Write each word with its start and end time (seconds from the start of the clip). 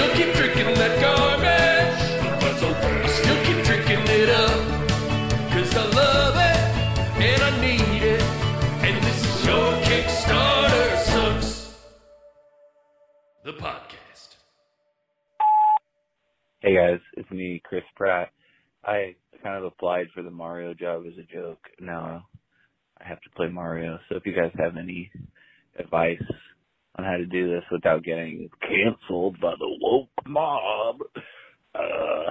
still 0.00 0.16
keep 0.16 0.34
drinking 0.34 0.74
that 0.74 1.00
garbage. 1.00 2.40
That's 2.40 2.62
okay. 2.62 3.02
I 3.02 3.08
still 3.08 3.44
keep 3.44 3.64
drinking 3.64 4.04
it 4.08 4.30
up. 4.30 5.50
Cause 5.52 5.76
I 5.76 5.84
love 5.94 6.36
it 6.36 7.22
and 7.22 7.42
I 7.42 7.60
need 7.60 8.02
it. 8.02 8.22
And 8.22 9.04
this 9.04 9.24
is 9.24 9.46
your 9.46 9.72
Kickstarter 9.84 10.96
Sucks. 11.04 11.76
The 13.44 13.52
podcast. 13.52 14.36
Hey 16.60 16.74
guys, 16.74 17.00
it's 17.16 17.30
me, 17.30 17.60
Chris 17.62 17.84
Pratt. 17.94 18.30
I 18.84 19.16
kind 19.42 19.58
of 19.58 19.64
applied 19.64 20.06
for 20.14 20.22
the 20.22 20.30
Mario 20.30 20.72
job 20.72 21.04
as 21.06 21.18
a 21.18 21.30
joke. 21.30 21.60
Now 21.78 22.26
I 22.98 23.06
have 23.06 23.20
to 23.20 23.30
play 23.36 23.48
Mario. 23.48 23.98
So 24.08 24.16
if 24.16 24.24
you 24.24 24.32
guys 24.32 24.52
have 24.58 24.78
any 24.78 25.10
advice 25.78 26.22
on 26.96 27.04
how 27.04 27.16
to 27.16 27.26
do 27.26 27.48
this 27.50 27.64
without 27.70 28.02
getting 28.02 28.50
canceled 28.62 29.40
by 29.40 29.52
the 29.52 29.76
woke 29.80 30.08
mob, 30.26 31.00
uh, 31.74 32.30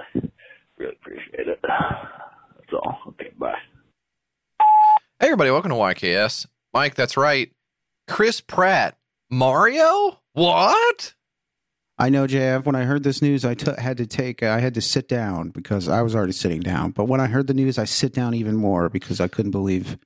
really 0.78 0.96
appreciate 1.00 1.48
it. 1.48 1.60
That's 1.62 2.72
all. 2.72 2.98
Okay, 3.08 3.32
bye. 3.38 3.54
Hey, 5.18 5.26
everybody, 5.26 5.50
welcome 5.50 5.70
to 5.70 5.76
YKS. 5.76 6.46
Mike, 6.72 6.94
that's 6.94 7.16
right. 7.16 7.50
Chris 8.08 8.40
Pratt. 8.40 8.96
Mario? 9.30 10.18
What? 10.32 11.14
I 11.98 12.08
know, 12.08 12.26
JF. 12.26 12.64
When 12.64 12.74
I 12.74 12.84
heard 12.84 13.02
this 13.02 13.20
news, 13.22 13.44
I 13.44 13.54
took 13.54 13.78
had 13.78 13.98
to 13.98 14.06
take. 14.06 14.42
I 14.42 14.58
had 14.60 14.74
to 14.74 14.80
sit 14.80 15.06
down 15.06 15.50
because 15.50 15.88
I 15.88 16.02
was 16.02 16.14
already 16.16 16.32
sitting 16.32 16.60
down. 16.60 16.92
But 16.92 17.04
when 17.04 17.20
I 17.20 17.26
heard 17.26 17.46
the 17.46 17.54
news, 17.54 17.78
I 17.78 17.84
sit 17.84 18.14
down 18.14 18.34
even 18.34 18.56
more 18.56 18.88
because 18.88 19.20
I 19.20 19.28
couldn't 19.28 19.50
believe 19.50 19.98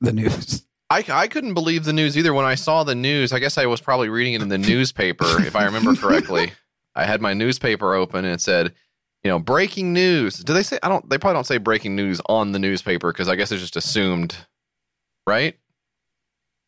the 0.00 0.12
news. 0.12 0.66
I, 0.90 1.04
I 1.08 1.28
couldn't 1.28 1.54
believe 1.54 1.84
the 1.84 1.92
news 1.92 2.18
either 2.18 2.34
when 2.34 2.44
I 2.44 2.56
saw 2.56 2.82
the 2.82 2.96
news. 2.96 3.32
I 3.32 3.38
guess 3.38 3.56
I 3.56 3.66
was 3.66 3.80
probably 3.80 4.08
reading 4.08 4.34
it 4.34 4.42
in 4.42 4.48
the 4.48 4.58
newspaper, 4.72 5.40
if 5.44 5.54
I 5.54 5.64
remember 5.64 5.94
correctly. 5.94 6.52
I 6.96 7.04
had 7.04 7.20
my 7.20 7.32
newspaper 7.32 7.94
open 7.94 8.24
and 8.24 8.34
it 8.34 8.40
said, 8.40 8.74
you 9.22 9.30
know, 9.30 9.38
breaking 9.38 9.92
news. 9.92 10.38
Do 10.38 10.52
they 10.52 10.62
say? 10.62 10.78
I 10.82 10.88
don't. 10.88 11.08
They 11.08 11.18
probably 11.18 11.36
don't 11.36 11.46
say 11.46 11.58
breaking 11.58 11.94
news 11.94 12.20
on 12.26 12.52
the 12.52 12.58
newspaper 12.58 13.12
because 13.12 13.28
I 13.28 13.36
guess 13.36 13.52
it's 13.52 13.60
just 13.60 13.76
assumed, 13.76 14.34
right? 15.26 15.56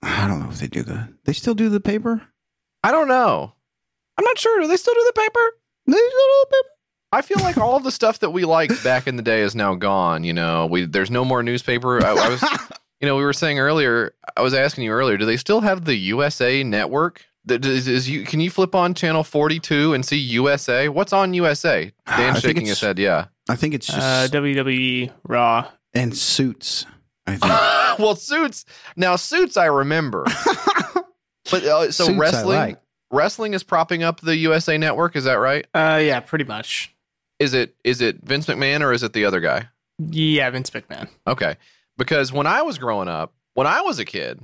I 0.02 0.26
don't 0.28 0.40
know 0.40 0.50
if 0.50 0.58
they 0.58 0.66
do 0.66 0.82
the. 0.82 1.14
They 1.24 1.32
still 1.32 1.54
do 1.54 1.68
the 1.68 1.80
paper. 1.80 2.22
I 2.84 2.90
don't 2.90 3.08
know. 3.08 3.54
I'm 4.18 4.24
not 4.24 4.38
sure. 4.38 4.60
Do 4.60 4.68
they 4.68 4.76
still 4.76 4.94
do 4.94 5.04
the 5.14 5.20
paper? 5.20 5.56
They 5.86 5.92
still 5.92 6.08
do 6.08 6.44
the 6.44 6.46
paper. 6.50 6.68
I 7.14 7.22
feel 7.22 7.38
like 7.40 7.58
all 7.58 7.80
the 7.80 7.90
stuff 7.90 8.20
that 8.20 8.30
we 8.30 8.44
liked 8.44 8.82
back 8.84 9.06
in 9.06 9.16
the 9.16 9.22
day 9.22 9.40
is 9.40 9.54
now 9.54 9.74
gone. 9.74 10.22
You 10.24 10.32
know, 10.34 10.66
we 10.66 10.84
there's 10.84 11.10
no 11.10 11.24
more 11.24 11.42
newspaper. 11.42 12.04
I, 12.04 12.10
I 12.10 12.28
was, 12.28 12.42
you 13.02 13.08
know, 13.08 13.16
we 13.16 13.24
were 13.24 13.32
saying 13.32 13.58
earlier. 13.58 14.14
I 14.36 14.40
was 14.42 14.54
asking 14.54 14.84
you 14.84 14.92
earlier. 14.92 15.16
Do 15.18 15.26
they 15.26 15.36
still 15.36 15.60
have 15.60 15.84
the 15.84 15.94
USA 15.96 16.62
Network? 16.62 17.24
That 17.44 17.64
is, 17.66 17.88
is 17.88 18.08
you 18.08 18.24
can 18.24 18.38
you 18.40 18.48
flip 18.50 18.74
on 18.74 18.94
channel 18.94 19.24
42 19.24 19.92
and 19.94 20.06
see 20.06 20.16
USA? 20.16 20.88
What's 20.88 21.12
on 21.12 21.34
USA? 21.34 21.92
Dan 22.06 22.36
shaking 22.36 22.66
his 22.66 22.80
head. 22.80 22.98
Yeah. 23.00 23.26
I 23.48 23.56
think 23.56 23.74
it's 23.74 23.86
just 23.88 23.98
Uh, 23.98 24.28
WWE 24.28 25.10
Raw. 25.28 25.68
and 25.92 26.16
suits. 26.16 26.86
I 27.26 27.32
think. 27.32 27.42
well, 27.98 28.14
suits. 28.14 28.64
Now 28.96 29.16
suits, 29.16 29.56
I 29.56 29.66
remember. 29.66 30.24
but 31.50 31.64
uh, 31.64 31.90
so 31.90 32.04
Suits 32.04 32.16
I 32.16 32.20
wrestling, 32.20 32.56
like. 32.58 32.78
wrestling 33.10 33.54
is 33.54 33.62
propping 33.64 34.02
up 34.04 34.20
the 34.20 34.36
USA 34.36 34.78
Network. 34.78 35.16
Is 35.16 35.24
that 35.24 35.34
right? 35.34 35.66
Uh, 35.74 36.00
yeah, 36.02 36.20
pretty 36.20 36.44
much. 36.44 36.94
Is 37.40 37.54
it 37.54 37.74
is 37.82 38.00
it 38.00 38.18
Vince 38.22 38.46
McMahon 38.46 38.82
or 38.82 38.92
is 38.92 39.02
it 39.02 39.12
the 39.12 39.24
other 39.24 39.40
guy? 39.40 39.68
Yeah, 39.98 40.48
Vince 40.50 40.70
McMahon. 40.70 41.08
Okay. 41.26 41.56
Because 41.98 42.32
when 42.32 42.46
I 42.46 42.62
was 42.62 42.78
growing 42.78 43.08
up, 43.08 43.34
when 43.54 43.66
I 43.66 43.82
was 43.82 43.98
a 43.98 44.04
kid, 44.04 44.40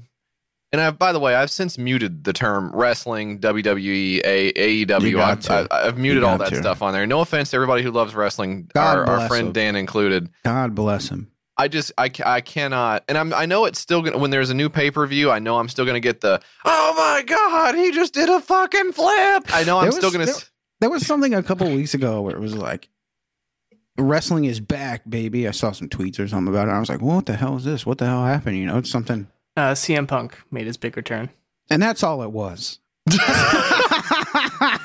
and 0.70 0.80
I, 0.82 0.90
by 0.90 1.12
the 1.12 1.18
way, 1.20 1.34
I've 1.34 1.50
since 1.50 1.78
muted 1.78 2.24
the 2.24 2.32
term 2.34 2.70
wrestling, 2.74 3.38
WWE, 3.40 4.20
A- 4.24 4.52
AEW. 4.86 5.18
I've, 5.50 5.66
I've 5.70 5.98
muted 5.98 6.22
all 6.24 6.36
that 6.38 6.50
to. 6.50 6.56
stuff 6.56 6.82
on 6.82 6.92
there. 6.92 7.06
No 7.06 7.20
offense 7.20 7.50
to 7.50 7.56
everybody 7.56 7.82
who 7.82 7.90
loves 7.90 8.14
wrestling, 8.14 8.70
our, 8.76 9.06
our 9.06 9.28
friend 9.28 9.46
them. 9.48 9.52
Dan 9.54 9.76
included. 9.76 10.28
God 10.44 10.74
bless 10.74 11.08
him. 11.08 11.30
I 11.56 11.66
just 11.68 11.90
I, 11.98 12.08
I 12.24 12.40
cannot, 12.40 13.02
and 13.08 13.18
I'm 13.18 13.32
I 13.34 13.46
know 13.46 13.64
it's 13.64 13.80
still 13.80 14.00
gonna 14.02 14.18
when 14.18 14.30
there's 14.30 14.50
a 14.50 14.54
new 14.54 14.68
pay 14.68 14.92
per 14.92 15.04
view. 15.08 15.28
I 15.30 15.40
know 15.40 15.58
I'm 15.58 15.68
still 15.68 15.84
gonna 15.84 15.98
get 15.98 16.20
the 16.20 16.40
oh 16.64 16.94
my 16.96 17.22
god 17.26 17.74
he 17.74 17.90
just 17.90 18.14
did 18.14 18.28
a 18.28 18.38
fucking 18.40 18.92
flip. 18.92 19.44
I 19.52 19.64
know 19.66 19.78
I'm 19.78 19.84
There 19.84 19.92
still 19.92 20.12
gonna. 20.12 20.26
there- 20.26 20.34
There 20.80 20.90
was 20.90 21.04
something 21.04 21.34
a 21.34 21.42
couple 21.42 21.66
weeks 21.74 21.94
ago 21.94 22.20
where 22.22 22.36
it 22.36 22.40
was 22.40 22.54
like, 22.54 22.88
wrestling 23.98 24.44
is 24.44 24.60
back, 24.60 25.02
baby. 25.08 25.46
I 25.48 25.50
saw 25.50 25.72
some 25.72 25.88
tweets 25.88 26.18
or 26.18 26.28
something 26.28 26.52
about 26.52 26.68
it. 26.68 26.72
I 26.72 26.80
was 26.80 26.88
like, 26.88 27.00
well, 27.02 27.16
what 27.16 27.26
the 27.26 27.36
hell 27.36 27.56
is 27.56 27.64
this? 27.64 27.84
What 27.84 27.98
the 27.98 28.06
hell 28.06 28.24
happened? 28.24 28.56
You 28.58 28.66
know, 28.66 28.78
it's 28.78 28.90
something. 28.90 29.26
Uh, 29.56 29.72
CM 29.72 30.06
Punk 30.06 30.38
made 30.50 30.66
his 30.66 30.76
big 30.76 30.96
return. 30.96 31.30
And 31.70 31.82
that's 31.82 32.02
all 32.02 32.22
it 32.22 32.30
was. 32.30 32.78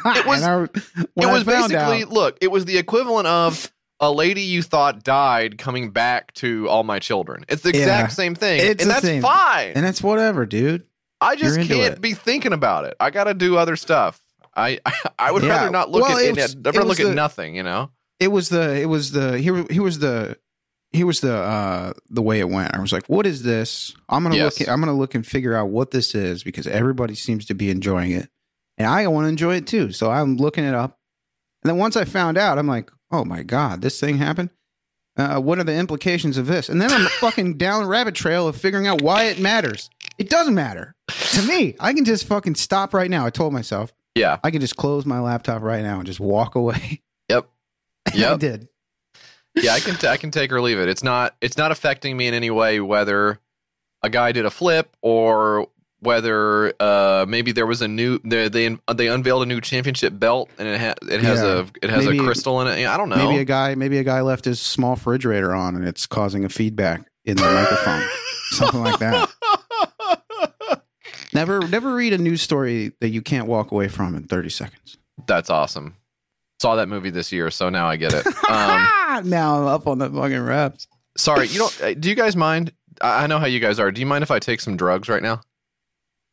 It 0.06 0.25
was- 0.25 0.44
I- 0.44 0.63
it 0.63 1.25
was 1.25 1.44
basically 1.44 2.03
out- 2.03 2.09
look 2.09 2.38
it 2.41 2.51
was 2.51 2.66
the 2.66 2.78
equivalent 2.78 3.25
of 3.28 3.72
a 4.00 4.12
lady 4.12 4.41
you 4.41 4.62
thought 4.62 5.03
died 5.03 5.57
coming 5.57 5.91
back 5.91 6.34
to 6.35 6.68
all 6.69 6.84
my 6.84 7.00
children 7.00 7.45
it's 7.47 7.62
the 7.63 7.72
Yeah. 7.74 7.80
exact 7.81 8.12
same 8.13 8.35
thing 8.35 8.59
and 8.62 8.80
that's 8.80 9.01
same. 9.06 9.22
fine 9.22 9.72
and 9.75 9.85
that's 9.85 10.03
whatever, 10.03 10.45
dude. 10.45 10.84
i 11.22 11.35
just 11.35 11.56
can't 11.57 11.95
it. 11.95 12.01
be 12.01 12.13
thinking 12.13 12.53
about 12.53 12.85
it 12.85 12.95
i 13.00 13.09
gotta 13.12 13.34
do 13.34 13.56
other 13.57 13.75
stuff 13.75 14.19
i 14.56 14.80
i 15.19 15.31
would 15.31 15.44
Yeah. 15.44 15.50
rather 15.50 15.69
not 15.72 15.90
look 15.90 16.03
Well, 16.03 16.18
at 16.18 16.24
it 16.24 16.38
it, 16.38 16.41
was- 16.41 16.56
never 16.57 16.80
it 16.81 16.81
look 16.81 16.90
was 16.90 17.00
at 17.00 17.07
the- 17.09 17.16
nothing 17.16 17.56
you 17.56 17.63
know 17.63 17.90
It 18.23 18.31
was 18.31 18.50
the. 18.50 18.79
It 18.81 18.85
was 18.88 19.11
the. 19.11 19.38
Here. 19.39 19.66
Here 19.69 19.84
was 19.84 20.00
the. 20.00 20.38
Here 20.91 21.06
was 21.06 21.22
the. 21.22 21.35
uh 21.35 21.94
The 22.09 22.22
way 22.22 22.39
it 22.39 22.50
went. 22.50 22.73
I 22.75 22.79
was 22.79 22.94
like, 22.94 23.07
"What 23.07 23.25
is 23.25 23.44
this? 23.44 23.94
I'm 24.09 24.23
gonna 24.23 24.35
Yes. 24.35 24.59
look. 24.59 24.69
I'm 24.69 24.79
gonna 24.79 24.94
look 24.97 25.16
and 25.16 25.25
figure 25.25 25.56
out 25.56 25.69
what 25.69 25.91
this 25.91 26.16
is 26.16 26.44
because 26.44 26.67
everybody 26.67 27.16
seems 27.16 27.45
to 27.47 27.53
be 27.56 27.69
enjoying 27.69 28.12
it, 28.12 28.29
and 28.78 28.88
I 28.88 29.06
want 29.07 29.25
to 29.25 29.29
enjoy 29.29 29.56
it 29.56 29.67
too. 29.67 29.91
So 29.91 30.09
I'm 30.12 30.38
looking 30.38 30.63
it 30.63 30.73
up, 30.73 31.00
and 31.63 31.69
then 31.69 31.78
once 31.78 31.95
I 31.97 32.06
found 32.06 32.38
out, 32.38 32.57
I'm 32.57 32.67
like, 32.67 32.91
"Oh 33.12 33.25
my 33.25 33.44
god, 33.44 33.81
this 33.81 34.00
thing 34.00 34.17
happened." 34.17 34.50
Uh, 35.16 35.39
what 35.39 35.59
are 35.59 35.63
the 35.63 35.75
implications 35.75 36.38
of 36.38 36.47
this? 36.47 36.69
And 36.69 36.81
then 36.81 36.91
I'm 36.91 37.06
fucking 37.19 37.57
down 37.57 37.85
rabbit 37.85 38.16
trail 38.16 38.47
of 38.47 38.56
figuring 38.56 38.88
out 38.88 39.01
why 39.03 39.25
it 39.25 39.39
matters. 39.39 39.89
It 40.17 40.28
doesn't 40.29 40.56
matter 40.56 40.95
to 41.33 41.41
me. 41.47 41.75
I 41.79 41.94
can 41.94 42.03
just 42.06 42.25
fucking 42.25 42.56
stop 42.56 42.94
right 42.95 43.12
now. 43.12 43.23
I 43.25 43.29
told 43.29 43.53
myself 43.53 43.94
yeah 44.16 44.38
I 44.44 44.51
can 44.51 44.62
just 44.62 44.75
close 44.78 45.06
my 45.07 45.19
laptop 45.19 45.62
right 45.63 45.81
now 45.83 45.97
and 45.97 46.06
just 46.07 46.19
walk 46.19 46.56
away. 46.56 47.01
yep 48.14 48.34
And 48.34 48.34
I 48.34 48.38
did. 48.38 48.68
yeah 49.56 49.74
i 49.74 49.80
can 49.80 49.96
t- 49.96 50.08
i 50.08 50.18
can 50.18 50.31
take 50.31 50.52
or 50.52 50.62
leave 50.62 50.80
it 50.80 50.90
it's 50.90 51.03
not 51.03 51.36
it's 51.41 51.58
not 51.58 51.72
affecting 51.72 52.18
me 52.18 52.28
in 52.28 52.34
any 52.34 52.50
way 52.50 52.80
whether 52.80 53.40
a 54.02 54.09
guy 54.09 54.31
did 54.31 54.46
a 54.46 54.50
flip 54.52 54.96
or 55.02 55.68
whether 56.00 56.74
uh 56.81 57.25
maybe 57.30 57.53
there 57.53 57.66
was 57.66 57.81
a 57.81 57.88
new 57.88 58.19
they 58.25 58.50
they, 58.50 58.78
they 58.94 59.08
unveiled 59.08 59.44
a 59.44 59.46
new 59.46 59.62
championship 59.62 60.18
belt 60.19 60.50
and 60.58 60.68
it 60.68 60.80
ha- 60.81 60.96
it 61.09 61.22
has 61.22 61.40
Yeah. 61.42 61.59
a 61.59 61.66
it 61.81 61.90
has 61.90 62.06
Maybe- 62.06 62.19
a 62.19 62.24
crystal 62.24 62.59
in 62.62 62.68
it 62.68 62.86
i 62.88 62.97
don't 62.97 63.08
know 63.09 63.16
Maybe 63.16 63.40
a 63.40 63.46
guy, 63.46 63.75
maybe 63.75 63.97
a 64.00 64.03
guy 64.03 64.19
left 64.22 64.44
his 64.44 64.59
small 64.59 64.96
refrigerator 64.96 65.53
on, 65.56 65.75
and 65.78 65.86
it's 65.88 66.06
causing 66.06 66.44
a 66.44 66.50
feedback 66.50 67.03
in 67.25 67.38
the 67.38 67.44
microphone. 67.44 68.03
Something 68.52 68.81
like 68.84 69.00
that. 69.00 69.30
Never, 71.34 71.68
never 71.68 71.96
read 71.96 72.13
a 72.13 72.18
news 72.19 72.42
story 72.44 72.92
that 73.02 73.09
you 73.09 73.22
can't 73.24 73.47
walk 73.47 73.72
away 73.72 73.88
from 73.88 74.13
in 74.16 74.24
thirty 74.24 74.50
seconds. 74.50 74.97
That's 75.25 75.50
awesome. 75.50 75.96
Saw 76.63 76.75
that 76.78 76.88
movie 76.88 77.09
this 77.09 77.29
year, 77.34 77.51
so 77.51 77.68
now 77.68 77.88
I 77.90 77.97
get 77.97 78.13
it. 78.13 78.25
Um, 78.50 78.88
now 79.29 79.57
I'm 79.59 79.68
up 79.68 79.85
on 79.85 79.97
the 79.97 80.09
fucking 80.09 80.40
reps. 80.40 80.88
sorry, 81.18 81.47
you 81.47 81.59
don't. 81.59 81.81
uh, 81.84 81.94
Do 81.94 82.07
you 82.07 82.16
guys 82.16 82.38
mind? 82.38 82.72
I 83.01 83.28
know 83.28 83.38
how 83.38 83.47
you 83.47 83.59
guys 83.59 83.79
are. 83.79 83.91
Do 83.91 84.00
you 84.00 84.06
mind 84.07 84.24
if 84.24 84.31
I 84.31 84.40
take 84.40 84.62
some 84.62 84.78
drugs 84.78 85.09
right 85.09 85.21
now? 85.21 85.42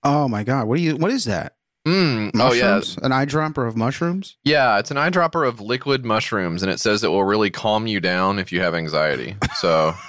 Oh 0.05 0.29
my 0.29 0.45
god, 0.45 0.69
what 0.69 0.77
do 0.77 0.83
you? 0.83 0.95
What 0.97 1.11
is 1.11 1.25
that? 1.25 1.55
Mm, 1.89 2.31
oh 2.37 2.53
yeah, 2.53 2.77
An 3.03 3.11
eyedropper 3.11 3.67
of 3.67 3.77
mushrooms? 3.77 4.37
yeah. 4.45 4.79
It's 4.79 4.93
an 4.93 4.97
eyedropper 4.99 5.49
of 5.49 5.61
liquid 5.61 6.05
mushrooms, 6.05 6.63
and 6.63 6.71
it 6.71 6.79
says 6.79 7.03
it 7.03 7.09
will 7.09 7.25
really 7.25 7.51
calm 7.51 7.89
you 7.89 7.99
down 7.99 8.39
if 8.39 8.53
you 8.53 8.61
have 8.61 8.75
anxiety. 8.77 9.35
So. 9.57 9.95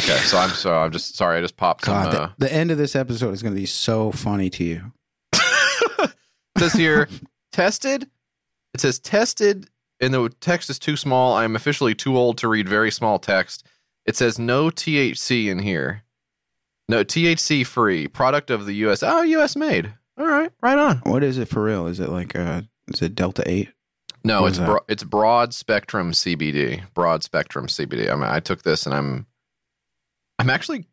Okay, 0.00 0.16
so 0.18 0.38
I'm 0.38 0.50
so 0.50 0.74
I'm 0.74 0.90
just 0.90 1.16
sorry. 1.16 1.38
I 1.38 1.40
just 1.40 1.56
popped 1.56 1.84
some. 1.84 1.94
Uh, 1.96 2.10
the, 2.10 2.32
the 2.38 2.52
end 2.52 2.72
of 2.72 2.78
this 2.78 2.96
episode 2.96 3.32
is 3.32 3.42
going 3.42 3.54
to 3.54 3.60
be 3.60 3.66
so 3.66 4.10
funny 4.10 4.50
to 4.50 4.64
you. 4.64 4.92
says 6.58 6.72
here 6.72 7.08
tested. 7.52 8.08
It 8.74 8.80
says 8.80 8.98
tested, 8.98 9.68
and 10.00 10.12
the 10.12 10.28
text 10.40 10.68
is 10.68 10.78
too 10.78 10.96
small. 10.96 11.34
I 11.34 11.44
am 11.44 11.56
officially 11.56 11.94
too 11.94 12.16
old 12.18 12.38
to 12.38 12.48
read 12.48 12.68
very 12.68 12.90
small 12.90 13.18
text. 13.18 13.64
It 14.04 14.16
says 14.16 14.38
no 14.38 14.66
THC 14.68 15.46
in 15.48 15.60
here. 15.60 16.02
No 16.88 17.02
THC 17.04 17.64
free 17.66 18.08
product 18.08 18.50
of 18.50 18.66
the 18.66 18.74
U.S. 18.74 19.02
Oh, 19.02 19.22
U.S. 19.22 19.56
made. 19.56 19.94
All 20.18 20.26
right, 20.26 20.50
right 20.60 20.76
on. 20.78 20.98
What 21.04 21.24
is 21.24 21.38
it 21.38 21.48
for 21.48 21.62
real? 21.62 21.86
Is 21.86 21.98
it 22.00 22.10
like 22.10 22.36
uh 22.36 22.62
is 22.88 23.00
it 23.00 23.14
Delta 23.14 23.42
Eight? 23.46 23.70
No, 24.22 24.42
What 24.42 24.48
it's 24.48 24.58
bro- 24.58 24.84
it's 24.88 25.02
broad 25.04 25.54
spectrum 25.54 26.12
CBD. 26.12 26.82
Broad 26.94 27.22
spectrum 27.22 27.66
CBD. 27.66 28.10
I 28.10 28.14
mean, 28.14 28.24
I 28.24 28.40
took 28.40 28.62
this 28.62 28.86
and 28.86 28.94
I'm 28.94 29.26
I'm 30.38 30.50
actually 30.50 30.86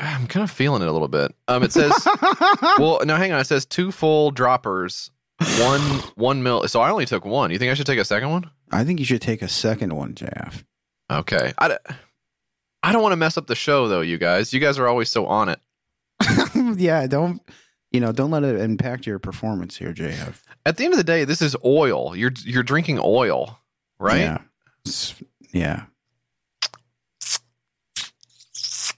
I'm 0.00 0.26
kind 0.26 0.42
of 0.44 0.50
feeling 0.50 0.82
it 0.82 0.88
a 0.88 0.92
little 0.92 1.08
bit. 1.08 1.34
Um, 1.48 1.62
it 1.62 1.72
says 1.72 1.92
well, 2.78 3.00
no, 3.04 3.16
hang 3.16 3.32
on. 3.32 3.40
It 3.40 3.46
says 3.46 3.64
two 3.64 3.92
full 3.92 4.30
droppers, 4.30 5.10
one 5.60 5.80
one 6.14 6.42
mil. 6.42 6.66
So 6.68 6.80
I 6.80 6.90
only 6.90 7.06
took 7.06 7.24
one. 7.24 7.50
You 7.50 7.58
think 7.58 7.70
I 7.70 7.74
should 7.74 7.86
take 7.86 7.98
a 7.98 8.04
second 8.04 8.30
one? 8.30 8.50
I 8.70 8.84
think 8.84 8.98
you 8.98 9.04
should 9.04 9.20
take 9.22 9.42
a 9.42 9.48
second 9.48 9.94
one, 9.94 10.14
Jeff. 10.14 10.64
Okay. 11.10 11.52
I, 11.58 11.68
d- 11.68 11.94
I 12.82 12.92
don't 12.92 13.02
want 13.02 13.12
to 13.12 13.16
mess 13.16 13.36
up 13.36 13.46
the 13.46 13.54
show 13.54 13.86
though, 13.88 14.00
you 14.00 14.18
guys. 14.18 14.52
You 14.52 14.60
guys 14.60 14.78
are 14.78 14.88
always 14.88 15.10
so 15.10 15.26
on 15.26 15.48
it. 15.48 15.60
yeah, 16.80 17.06
don't 17.06 17.40
you 17.92 18.00
know? 18.00 18.12
Don't 18.12 18.30
let 18.30 18.42
it 18.44 18.58
impact 18.60 19.06
your 19.06 19.18
performance 19.18 19.76
here, 19.76 19.92
JF. 19.92 20.40
At 20.64 20.76
the 20.78 20.84
end 20.84 20.94
of 20.94 20.98
the 20.98 21.04
day, 21.04 21.24
this 21.24 21.42
is 21.42 21.54
oil. 21.64 22.16
You're 22.16 22.32
you're 22.44 22.62
drinking 22.62 22.98
oil, 23.02 23.58
right? 23.98 24.18
Yeah. 24.20 24.38
It's- 24.84 25.14
yeah. 25.52 25.84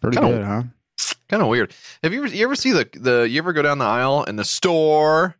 Pretty 0.00 0.16
Kinda- 0.16 0.32
good, 0.32 0.44
huh? 0.44 0.62
Kind 1.28 1.42
of 1.42 1.48
weird. 1.48 1.74
Have 2.02 2.12
you 2.14 2.24
ever 2.24 2.34
you 2.34 2.44
ever 2.44 2.54
see 2.54 2.72
the 2.72 2.88
the 2.94 3.28
you 3.28 3.38
ever 3.38 3.52
go 3.52 3.60
down 3.62 3.78
the 3.78 3.84
aisle 3.84 4.24
in 4.24 4.36
the 4.36 4.44
store 4.44 5.36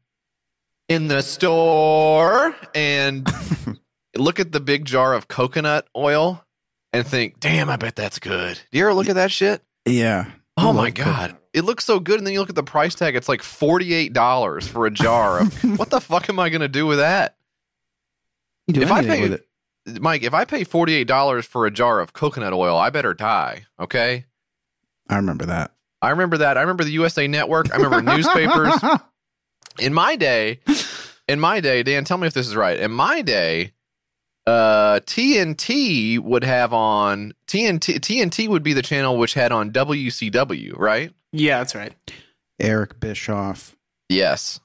in 0.88 1.08
the 1.08 1.22
store 1.22 2.54
and 2.74 3.28
look 4.16 4.40
at 4.40 4.52
the 4.52 4.60
big 4.60 4.84
jar 4.84 5.14
of 5.14 5.28
coconut 5.28 5.86
oil 5.96 6.44
and 6.92 7.06
think, 7.06 7.40
damn, 7.40 7.68
I 7.68 7.76
bet 7.76 7.96
that's 7.96 8.18
good. 8.18 8.60
Do 8.72 8.78
you 8.78 8.84
ever 8.84 8.94
look 8.94 9.08
at 9.08 9.14
that 9.16 9.30
shit? 9.30 9.62
Yeah. 9.86 10.30
Oh 10.56 10.72
my 10.72 10.90
god. 10.90 11.36
It 11.54 11.62
looks 11.64 11.84
so 11.84 11.98
good, 12.00 12.18
and 12.18 12.26
then 12.26 12.34
you 12.34 12.40
look 12.40 12.50
at 12.50 12.54
the 12.54 12.62
price 12.62 12.94
tag, 12.94 13.16
it's 13.16 13.28
like 13.28 13.40
$48 13.42 14.68
for 14.68 14.86
a 14.86 14.90
jar 14.90 15.40
of 15.40 15.64
what 15.78 15.90
the 15.90 16.00
fuck 16.00 16.28
am 16.28 16.38
I 16.38 16.48
gonna 16.50 16.68
do 16.68 16.86
with 16.86 16.98
that? 16.98 17.36
You 18.66 18.74
do 18.74 18.82
If 18.82 18.90
I 18.92 19.02
pay- 19.02 19.22
with 19.22 19.32
it. 19.34 19.44
Mike, 20.02 20.22
if 20.22 20.34
I 20.34 20.44
pay 20.44 20.64
$48 20.66 21.44
for 21.46 21.64
a 21.64 21.70
jar 21.70 22.00
of 22.00 22.12
coconut 22.12 22.52
oil, 22.52 22.76
I 22.76 22.90
better 22.90 23.14
die. 23.14 23.64
Okay. 23.80 24.26
I 25.08 25.16
remember 25.16 25.46
that. 25.46 25.72
I 26.02 26.10
remember 26.10 26.36
that. 26.38 26.58
I 26.58 26.60
remember 26.60 26.84
the 26.84 26.90
USA 26.92 27.26
Network. 27.26 27.72
I 27.72 27.76
remember 27.78 28.02
newspapers. 28.02 28.74
In 29.78 29.94
my 29.94 30.16
day, 30.16 30.60
in 31.28 31.40
my 31.40 31.60
day, 31.60 31.82
Dan, 31.82 32.04
tell 32.04 32.18
me 32.18 32.26
if 32.26 32.34
this 32.34 32.46
is 32.46 32.56
right. 32.56 32.78
In 32.78 32.90
my 32.90 33.22
day, 33.22 33.72
uh, 34.46 35.00
TNT 35.00 36.18
would 36.18 36.44
have 36.44 36.72
on 36.72 37.32
TNT. 37.46 37.98
TNT 38.00 38.48
would 38.48 38.62
be 38.62 38.72
the 38.72 38.82
channel 38.82 39.16
which 39.18 39.34
had 39.34 39.52
on 39.52 39.70
WCW, 39.72 40.76
right? 40.78 41.12
Yeah, 41.32 41.58
that's 41.58 41.74
right. 41.74 41.92
Eric 42.58 42.98
Bischoff. 42.98 43.76
Yes. 44.08 44.60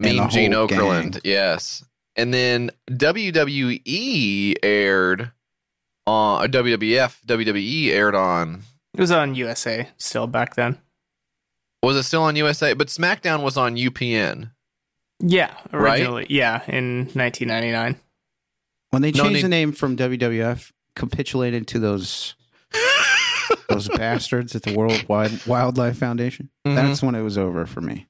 And 0.00 0.16
Mean 0.18 0.30
Gene 0.30 0.52
whole 0.52 0.68
Okerlund. 0.68 1.12
gang. 1.12 1.20
Yes. 1.24 1.84
And 2.14 2.32
then 2.32 2.70
WWE 2.90 4.54
aired 4.62 5.32
on 6.06 6.44
uh, 6.44 6.48
WWF. 6.48 7.24
WWE 7.26 7.88
aired 7.90 8.14
on. 8.14 8.62
It 8.94 9.00
was 9.00 9.10
on 9.10 9.34
USA 9.34 9.88
still 9.98 10.26
back 10.26 10.54
then. 10.54 10.78
Was 11.82 11.96
it 11.96 12.02
still 12.04 12.22
on 12.22 12.36
USA? 12.36 12.72
But 12.74 12.88
SmackDown 12.88 13.42
was 13.42 13.56
on 13.56 13.76
UPN. 13.76 14.50
Yeah, 15.20 15.54
Right? 15.72 16.00
originally. 16.00 16.26
Yeah, 16.28 16.62
in 16.68 17.06
1999. 17.14 17.96
When 18.90 19.02
they 19.02 19.12
No 19.12 19.24
changed 19.24 19.44
the 19.44 19.48
name 19.48 19.72
from 19.72 19.96
WWF, 19.96 20.72
capitulated 20.94 21.66
to 21.68 21.78
those 21.78 22.34
those 23.68 23.88
bastards 23.88 24.54
at 24.56 24.62
the 24.62 24.74
World 24.74 25.04
Wide 25.08 25.44
Wildlife 25.46 25.98
Foundation. 25.98 26.50
Mhm. 26.66 26.74
That's 26.74 27.02
when 27.02 27.14
it 27.14 27.22
was 27.22 27.38
over 27.38 27.66
for 27.66 27.80
me. 27.80 28.06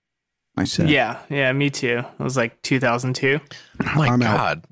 I 0.56 0.64
said, 0.64 0.88
Yeah, 0.88 1.20
yeah, 1.28 1.52
me 1.52 1.70
too. 1.70 1.98
It 2.18 2.22
was 2.22 2.36
like 2.36 2.60
2002. 2.62 3.40
My 3.94 4.06
I'm 4.08 4.22
out. 4.22 4.36
God, 4.36 4.64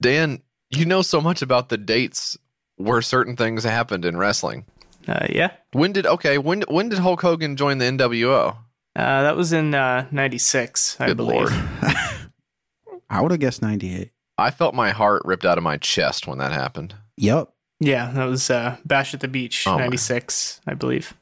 Dan, 0.00 0.42
you 0.70 0.84
know 0.84 1.02
so 1.02 1.20
much 1.20 1.42
about 1.42 1.68
the 1.68 1.78
dates 1.78 2.36
where 2.76 3.02
certain 3.02 3.34
things 3.36 3.64
happened 3.64 4.04
in 4.04 4.16
wrestling. 4.16 4.64
Uh, 5.08 5.26
yeah, 5.30 5.52
When 5.72 5.92
did 5.92 6.06
okay? 6.06 6.36
When 6.38 6.62
when 6.68 6.90
did 6.90 6.98
Hulk 6.98 7.22
Hogan 7.22 7.56
join 7.56 7.78
the 7.78 7.86
NWO? 7.86 8.56
uh, 8.96 9.22
that 9.22 9.36
was 9.36 9.52
in 9.54 9.74
uh, 9.74 10.06
96, 10.10 10.96
I 11.00 11.06
Good 11.06 11.16
believe. 11.16 11.36
Lord. 11.50 11.52
I 13.10 13.20
would 13.22 13.30
have 13.30 13.40
guessed 13.40 13.62
98. 13.62 14.10
I 14.36 14.50
felt 14.50 14.74
my 14.74 14.90
heart 14.90 15.22
ripped 15.24 15.44
out 15.46 15.56
of 15.56 15.64
my 15.64 15.78
chest 15.78 16.26
when 16.26 16.38
that 16.38 16.52
happened. 16.52 16.94
Yep. 17.16 17.48
Yeah, 17.80 18.10
that 18.10 18.24
was 18.26 18.50
uh, 18.50 18.76
Bash 18.84 19.14
at 19.14 19.20
the 19.20 19.28
Beach, 19.28 19.66
Oh, 19.66 19.78
96, 19.78 20.60
I 20.66 20.74
believe. 20.74 21.14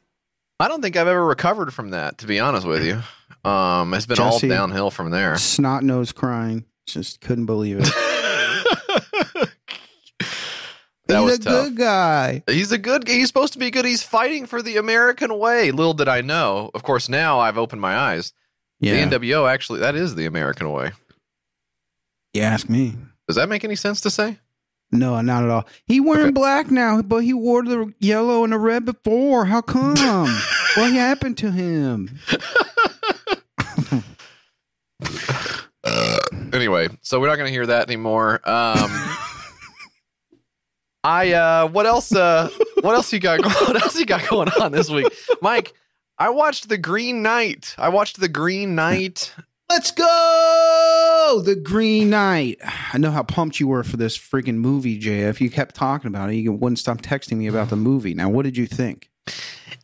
I 0.59 0.69
don't 0.69 0.81
think 0.83 0.97
I've 0.97 1.07
ever 1.07 1.25
recovered 1.25 1.73
from 1.73 1.91
that, 1.91 2.19
to 2.19 2.27
be 2.27 2.41
honest 2.41 2.67
with 2.67 2.83
you. 2.85 3.03
Um, 3.49 3.93
it's 3.95 4.07
been 4.07 4.17
Jesse. 4.17 4.51
all 4.51 4.57
downhill 4.57 4.91
from 4.91 5.11
there. 5.11 5.37
Snot 5.37 5.83
nose 5.85 6.13
crying. 6.13 6.65
Just 6.87 7.21
couldn't 7.21 7.47
believe 7.47 7.79
it. 7.81 7.85
that 9.35 9.51
He's 11.09 11.19
was 11.25 11.39
a 11.39 11.43
tough. 11.43 11.65
good 11.67 11.77
guy. 11.77 12.43
He's 12.47 12.73
a 12.73 12.79
good. 12.79 13.07
He's 13.07 13.29
supposed 13.29 13.53
to 13.53 13.59
be 13.59 13.71
good. 13.71 13.85
He's 13.85 14.03
fighting 14.03 14.47
for 14.47 14.61
the 14.63 14.77
American 14.77 15.39
way. 15.39 15.71
Little 15.71 15.95
did 15.95 16.09
I 16.09 16.21
know. 16.21 16.71
Of 16.75 16.83
course, 16.83 17.09
now 17.09 17.39
I've 17.39 17.59
opened 17.59 17.81
my 17.81 17.97
eyes. 17.97 18.33
Yeah. 18.81 19.07
The 19.09 19.19
NWO 19.19 19.49
actually 19.51 19.81
that 19.81 19.95
is 19.95 20.15
the 20.17 20.27
American 20.27 20.71
way. 20.73 20.93
you 22.35 22.43
ask 22.43 22.69
me. 22.69 22.95
Does 23.29 23.37
that 23.37 23.49
make 23.49 23.65
any 23.65 23.77
sense 23.77 24.01
to 24.03 24.11
say? 24.11 24.39
No, 24.93 25.21
not 25.21 25.43
at 25.43 25.51
all. 25.51 25.67
He 25.87 25.99
wearing 25.99 26.27
Okay. 26.27 26.31
black 26.33 26.71
now, 26.71 27.03
but 27.03 27.19
he 27.25 27.33
wore 27.35 27.65
the 27.65 27.93
yellow 27.99 28.45
and 28.45 28.53
the 28.53 28.59
red 28.59 28.85
before. 28.85 29.47
How 29.47 29.61
come? 29.61 29.95
what 30.77 30.93
happened 30.93 31.39
to 31.39 31.51
him? 31.51 32.19
Anyway, 36.53 36.89
so 37.03 37.21
we're 37.21 37.27
not 37.27 37.37
going 37.37 37.47
to 37.49 37.53
hear 37.53 37.67
that 37.67 37.87
anymore. 37.89 38.41
Um, 38.49 38.91
I 41.07 41.33
uh, 41.35 41.69
what 41.69 41.87
else? 41.87 42.13
Uh, 42.13 42.51
what 42.81 42.97
else 42.97 43.13
you 43.13 43.21
got? 43.21 43.41
What 43.67 43.81
else 43.81 43.97
you 43.97 44.05
got 44.05 44.29
going 44.29 44.49
on 44.61 44.73
this 44.73 44.91
week, 44.91 45.07
Mike? 45.41 45.73
I 46.19 46.31
watched 46.31 46.69
The 46.69 46.79
Green 46.79 47.23
Knight. 47.23 47.77
I 47.79 47.91
watched 47.91 48.19
The 48.19 48.29
Green 48.29 48.75
Knight. 48.75 49.33
Let's 49.71 49.93
go! 49.93 51.43
The 51.45 51.55
Green 51.55 52.11
Knight. 52.11 52.59
I 52.93 52.99
know 52.99 53.13
how 53.13 53.23
pumped 53.23 53.61
you 53.61 53.69
were 53.69 53.85
for 53.85 53.97
this 53.97 54.19
freaking 54.19 54.57
movie, 54.57 55.01
JF. 55.01 55.41
You 55.41 55.49
kept 55.49 55.77
talking 55.77 56.09
about 56.09 56.31
it. 56.31 56.37
You 56.37 56.53
wouldn't 56.53 56.81
stop 56.81 57.03
texting 57.03 57.37
me 57.37 57.47
about 57.47 57.71
the 57.71 57.77
movie. 57.77 58.15
Now, 58.15 58.29
what 58.29 58.43
did 58.43 58.57
you 58.57 58.67
think? 58.67 59.09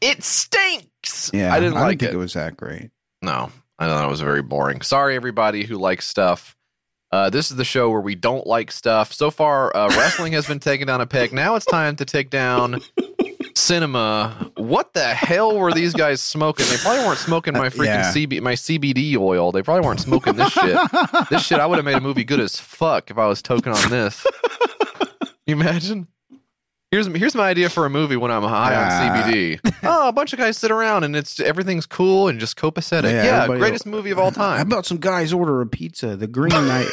It 0.01 0.25
stinks. 0.25 1.31
Yeah, 1.33 1.55
I 1.55 1.61
didn't 1.61 1.75
like 1.75 2.01
think 2.01 2.03
it. 2.03 2.15
it 2.15 2.19
was 2.19 2.33
that 2.33 2.57
great. 2.57 2.91
No, 3.23 3.53
I 3.79 3.87
thought 3.87 4.05
it 4.05 4.11
was 4.11 4.21
very 4.21 4.43
boring. 4.43 4.83
Sorry, 4.83 5.15
everybody 5.15 5.65
who 5.65 5.77
likes 5.77 6.07
stuff. 6.09 6.57
Uh, 7.13 7.29
this 7.29 7.51
is 7.51 7.57
the 7.59 7.65
show 7.65 7.91
where 7.91 8.01
we 8.01 8.15
don't 8.15 8.47
like 8.47 8.73
stuff. 8.73 9.13
So 9.13 9.31
far, 9.31 9.75
uh, 9.77 9.89
wrestling 9.97 10.33
has 10.33 10.47
been 10.47 10.59
taken 10.61 10.87
down 10.87 11.01
a 11.03 11.07
peg. 11.07 11.33
Now 11.33 11.55
it's 11.57 11.67
time 11.67 11.95
to 11.97 12.05
take 12.07 12.31
down 12.31 12.81
cinema. 13.55 14.51
What 14.57 14.95
the 14.95 15.05
hell 15.05 15.59
were 15.59 15.73
these 15.73 15.93
guys 15.93 16.23
smoking? 16.23 16.67
They 16.69 16.77
probably 16.79 17.05
weren't 17.05 17.19
smoking 17.19 17.53
my 17.53 17.69
freaking 17.69 17.85
Yeah. 17.87 18.13
CB, 18.13 18.41
my 18.41 18.55
CBD 18.55 19.17
oil. 19.17 19.53
They 19.53 19.63
probably 19.63 19.87
weren't 19.87 20.01
smoking 20.01 20.37
this 20.37 20.53
shit. 20.53 20.79
This 21.31 21.45
shit, 21.47 21.59
I 21.61 21.67
would 21.67 21.77
have 21.77 21.85
made 21.85 21.97
a 21.97 22.01
movie 22.01 22.25
good 22.25 22.41
as 22.41 22.59
fuck 22.59 23.11
if 23.11 23.19
I 23.19 23.27
was 23.27 23.43
token 23.43 23.73
on 23.73 23.91
this. 23.91 24.27
you 25.47 25.55
imagine? 25.55 26.09
Here's 26.93 27.07
here's 27.07 27.35
my 27.35 27.49
idea 27.49 27.71
for 27.71 27.87
a 27.87 27.91
movie 27.91 28.17
when 28.17 28.31
I'm 28.31 28.43
high 28.43 28.75
Ah. 28.77 29.17
on 29.25 29.33
CBD. 29.33 29.59
oh, 29.83 30.09
a 30.09 30.13
bunch 30.13 30.33
of 30.35 30.39
guys 30.39 30.59
sit 30.59 30.71
around 30.71 31.05
and 31.05 31.17
it's 31.17 31.41
everything's 31.41 31.87
cool 31.87 32.29
and 32.29 32.39
just 32.39 32.57
copacetic. 32.57 33.11
Yeah, 33.11 33.25
Yeah, 33.25 33.47
greatest 33.47 33.87
movie 33.87 34.11
of 34.11 34.19
all 34.19 34.31
time. 34.31 34.57
How 34.59 34.63
about 34.63 34.85
some 34.87 34.99
guys 34.99 35.33
order 35.33 35.61
a 35.63 35.67
pizza? 35.67 36.17
The 36.17 36.27
Green 36.27 36.51
night, 36.69 36.89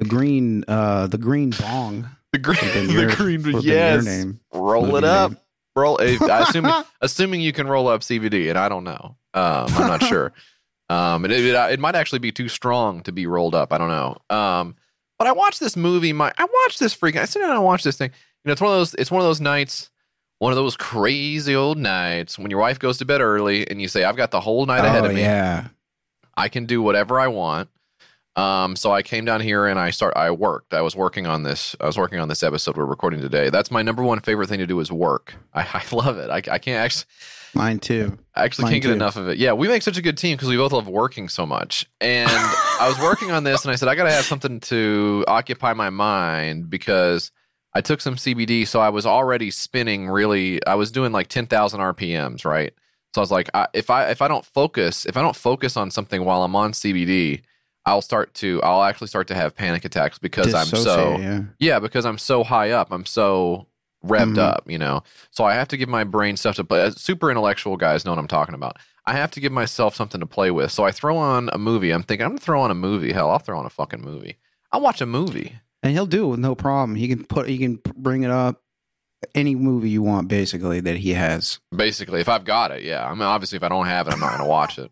the 0.00 0.06
green, 0.06 0.64
uh, 0.66 1.06
the 1.06 1.18
green 1.18 1.50
bong. 1.50 2.10
the 2.32 2.38
green, 2.40 2.58
would've 2.60 2.86
the 2.88 2.92
your- 2.92 3.10
green, 3.14 3.40
your 3.42 3.60
yes. 3.60 4.04
name. 4.04 4.40
Roll 4.52 4.96
it 4.96 5.04
up. 5.04 5.30
name. 5.30 5.40
Roll. 5.76 6.00
eh, 6.00 6.18
Assuming 6.20 6.72
assuming 7.00 7.40
you 7.42 7.52
can 7.52 7.66
roll 7.68 7.86
up 7.88 8.00
CBD, 8.02 8.48
and 8.50 8.58
I 8.58 8.68
don't 8.68 8.84
know. 8.84 9.16
Um, 9.34 9.66
I'm 9.68 9.86
not 9.88 10.02
sure. 10.02 10.32
Um, 10.90 11.24
it, 11.24 11.30
it 11.30 11.54
it 11.72 11.80
might 11.80 11.94
actually 11.94 12.18
be 12.18 12.32
too 12.32 12.48
strong 12.48 13.02
to 13.04 13.12
be 13.12 13.26
rolled 13.26 13.54
up. 13.54 13.72
I 13.72 13.78
don't 13.78 13.88
know. 13.88 14.16
Um, 14.36 14.74
but 15.18 15.28
I 15.28 15.32
watched 15.32 15.60
this 15.60 15.76
movie. 15.76 16.12
My 16.12 16.32
I 16.38 16.44
watched 16.64 16.80
this 16.80 16.94
freaking. 16.96 17.20
I 17.20 17.24
sit 17.24 17.38
down 17.40 17.50
and 17.50 17.58
I 17.58 17.62
watched 17.62 17.84
this 17.84 17.96
thing. 17.96 18.10
You 18.44 18.50
know, 18.50 18.52
it's 18.52 18.60
one 18.60 18.72
of 18.72 18.78
those. 18.78 18.94
It's 18.94 19.10
one 19.10 19.22
of 19.22 19.26
those 19.26 19.40
nights. 19.40 19.90
One 20.38 20.52
of 20.52 20.56
those 20.56 20.76
crazy 20.76 21.54
old 21.54 21.78
nights 21.78 22.38
when 22.38 22.50
your 22.50 22.60
wife 22.60 22.78
goes 22.78 22.98
to 22.98 23.04
bed 23.06 23.22
early 23.22 23.68
and 23.70 23.80
you 23.80 23.88
say, 23.88 24.04
"I've 24.04 24.16
got 24.16 24.30
the 24.30 24.40
whole 24.40 24.66
night 24.66 24.84
ahead 24.84 25.04
oh, 25.04 25.08
of 25.08 25.14
me. 25.14 25.22
yeah. 25.22 25.68
I 26.36 26.48
can 26.48 26.66
do 26.66 26.82
whatever 26.82 27.18
I 27.18 27.28
want." 27.28 27.70
Um, 28.36 28.74
so 28.74 28.92
I 28.92 29.02
came 29.02 29.24
down 29.24 29.40
here 29.40 29.66
and 29.66 29.78
I 29.78 29.90
start. 29.90 30.14
I 30.16 30.30
worked. 30.30 30.74
I 30.74 30.82
was 30.82 30.94
working 30.94 31.26
on 31.26 31.44
this. 31.44 31.74
I 31.80 31.86
was 31.86 31.96
working 31.96 32.18
on 32.18 32.28
this 32.28 32.42
episode 32.42 32.76
we're 32.76 32.84
recording 32.84 33.20
today. 33.20 33.48
That's 33.48 33.70
my 33.70 33.80
number 33.80 34.02
one 34.02 34.20
favorite 34.20 34.48
thing 34.48 34.58
to 34.58 34.66
do 34.66 34.78
is 34.80 34.92
work. 34.92 35.34
I, 35.54 35.62
I 35.74 35.94
love 35.94 36.18
it. 36.18 36.28
I, 36.28 36.36
I 36.52 36.58
can't 36.58 36.84
actually. 36.84 37.06
Mine 37.54 37.78
too. 37.78 38.18
I 38.34 38.44
actually 38.44 38.64
Mine 38.64 38.72
can't 38.72 38.82
get 38.82 38.88
too. 38.88 38.94
enough 38.94 39.16
of 39.16 39.28
it. 39.28 39.38
Yeah, 39.38 39.52
we 39.52 39.68
make 39.68 39.82
such 39.82 39.96
a 39.96 40.02
good 40.02 40.18
team 40.18 40.36
because 40.36 40.48
we 40.48 40.56
both 40.56 40.72
love 40.72 40.88
working 40.88 41.28
so 41.28 41.46
much. 41.46 41.86
And 42.00 42.28
I 42.30 42.88
was 42.88 42.98
working 42.98 43.30
on 43.30 43.44
this, 43.44 43.64
and 43.64 43.70
I 43.70 43.76
said 43.76 43.88
I 43.88 43.94
got 43.94 44.04
to 44.04 44.12
have 44.12 44.24
something 44.24 44.58
to 44.60 45.24
occupy 45.28 45.72
my 45.72 45.88
mind 45.88 46.68
because 46.68 47.30
I 47.74 47.80
took 47.80 48.00
some 48.00 48.16
CBD, 48.16 48.66
so 48.66 48.80
I 48.80 48.88
was 48.90 49.04
already 49.06 49.50
spinning. 49.50 50.08
Really, 50.08 50.64
I 50.66 50.74
was 50.76 50.90
doing 50.92 51.12
like 51.12 51.28
ten 51.28 51.46
thousand 51.46 51.80
RPMs, 51.80 52.44
right? 52.44 52.72
So 53.14 53.20
I 53.20 53.22
was 53.22 53.30
like, 53.30 53.50
I, 53.54 53.66
if 53.74 53.90
I 53.90 54.10
if 54.10 54.22
I 54.22 54.28
don't 54.28 54.44
focus, 54.44 55.06
if 55.06 55.16
I 55.16 55.22
don't 55.22 55.36
focus 55.36 55.76
on 55.76 55.90
something 55.90 56.24
while 56.24 56.42
I'm 56.44 56.54
on 56.56 56.72
CBD, 56.72 57.42
I'll 57.86 58.02
start 58.02 58.32
to 58.34 58.62
I'll 58.62 58.82
actually 58.82 59.08
start 59.08 59.28
to 59.28 59.34
have 59.34 59.54
panic 59.54 59.84
attacks 59.84 60.18
because 60.18 60.54
I'm 60.54 60.66
so 60.66 61.18
yeah. 61.18 61.40
yeah, 61.58 61.78
because 61.80 62.06
I'm 62.06 62.18
so 62.18 62.44
high 62.44 62.70
up. 62.70 62.92
I'm 62.92 63.06
so 63.06 63.66
revved 64.04 64.34
Mhm. 64.34 64.38
up, 64.38 64.64
you 64.70 64.78
know. 64.78 65.02
So 65.30 65.44
I 65.44 65.54
have 65.54 65.68
to 65.68 65.76
give 65.76 65.88
my 65.88 66.04
brain 66.04 66.36
stuff 66.36 66.56
to 66.56 66.64
play. 66.64 66.82
uh, 66.82 66.90
Super 66.90 67.30
intellectual 67.30 67.76
guys 67.76 68.04
know 68.04 68.10
what 68.12 68.18
I'm 68.18 68.28
talking 68.28 68.54
about. 68.54 68.76
I 69.06 69.14
have 69.14 69.30
to 69.32 69.40
give 69.40 69.52
myself 69.52 69.94
something 69.94 70.20
to 70.20 70.26
play 70.26 70.50
with. 70.50 70.70
So 70.72 70.84
I 70.84 70.90
throw 70.92 71.16
on 71.16 71.50
a 71.52 71.58
movie. 71.58 71.90
I'm 71.90 72.02
thinking 72.02 72.24
I'm 72.24 72.32
gonna 72.32 72.40
throw 72.40 72.60
on 72.62 72.70
a 72.70 72.74
movie. 72.74 73.12
Hell, 73.12 73.30
I'll 73.30 73.38
throw 73.38 73.58
on 73.58 73.66
a 73.66 73.70
fucking 73.70 74.00
movie. 74.02 74.36
I'll 74.72 74.80
watch 74.80 75.00
a 75.00 75.06
movie. 75.06 75.56
And 75.84 75.92
he'll 75.92 76.06
do 76.06 76.26
it 76.26 76.30
with 76.30 76.40
no 76.40 76.54
problem. 76.56 76.96
He 76.96 77.06
can 77.06 77.24
put, 77.24 77.48
he 77.48 77.58
can 77.58 77.80
bring 77.94 78.24
it 78.24 78.30
up 78.30 78.62
any 79.34 79.54
movie 79.54 79.90
you 79.90 80.02
want, 80.02 80.28
basically 80.28 80.80
that 80.80 80.96
he 80.96 81.12
has. 81.12 81.60
Basically, 81.74 82.20
if 82.20 82.28
I've 82.28 82.44
got 82.44 82.72
it, 82.72 82.82
yeah. 82.82 83.06
I 83.06 83.12
mean, 83.12 83.22
obviously, 83.22 83.56
if 83.56 83.62
I 83.62 83.68
don't 83.68 83.86
have 83.86 84.08
it, 84.08 84.14
I'm 84.14 84.20
not 84.20 84.32
gonna 84.32 84.48
watch 84.48 84.78
it. 84.78 84.90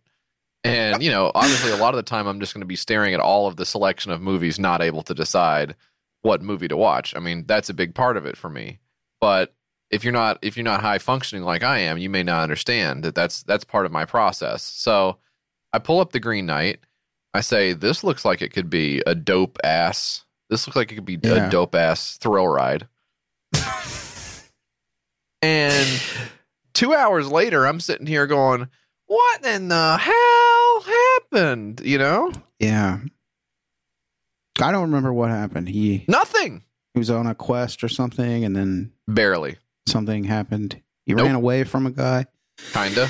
And 0.65 1.03
you 1.03 1.11
know, 1.11 1.33
obviously, 1.35 1.73
a 1.73 1.77
lot 1.77 1.95
of 1.95 1.97
the 1.97 2.03
time, 2.03 2.27
I'm 2.27 2.41
just 2.41 2.55
gonna 2.55 2.67
be 2.67 2.77
staring 2.77 3.15
at 3.15 3.21
all 3.21 3.47
of 3.47 3.57
the 3.57 3.67
selection 3.67 4.13
of 4.13 4.21
movies, 4.21 4.59
not 4.59 4.83
able 4.83 5.03
to 5.05 5.15
decide 5.15 5.75
what 6.23 6.43
movie 6.43 6.69
to 6.69 6.77
watch. 6.77 7.17
I 7.17 7.21
mean, 7.21 7.45
that's 7.47 7.69
a 7.69 7.75
big 7.75 7.95
part 7.95 8.17
of 8.17 8.27
it 8.27 8.37
for 8.37 8.49
me. 8.49 8.79
But 9.21 9.55
if 9.91 10.05
you're 10.05 10.13
not 10.13 10.39
if 10.43 10.57
you're 10.57 10.65
not 10.65 10.81
high 10.81 10.99
functioning 10.99 11.45
like 11.45 11.63
I 11.63 11.81
am, 11.81 11.99
you 11.99 12.11
may 12.11 12.23
not 12.23 12.43
understand 12.43 13.05
that 13.05 13.15
that's 13.15 13.43
that's 13.43 13.65
part 13.65 13.87
of 13.87 13.93
my 13.93 14.05
process. 14.05 14.63
So 14.63 15.19
I 15.73 15.79
pull 15.79 16.01
up 16.01 16.13
the 16.13 16.21
Green 16.21 16.47
Knight. 16.47 16.81
I 17.35 17.41
say 17.41 17.73
this 17.73 18.05
looks 18.05 18.25
like 18.25 18.43
it 18.43 18.53
could 18.53 18.71
be 18.71 19.03
a 19.07 19.15
dope 19.15 19.59
ass. 19.65 20.25
This 20.53 20.67
looks 20.67 20.77
like 20.77 20.93
it 20.93 20.97
could 20.97 21.07
be 21.07 21.19
Yeah. 21.23 21.47
a 21.47 21.51
dope 21.51 21.75
ass 21.75 22.19
thrill 22.19 22.47
ride. 22.47 22.87
and 25.41 26.03
two 26.75 26.93
hours 26.95 27.27
later, 27.29 27.67
I'm 27.67 27.81
sitting 27.81 28.07
here 28.07 28.27
going, 28.27 28.69
"What 29.07 29.47
in 29.47 29.69
the 29.69 29.97
hell 29.97 30.95
happened?" 31.33 31.81
You 31.83 31.97
know, 31.97 32.33
Yeah. 32.59 32.99
I 34.61 34.71
don't 34.73 34.83
remember 34.83 35.11
what 35.11 35.31
happened. 35.31 35.71
He 35.71 36.05
nothing. 36.07 36.65
he 36.93 36.99
was 36.99 37.09
on 37.09 37.27
a 37.27 37.35
quest 37.35 37.83
or 37.83 37.89
something, 37.89 38.45
and 38.45 38.55
then 38.55 38.93
Barely, 39.09 39.57
something 39.89 40.25
happened. 40.25 40.83
He 41.07 41.15
Nope. 41.15 41.25
ran 41.27 41.35
away 41.35 41.65
from 41.65 41.87
a 41.87 41.91
guy. 41.91 42.27
kinda. 42.75 43.09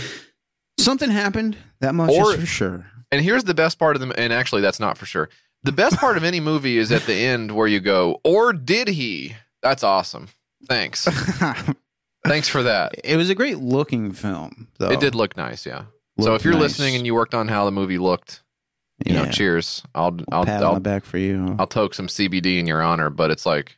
Something 0.79 1.11
happened. 1.11 1.57
That 1.81 1.97
much 1.97 2.11
Or- 2.11 2.35
is 2.35 2.41
for 2.41 2.47
sure. 2.47 2.87
And 3.11 3.21
here's 3.21 3.43
the 3.45 3.53
best 3.55 3.81
part 3.81 3.97
of 3.97 4.01
them. 4.01 4.13
And 4.17 4.33
actually, 4.33 4.63
that's 4.63 4.79
not 4.79 4.97
for 4.97 5.07
sure. 5.07 5.29
The 5.65 5.73
best 5.73 5.97
part 5.99 6.17
of 6.17 6.25
any 6.25 6.41
movie 6.41 6.79
is 6.79 6.91
at 6.91 7.03
the 7.03 7.15
end 7.15 7.53
where 7.53 7.69
you 7.69 7.81
go, 7.81 8.21
"Or 8.25 8.53
did 8.53 8.89
he?" 8.89 9.37
That's 9.63 9.85
awesome. 9.85 10.29
Thanks. 10.69 11.05
Thanks 12.27 12.49
for 12.49 12.63
that. 12.63 12.95
it 13.03 13.17
was 13.17 13.31
a 13.31 13.35
great 13.35 13.59
looking 13.59 14.13
film, 14.13 14.69
though. 14.79 14.91
It 14.91 15.01
did 15.01 15.15
look 15.15 15.37
nice, 15.37 15.67
yeah. 15.67 15.85
so 16.21 16.35
if 16.35 16.45
you're 16.45 16.55
nice. 16.55 16.63
listening 16.63 16.95
and 16.95 17.05
you 17.05 17.15
worked 17.15 17.35
on 17.35 17.49
how 17.49 17.65
the 17.65 17.73
movie 17.73 17.99
looked, 17.99 18.43
you 19.05 19.13
know, 19.13 19.27
cheers. 19.27 19.83
I'll 19.95 20.17
I'll 20.31 20.45
pat 20.45 20.63
on 20.63 20.69
I'll, 20.69 20.75
the 20.75 20.81
back 20.81 21.05
for 21.05 21.19
you. 21.19 21.57
I'll 21.59 21.67
toke 21.67 21.95
some 21.95 22.07
CBD 22.07 22.59
in 22.59 22.67
your 22.67 22.83
honor, 22.83 23.11
but 23.11 23.31
it's 23.31 23.47
like 23.47 23.77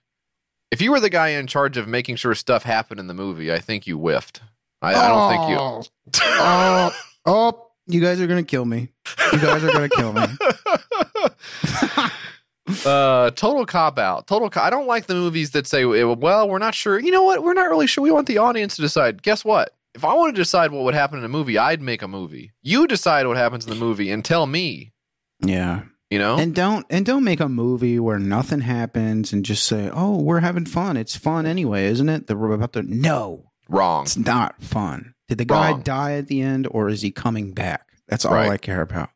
if 0.70 0.82
you 0.82 0.90
were 0.90 1.00
the 1.00 1.10
guy 1.10 1.28
in 1.28 1.46
charge 1.46 1.76
of 1.76 1.88
making 1.88 2.16
sure 2.16 2.34
stuff 2.34 2.64
happened 2.64 3.00
in 3.00 3.06
the 3.06 3.14
movie, 3.14 3.52
I 3.52 3.60
think 3.60 3.86
you 3.86 3.96
whiffed. 3.96 4.42
I, 4.82 4.94
I 4.94 5.08
don't 5.08 5.30
think 5.30 5.50
you. 5.50 5.56
Oh, 5.56 5.82
oh, 6.24 6.92
oh 7.26 7.66
you 7.86 8.00
guys 8.00 8.20
are 8.20 8.26
gonna 8.26 8.42
kill 8.42 8.64
me. 8.64 8.90
You 9.32 9.40
guys 9.40 9.64
are 9.64 9.72
gonna 9.72 9.88
kill 9.88 10.12
me. 10.12 10.22
uh, 12.86 13.30
total 13.32 13.66
cop 13.66 13.98
out. 13.98 14.26
Total. 14.26 14.48
Co- 14.50 14.60
I 14.60 14.70
don't 14.70 14.86
like 14.86 15.06
the 15.06 15.14
movies 15.14 15.50
that 15.52 15.66
say, 15.66 15.84
"Well, 15.84 16.48
we're 16.48 16.58
not 16.58 16.74
sure." 16.74 16.98
You 16.98 17.10
know 17.10 17.22
what? 17.24 17.42
We're 17.42 17.54
not 17.54 17.68
really 17.68 17.86
sure. 17.86 18.02
We 18.02 18.10
want 18.10 18.26
the 18.26 18.38
audience 18.38 18.76
to 18.76 18.82
decide. 18.82 19.22
Guess 19.22 19.44
what? 19.44 19.74
If 19.94 20.04
I 20.04 20.12
wanted 20.14 20.34
to 20.36 20.40
decide 20.40 20.72
what 20.72 20.82
would 20.84 20.94
happen 20.94 21.18
in 21.18 21.24
a 21.24 21.28
movie, 21.28 21.56
I'd 21.58 21.80
make 21.82 22.02
a 22.02 22.08
movie. 22.08 22.52
You 22.62 22.86
decide 22.86 23.26
what 23.26 23.36
happens 23.36 23.64
in 23.64 23.70
the 23.70 23.76
movie 23.76 24.10
and 24.10 24.24
tell 24.24 24.44
me. 24.46 24.92
Yeah, 25.40 25.82
You 26.10 26.18
know. 26.18 26.36
and 26.38 26.54
don't 26.54 26.86
and 26.90 27.04
don't 27.04 27.22
make 27.24 27.40
a 27.40 27.48
movie 27.48 27.98
where 27.98 28.18
nothing 28.18 28.60
happens 28.62 29.32
and 29.32 29.44
just 29.44 29.64
say, 29.64 29.90
"Oh, 29.92 30.20
we're 30.20 30.40
having 30.40 30.64
fun. 30.66 30.96
It's 30.96 31.16
fun 31.16 31.44
anyway, 31.46 31.86
isn't 31.86 32.08
it?" 32.08 32.26
The 32.28 32.36
about 32.36 32.72
the 32.72 32.82
no, 32.82 33.50
Wrong. 33.68 34.04
it's 34.04 34.16
not 34.16 34.60
fun. 34.62 35.14
Did 35.28 35.38
the 35.38 35.44
guy 35.44 35.70
Wrong. 35.72 35.82
die 35.82 36.12
at 36.14 36.28
the 36.28 36.40
end, 36.40 36.66
or 36.70 36.88
is 36.88 37.02
he 37.02 37.10
coming 37.10 37.52
back? 37.52 37.86
That's 38.08 38.24
all 38.24 38.34
Right. 38.34 38.50
I 38.50 38.56
care 38.58 38.82
about. 38.82 39.10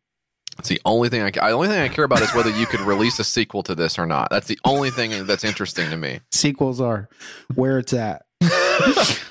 It's 0.58 0.68
the 0.68 0.80
only 0.84 1.08
thing 1.08 1.22
I. 1.22 1.30
The 1.30 1.50
only 1.50 1.68
thing 1.68 1.80
I 1.80 1.88
care 1.88 2.04
about 2.04 2.20
is 2.20 2.34
whether 2.34 2.50
you 2.50 2.66
could 2.66 2.80
release 2.80 3.18
a 3.18 3.24
sequel 3.24 3.62
to 3.64 3.74
this 3.74 3.98
or 3.98 4.06
not. 4.06 4.28
That's 4.30 4.48
the 4.48 4.58
only 4.64 4.90
thing 4.90 5.26
that's 5.26 5.44
interesting 5.44 5.90
to 5.90 5.96
me. 5.96 6.20
Sequels 6.32 6.80
are 6.80 7.08
where 7.54 7.78
it's 7.78 7.92
at. 7.92 8.24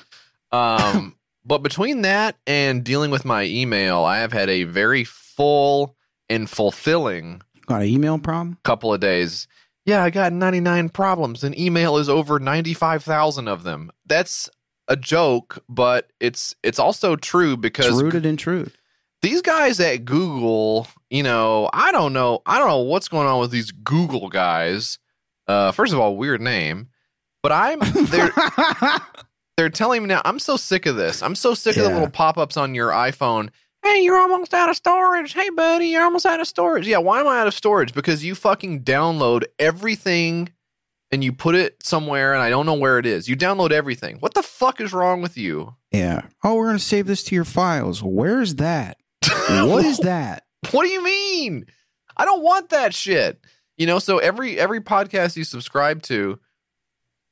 um, 0.52 1.16
but 1.44 1.58
between 1.58 2.02
that 2.02 2.36
and 2.46 2.82
dealing 2.82 3.10
with 3.10 3.24
my 3.24 3.44
email, 3.44 4.04
I 4.04 4.18
have 4.18 4.32
had 4.32 4.48
a 4.48 4.64
very 4.64 5.04
full 5.04 5.96
and 6.30 6.48
fulfilling 6.48 7.42
Got 7.66 7.82
an 7.82 7.88
email 7.88 8.18
problem? 8.18 8.58
couple 8.64 8.92
of 8.94 9.00
days. 9.00 9.46
Yeah, 9.84 10.02
I 10.02 10.10
got 10.10 10.32
99 10.32 10.90
problems, 10.90 11.44
and 11.44 11.58
email 11.58 11.96
is 11.96 12.08
over 12.08 12.38
95,000 12.38 13.48
of 13.48 13.62
them. 13.62 13.90
That's 14.06 14.50
a 14.88 14.96
joke, 14.96 15.62
but 15.68 16.10
it's 16.20 16.54
it's 16.62 16.78
also 16.78 17.16
true 17.16 17.52
It's 17.52 17.60
because 17.60 18.02
rooted 18.02 18.24
in 18.24 18.36
truth. 18.38 18.77
These 19.22 19.42
guys 19.42 19.80
at 19.80 20.04
Google, 20.04 20.86
you 21.10 21.22
know, 21.22 21.68
I 21.72 21.92
don't 21.92 22.12
know, 22.12 22.40
I 22.46 22.58
don't 22.58 22.68
know 22.68 22.80
what's 22.80 23.08
going 23.08 23.26
on 23.26 23.40
with 23.40 23.50
these 23.50 23.70
Google 23.70 24.28
guys. 24.28 24.98
Uh, 25.46 25.72
first 25.72 25.92
of 25.92 25.98
all, 25.98 26.16
weird 26.16 26.40
name, 26.40 26.88
but 27.42 27.52
I'm 27.52 27.80
they're 28.06 28.30
they're 29.56 29.70
telling 29.70 30.02
me 30.02 30.08
now. 30.08 30.22
I'm 30.24 30.38
so 30.38 30.56
sick 30.56 30.86
of 30.86 30.96
this. 30.96 31.22
I'm 31.22 31.34
so 31.34 31.54
sick 31.54 31.76
of 31.76 31.84
the 31.84 31.90
little 31.90 32.10
pop 32.10 32.38
ups 32.38 32.56
on 32.56 32.74
your 32.74 32.90
iPhone. 32.90 33.50
Hey, 33.82 34.02
you're 34.02 34.18
almost 34.18 34.52
out 34.54 34.68
of 34.68 34.76
storage. 34.76 35.32
Hey, 35.32 35.48
buddy, 35.50 35.86
you're 35.86 36.02
almost 36.02 36.26
out 36.26 36.40
of 36.40 36.46
storage. 36.48 36.86
Yeah, 36.86 36.98
why 36.98 37.20
am 37.20 37.28
I 37.28 37.38
out 37.40 37.46
of 37.46 37.54
storage? 37.54 37.94
Because 37.94 38.24
you 38.24 38.34
fucking 38.34 38.82
download 38.82 39.44
everything 39.58 40.52
and 41.10 41.24
you 41.24 41.32
put 41.32 41.54
it 41.54 41.82
somewhere 41.82 42.34
and 42.34 42.42
I 42.42 42.50
don't 42.50 42.66
know 42.66 42.74
where 42.74 42.98
it 42.98 43.06
is. 43.06 43.28
You 43.28 43.36
download 43.36 43.70
everything. 43.70 44.16
What 44.18 44.34
the 44.34 44.42
fuck 44.42 44.80
is 44.80 44.92
wrong 44.92 45.22
with 45.22 45.36
you? 45.38 45.74
yeah. 45.92 46.22
Oh, 46.44 46.54
we're 46.56 46.66
gonna 46.66 46.78
save 46.80 47.06
this 47.06 47.22
to 47.24 47.34
your 47.34 47.44
files. 47.46 48.02
Where's 48.02 48.56
that? 48.56 48.98
What 49.48 49.84
is 49.84 49.98
that? 49.98 50.44
What 50.72 50.82
do 50.82 50.88
you 50.88 51.02
mean? 51.04 51.66
I 52.16 52.24
don't 52.24 52.42
want 52.42 52.70
that 52.70 52.92
shit. 52.92 53.40
You 53.76 53.86
know, 53.86 54.00
so 54.00 54.18
every 54.18 54.58
every 54.58 54.80
podcast 54.80 55.36
you 55.36 55.44
subscribe 55.44 56.02
to, 56.02 56.40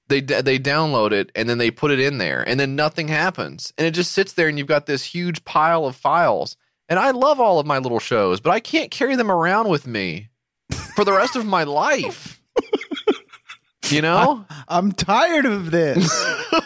they 0.08 0.20
they 0.20 0.60
download 0.60 1.10
it 1.10 1.32
and 1.34 1.48
then 1.48 1.58
they 1.58 1.72
put 1.72 1.90
it 1.90 1.98
in 1.98 2.18
there 2.18 2.48
and 2.48 2.58
then 2.58 2.76
nothing 2.76 3.08
happens. 3.08 3.72
And 3.76 3.86
it 3.86 3.90
just 3.90 4.12
sits 4.12 4.32
there 4.32 4.46
and 4.46 4.56
you've 4.58 4.68
got 4.68 4.86
this 4.86 5.02
huge 5.04 5.44
pile 5.44 5.86
of 5.86 5.96
files. 5.96 6.56
And 6.88 7.00
I 7.00 7.10
love 7.10 7.40
all 7.40 7.58
of 7.58 7.66
my 7.66 7.78
little 7.78 7.98
shows, 7.98 8.40
but 8.40 8.52
I 8.52 8.60
can't 8.60 8.92
carry 8.92 9.16
them 9.16 9.30
around 9.30 9.68
with 9.68 9.88
me 9.88 10.28
for 10.94 11.04
the 11.04 11.12
rest 11.12 11.34
of 11.34 11.44
my 11.44 11.64
life. 11.64 12.35
You 13.90 14.02
know? 14.02 14.44
I'm 14.68 14.92
tired 14.92 15.46
of 15.46 15.70
this. 15.70 16.10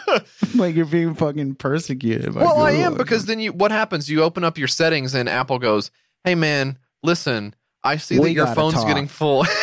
like 0.55 0.75
you're 0.75 0.85
being 0.85 1.15
fucking 1.15 1.55
persecuted. 1.55 2.33
Well, 2.33 2.61
I 2.61 2.71
am 2.71 2.95
because 2.95 3.25
then 3.25 3.39
you 3.39 3.53
what 3.53 3.71
happens? 3.71 4.09
You 4.09 4.23
open 4.23 4.43
up 4.43 4.57
your 4.57 4.67
settings 4.67 5.13
and 5.13 5.29
Apple 5.29 5.59
goes, 5.59 5.91
"Hey 6.23 6.35
man, 6.35 6.77
listen, 7.03 7.55
I 7.83 7.97
see 7.97 8.19
We 8.19 8.29
that 8.29 8.33
your 8.33 8.47
phone's 8.47 8.75
talk." 8.75 8.87
getting 8.87 9.07
full." 9.07 9.45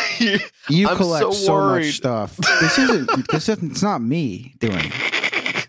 You- 0.69 0.89
collect 0.89 1.23
so 1.23 1.31
so, 1.31 1.61
much 1.69 1.95
stuff. 1.97 2.37
This 2.37 2.77
isn't. 2.79 3.31
This 3.31 3.49
isn't. 3.49 3.71
It's 3.71 3.83
not 3.83 4.03
me 4.03 4.55
doing. 4.59 4.81
it. 4.83 5.69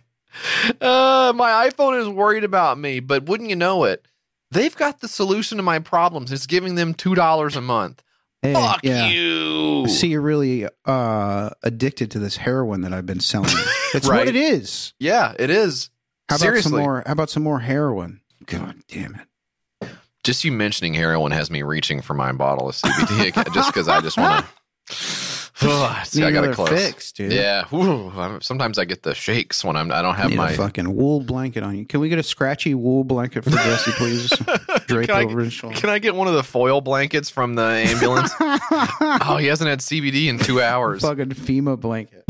uh, 0.82 1.32
my 1.36 1.70
iPhone 1.70 2.02
is 2.02 2.08
worried 2.10 2.44
about 2.44 2.78
me, 2.80 3.00
but 3.00 3.26
wouldn't 3.26 3.50
you 3.50 3.56
know 3.56 3.84
it? 3.84 4.06
They've 4.52 4.76
got 4.76 5.00
the 5.02 5.08
solution 5.08 5.58
to 5.58 5.64
my 5.64 5.80
problems. 5.80 6.32
It's 6.32 6.48
giving 6.48 6.76
them 6.76 6.94
two 6.96 7.14
dollars 7.16 7.56
a 7.56 7.62
month. 7.62 8.04
Hey, 8.42 8.54
Fuck 8.54 8.80
yeah. 8.84 9.08
you. 9.10 9.88
See, 9.90 10.08
you're 10.08 10.22
really 10.22 10.68
uh, 10.86 11.50
addicted 11.64 12.12
to 12.12 12.20
this 12.20 12.38
heroin 12.38 12.82
that 12.82 12.94
I've 12.94 13.06
been 13.06 13.20
selling. 13.20 13.50
you. 13.52 13.64
That's 13.94 14.08
Right. 14.08 14.20
what 14.20 14.28
it 14.30 14.36
is. 14.36 14.94
Yeah, 15.00 15.34
it 15.38 15.50
is. 15.50 15.90
How 16.30 16.36
about 16.36 16.42
Seriously, 16.44 16.70
some 16.72 16.80
more? 16.80 17.04
How 17.06 17.12
about 17.14 17.30
some 17.30 17.44
more 17.44 17.60
heroin? 17.60 18.22
God 18.46 18.76
damn 18.88 19.16
it! 19.16 19.90
just 20.24 20.44
you 20.44 20.52
mentioning 20.52 20.94
heroin 20.94 21.32
has 21.32 21.50
me 21.50 21.64
reaching 21.64 22.02
for 22.02 22.14
my 22.14 22.32
bottle 22.32 22.70
of 22.70 22.76
CBD 22.76 23.28
again, 23.30 23.46
just 23.54 23.74
because 23.74 23.88
I 23.88 24.00
just 24.02 24.18
want 24.18 24.46
to. 24.46 24.96
See, 26.06 26.20
Need 26.22 26.28
I 26.28 26.32
got 26.32 26.42
to 26.42 26.54
close. 26.54 26.70
fix, 26.70 27.12
dude. 27.12 27.34
Yeah, 27.34 27.66
I'm- 27.72 28.40
sometimes 28.42 28.80
I 28.80 28.86
get 28.86 29.04
the 29.04 29.14
shakes 29.14 29.64
when 29.64 29.76
I'm. 29.76 29.92
I 29.92 30.02
don't 30.02 30.16
have 30.16 30.30
Need 30.30 30.38
my. 30.38 30.52
a 30.52 30.56
fucking 30.56 30.96
wool 30.96 31.20
blanket 31.22 31.64
on 31.64 31.78
you. 31.78 31.86
Can 31.86 32.00
we 32.00 32.08
get 32.08 32.18
a 32.18 32.24
scratchy 32.24 32.74
wool 32.74 33.04
blanket 33.04 33.44
for 33.44 33.50
Jesse, 33.50 33.92
please? 33.92 34.30
Drape 34.88 35.10
Can 35.10 35.30
I- 35.38 35.44
his 35.44 35.52
shoulder. 35.54 35.76
Can 35.76 35.90
I 35.90 36.00
get 36.00 36.16
one 36.16 36.28
of 36.30 36.34
the 36.34 36.44
foil 36.44 36.80
blankets 36.82 37.30
from 37.30 37.56
the 37.56 37.64
ambulance? 37.64 38.32
oh, 38.40 39.38
he 39.40 39.48
hasn't 39.48 39.70
had 39.70 39.80
CBD 39.80 40.28
in 40.28 40.40
two 40.40 40.62
hours. 40.62 41.02
fucking 41.02 41.30
FEMA 41.30 41.78
blanket. 41.80 42.24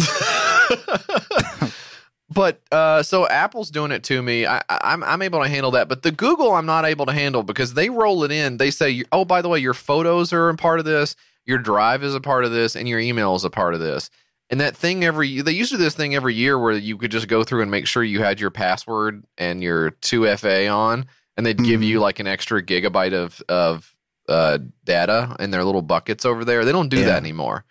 but 2.31 2.61
uh, 2.71 3.01
so 3.03 3.27
Apple's 3.27 3.69
doing 3.71 3.91
it 3.91 4.03
to 4.05 4.21
me. 4.21 4.45
I, 4.45 4.57
I- 4.69 4.79
I'm 4.83 5.03
I'm 5.03 5.21
able 5.21 5.41
to 5.41 5.47
handle 5.49 5.71
that, 5.71 5.87
but 5.89 6.03
the 6.03 6.11
Google 6.11 6.51
I'm 6.53 6.65
not 6.65 6.85
able 6.85 7.05
to 7.07 7.11
handle 7.13 7.43
because 7.43 7.73
they 7.73 7.89
roll 7.89 8.23
it 8.23 8.31
in. 8.31 8.57
They 8.57 8.71
say, 8.71 9.03
oh, 9.11 9.25
by 9.25 9.41
the 9.41 9.49
way, 9.49 9.59
your 9.59 9.73
photos 9.73 10.31
are 10.33 10.49
a 10.49 10.55
part 10.55 10.79
of 10.79 10.85
this, 10.85 11.15
your 11.49 11.57
Drive 11.57 12.03
is 12.03 12.15
a 12.15 12.21
part 12.21 12.45
of 12.45 12.51
this, 12.51 12.75
and 12.77 12.87
your 12.87 12.99
email 12.99 13.35
is 13.35 13.43
a 13.43 13.49
part 13.49 13.73
of 13.73 13.81
this. 13.81 14.09
And 14.49 14.61
that 14.61 14.77
thing 14.77 15.03
every 15.03 15.41
they 15.41 15.51
used 15.51 15.71
to 15.71 15.77
do 15.77 15.83
this 15.83 15.95
thing 15.95 16.15
every 16.15 16.33
year 16.35 16.57
where 16.57 16.71
you 16.71 16.97
could 16.97 17.11
just 17.11 17.27
go 17.27 17.43
through 17.43 17.61
and 17.61 17.69
make 17.69 17.85
sure 17.87 18.03
you 18.03 18.21
had 18.23 18.39
your 18.39 18.49
password 18.51 19.25
and 19.37 19.61
your 19.61 19.91
2FA 19.91 20.67
on, 20.73 21.05
and 21.35 21.45
they'd 21.45 21.57
give 21.63 21.81
Mhm. 21.81 21.85
you 21.87 21.99
like 21.99 22.19
an 22.19 22.27
extra 22.27 22.63
gigabyte 22.63 23.13
of 23.13 23.41
of 23.49 23.93
uh, 24.29 24.59
data 24.85 25.35
in 25.39 25.49
their 25.51 25.63
little 25.63 25.81
buckets 25.81 26.23
over 26.23 26.45
there. 26.45 26.63
They 26.63 26.71
don't 26.71 26.89
do 26.89 26.99
Yeah. 26.99 27.05
that 27.07 27.17
anymore. 27.17 27.65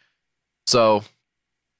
So 0.67 1.05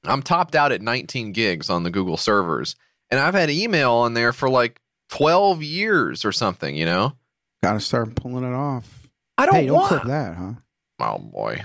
I'm 0.05 0.21
topped 0.21 0.55
out 0.55 0.71
at 0.71 0.81
19 0.81 1.33
gigs 1.33 1.69
on 1.69 1.83
the 1.83 1.89
Google 1.91 2.15
servers, 2.17 2.75
and 3.11 3.19
I've 3.19 3.33
had 3.33 3.49
email 3.49 3.91
on 3.91 4.13
there 4.13 4.31
for 4.33 4.49
like 4.49 4.79
12 5.09 5.61
years 5.61 6.23
or 6.23 6.31
something. 6.31 6.75
You 6.75 6.85
know, 6.85 7.13
Gotta 7.61 7.81
start 7.81 8.15
pulling 8.15 8.45
it 8.45 8.55
off. 8.55 9.07
I 9.37 9.45
don't 9.45 9.55
hey, 9.55 9.65
don't 9.67 9.75
want. 9.75 9.87
clip 9.89 10.03
that, 10.05 10.35
huh? 10.35 10.53
Oh 11.01 11.17
boy, 11.17 11.61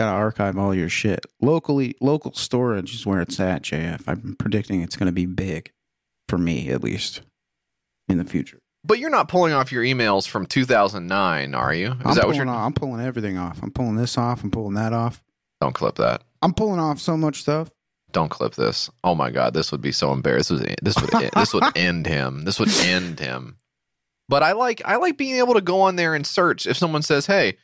Gotta 0.00 0.16
archive 0.16 0.56
all 0.56 0.74
your 0.74 0.88
shit. 0.88 1.26
Locally, 1.42 1.94
local 2.00 2.32
storage 2.32 2.94
is 2.94 3.04
where 3.04 3.20
it's 3.20 3.38
at, 3.38 3.60
JF. 3.64 4.02
I'm 4.06 4.34
predicting 4.38 4.80
it's 4.80 4.96
gonna 4.96 5.12
be 5.12 5.26
big 5.26 5.72
for 6.26 6.38
me, 6.38 6.70
at 6.70 6.82
least 6.82 7.20
in 8.08 8.16
the 8.16 8.24
future. 8.24 8.60
but 8.82 8.98
you're 8.98 9.10
not 9.10 9.28
pulling 9.28 9.52
off 9.52 9.70
your 9.70 9.84
emails 9.84 10.26
from 10.26 10.46
2009, 10.46 11.54
are 11.54 11.74
you? 11.74 11.88
Is 11.88 11.92
I'm 11.92 11.96
that 11.98 12.06
what 12.14 12.22
pulling 12.22 12.36
you're? 12.36 12.48
off, 12.48 12.66
I'm 12.66 12.72
pulling 12.72 13.04
everything 13.04 13.36
off. 13.36 13.62
I'm 13.62 13.70
pulling 13.72 13.96
this 13.96 14.16
off. 14.16 14.42
I'm 14.42 14.50
pulling 14.50 14.72
that 14.76 14.94
off. 14.94 15.22
Don't 15.60 15.74
clip 15.74 15.96
that. 15.96 16.22
I'm 16.40 16.54
pulling 16.54 16.80
off 16.80 16.98
so 16.98 17.18
much 17.18 17.42
stuff. 17.42 17.70
Don't 18.10 18.30
clip 18.30 18.54
this. 18.54 18.88
Oh 19.04 19.14
my 19.14 19.30
god, 19.30 19.52
this 19.52 19.70
would 19.70 19.82
be 19.82 19.92
so 19.92 20.14
embarrassing. 20.14 20.76
This 20.82 20.98
would 20.98 21.10
this 21.10 21.20
would 21.20 21.30
this 21.36 21.52
would 21.52 21.76
end 21.76 22.06
him. 22.06 22.46
This 22.46 22.58
would 22.58 22.74
end 22.86 23.20
him. 23.20 23.58
But 24.30 24.42
I 24.42 24.52
like 24.52 24.80
I 24.86 24.96
like 24.96 25.18
being 25.18 25.36
able 25.36 25.52
to 25.54 25.60
go 25.60 25.82
on 25.82 25.96
there 25.96 26.14
and 26.14 26.26
search 26.26 26.66
if 26.66 26.78
someone 26.78 27.02
says, 27.02 27.26
"Hey, 27.26 27.58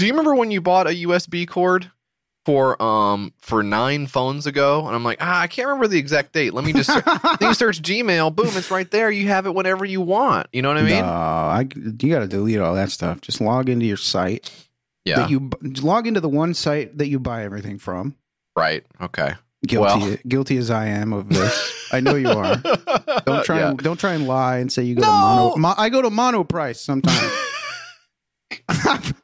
Do 0.00 0.06
you 0.06 0.12
remember 0.12 0.34
when 0.34 0.50
you 0.50 0.62
bought 0.62 0.86
a 0.86 0.90
USB 1.06 1.46
cord 1.46 1.90
for 2.46 2.80
um 2.82 3.34
for 3.38 3.62
nine 3.62 4.06
phones 4.06 4.46
ago? 4.46 4.86
And 4.86 4.96
I'm 4.96 5.04
like, 5.04 5.18
ah, 5.20 5.40
I 5.42 5.46
can't 5.46 5.68
remember 5.68 5.88
the 5.88 5.98
exact 5.98 6.32
date. 6.32 6.54
Let 6.54 6.64
me 6.64 6.72
just 6.72 6.90
ser- 6.90 7.02
you 7.42 7.52
search 7.62 7.82
Gmail. 7.82 8.34
Boom, 8.34 8.48
it's 8.52 8.70
right 8.70 8.90
there. 8.90 9.10
You 9.10 9.28
have 9.28 9.44
it 9.44 9.54
whenever 9.54 9.84
you 9.84 10.00
want. 10.00 10.46
You 10.54 10.62
know 10.62 10.68
what 10.68 10.78
I 10.78 10.82
mean? 10.82 11.02
No, 11.02 11.06
I, 11.06 11.68
you 11.76 12.10
got 12.12 12.20
to 12.20 12.26
delete 12.26 12.58
all 12.60 12.74
that 12.76 12.90
stuff. 12.90 13.20
Just 13.20 13.42
log 13.42 13.68
into 13.68 13.84
your 13.84 13.98
site 13.98 14.50
yeah. 15.04 15.16
that 15.16 15.30
you 15.30 15.50
log 15.82 16.06
into 16.06 16.20
the 16.20 16.30
one 16.30 16.54
site 16.54 16.96
that 16.96 17.08
you 17.08 17.18
buy 17.20 17.44
everything 17.44 17.78
from. 17.78 18.16
right. 18.56 18.84
Okay. 19.02 19.34
Guilty, 19.66 20.00
Well. 20.00 20.16
guilty 20.26 20.56
as 20.56 20.70
I 20.70 20.86
am 20.86 21.12
of 21.12 21.28
this. 21.28 21.88
I 21.92 22.00
know 22.00 22.14
you 22.14 22.30
are. 22.30 22.56
Don't 23.26 23.44
try. 23.44 23.58
Yeah. 23.58 23.68
And, 23.68 23.78
don't 23.78 24.00
try 24.00 24.14
and 24.14 24.26
lie 24.26 24.56
and 24.56 24.72
say 24.72 24.82
you 24.84 24.94
go 24.94 25.02
No! 25.02 25.06
to 25.06 25.10
mono. 25.10 25.56
Mo, 25.58 25.74
I 25.76 25.90
go 25.90 26.00
to 26.00 26.08
Monoprice 26.08 26.76
sometimes. 26.76 27.30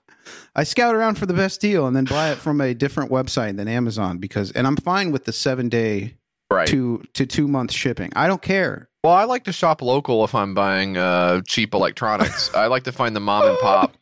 I 0.59 0.65
scout 0.65 0.95
around 0.95 1.17
for 1.19 1.27
the 1.27 1.35
best 1.35 1.61
deal 1.61 1.87
and 1.87 1.95
then 1.95 2.07
buy 2.07 2.31
it 2.31 2.39
from 2.39 2.63
a 2.63 2.73
different 2.73 3.11
website 3.11 3.57
than 3.59 3.69
Amazon 3.69 4.17
because, 4.17 4.53
and 4.53 4.67
I'm 4.67 4.77
fine 4.77 5.13
with 5.13 5.27
the 5.27 5.33
seven 5.33 5.69
day 5.69 6.15
right. 6.51 6.67
to 6.69 7.05
to 7.13 7.27
two 7.27 7.47
month 7.47 7.73
shipping. 7.73 8.11
I 8.17 8.27
don't 8.27 8.41
care. 8.41 8.89
Well, 9.05 9.13
I 9.13 9.25
like 9.25 9.45
to 9.45 9.53
shop 9.53 9.83
local 9.83 10.25
if 10.25 10.35
I'm 10.35 10.55
buying 10.55 10.97
uh, 10.97 11.43
cheap 11.47 11.75
electronics. 11.75 12.53
I 12.55 12.67
like 12.67 12.85
to 12.85 12.93
find 12.93 13.15
the 13.15 13.21
mom 13.21 13.45
and 13.45 13.59
pop 13.59 13.97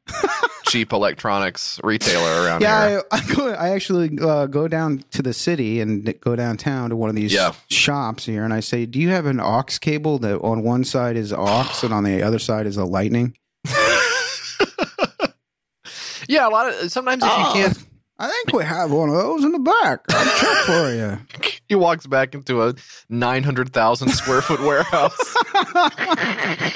cheap 0.67 0.93
electronics 0.93 1.79
retailer 1.83 2.45
around 2.45 2.61
here. 2.61 2.71
Yeah, 2.71 3.01
I, 3.11 3.17
I 3.19 3.35
go. 3.35 3.49
I 3.49 3.69
actually 3.71 4.17
uh, 4.19 4.47
go 4.47 4.69
down 4.69 5.05
to 5.11 5.23
the 5.23 5.35
city 5.35 5.81
and 5.81 6.19
go 6.21 6.37
downtown 6.37 6.91
to 6.91 6.97
one 6.97 7.11
of 7.11 7.17
these 7.17 7.35
Yeah. 7.35 7.53
shops 7.69 8.27
here, 8.27 8.45
and 8.45 8.55
I 8.55 8.61
say, 8.61 8.87
"Do 8.87 9.01
you 9.01 9.11
have 9.11 9.27
an 9.27 9.41
aux 9.41 9.65
cable 9.81 10.19
that 10.21 10.41
on 10.41 10.63
one 10.63 10.85
side 10.85 11.17
is 11.17 11.33
aux 11.33 11.81
and 11.83 11.93
on 11.93 12.05
the 12.05 12.23
other 12.23 12.39
side 12.39 12.67
is 12.67 12.77
a 12.77 12.85
lightning?" 12.85 13.37
Yeah, 16.29 16.49
a 16.49 16.51
lot 16.51 16.69
of 16.69 16.91
sometimes 16.93 17.23
if 17.23 17.29
you 17.29 17.35
Oh, 17.37 17.53
can't, 17.55 17.79
I 18.19 18.29
think 18.29 18.53
we 18.53 18.65
have 18.65 18.91
one 18.91 19.09
of 19.09 19.15
those 19.17 19.45
in 19.45 19.53
the 19.53 19.59
back. 19.59 20.01
I'll 20.11 20.39
check 20.39 20.57
for 20.67 20.95
you. 20.95 21.51
he 21.69 21.75
walks 21.75 22.07
back 22.07 22.35
into 22.35 22.63
a 22.63 22.75
nine 23.09 23.43
hundred 23.43 23.73
thousand 23.73 24.11
square 24.11 24.41
foot 24.43 24.61
warehouse. 24.61 25.35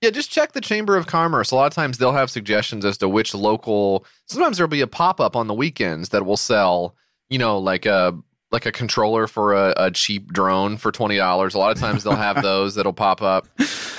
yeah, 0.00 0.10
just 0.10 0.30
check 0.30 0.52
the 0.52 0.60
Chamber 0.60 0.96
of 0.96 1.06
Commerce. 1.06 1.50
A 1.50 1.56
lot 1.56 1.66
of 1.66 1.72
times 1.72 1.98
they'll 1.98 2.12
have 2.12 2.30
suggestions 2.30 2.84
as 2.84 2.98
to 2.98 3.08
which 3.08 3.34
local. 3.34 4.04
Sometimes 4.26 4.58
there'll 4.58 4.68
be 4.68 4.80
a 4.82 4.86
pop 4.86 5.20
up 5.20 5.34
on 5.36 5.46
the 5.46 5.54
weekends 5.54 6.10
that 6.10 6.24
will 6.26 6.36
sell, 6.36 6.94
you 7.28 7.38
know, 7.38 7.58
like 7.58 7.86
a 7.86 8.16
like 8.52 8.66
a 8.66 8.72
controller 8.72 9.26
for 9.26 9.54
a, 9.54 9.74
a 9.76 9.90
cheap 9.90 10.32
drone 10.32 10.76
for 10.76 10.92
twenty 10.92 11.16
dollars. 11.16 11.54
A 11.54 11.58
lot 11.58 11.72
of 11.72 11.78
times 11.78 12.04
they'll 12.04 12.14
have 12.14 12.42
those 12.42 12.74
that'll 12.74 12.92
pop 12.92 13.22
up. 13.22 13.46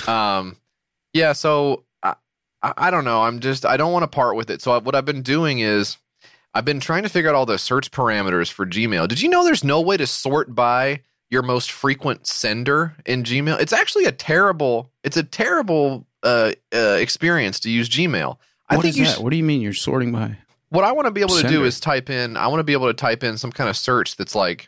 Um, 0.07 0.57
yeah, 1.13 1.33
so 1.33 1.83
I, 2.63 2.91
don't 2.91 3.05
know. 3.05 3.21
I'm 3.23 3.39
just 3.39 3.65
I 3.65 3.77
don't 3.77 3.93
want 3.93 4.03
to 4.03 4.07
part 4.07 4.35
with 4.35 4.49
it. 4.49 4.61
So 4.61 4.71
I, 4.71 4.77
what 4.79 4.95
I've 4.95 5.05
been 5.05 5.21
doing 5.21 5.59
is 5.59 5.97
I've 6.53 6.65
been 6.65 6.79
trying 6.79 7.03
to 7.03 7.09
figure 7.09 7.29
out 7.29 7.35
all 7.35 7.45
the 7.45 7.57
search 7.57 7.91
parameters 7.91 8.51
for 8.51 8.65
Gmail. 8.65 9.07
Did 9.07 9.21
you 9.21 9.29
know 9.29 9.43
there's 9.43 9.63
no 9.63 9.79
way 9.81 9.97
to 9.97 10.07
sort 10.07 10.53
by 10.55 11.01
your 11.29 11.43
most 11.43 11.71
frequent 11.71 12.25
sender 12.25 12.95
in 13.05 13.23
Gmail? 13.23 13.59
It's 13.59 13.73
actually 13.73 14.05
a 14.05 14.11
terrible. 14.11 14.91
It's 15.03 15.17
a 15.17 15.23
terrible 15.23 16.07
uh, 16.23 16.53
uh, 16.73 16.97
experience 16.99 17.59
to 17.61 17.69
use 17.69 17.89
Gmail. 17.89 18.37
I 18.69 18.75
What 18.75 18.81
think 18.83 18.93
is 18.95 18.99
you. 18.99 19.05
that? 19.05 19.15
sh- 19.17 19.19
What 19.19 19.29
do 19.29 19.37
you 19.37 19.43
mean 19.43 19.61
you're 19.61 19.73
sorting 19.73 20.11
by? 20.11 20.37
what 20.69 20.83
I 20.83 20.91
want 20.91 21.05
to 21.05 21.11
be 21.11 21.21
able 21.21 21.35
to 21.37 21.47
do 21.47 21.63
is 21.63 21.79
type 21.79 22.09
in. 22.09 22.35
I 22.35 22.47
want 22.47 22.59
to 22.59 22.63
be 22.65 22.73
able 22.73 22.87
to 22.87 22.93
type 22.93 23.23
in 23.23 23.37
some 23.37 23.53
kind 23.53 23.69
of 23.69 23.77
search 23.77 24.17
that's 24.17 24.35
like, 24.35 24.67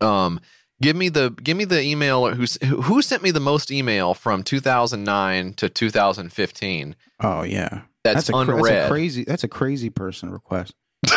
um, 0.00 0.40
give 0.80 0.96
me 0.96 1.08
the 1.08 1.30
give 1.42 1.56
me 1.56 1.64
the 1.64 1.82
email 1.82 2.32
who 2.34 2.44
who 2.66 3.02
sent 3.02 3.22
me 3.22 3.30
the 3.30 3.40
most 3.40 3.70
email 3.70 4.14
from 4.14 4.42
2009 4.42 5.54
to 5.54 5.68
2015. 5.68 6.96
Oh 7.20 7.42
yeah, 7.42 7.82
That's, 8.04 8.28
a, 8.28 8.36
unread. 8.36 8.64
That's 8.64 8.84
a 8.86 8.88
crazy. 8.88 9.24
That's 9.24 9.44
a 9.44 9.48
crazy 9.48 9.90
person 9.90 10.30
request. 10.30 10.74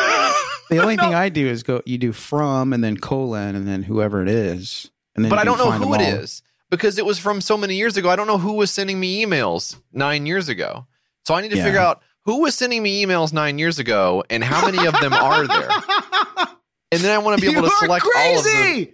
The 0.69 0.77
only 0.77 0.97
thing 0.97 1.15
I 1.15 1.29
do 1.29 1.47
is 1.47 1.63
go. 1.63 1.81
You 1.87 1.97
do 1.97 2.11
from 2.11 2.73
and 2.73 2.83
then 2.83 2.95
colon 2.97 3.55
and 3.55 3.67
then 3.67 3.81
whoever 3.81 4.21
it 4.21 4.27
is, 4.29 4.91
and 5.15 5.25
then. 5.25 5.31
but 5.31 5.39
I 5.39 5.43
don't 5.43 5.57
know 5.57 5.71
who 5.71 5.95
it 5.95 6.01
all. 6.01 6.19
is 6.19 6.43
because 6.69 6.99
it 6.99 7.05
was 7.07 7.17
from 7.17 7.41
so 7.41 7.57
many 7.57 7.75
years 7.75 7.97
ago. 7.97 8.07
I 8.07 8.15
don't 8.15 8.27
know 8.27 8.37
who 8.37 8.53
was 8.53 8.69
sending 8.69 8.99
me 8.99 9.25
emails 9.25 9.79
nine 9.91 10.27
years 10.27 10.47
ago. 10.47 10.85
So 11.25 11.33
I 11.33 11.41
need 11.41 11.49
to 11.49 11.57
Yeah. 11.57 11.63
figure 11.65 11.79
out 11.79 12.03
who 12.25 12.41
was 12.41 12.53
sending 12.53 12.83
me 12.83 13.03
emails 13.03 13.33
nine 13.33 13.57
years 13.57 13.79
ago 13.79 14.23
and 14.29 14.43
how 14.43 14.63
many 14.63 14.85
of 14.85 14.93
them 14.99 15.11
are 15.11 15.47
there. 15.47 15.69
And 16.91 17.01
then 17.01 17.13
I 17.13 17.19
want 17.19 17.39
to 17.39 17.41
be 17.45 17.51
able 17.51 17.67
to 17.67 17.67
You're 17.67 17.77
select 17.79 18.05
all 18.15 18.37
of 18.39 18.43
them. 18.43 18.87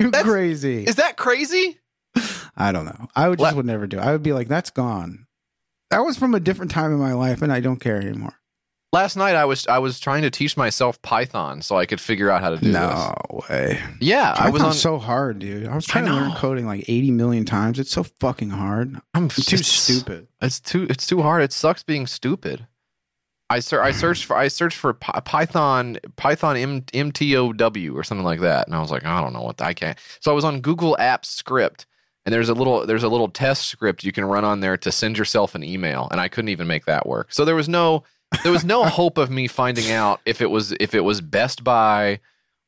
Crazy! 0.00 0.04
You're 0.04 0.10
That's- 0.10 0.30
crazy. 0.32 0.84
Is 0.84 0.96
that 0.96 1.16
crazy? 1.16 1.78
I 2.56 2.72
don't 2.72 2.84
know. 2.84 3.08
I 3.14 3.28
would 3.28 3.38
just 3.38 3.56
would 3.56 3.66
never 3.66 3.86
do. 3.86 3.98
it. 3.98 4.02
I 4.02 4.12
would 4.12 4.22
be 4.22 4.32
like, 4.32 4.48
that's 4.48 4.70
gone. 4.70 5.26
That 5.90 6.00
was 6.00 6.16
from 6.18 6.34
a 6.34 6.40
different 6.40 6.70
time 6.72 6.92
in 6.92 6.98
my 6.98 7.12
life, 7.14 7.40
and 7.42 7.52
I 7.52 7.60
don't 7.60 7.78
care 7.78 7.96
anymore. 7.96 8.34
Last 8.92 9.14
night 9.16 9.36
I 9.36 9.44
was 9.44 9.68
I 9.68 9.78
was 9.78 10.00
trying 10.00 10.22
to 10.22 10.30
teach 10.30 10.56
myself 10.56 11.00
Python 11.02 11.62
so 11.62 11.76
I 11.76 11.86
could 11.86 12.00
figure 12.00 12.28
out 12.28 12.40
how 12.40 12.50
to 12.50 12.56
do 12.56 12.66
this. 12.66 12.74
no 12.74 13.14
way. 13.48 13.74
this. 13.74 13.80
Yeah, 14.00 14.34
I 14.36 14.50
was 14.50 14.62
on. 14.62 14.72
So 14.72 14.98
hard, 14.98 15.38
dude. 15.38 15.68
I 15.68 15.76
was 15.76 15.88
I 15.88 15.92
trying 15.92 16.06
to 16.06 16.12
learn 16.12 16.32
coding 16.32 16.66
like 16.66 16.88
80 16.88 17.12
million 17.12 17.44
times. 17.44 17.78
It's 17.78 17.92
so 17.92 18.02
fucking 18.02 18.50
hard. 18.50 18.96
I'm 19.14 19.24
I'm 19.24 19.28
too 19.28 19.58
stupid. 19.58 20.26
It's 20.42 20.58
too 20.58 20.88
it's 20.90 21.06
too 21.06 21.22
hard. 21.22 21.42
It 21.44 21.52
sucks 21.52 21.84
being 21.84 22.08
stupid. 22.08 22.66
I 23.50 23.58
ser- 23.58 23.82
I 23.82 23.90
searched 23.90 24.24
for 24.24 24.36
I 24.36 24.46
searched 24.46 24.78
for 24.78 24.94
Py- 24.94 25.20
Python 25.24 25.98
Python 26.14 26.56
M- 26.56 26.82
MTOW 26.82 27.94
or 27.94 28.04
something 28.04 28.24
like 28.24 28.40
that, 28.40 28.66
and 28.68 28.76
I 28.76 28.80
was 28.80 28.92
like, 28.92 29.04
I 29.04 29.20
don't 29.20 29.32
know 29.32 29.42
what 29.42 29.56
the, 29.56 29.64
I 29.64 29.74
can't. 29.74 29.98
So 30.20 30.30
I 30.30 30.34
was 30.34 30.44
on 30.44 30.60
Google 30.60 30.96
Apps 31.00 31.26
script, 31.26 31.86
and 32.24 32.32
there's 32.32 32.48
a 32.48 32.54
little 32.54 32.86
there's 32.86 33.02
a 33.02 33.08
little 33.08 33.28
test 33.28 33.66
script 33.66 34.04
you 34.04 34.12
can 34.12 34.24
run 34.24 34.44
on 34.44 34.60
there 34.60 34.76
to 34.76 34.92
send 34.92 35.18
yourself 35.18 35.56
an 35.56 35.64
email, 35.64 36.06
and 36.12 36.20
I 36.20 36.28
couldn't 36.28 36.50
even 36.50 36.68
make 36.68 36.86
that 36.86 37.06
work. 37.06 37.32
So 37.32 37.44
there 37.44 37.56
was 37.56 37.68
no 37.68 38.04
there 38.44 38.52
was 38.52 38.64
no 38.64 38.84
hope 38.86 39.18
of 39.18 39.30
me 39.30 39.48
finding 39.48 39.90
out 39.90 40.20
if 40.24 40.40
it 40.40 40.50
was 40.50 40.72
if 40.78 40.94
it 40.94 41.00
was 41.00 41.20
Best 41.20 41.64
Buy 41.64 42.20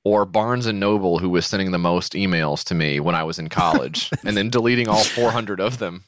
or 0.05 0.25
Barnes 0.25 0.67
and 0.67 0.81
Noble 0.81 1.21
who 1.21 1.31
was 1.31 1.47
sending 1.47 1.71
the 1.71 1.79
most 1.79 2.15
emails 2.15 2.65
to 2.65 2.75
me 2.75 2.99
when 2.99 3.15
I 3.15 3.23
was 3.23 3.39
in 3.39 3.49
college, 3.49 4.11
and 4.25 4.37
then 4.37 4.51
deleting 4.51 4.89
all 4.89 5.05
400 5.05 5.61
of 5.61 5.79
them 5.79 6.03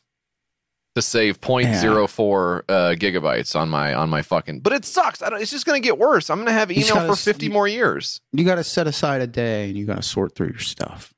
to 0.94 1.02
save 1.02 1.40
0.04 1.40 2.62
uh, 2.68 2.72
gigabytes 2.96 3.56
on 3.56 3.68
my 3.68 3.94
on 3.94 4.08
my 4.10 4.22
fucking. 4.22 4.60
But 4.60 4.72
it 4.72 4.84
sucks. 4.84 5.22
I 5.22 5.30
don't, 5.30 5.40
it's 5.42 5.50
just 5.50 5.66
gonna 5.66 5.80
get 5.80 5.98
worse. 5.98 6.30
I'm 6.30 6.38
gonna 6.38 6.52
have 6.52 6.70
email 6.70 6.94
gotta 6.94 7.08
for 7.08 7.16
50 7.16 7.46
you- 7.46 7.52
more 7.52 7.66
years. 7.68 8.20
You 8.32 8.44
got 8.44 8.56
to 8.56 8.64
set 8.64 8.86
aside 8.86 9.20
a 9.20 9.26
day 9.26 9.68
and 9.68 9.76
you 9.78 9.86
got 9.86 9.96
to 9.96 10.02
sort 10.02 10.34
through 10.34 10.48
your 10.48 10.58
stuff. 10.60 11.12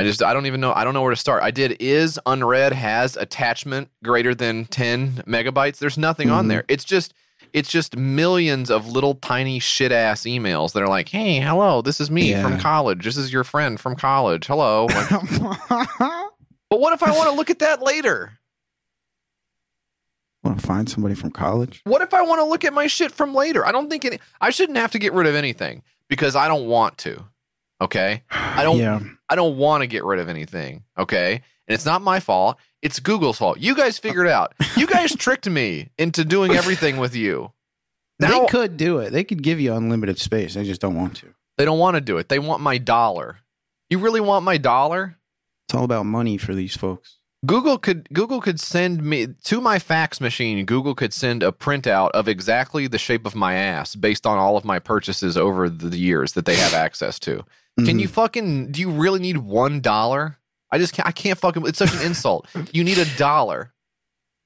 I 0.00 0.04
just 0.04 0.22
I 0.22 0.32
don't 0.32 0.46
even 0.46 0.60
know. 0.60 0.72
I 0.72 0.84
don't 0.84 0.94
know 0.94 1.02
where 1.02 1.10
to 1.10 1.16
start. 1.16 1.42
I 1.42 1.50
did 1.50 1.76
is 1.80 2.20
unread 2.24 2.72
has 2.72 3.16
attachment 3.16 3.90
greater 4.04 4.34
than 4.34 4.64
10 4.66 5.24
megabytes. 5.26 5.78
There's 5.78 5.98
nothing 5.98 6.30
on 6.30 6.44
Mhm. 6.44 6.48
there. 6.48 6.64
It's 6.68 6.84
just 6.84 7.14
it's 7.52 7.68
just 7.70 7.96
millions 7.96 8.70
of 8.70 8.86
little 8.88 9.14
tiny 9.16 9.58
shit 9.58 9.90
ass 9.90 10.22
emails 10.22 10.72
that 10.74 10.82
are 10.82 10.88
like, 10.88 11.08
"Hey, 11.08 11.40
hello, 11.40 11.82
this 11.82 12.00
is 12.00 12.10
me 12.10 12.30
Yeah. 12.30 12.42
from 12.42 12.58
college. 12.60 13.04
This 13.04 13.16
is 13.16 13.32
your 13.32 13.42
friend 13.44 13.78
from 13.80 13.96
college. 13.96 14.46
Hello." 14.46 14.86
Like, 15.70 15.88
but 16.70 16.80
what 16.80 16.92
if 16.92 17.02
I 17.02 17.10
want 17.16 17.30
to 17.30 17.34
look 17.36 17.48
at 17.50 17.60
that 17.60 17.80
later? 17.82 18.32
To 20.44 20.66
find 20.66 20.88
somebody 20.88 21.14
from 21.14 21.30
college? 21.30 21.80
What 21.84 22.02
if 22.02 22.14
I 22.14 22.22
want 22.22 22.40
to 22.40 22.44
look 22.44 22.64
at 22.64 22.72
my 22.72 22.86
shit 22.86 23.12
from 23.12 23.34
later? 23.34 23.66
I 23.66 23.72
don't 23.72 23.90
think 23.90 24.04
any, 24.04 24.18
I 24.40 24.50
shouldn't 24.50 24.78
have 24.78 24.92
to 24.92 24.98
get 24.98 25.12
rid 25.12 25.26
of 25.26 25.34
anything 25.34 25.82
because 26.08 26.36
I 26.36 26.48
don't 26.48 26.66
want 26.66 26.98
to. 26.98 27.24
Okay? 27.80 28.22
I 28.30 28.62
don't 28.62 28.78
Yeah. 28.78 29.00
I 29.28 29.34
don't 29.36 29.56
want 29.58 29.82
to 29.82 29.86
get 29.86 30.04
rid 30.04 30.18
of 30.20 30.28
anything. 30.28 30.84
Okay? 30.96 31.34
And 31.34 31.74
it's 31.74 31.84
not 31.84 32.00
my 32.02 32.18
fault. 32.20 32.56
It's 32.80 32.98
Google's 32.98 33.38
fault. 33.38 33.58
You 33.58 33.74
guys 33.74 33.98
figured 33.98 34.26
out. 34.28 34.54
You 34.76 34.86
guys 34.86 35.14
tricked 35.16 35.48
me 35.48 35.90
into 35.98 36.24
doing 36.24 36.52
everything 36.52 36.96
with 36.96 37.14
you. 37.14 37.52
Now 38.20 38.30
they 38.40 38.46
could 38.48 38.76
do 38.76 38.98
it. 38.98 39.10
They 39.10 39.22
could 39.22 39.42
give 39.42 39.60
you 39.60 39.74
unlimited 39.74 40.18
space. 40.18 40.54
They 40.54 40.64
just 40.64 40.80
don't 40.80 40.96
want 40.96 41.16
to. 41.16 41.26
they 41.56 41.64
don't 41.64 41.78
want 41.78 41.94
to 41.96 42.00
do 42.00 42.18
it. 42.18 42.28
They 42.28 42.38
want 42.38 42.62
my 42.62 42.78
dollar. 42.78 43.38
You 43.90 43.98
really 43.98 44.20
want 44.20 44.44
my 44.44 44.56
dollar? 44.58 45.16
It's 45.66 45.74
all 45.74 45.84
about 45.84 46.04
money 46.06 46.36
for 46.38 46.54
these 46.54 46.76
folks. 46.76 47.18
Google 47.46 47.78
could 47.78 48.08
Google 48.12 48.40
could 48.40 48.58
send 48.58 49.02
me 49.02 49.28
to 49.44 49.60
my 49.60 49.78
fax 49.78 50.20
machine. 50.20 50.64
Google 50.66 50.94
could 50.94 51.12
send 51.12 51.42
a 51.42 51.52
printout 51.52 52.10
of 52.10 52.26
exactly 52.26 52.88
the 52.88 52.98
shape 52.98 53.24
of 53.26 53.34
my 53.36 53.54
ass 53.54 53.94
based 53.94 54.26
on 54.26 54.38
all 54.38 54.56
of 54.56 54.64
my 54.64 54.78
purchases 54.80 55.36
over 55.36 55.68
the 55.68 55.96
years 55.96 56.32
that 56.32 56.46
they 56.46 56.56
have 56.56 56.74
access 56.74 57.18
to. 57.20 57.44
Can 57.78 57.96
Mhm. 57.96 58.00
you 58.00 58.08
fucking? 58.08 58.72
Do 58.72 58.80
you 58.80 58.90
really 58.90 59.20
need 59.20 59.36
one 59.38 59.80
dollar? 59.80 60.38
I 60.72 60.78
just 60.78 60.92
can't. 60.94 61.06
I 61.06 61.12
can't 61.12 61.38
fucking. 61.38 61.64
It's 61.66 61.78
such 61.78 61.94
an 61.94 62.02
insult. 62.02 62.48
You 62.72 62.82
need 62.82 62.98
a 62.98 63.04
dollar. 63.16 63.72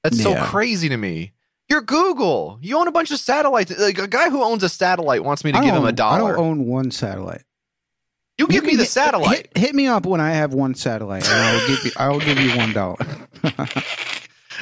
That's 0.03 0.21
so 0.21 0.31
Yeah. 0.31 0.45
crazy 0.45 0.87
to 0.89 0.97
me. 0.97 1.33
You're 1.69 1.81
Google. 1.81 2.59
You 2.61 2.77
own 2.77 2.87
a 2.87 2.91
bunch 2.91 3.09
of 3.09 3.17
satellites. 3.19 3.73
Like 3.79 3.97
a 3.97 4.07
guy 4.07 4.29
who 4.29 4.43
owns 4.43 4.61
a 4.61 4.69
satellite 4.69 5.23
wants 5.23 5.43
me 5.43 5.51
to 5.53 5.57
I 5.57 5.63
give 5.63 5.73
him 5.73 5.85
a 5.85 5.91
dollar. 5.91 6.33
I 6.33 6.35
don't 6.35 6.45
own 6.45 6.65
one 6.67 6.91
satellite. 6.91 7.41
You 8.37 8.47
give 8.47 8.63
You 8.63 8.71
me 8.71 8.75
the 8.75 8.83
hit- 8.83 8.89
satellite. 8.91 9.49
Hit, 9.55 9.57
hit 9.57 9.75
me 9.75 9.87
up 9.87 10.05
when 10.05 10.21
I 10.21 10.31
have 10.31 10.53
one 10.53 10.75
satellite, 10.75 11.27
and 11.29 11.33
I 11.39 11.53
will 11.53 11.67
give 11.67 11.85
you. 11.85 11.91
I 11.97 12.09
will 12.09 12.19
give 12.19 12.39
you 12.39 12.57
one 12.57 12.73
dollar. 12.73 13.05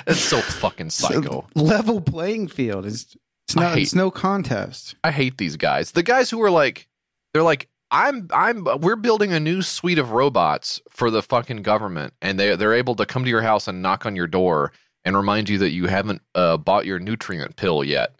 That's 0.05 0.19
so 0.19 0.39
fucking 0.41 0.89
psycho. 0.89 1.45
level 1.55 2.01
playing 2.01 2.47
field 2.47 2.85
is. 2.85 3.15
It's 3.47 3.55
not. 3.55 3.73
hate- 3.75 3.83
It's 3.83 3.95
no 3.95 4.11
contest. 4.11 4.95
I 5.03 5.11
hate 5.11 5.37
these 5.37 5.57
guys. 5.57 5.91
The 5.91 6.03
guys 6.03 6.29
who 6.29 6.41
are 6.41 6.49
like, 6.51 6.87
they're 7.33 7.43
like, 7.43 7.67
I'm, 7.91 8.29
I'm, 8.33 8.65
we're 8.79 8.95
building 8.95 9.33
a 9.33 9.39
new 9.39 9.61
suite 9.61 9.99
of 9.99 10.11
robots 10.11 10.81
for 10.89 11.11
the 11.11 11.21
fucking 11.21 11.61
government, 11.61 12.13
and 12.21 12.39
they 12.39 12.55
they're 12.55 12.73
able 12.73 12.95
to 12.95 13.05
come 13.05 13.23
to 13.25 13.29
your 13.29 13.41
house 13.41 13.67
and 13.67 13.81
knock 13.81 14.05
on 14.05 14.15
your 14.15 14.27
door 14.27 14.71
and 15.03 15.17
remind 15.17 15.49
you 15.49 15.57
that 15.57 15.71
you 15.71 15.87
haven't 15.87 16.21
uh, 16.35 16.55
bought 16.57 16.85
your 16.85 16.99
nutrient 16.99 17.55
pill 17.57 17.83
yet. 17.83 18.15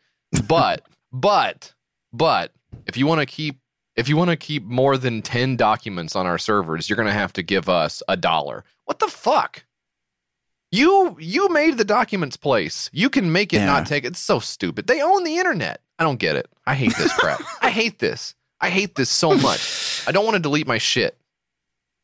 But, 0.47 0.85
but, 1.13 1.73
but 2.11 2.51
if 2.87 2.97
you 2.97 3.05
want 3.07 3.19
to 3.21 3.25
keep 3.25 3.59
if 3.95 4.07
you 4.09 4.15
want 4.17 4.29
to 4.29 4.37
keep 4.37 4.63
more 4.63 4.97
than 4.97 5.21
10 5.21 5.57
documents 5.57 6.15
on 6.15 6.25
our 6.25 6.37
servers, 6.37 6.89
you're 6.89 6.95
going 6.95 7.07
to 7.07 7.13
have 7.13 7.33
to 7.33 7.43
give 7.43 7.67
us 7.69 8.01
a 8.07 8.15
dollar. 8.15 8.63
What 8.85 8.99
the 8.99 9.07
fuck? 9.07 9.63
You 10.73 11.17
you 11.19 11.49
made 11.49 11.77
the 11.77 11.83
documents 11.83 12.37
place. 12.37 12.89
You 12.93 13.09
can 13.09 13.31
make 13.33 13.51
it 13.51 13.57
Yeah. 13.57 13.65
not 13.65 13.85
take 13.85 14.05
it. 14.05 14.07
It's 14.07 14.19
so 14.19 14.39
stupid. 14.39 14.87
They 14.87 15.01
own 15.01 15.25
the 15.25 15.37
internet. 15.37 15.81
I 15.99 16.05
don't 16.05 16.19
get 16.19 16.37
it. 16.37 16.47
I 16.65 16.75
hate 16.75 16.95
this 16.95 17.11
crap. 17.13 17.41
I 17.61 17.69
hate 17.69 17.99
this. 17.99 18.35
I 18.61 18.69
hate 18.69 18.95
this 18.95 19.09
so 19.09 19.35
much. 19.35 20.03
I 20.07 20.13
don't 20.13 20.23
want 20.23 20.35
to 20.35 20.41
delete 20.41 20.67
my 20.67 20.77
shit. 20.77 21.17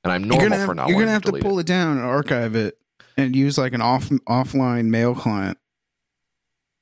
And 0.04 0.12
I'm 0.12 0.26
normal 0.26 0.50
have, 0.58 0.66
for 0.66 0.76
not 0.76 0.90
you're 0.90 1.00
gonna 1.00 1.12
have 1.12 1.22
to 1.24 1.32
to 1.32 1.40
pull 1.40 1.60
it. 1.60 1.66
down 1.66 1.98
and 1.98 2.06
archive 2.06 2.56
it 2.56 2.78
and 3.16 3.36
use 3.36 3.58
like 3.58 3.74
an 3.74 3.82
off 3.82 4.10
offline 4.28 4.86
mail 4.88 5.16
client. 5.16 5.58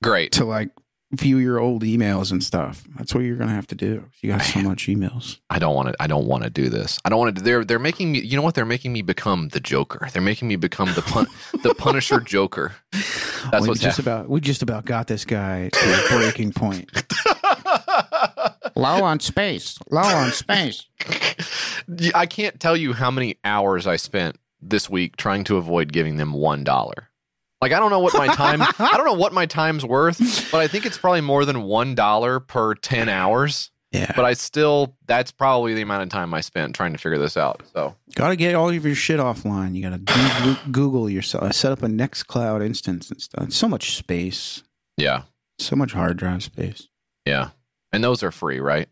Great. 0.03 0.31
to 0.33 0.45
like 0.45 0.69
view 1.15 1.37
your 1.37 1.59
old 1.59 1.83
emails 1.83 2.31
and 2.31 2.43
stuff. 2.43 2.83
That's 2.97 3.13
what 3.13 3.23
you're 3.23 3.37
gonna 3.37 3.53
have 3.53 3.67
to 3.67 3.75
do. 3.75 4.05
You 4.21 4.31
got 4.31 4.41
so 4.41 4.61
much 4.61 4.87
emails. 4.87 5.39
I 5.49 5.59
don't 5.59 5.75
want 5.75 5.89
to. 5.89 5.95
I 5.99 6.07
don't 6.07 6.25
want 6.25 6.43
to 6.43 6.49
do 6.49 6.69
this. 6.69 6.99
I 7.05 7.09
don't 7.09 7.19
want 7.19 7.35
to. 7.35 7.41
They're 7.41 7.65
they're 7.65 7.79
making 7.79 8.11
me. 8.11 8.19
You 8.19 8.37
know 8.37 8.43
what? 8.43 8.55
They're 8.55 8.65
making 8.65 8.93
me 8.93 9.01
become 9.01 9.49
the 9.49 9.59
Joker. 9.59 10.07
They're 10.13 10.21
making 10.21 10.47
me 10.47 10.55
become 10.55 10.93
the 10.93 11.01
pun, 11.01 11.27
the 11.63 11.73
Punisher 11.75 12.19
Joker. 12.19 12.73
That's 13.51 13.63
we 13.63 13.69
what's 13.69 13.81
just 13.81 13.97
happening. 13.97 14.13
about 14.13 14.29
we 14.29 14.41
just 14.41 14.61
about 14.61 14.85
got 14.85 15.07
this 15.07 15.25
guy 15.25 15.69
to 15.69 16.05
a 16.05 16.17
breaking 16.17 16.53
point. 16.53 16.91
Low 18.75 19.03
on 19.03 19.19
space. 19.19 19.77
Low 19.89 20.01
on 20.01 20.31
space. 20.31 20.85
I 22.15 22.25
can't 22.25 22.59
tell 22.59 22.75
you 22.75 22.93
how 22.93 23.09
many 23.09 23.37
hours 23.45 23.87
I 23.87 23.95
spent 23.95 24.37
this 24.61 24.89
week 24.89 25.15
trying 25.15 25.43
to 25.45 25.57
avoid 25.57 25.93
giving 25.93 26.17
them 26.17 26.33
one 26.33 26.63
dollar. 26.63 27.09
Like 27.65 27.71
I 27.73 27.79
don't 27.79 27.89
know 27.89 27.99
what 27.99 28.13
my 28.13 28.27
time. 28.27 28.61
I 28.61 28.93
don't 28.95 29.05
know 29.07 29.13
what 29.13 29.33
my 29.33 29.47
time's 29.47 29.83
worth, 29.83 30.51
but 30.51 30.61
I 30.61 30.67
think 30.67 30.85
it's 30.85 30.99
probably 30.99 31.21
more 31.21 31.45
than 31.45 31.63
one 31.63 31.95
dollar 31.95 32.39
per 32.39 32.75
ten 32.75 33.09
hours. 33.09 33.71
Yeah. 33.91 34.11
But 34.15 34.23
I 34.23 34.33
still. 34.33 34.95
That's 35.07 35.31
probably 35.31 35.73
the 35.73 35.81
amount 35.81 36.03
of 36.03 36.09
time 36.09 36.31
I 36.35 36.41
spent 36.41 36.75
trying 36.75 36.91
to 36.93 36.99
figure 36.99 37.17
this 37.17 37.37
out. 37.37 37.63
So 37.73 37.95
Got 38.13 38.29
to 38.29 38.35
get 38.35 38.53
all 38.53 38.69
of 38.69 38.85
your 38.85 38.93
shit 38.93 39.19
offline. 39.19 39.73
You 39.75 39.81
got 39.89 40.05
to 40.05 40.59
Google 40.71 41.09
yourself. 41.09 41.53
Set 41.53 41.71
up 41.71 41.81
a 41.81 41.87
Nextcloud 41.87 42.63
instance 42.63 43.09
and 43.09 43.19
stuff. 43.19 43.51
So 43.51 43.67
much 43.67 43.95
space. 43.95 44.61
yeah, 44.97 45.23
So 45.57 45.75
much 45.75 45.93
hard 45.93 46.17
drive 46.17 46.43
space. 46.43 46.87
yeah, 47.25 47.49
and 47.91 48.03
those 48.03 48.21
are 48.21 48.31
free, 48.31 48.59
right? 48.59 48.87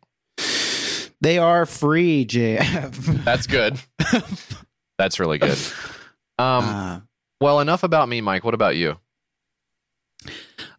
They 1.22 1.38
are 1.38 1.66
free, 1.68 2.26
JF. 2.26 3.24
That's 3.24 3.46
good. 3.46 3.78
That's 4.98 5.20
really 5.20 5.38
good. 5.38 5.58
Um, 6.40 6.64
Uh, 6.66 7.00
well, 7.44 7.60
enough 7.60 7.84
about 7.84 8.10
me, 8.10 8.22
Mike. 8.22 8.44
What 8.44 8.54
about 8.54 8.76
you? 8.76 8.98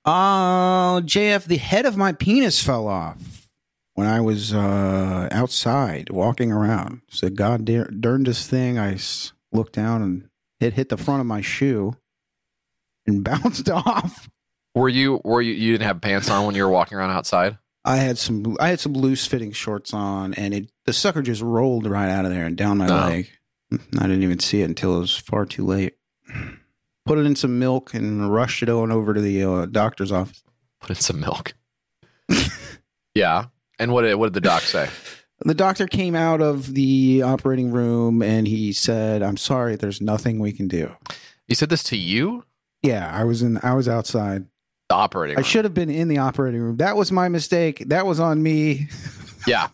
Uh, 0.04 1.00
JF, 1.00 1.44
the 1.44 1.56
head 1.56 1.86
of 1.86 1.96
my 1.96 2.12
penis 2.12 2.62
fell 2.62 2.86
off 2.88 3.48
when 3.94 4.06
I 4.06 4.20
was 4.20 4.52
uh, 4.52 5.28
outside 5.30 6.10
walking 6.10 6.52
around. 6.52 7.00
It's 7.08 7.20
the 7.20 7.30
god 7.30 7.64
dar- 7.64 7.90
darndest 7.90 8.50
thing. 8.50 8.78
I 8.78 8.94
s- 8.94 9.32
looked 9.52 9.72
down 9.74 10.02
and 10.02 10.28
it 10.60 10.74
hit 10.74 10.88
the 10.90 10.96
front 10.96 11.20
of 11.20 11.26
my 11.26 11.40
shoe 11.40 11.96
and 13.06 13.24
bounced 13.24 13.68
off. 13.70 14.28
Were 14.74 14.88
you 14.88 15.20
were 15.24 15.40
you 15.40 15.52
you 15.54 15.72
didn't 15.72 15.86
have 15.86 16.00
pants 16.00 16.28
on 16.28 16.46
when 16.46 16.54
you 16.54 16.64
were 16.64 16.70
walking 16.70 16.98
around 16.98 17.10
outside? 17.10 17.58
I 17.84 17.96
had 17.96 18.18
some 18.18 18.56
I 18.60 18.68
had 18.68 18.80
some 18.80 18.92
loose 18.94 19.26
fitting 19.26 19.52
shorts 19.52 19.94
on 19.94 20.34
and 20.34 20.52
it 20.52 20.72
the 20.84 20.92
sucker 20.92 21.22
just 21.22 21.42
rolled 21.42 21.86
right 21.86 22.10
out 22.10 22.24
of 22.24 22.30
there 22.32 22.44
and 22.46 22.56
down 22.56 22.78
my 22.78 22.88
Oh. 22.88 23.08
leg. 23.08 23.30
I 23.72 24.02
didn't 24.02 24.22
even 24.22 24.38
see 24.40 24.60
it 24.62 24.64
until 24.68 24.96
it 24.96 25.00
was 25.00 25.16
far 25.16 25.46
too 25.46 25.64
late. 25.64 25.94
Put 27.06 27.18
it 27.18 27.26
in 27.26 27.36
some 27.36 27.58
milk 27.58 27.92
and 27.94 28.32
rushed 28.32 28.62
it 28.62 28.68
on 28.68 28.90
over 28.90 29.12
to 29.14 29.20
the 29.20 29.44
uh, 29.44 29.66
doctor's 29.66 30.10
office. 30.12 30.42
Put 30.80 30.90
in 30.90 30.96
some 30.96 31.20
milk. 31.20 31.54
yeah. 33.14 33.46
And 33.78 33.92
what 33.92 34.02
did 34.02 34.14
what 34.16 34.26
did 34.26 34.34
the 34.34 34.40
doc 34.40 34.62
say? 34.62 34.88
The 35.40 35.54
doctor 35.54 35.86
came 35.86 36.14
out 36.14 36.40
of 36.40 36.74
the 36.74 37.22
operating 37.22 37.70
room 37.72 38.22
and 38.22 38.46
he 38.46 38.72
said, 38.72 39.22
"I'm 39.22 39.36
sorry, 39.36 39.76
there's 39.76 40.00
nothing 40.00 40.38
we 40.38 40.52
can 40.52 40.68
do." 40.68 40.94
He 41.46 41.54
said 41.54 41.68
this 41.68 41.82
to 41.84 41.96
you, 41.96 42.44
Yeah, 42.82 43.10
I 43.14 43.24
was 43.24 43.42
in 43.42 43.58
I 43.62 43.74
was 43.74 43.88
outside. 43.88 44.46
the 44.88 44.94
operating. 44.94 45.36
Room. 45.36 45.44
I 45.44 45.46
should 45.46 45.64
have 45.64 45.74
been 45.74 45.90
in 45.90 46.08
the 46.08 46.18
operating 46.18 46.60
room. 46.60 46.76
That 46.78 46.96
was 46.96 47.12
my 47.12 47.28
mistake. 47.28 47.84
That 47.88 48.06
was 48.06 48.20
on 48.20 48.42
me. 48.42 48.88
Yeah. 49.46 49.68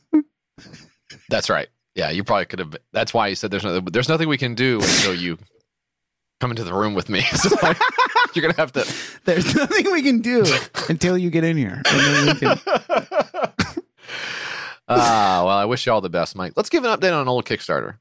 That's 1.29 1.49
right. 1.49 1.69
Yeah, 1.95 2.11
you 2.11 2.25
probably 2.25 2.47
could 2.47 2.59
have. 2.59 2.75
That's 2.93 3.15
why 3.15 3.29
he 3.29 3.37
said 3.37 3.53
there's 3.53 3.63
no, 3.63 3.79
there's 3.79 4.09
nothing 4.09 4.29
we 4.29 4.37
can 4.37 4.57
do 4.57 4.81
until 4.81 5.15
you 5.15 5.39
come 6.41 6.51
into 6.51 6.65
the 6.65 6.75
room 6.75 6.95
with 6.95 7.09
me. 7.09 7.23
So 7.37 7.55
like, 7.63 7.79
you're 8.35 8.43
gonna 8.43 8.55
have 8.57 8.73
to. 8.73 8.87
There's 9.25 9.55
nothing 9.55 9.91
we 9.93 10.03
can 10.03 10.21
do 10.21 10.45
until 10.89 11.17
you 11.17 11.31
get 11.31 11.45
in 11.45 11.57
here. 11.57 11.81
And 11.89 12.01
then 12.01 12.27
we 12.27 12.35
can- 12.35 12.61
Ah, 14.93 15.45
well, 15.47 15.57
I 15.57 15.67
wish 15.67 15.87
you 15.87 15.93
all 15.93 16.01
the 16.01 16.11
best, 16.11 16.35
Mike. 16.35 16.55
Let's 16.57 16.69
give 16.69 16.83
an 16.85 16.91
update 16.91 17.15
on 17.15 17.23
an 17.23 17.29
old 17.29 17.45
Kickstarter. 17.45 17.99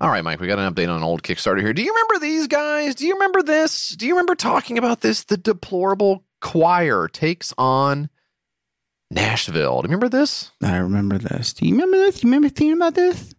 All 0.00 0.08
right, 0.10 0.22
Mike, 0.22 0.38
we 0.38 0.46
got 0.46 0.60
an 0.60 0.72
update 0.72 0.88
on 0.88 0.98
an 0.98 1.02
old 1.02 1.24
Kickstarter 1.24 1.60
here. 1.60 1.72
Do 1.72 1.82
you 1.82 1.92
remember 1.92 2.20
these 2.24 2.46
guys? 2.46 2.94
Do 2.94 3.04
you 3.04 3.14
remember 3.14 3.42
this? 3.42 3.96
Do 3.96 4.06
you 4.06 4.12
remember 4.12 4.36
talking 4.36 4.78
about 4.78 5.00
this? 5.00 5.24
The 5.24 5.36
deplorable 5.36 6.22
choir 6.40 7.08
takes 7.08 7.52
on 7.58 8.08
Nashville. 9.10 9.82
Do 9.82 9.86
you 9.88 9.96
remember 9.96 10.08
this? 10.08 10.52
I 10.62 10.76
remember 10.76 11.18
this. 11.18 11.52
Do 11.52 11.66
you 11.66 11.72
remember 11.74 11.96
this? 11.96 12.22
You 12.22 12.28
remember 12.30 12.54
seeing 12.56 12.74
about 12.74 12.94
this? 12.94 13.34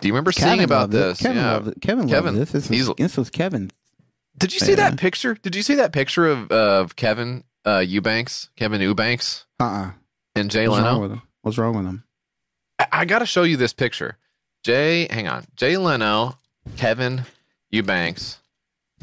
Do 0.00 0.08
you 0.08 0.12
remember 0.14 0.32
seeing 0.32 0.62
about 0.62 0.90
this? 0.90 1.20
Kevin 1.20 1.36
yeah. 1.36 1.52
loved. 1.52 1.80
Kevin, 1.80 2.08
Kevin, 2.08 2.36
loved 2.36 2.52
this. 2.52 2.68
This 2.68 2.86
was, 2.88 2.96
this 2.96 3.16
was 3.16 3.30
Kevin. 3.30 3.70
Did 4.38 4.52
you 4.54 4.60
see 4.60 4.70
Yeah. 4.70 4.90
that 4.90 4.98
picture? 4.98 5.34
Did 5.34 5.54
you 5.54 5.62
see 5.62 5.74
that 5.76 5.92
picture 5.92 6.26
of 6.26 6.50
of 6.50 6.96
Kevin 6.96 7.44
uh, 7.64 7.78
Eubanks, 7.86 8.48
Kevin 8.56 8.80
Eubanks, 8.80 9.46
Uh-uh. 9.60 9.92
and 10.34 10.50
Jay 10.50 10.68
What's 10.68 10.82
wrong 10.82 10.92
Leno? 10.94 11.02
with 11.02 11.12
him? 11.12 11.22
What's 11.42 11.58
wrong 11.58 11.76
with 11.76 11.86
him? 11.86 12.04
I, 12.78 12.86
I 12.92 13.04
got 13.04 13.20
to 13.20 13.26
show 13.26 13.42
you 13.42 13.56
this 13.56 13.72
picture. 13.72 14.16
Jay, 14.64 15.06
hang 15.10 15.28
on. 15.28 15.44
Jay 15.56 15.76
Leno, 15.76 16.38
Kevin 16.76 17.22
Eubanks. 17.70 18.38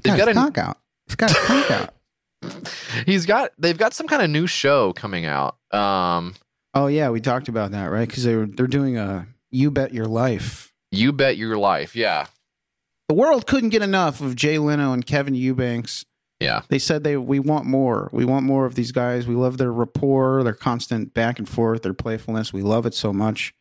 They've 0.03 0.15
Got 0.15 0.25
got 0.25 0.29
a, 0.29 0.33
cock 0.33 0.57
out. 0.57 0.77
He's 1.07 1.15
got 1.15 1.31
a 1.31 1.35
cock 1.35 1.71
out. 1.71 1.93
he's 3.05 3.25
got 3.25 3.51
they've 3.57 3.77
got 3.77 3.93
some 3.93 4.07
kind 4.07 4.21
of 4.21 4.29
new 4.29 4.47
show 4.47 4.93
coming 4.93 5.25
out. 5.25 5.57
Um, 5.71 6.35
Oh 6.73 6.87
yeah, 6.87 7.09
we 7.09 7.19
talked 7.19 7.49
about 7.49 7.71
that, 7.71 7.85
right? 7.87 8.07
Because 8.07 8.23
they 8.23 8.35
were 8.35 8.45
they're 8.45 8.67
doing 8.67 8.97
a 8.97 9.27
"You 9.51 9.71
Bet 9.71 9.93
Your 9.93 10.05
Life." 10.07 10.73
you 10.91 11.13
bet 11.13 11.37
your 11.37 11.55
life. 11.55 11.95
Yeah, 11.95 12.25
The 13.09 13.13
world 13.13 13.45
couldn't 13.45 13.69
get 13.69 13.83
enough 13.83 14.21
of 14.21 14.35
Jay 14.35 14.57
Leno 14.57 14.91
and 14.91 15.05
Kevin 15.05 15.35
Eubanks. 15.35 16.03
yeah. 16.39 16.61
They 16.69 16.79
said 16.79 17.03
they 17.03 17.15
we 17.15 17.37
want 17.37 17.67
more. 17.67 18.09
We 18.11 18.25
want 18.25 18.43
more 18.47 18.65
of 18.65 18.73
these 18.73 18.91
guys. 18.91 19.27
We 19.27 19.35
love 19.35 19.59
their 19.59 19.71
rapport, 19.71 20.41
their 20.43 20.55
constant 20.55 21.13
back 21.13 21.37
and 21.37 21.47
forth, 21.47 21.83
their 21.83 21.93
playfulness. 21.93 22.51
We 22.51 22.63
love 22.63 22.87
it 22.87 22.95
so 22.95 23.13
much. 23.13 23.53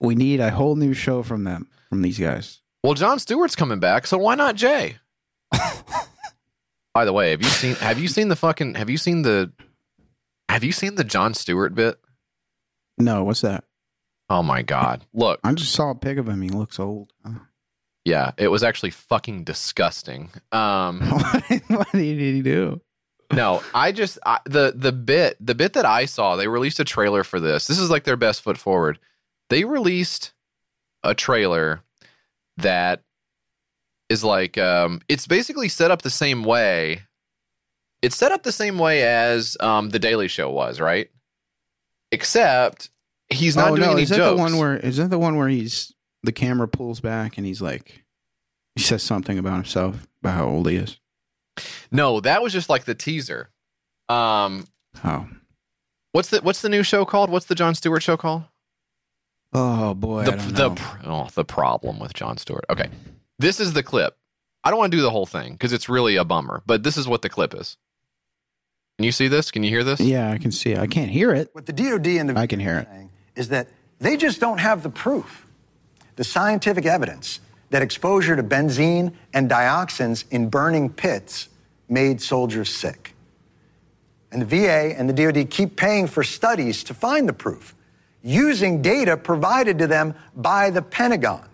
We 0.00 0.14
need 0.14 0.40
a 0.40 0.50
whole 0.52 0.74
new 0.74 0.94
show 0.94 1.22
from 1.22 1.44
them, 1.44 1.68
from 1.90 2.00
these 2.00 2.18
guys. 2.18 2.62
Well, 2.82 2.94
Jon 2.94 3.18
Stewart's 3.18 3.56
coming 3.56 3.78
back, 3.80 4.06
so 4.06 4.16
why 4.16 4.34
not 4.34 4.54
Jay? 4.54 4.96
By 6.94 7.04
the 7.04 7.12
way, 7.12 7.30
have 7.32 7.42
you 7.42 7.48
seen 7.48 7.74
have 7.76 7.98
you 7.98 8.08
seen 8.08 8.28
the 8.28 8.36
fucking 8.36 8.74
have 8.76 8.88
you 8.88 8.96
seen 8.96 9.20
the 9.22 9.52
have 10.48 10.64
you 10.64 10.72
seen 10.72 10.94
the 10.94 11.04
Jon 11.04 11.34
Stewart 11.34 11.74
bit? 11.74 12.00
No, 12.96 13.24
what's 13.24 13.42
that? 13.42 13.64
Oh 14.30 14.42
my 14.42 14.62
god. 14.62 15.04
Look, 15.14 15.40
I 15.42 15.52
just 15.54 15.72
saw 15.72 15.90
a 15.90 15.94
pic 15.94 16.18
of 16.18 16.28
him. 16.28 16.42
He 16.42 16.50
looks 16.50 16.78
old. 16.78 17.12
yeah, 18.04 18.32
it 18.36 18.48
was 18.48 18.62
actually 18.62 18.90
fucking 18.90 19.44
disgusting. 19.44 20.30
Um 20.52 21.00
what 21.68 21.92
did 21.92 22.18
he 22.18 22.42
do? 22.42 22.80
no, 23.32 23.62
I 23.74 23.92
just 23.92 24.18
I, 24.24 24.38
the 24.44 24.72
the 24.74 24.92
bit 24.92 25.36
the 25.40 25.54
bit 25.54 25.74
that 25.74 25.84
I 25.86 26.06
saw, 26.06 26.36
they 26.36 26.48
released 26.48 26.80
a 26.80 26.84
trailer 26.84 27.24
for 27.24 27.40
this. 27.40 27.66
This 27.66 27.78
is 27.78 27.90
like 27.90 28.04
their 28.04 28.16
best 28.16 28.42
foot 28.42 28.58
forward. 28.58 28.98
They 29.50 29.64
released 29.64 30.32
a 31.02 31.14
trailer 31.14 31.82
that 32.56 33.02
is 34.08 34.24
like 34.24 34.56
um 34.58 35.00
it's 35.08 35.26
basically 35.26 35.68
set 35.68 35.90
up 35.90 36.02
the 36.02 36.10
same 36.10 36.42
way. 36.42 37.02
It's 38.00 38.16
set 38.16 38.32
up 38.32 38.42
the 38.42 38.52
same 38.52 38.78
way 38.78 39.02
as 39.02 39.56
um 39.60 39.90
the 39.90 39.98
Daily 39.98 40.28
Show 40.28 40.50
was, 40.50 40.80
right? 40.80 41.10
Except 42.10 42.88
he's 43.30 43.56
not 43.56 43.72
oh 43.72 43.76
doing 43.76 43.86
no, 43.88 43.92
any 43.92 44.02
is 44.02 44.08
that 44.10 44.18
the 44.30 44.36
one 44.36 44.56
where 44.58 44.76
is 44.76 44.96
that 44.96 45.10
the 45.10 45.18
one 45.18 45.36
where 45.36 45.48
he's 45.48 45.92
the 46.22 46.32
camera 46.32 46.66
pulls 46.68 47.00
back 47.00 47.36
and 47.38 47.46
he's 47.46 47.60
like 47.62 48.04
he 48.74 48.82
says 48.82 49.02
something 49.02 49.38
about 49.38 49.54
himself 49.54 50.06
about 50.22 50.34
how 50.34 50.46
old 50.46 50.68
he 50.68 50.76
is. 50.76 50.98
no, 51.90 52.20
that 52.20 52.42
was 52.42 52.52
just 52.52 52.68
like 52.68 52.84
the 52.84 52.94
teaser. 52.94 53.50
Um 54.08 54.66
Oh. 55.04 55.28
what's 56.12 56.30
the 56.30 56.40
what's 56.40 56.62
the 56.62 56.68
new 56.68 56.82
show 56.82 57.04
called? 57.04 57.30
What's 57.30 57.46
the 57.46 57.54
Jon 57.54 57.74
Stewart 57.74 58.02
show 58.02 58.16
called? 58.16 58.44
Oh 59.52 59.94
boy, 59.94 60.24
the 60.24 60.32
I 60.32 60.36
don't 60.36 60.54
the 60.54 60.68
know. 60.68 60.76
oh, 61.04 61.28
the 61.34 61.44
problem 61.44 61.98
with 61.98 62.14
Jon 62.14 62.36
Stewart. 62.36 62.64
Okay, 62.70 62.88
this 63.38 63.60
is 63.60 63.72
the 63.72 63.82
clip. 63.82 64.16
I 64.64 64.70
don't 64.70 64.78
want 64.78 64.90
to 64.92 64.96
do 64.98 65.02
the 65.02 65.10
whole 65.10 65.24
thing 65.26 65.52
because 65.52 65.72
it's 65.72 65.88
really 65.88 66.16
a 66.16 66.24
bummer. 66.24 66.62
But 66.66 66.82
this 66.82 66.96
is 66.96 67.06
what 67.08 67.22
the 67.22 67.28
clip 67.28 67.54
is. 67.54 67.76
Can 68.98 69.04
you 69.04 69.12
see 69.12 69.28
this? 69.28 69.50
Can 69.50 69.62
you 69.62 69.70
hear 69.70 69.84
this? 69.84 70.00
yeah, 70.00 70.30
I 70.30 70.38
can 70.38 70.50
see 70.52 70.72
it. 70.72 70.78
I 70.78 70.86
can't 70.88 71.10
hear 71.10 71.32
it. 71.32 71.50
What 71.52 71.66
the 71.66 71.72
DOD 71.72 72.06
and 72.08 72.28
the 72.30 72.38
I 72.38 72.46
can 72.46 72.60
hear 72.60 72.78
it. 72.78 72.88
Is 73.38 73.48
that 73.48 73.68
they 74.00 74.16
just 74.16 74.40
don't 74.40 74.58
have 74.58 74.82
the 74.82 74.90
proof, 74.90 75.46
the 76.16 76.24
scientific 76.24 76.84
evidence 76.84 77.40
that 77.70 77.82
exposure 77.82 78.34
to 78.34 78.42
benzene 78.42 79.12
and 79.32 79.48
dioxins 79.48 80.24
in 80.30 80.48
burning 80.48 80.90
pits 80.90 81.48
made 81.88 82.20
soldiers 82.20 82.68
sick. 82.68 83.14
And 84.32 84.42
the 84.42 84.46
VA 84.46 84.98
and 84.98 85.08
the 85.08 85.12
DoD 85.12 85.48
keep 85.48 85.76
paying 85.76 86.06
for 86.06 86.22
studies 86.22 86.82
to 86.84 86.94
find 86.94 87.28
the 87.28 87.32
proof, 87.32 87.74
using 88.22 88.82
data 88.82 89.16
provided 89.16 89.78
to 89.78 89.86
them 89.86 90.14
by 90.36 90.70
the 90.70 90.82
Pentagon. 90.82 91.48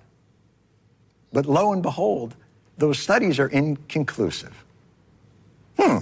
But 1.32 1.46
lo 1.46 1.72
and 1.72 1.82
behold, 1.82 2.34
those 2.78 2.98
studies 2.98 3.38
are 3.38 3.48
inconclusive. 3.48 4.64
Hmm. 5.78 5.98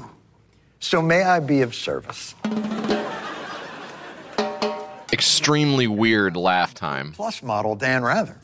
So 0.79 1.03
may 1.03 1.23
I 1.23 1.41
be 1.41 1.63
of 1.63 1.75
service? 1.75 2.35
Extremely 5.23 5.87
weird 5.87 6.37
laugh 6.37 6.75
time. 6.75 7.13
Plus 7.13 7.45
model 7.45 7.77
Dan 7.77 8.03
Rather. 8.03 8.37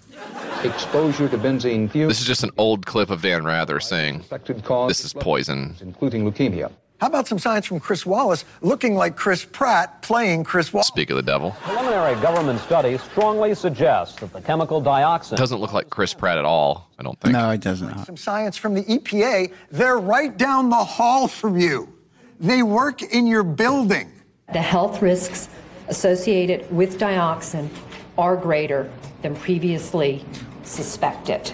Exposure 0.63 1.29
to 1.29 1.37
benzene 1.37 1.91
fumes. 1.91 2.09
This 2.09 2.21
is 2.21 2.27
just 2.27 2.45
an 2.45 2.53
old 2.57 2.87
clip 2.87 3.11
of 3.11 3.21
Dan 3.21 3.45
Rather 3.45 3.81
saying, 3.81 4.21
suspected 4.21 4.63
cause 4.65 4.89
This 4.89 5.05
is 5.05 5.13
poison. 5.13 5.75
including 5.81 6.23
leukemia. 6.31 6.71
How 7.01 7.09
about 7.09 7.27
some 7.27 7.41
science 7.41 7.67
from 7.67 7.81
Chris 7.81 8.07
Wallace 8.07 8.45
looking 8.61 8.95
like 8.95 9.17
Chris 9.17 9.45
Pratt 9.45 10.03
playing 10.03 10.45
Chris 10.45 10.73
Wallace? 10.73 10.87
Speak 10.87 11.11
of 11.11 11.17
the 11.17 11.23
devil. 11.23 11.51
Preliminary 11.63 12.15
government 12.23 12.61
studies 12.61 13.03
strongly 13.03 13.57
suggest 13.57 14.21
that 14.21 14.33
the 14.33 14.41
chemical 14.41 14.81
dioxin 14.81 15.35
Doesn't 15.37 15.59
look 15.59 15.73
like 15.73 15.91
Chris 15.91 16.15
Pratt 16.15 16.39
at 16.39 16.45
all, 16.45 16.89
I 16.97 17.03
don't 17.03 17.19
think. 17.19 17.33
No, 17.33 17.51
it 17.51 17.61
does 17.61 17.83
not. 17.83 18.07
Some 18.07 18.17
science 18.17 18.57
from 18.57 18.75
the 18.75 18.85
EPA. 18.85 19.53
They're 19.73 19.99
right 19.99 20.37
down 20.37 20.71
the 20.71 20.77
hall 20.77 21.27
from 21.27 21.59
you. 21.59 21.93
They 22.39 22.63
work 22.63 23.03
in 23.03 23.27
your 23.27 23.43
building. 23.43 24.13
The 24.53 24.63
health 24.63 25.03
risks 25.03 25.49
associated 25.89 26.71
with 26.73 26.99
dioxin 26.99 27.69
are 28.17 28.37
greater 28.37 28.91
than 29.23 29.35
previously 29.37 30.25
suspected. 30.63 31.53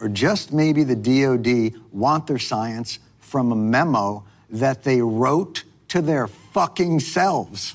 Or 0.00 0.08
just 0.08 0.52
maybe 0.52 0.84
the 0.84 0.96
DoD 0.96 1.80
want 1.92 2.26
their 2.26 2.38
science 2.38 2.98
from 3.18 3.52
a 3.52 3.56
memo 3.56 4.24
that 4.50 4.82
they 4.82 5.00
wrote 5.00 5.64
to 5.88 6.02
their 6.02 6.26
fucking 6.26 7.00
selves. 7.00 7.74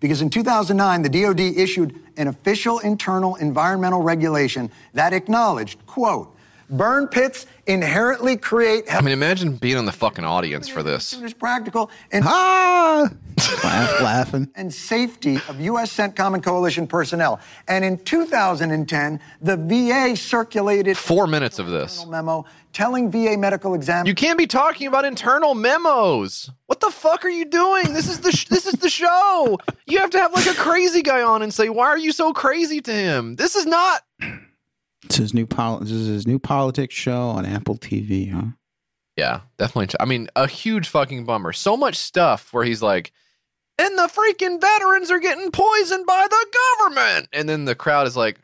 Because 0.00 0.22
in 0.22 0.30
2009, 0.30 1.02
the 1.02 1.08
DoD 1.08 1.40
issued 1.40 2.00
an 2.16 2.28
official 2.28 2.78
internal 2.80 3.36
environmental 3.36 4.00
regulation 4.00 4.70
that 4.94 5.12
acknowledged, 5.12 5.84
quote, 5.86 6.34
burn 6.70 7.06
pits 7.06 7.46
inherently 7.70 8.36
create 8.36 8.92
I 8.92 9.00
mean, 9.00 9.12
imagine 9.12 9.56
being 9.56 9.78
in 9.78 9.84
the 9.84 9.92
fucking 9.92 10.24
audience 10.24 10.68
for 10.68 10.82
this. 10.82 11.10
hazardous 11.12 11.32
practical 11.34 11.90
and 12.12 12.24
Ah! 12.26 13.08
Laugh, 13.64 14.00
laughing. 14.02 14.48
and 14.54 14.72
safety 14.72 15.36
of 15.48 15.60
U.S. 15.60 15.92
CENTCOM 15.96 16.42
Coalition 16.42 16.86
personnel. 16.86 17.40
And 17.68 17.84
in 17.84 17.96
2010, 17.98 19.20
the 19.40 19.56
VA 19.56 20.14
circulated 20.16 20.98
Four 20.98 21.26
minutes 21.26 21.58
of 21.58 21.68
this. 21.68 22.04
memo 22.06 22.44
telling 22.72 23.10
VA 23.10 23.36
medical 23.38 23.74
examiners 23.74 24.08
You 24.08 24.14
can't 24.14 24.38
be 24.38 24.46
talking 24.46 24.86
about 24.86 25.04
internal 25.04 25.54
memos. 25.54 26.50
What 26.66 26.80
the 26.80 26.90
fuck 26.90 27.24
are 27.24 27.30
you 27.30 27.46
doing? 27.46 27.92
This 27.94 28.08
is 28.08 28.20
the 28.20 28.30
sh- 28.30 28.46
this 28.46 28.66
is 28.66 28.74
the 28.74 28.90
show. 28.90 29.58
You 29.86 29.98
have 29.98 30.10
to 30.10 30.18
have 30.18 30.32
like 30.34 30.46
a 30.46 30.54
crazy 30.54 31.02
guy 31.02 31.22
on 31.22 31.42
and 31.42 31.52
say, 31.52 31.68
"Why 31.68 31.86
are 31.88 31.98
you 31.98 32.12
so 32.12 32.32
crazy 32.32 32.80
to 32.82 32.92
him?" 32.92 33.36
This 33.36 33.56
is 33.56 33.66
not. 33.66 34.02
It's 35.04 35.16
his 35.16 35.32
new 35.34 35.46
pol- 35.46 35.78
This 35.80 35.90
is 35.92 36.06
his 36.06 36.26
new 36.26 36.38
politics 36.38 36.94
show 36.94 37.28
on 37.30 37.46
Apple 37.46 37.76
TV, 37.76 38.30
huh? 38.32 38.48
Yeah, 39.16 39.40
definitely. 39.58 39.94
I 39.98 40.04
mean, 40.04 40.28
a 40.36 40.46
huge 40.46 40.88
fucking 40.88 41.24
bummer. 41.24 41.52
So 41.52 41.76
much 41.76 41.96
stuff 41.96 42.52
where 42.52 42.64
he's 42.64 42.80
like, 42.82 43.12
"And 43.78 43.98
the 43.98 44.08
freaking 44.08 44.60
veterans 44.60 45.10
are 45.10 45.18
getting 45.18 45.50
poisoned 45.50 46.06
by 46.06 46.26
the 46.28 46.46
government," 46.78 47.28
and 47.32 47.48
then 47.48 47.64
the 47.64 47.74
crowd 47.74 48.06
is 48.06 48.16
like, 48.16 48.38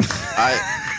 "I, 0.00 0.98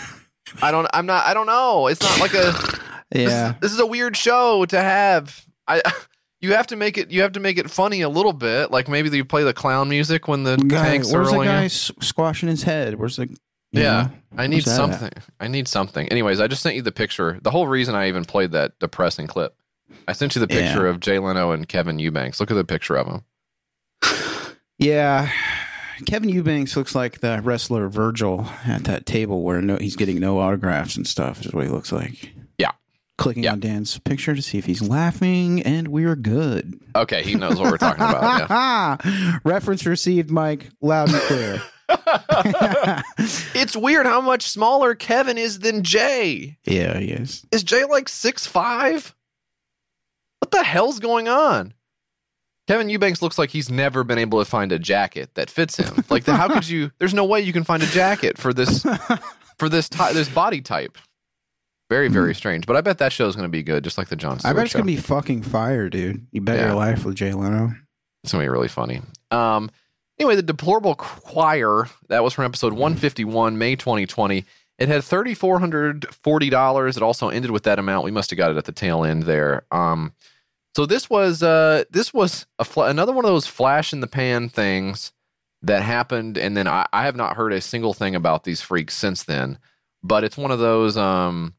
I 0.62 0.70
don't. 0.70 0.86
I'm 0.92 1.06
not. 1.06 1.24
I 1.26 1.34
don't 1.34 1.46
know. 1.46 1.86
It's 1.88 2.02
not 2.02 2.20
like 2.20 2.34
a." 2.34 2.52
Yeah. 3.14 3.50
is, 3.50 3.54
this 3.60 3.72
is 3.72 3.78
a 3.78 3.86
weird 3.86 4.16
show 4.16 4.64
to 4.64 4.80
have. 4.80 5.46
I 5.68 5.82
you 6.40 6.54
have 6.54 6.66
to 6.68 6.76
make 6.76 6.98
it 6.98 7.12
you 7.12 7.22
have 7.22 7.32
to 7.32 7.40
make 7.40 7.58
it 7.58 7.70
funny 7.70 8.00
a 8.00 8.08
little 8.08 8.32
bit. 8.32 8.72
Like 8.72 8.88
maybe 8.88 9.08
you 9.16 9.24
play 9.24 9.44
the 9.44 9.52
clown 9.54 9.88
music 9.88 10.26
when 10.26 10.42
the 10.42 10.56
Guy, 10.56 10.82
tanks 10.84 11.12
are 11.12 11.18
where's 11.20 11.30
the 11.30 11.44
guy 11.44 11.62
in. 11.64 11.68
squashing 11.68 12.48
his 12.48 12.64
head? 12.64 12.96
Where's 12.98 13.16
the? 13.16 13.36
Yeah, 13.80 14.02
know, 14.32 14.42
I 14.42 14.46
need 14.46 14.64
that 14.64 14.70
at? 14.70 14.76
something. 14.76 15.10
I 15.40 15.48
need 15.48 15.68
something. 15.68 16.08
Anyways, 16.08 16.40
I 16.40 16.46
just 16.46 16.62
sent 16.62 16.76
you 16.76 16.82
the 16.82 16.92
picture. 16.92 17.38
The 17.42 17.50
whole 17.50 17.66
reason 17.68 17.94
I 17.94 18.08
even 18.08 18.24
played 18.24 18.52
that 18.52 18.78
depressing 18.78 19.26
clip. 19.26 19.54
I 20.08 20.12
sent 20.12 20.34
you 20.34 20.40
the 20.40 20.48
picture 20.48 20.84
Yeah. 20.84 20.90
of 20.90 21.00
Jay 21.00 21.18
Leno 21.18 21.52
and 21.52 21.68
Kevin 21.68 21.98
Eubanks. 21.98 22.40
Look 22.40 22.50
at 22.50 22.54
the 22.54 22.64
picture 22.64 22.96
of 22.96 23.06
him. 23.06 23.22
Yeah. 24.78 25.30
Kevin 26.06 26.28
Eubanks 26.28 26.76
looks 26.76 26.94
like 26.96 27.20
the 27.20 27.40
wrestler 27.42 27.88
Virgil 27.88 28.48
at 28.66 28.84
that 28.84 29.06
table 29.06 29.42
where 29.42 29.62
no, 29.62 29.76
he's 29.76 29.94
getting 29.94 30.18
no 30.18 30.40
autographs 30.40 30.96
and 30.96 31.06
stuff. 31.06 31.46
Is 31.46 31.52
what 31.52 31.64
he 31.64 31.70
looks 31.70 31.92
like. 31.92 32.32
Yeah. 32.58 32.72
Clicking 33.16 33.44
Yeah. 33.44 33.52
on 33.52 33.60
Dan's 33.60 33.96
picture 34.00 34.34
to 34.34 34.42
see 34.42 34.58
if 34.58 34.64
he's 34.66 34.82
laughing, 34.82 35.62
and 35.62 35.88
we're 35.88 36.16
good. 36.16 36.74
Okay, 36.96 37.22
he 37.22 37.36
knows 37.36 37.60
what 37.60 37.70
we're 37.70 37.78
talking 37.78 38.02
about. 38.02 38.50
Yeah. 38.50 39.38
Reference 39.44 39.86
received, 39.86 40.30
Mike. 40.32 40.70
Loud 40.80 41.10
and 41.10 41.20
clear. 41.22 41.62
It's 43.54 43.76
weird 43.76 44.06
how 44.06 44.20
much 44.20 44.48
smaller 44.48 44.94
Kevin 44.94 45.38
is 45.38 45.60
than 45.60 45.82
Jay. 45.82 46.58
yeah, 46.64 46.98
he 46.98 47.10
is. 47.10 47.44
Is 47.52 47.62
Jay 47.62 47.84
like 47.84 48.08
six 48.08 48.46
five? 48.46 49.14
What 50.40 50.50
the 50.50 50.62
hell's 50.62 50.98
going 51.00 51.28
on? 51.28 51.72
Kevin 52.66 52.88
Eubanks 52.88 53.20
looks 53.22 53.38
like 53.38 53.50
he's 53.50 53.70
never 53.70 54.04
been 54.04 54.18
able 54.18 54.38
to 54.38 54.44
find 54.44 54.72
a 54.72 54.78
jacket 54.78 55.30
that 55.34 55.50
fits 55.50 55.76
him. 55.76 56.04
Like, 56.10 56.26
how 56.26 56.48
could 56.48 56.68
you? 56.68 56.90
There's 56.98 57.14
no 57.14 57.24
way 57.24 57.40
you 57.40 57.52
can 57.52 57.64
find 57.64 57.82
a 57.82 57.86
jacket 57.86 58.38
for 58.38 58.52
this 58.52 58.84
for 59.58 59.68
this 59.68 59.88
ty- 59.88 60.12
this 60.12 60.28
body 60.28 60.60
type. 60.60 60.96
Very 61.90 62.08
very 62.08 62.34
strange. 62.34 62.66
But 62.66 62.76
I 62.76 62.80
bet 62.80 62.98
that 62.98 63.12
show's 63.12 63.36
going 63.36 63.44
to 63.44 63.50
be 63.52 63.62
good, 63.62 63.84
just 63.84 63.98
like 63.98 64.08
the 64.08 64.16
John 64.16 64.38
I 64.44 64.52
bet 64.52 64.64
it's 64.64 64.72
gonna 64.74 64.84
be 64.84 64.96
fucking 64.96 65.42
fire, 65.42 65.88
dude. 65.88 66.26
You 66.32 66.40
bet 66.40 66.58
Yeah. 66.58 66.66
your 66.68 66.74
life 66.74 67.04
with 67.04 67.14
Jay 67.16 67.32
Leno. 67.32 67.72
It's 68.22 68.32
gonna 68.32 68.44
be 68.44 68.48
really 68.48 68.68
funny. 68.68 69.02
Um, 69.30 69.70
anyway, 70.18 70.36
the 70.36 70.42
deplorable 70.42 70.94
choir 70.94 71.88
that 72.08 72.22
was 72.22 72.32
from 72.32 72.44
episode 72.44 72.72
151, 72.72 73.58
May 73.58 73.76
2020. 73.76 74.44
It 74.76 74.88
had 74.88 75.04
thirty 75.04 75.34
four 75.34 75.60
hundred 75.60 76.12
forty 76.12 76.50
dollars. 76.50 76.96
It 76.96 77.02
also 77.02 77.28
ended 77.28 77.52
with 77.52 77.62
that 77.62 77.78
amount. 77.78 78.04
We 78.04 78.10
must 78.10 78.30
have 78.30 78.36
got 78.36 78.50
it 78.50 78.56
at 78.56 78.64
the 78.64 78.72
tail 78.72 79.04
end 79.04 79.22
there. 79.22 79.64
Um, 79.70 80.14
so 80.74 80.84
this 80.86 81.08
was 81.08 81.42
uh 81.42 81.84
this 81.90 82.12
was 82.12 82.46
fl- 82.64 82.82
another 82.82 83.12
one 83.12 83.24
of 83.24 83.30
those 83.30 83.46
flash 83.46 83.92
in 83.92 84.00
the 84.00 84.08
pan 84.08 84.48
things 84.48 85.12
that 85.62 85.82
happened, 85.82 86.36
and 86.36 86.56
then 86.56 86.66
I, 86.66 86.86
I 86.92 87.04
have 87.04 87.14
not 87.14 87.36
heard 87.36 87.52
a 87.52 87.60
single 87.60 87.94
thing 87.94 88.16
about 88.16 88.42
these 88.44 88.60
freaks 88.60 88.96
since 88.96 89.22
then. 89.22 89.58
But 90.02 90.24
it's 90.24 90.36
one 90.36 90.50
of 90.50 90.58
those 90.58 90.96
um 90.96 91.54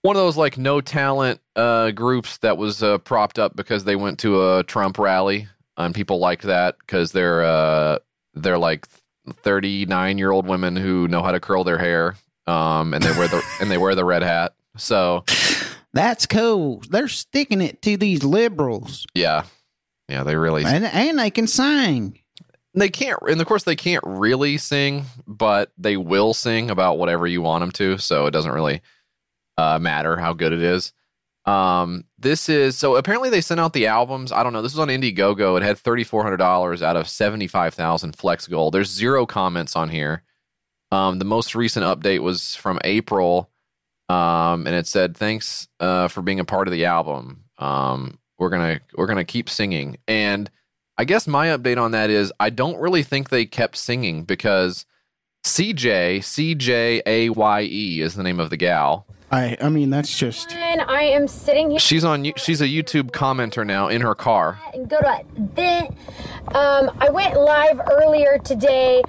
one 0.00 0.16
of 0.16 0.22
those 0.22 0.38
like 0.38 0.56
no 0.56 0.80
talent 0.80 1.40
uh 1.54 1.90
groups 1.90 2.38
that 2.38 2.56
was 2.56 2.82
uh, 2.82 2.96
propped 2.98 3.38
up 3.38 3.56
because 3.56 3.84
they 3.84 3.96
went 3.96 4.18
to 4.20 4.56
a 4.56 4.64
Trump 4.64 4.98
rally 4.98 5.48
and 5.76 5.94
people 5.94 6.18
like 6.18 6.42
that 6.42 6.76
because 6.78 7.12
they're 7.12 7.42
uh 7.42 7.98
they're 8.34 8.58
like 8.58 8.86
39 9.28 10.18
year 10.18 10.30
old 10.30 10.46
women 10.46 10.76
who 10.76 11.08
know 11.08 11.22
how 11.22 11.32
to 11.32 11.40
curl 11.40 11.64
their 11.64 11.78
hair 11.78 12.16
um 12.46 12.94
and 12.94 13.02
they 13.02 13.10
wear 13.18 13.28
the 13.28 13.42
and 13.60 13.70
they 13.70 13.78
wear 13.78 13.94
the 13.94 14.04
red 14.04 14.22
hat 14.22 14.54
so 14.76 15.24
That's 15.92 16.26
cool. 16.26 16.82
They're 16.90 17.08
sticking 17.08 17.62
it 17.62 17.80
to 17.82 17.96
these 17.96 18.22
liberals, 18.22 19.06
yeah 19.14 19.44
yeah 20.08 20.22
they 20.22 20.36
really 20.36 20.64
and 20.64 20.84
and 20.84 21.18
they 21.18 21.30
can 21.30 21.46
sing. 21.46 22.20
they 22.74 22.88
can't 22.90 23.18
and 23.28 23.40
of 23.40 23.46
course 23.46 23.64
they 23.64 23.74
can't 23.76 24.04
really 24.06 24.56
sing 24.58 25.04
but 25.26 25.72
they 25.78 25.96
will 25.96 26.32
sing 26.34 26.70
about 26.70 26.98
whatever 26.98 27.26
you 27.26 27.42
want 27.42 27.62
them 27.62 27.70
to 27.72 27.98
so 27.98 28.26
it 28.26 28.30
doesn't 28.30 28.52
really 28.52 28.82
uh, 29.58 29.78
matter 29.78 30.16
how 30.16 30.32
good 30.32 30.52
it 30.52 30.62
is 30.62 30.92
um 31.46 32.04
this 32.18 32.48
is 32.48 32.78
so 32.78 32.96
apparently 32.96 33.30
they 33.30 33.40
sent 33.40 33.60
out 33.60 33.72
the 33.72 33.86
albums. 33.86 34.32
I 34.32 34.42
don't 34.42 34.52
know. 34.52 34.62
This 34.62 34.72
was 34.72 34.80
on 34.80 34.88
indiegogo. 34.88 35.56
It 35.56 35.62
had 35.62 35.76
$3400 35.76 36.82
out 36.82 36.96
of 36.96 37.08
75000 37.08 38.16
flex 38.16 38.46
gold. 38.46 38.74
There's 38.74 38.90
zero 38.90 39.26
comments 39.26 39.76
on 39.76 39.90
here. 39.90 40.22
Um 40.90 41.18
the 41.18 41.24
most 41.24 41.54
recent 41.54 41.84
update 41.84 42.20
was 42.20 42.54
from 42.54 42.78
april 42.84 43.50
um 44.08 44.66
and 44.66 44.76
it 44.76 44.86
said 44.86 45.16
thanks 45.16 45.68
uh 45.80 46.08
for 46.08 46.22
being 46.22 46.40
a 46.40 46.44
part 46.44 46.68
of 46.68 46.72
the 46.72 46.84
album. 46.86 47.44
Um 47.58 48.18
we're 48.38 48.50
gonna 48.50 48.80
we're 48.96 49.06
gonna 49.06 49.24
keep 49.24 49.50
singing. 49.50 49.98
And 50.08 50.50
I 50.98 51.04
guess 51.04 51.26
my 51.26 51.48
update 51.48 51.80
on 51.80 51.90
that 51.90 52.08
is 52.08 52.32
I 52.40 52.50
don't 52.50 52.78
really 52.78 53.02
think 53.02 53.28
they 53.28 53.44
kept 53.44 53.76
singing 53.76 54.24
because 54.24 54.86
CJ, 55.44 56.24
C 56.24 56.54
J 56.54 57.02
A 57.06 57.28
Y 57.30 57.62
E 57.62 58.00
is 58.00 58.14
the 58.14 58.22
name 58.22 58.40
of 58.40 58.50
the 58.50 58.56
gal. 58.56 59.06
I 59.36 59.56
I 59.60 59.68
mean 59.68 59.90
that's 59.90 60.16
just 60.16 60.52
And 60.54 60.80
I 60.82 61.02
am 61.02 61.28
sitting 61.28 61.70
here 61.70 61.78
She's 61.78 62.04
on 62.04 62.32
she's 62.36 62.60
a 62.60 62.66
YouTube 62.66 63.10
commenter 63.10 63.66
now 63.66 63.88
in 63.88 64.00
her 64.00 64.14
car. 64.14 64.58
and 64.72 64.88
go 64.88 64.98
to 65.00 65.22
the. 65.54 65.88
Um, 66.56 66.90
I 67.00 67.10
went 67.10 67.38
live 67.38 67.80
earlier 67.90 68.38
today 68.38 69.02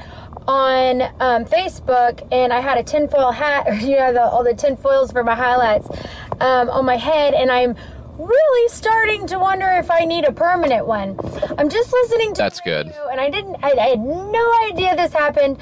on 0.47 1.01
um, 1.19 1.45
Facebook, 1.45 2.25
and 2.31 2.51
I 2.51 2.61
had 2.61 2.77
a 2.77 2.83
tinfoil 2.83 3.31
hat, 3.31 3.81
you 3.81 3.97
know, 3.97 4.13
the, 4.13 4.21
all 4.21 4.43
the 4.43 4.53
tinfoils 4.53 5.11
for 5.11 5.23
my 5.23 5.35
highlights 5.35 5.87
um, 6.39 6.69
on 6.69 6.85
my 6.85 6.95
head, 6.95 7.33
and 7.33 7.51
I'm 7.51 7.75
really 8.17 8.69
starting 8.69 9.27
to 9.27 9.37
wonder 9.39 9.69
if 9.71 9.91
I 9.91 10.05
need 10.05 10.25
a 10.25 10.31
permanent 10.31 10.87
one. 10.87 11.19
I'm 11.57 11.69
just 11.69 11.91
listening 11.93 12.33
to 12.33 12.41
That's 12.41 12.61
good. 12.61 12.87
and 13.11 13.19
I 13.21 13.29
didn't, 13.29 13.57
I, 13.61 13.71
I 13.71 13.87
had 13.89 13.99
no 13.99 14.53
idea 14.71 14.95
this 14.95 15.13
happened, 15.13 15.57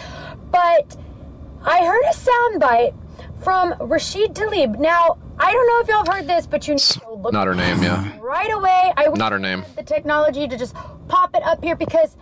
but 0.51 0.95
I 1.63 1.83
heard 1.85 2.03
a 2.03 2.15
soundbite 2.15 2.93
from 3.45 3.75
Rashid 3.79 4.35
Talib. 4.35 4.77
Now, 4.79 5.17
I 5.37 5.53
don't 5.53 5.67
know 5.67 5.79
if 5.81 5.87
y'all 5.87 5.97
have 6.03 6.07
heard 6.07 6.27
this, 6.27 6.47
but 6.47 6.67
you 6.67 6.73
need 6.73 6.79
to 6.81 7.13
look 7.13 7.31
Not 7.31 7.45
her 7.47 7.53
name, 7.55 7.81
yeah. 7.83 8.17
right 8.19 8.51
away. 8.51 8.91
I 8.97 9.07
wish 9.07 9.19
Not 9.19 9.31
her 9.31 9.39
name. 9.39 9.63
the 9.75 9.83
technology 9.83 10.47
to 10.47 10.57
just 10.57 10.73
pop 11.07 11.35
it 11.35 11.43
up 11.43 11.63
here 11.63 11.75
because 11.75 12.17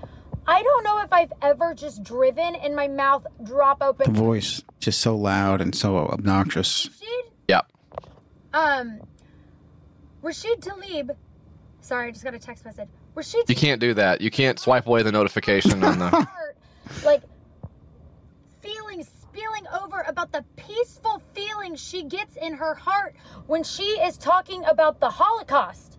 I 0.46 0.62
don't 0.62 0.84
know 0.84 1.00
if 1.02 1.14
I've 1.14 1.32
ever 1.42 1.74
just 1.74 2.04
driven 2.04 2.56
and 2.56 2.76
my 2.76 2.90
mouth 2.90 3.26
drop 3.42 3.82
open. 3.82 4.12
The 4.14 4.20
voice 4.20 4.62
just 4.80 5.00
so 5.00 5.16
loud 5.16 5.62
and 5.62 5.74
so 5.74 5.98
obnoxious. 5.98 6.90
Rashid, 6.90 7.32
Yeah. 7.48 7.62
um, 8.54 9.00
Rashid 10.22 10.62
Talib. 10.62 11.12
Sorry, 11.80 12.10
I 12.10 12.12
just 12.12 12.26
got 12.26 12.34
a 12.34 12.40
text 12.40 12.66
message. 12.66 12.90
Rashid 13.16 13.48
You 13.50 13.56
can't 13.56 13.80
do 13.80 13.94
that. 13.94 14.20
You 14.20 14.30
can't 14.30 14.60
swipe 14.60 14.88
away 14.88 15.04
the 15.04 15.12
notification 15.14 15.84
on 15.86 16.00
the. 16.00 16.28
like 17.06 17.22
feeling 17.22 17.32
spilling 17.32 17.33
over 19.82 20.04
about 20.08 20.32
the 20.32 20.44
peaceful 20.56 21.22
feeling 21.34 21.76
she 21.76 22.04
gets 22.04 22.36
in 22.38 22.54
her 22.56 22.74
heart 22.76 23.16
when 23.48 23.64
she 23.64 23.84
is 23.84 24.18
talking 24.18 24.64
about 24.66 25.00
the 25.00 25.10
Holocaust. 25.10 25.98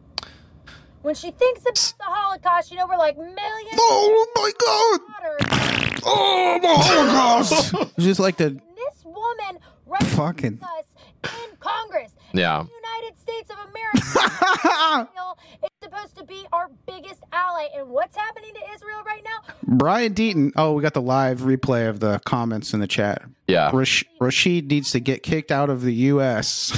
When 1.02 1.14
she 1.14 1.30
thinks 1.32 1.62
about 1.62 1.74
the 1.98 2.04
Holocaust, 2.04 2.70
you 2.70 2.78
know, 2.78 2.87
we're 2.87 2.96
like 2.96 3.16
millions 3.18 3.38
Oh 3.76 4.26
my 4.37 4.52
god! 4.58 6.00
Oh 6.06 6.58
the 6.62 6.68
Holocaust! 6.68 7.74
just 7.98 8.20
like 8.20 8.37
the 8.37 8.50
This 8.50 9.04
woman 9.04 9.60
represents 9.87 10.16
Fucking- 10.16 10.60
us 10.62 10.84
in 11.24 11.56
Congress. 11.58 12.12
Yeah. 12.32 12.62
The 12.64 12.70
United 12.88 13.18
States 13.20 13.50
of 13.50 13.58
America 13.70 13.98
Israel 15.10 15.38
is 15.62 15.70
supposed 15.84 16.16
to 16.16 16.24
be 16.24 16.46
our 16.52 16.70
biggest 16.86 17.20
ally. 17.32 17.66
And 17.76 17.88
what's 17.90 18.16
happening 18.16 18.52
to 18.54 18.60
Israel 18.74 19.02
right 19.04 19.22
now? 19.24 19.54
Brian 19.62 20.14
Deaton. 20.14 20.52
Oh, 20.56 20.72
we 20.72 20.82
got 20.82 20.94
the 20.94 21.02
live 21.02 21.40
replay 21.40 21.88
of 21.88 22.00
the 22.00 22.20
comments 22.24 22.72
in 22.74 22.80
the 22.80 22.86
chat. 22.86 23.22
Yeah. 23.46 23.70
Rash- 23.72 24.04
Rashid 24.20 24.68
needs 24.68 24.90
to 24.92 25.00
get 25.00 25.22
kicked 25.22 25.52
out 25.52 25.70
of 25.70 25.82
the 25.82 25.92
U.S. 25.94 26.72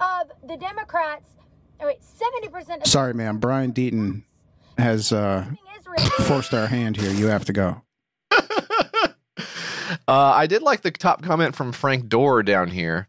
of 0.00 0.30
the 0.46 0.56
Democrats. 0.56 1.30
Oh 1.80 1.86
wait, 1.86 2.02
seventy 2.02 2.48
percent 2.48 2.82
of 2.82 2.88
Sorry, 2.88 3.12
ma'am. 3.14 3.38
Brian 3.38 3.72
Deaton 3.72 4.22
has 4.78 5.12
uh, 5.12 5.46
forced 6.24 6.54
our 6.54 6.66
hand 6.66 6.96
here. 6.96 7.10
You 7.10 7.26
have 7.26 7.44
to 7.46 7.52
go. 7.52 7.82
Uh, 10.08 10.32
I 10.34 10.46
did 10.46 10.62
like 10.62 10.82
the 10.82 10.90
top 10.90 11.22
comment 11.22 11.54
from 11.54 11.72
Frank 11.72 12.08
Dorr 12.08 12.42
down 12.42 12.68
here. 12.68 13.08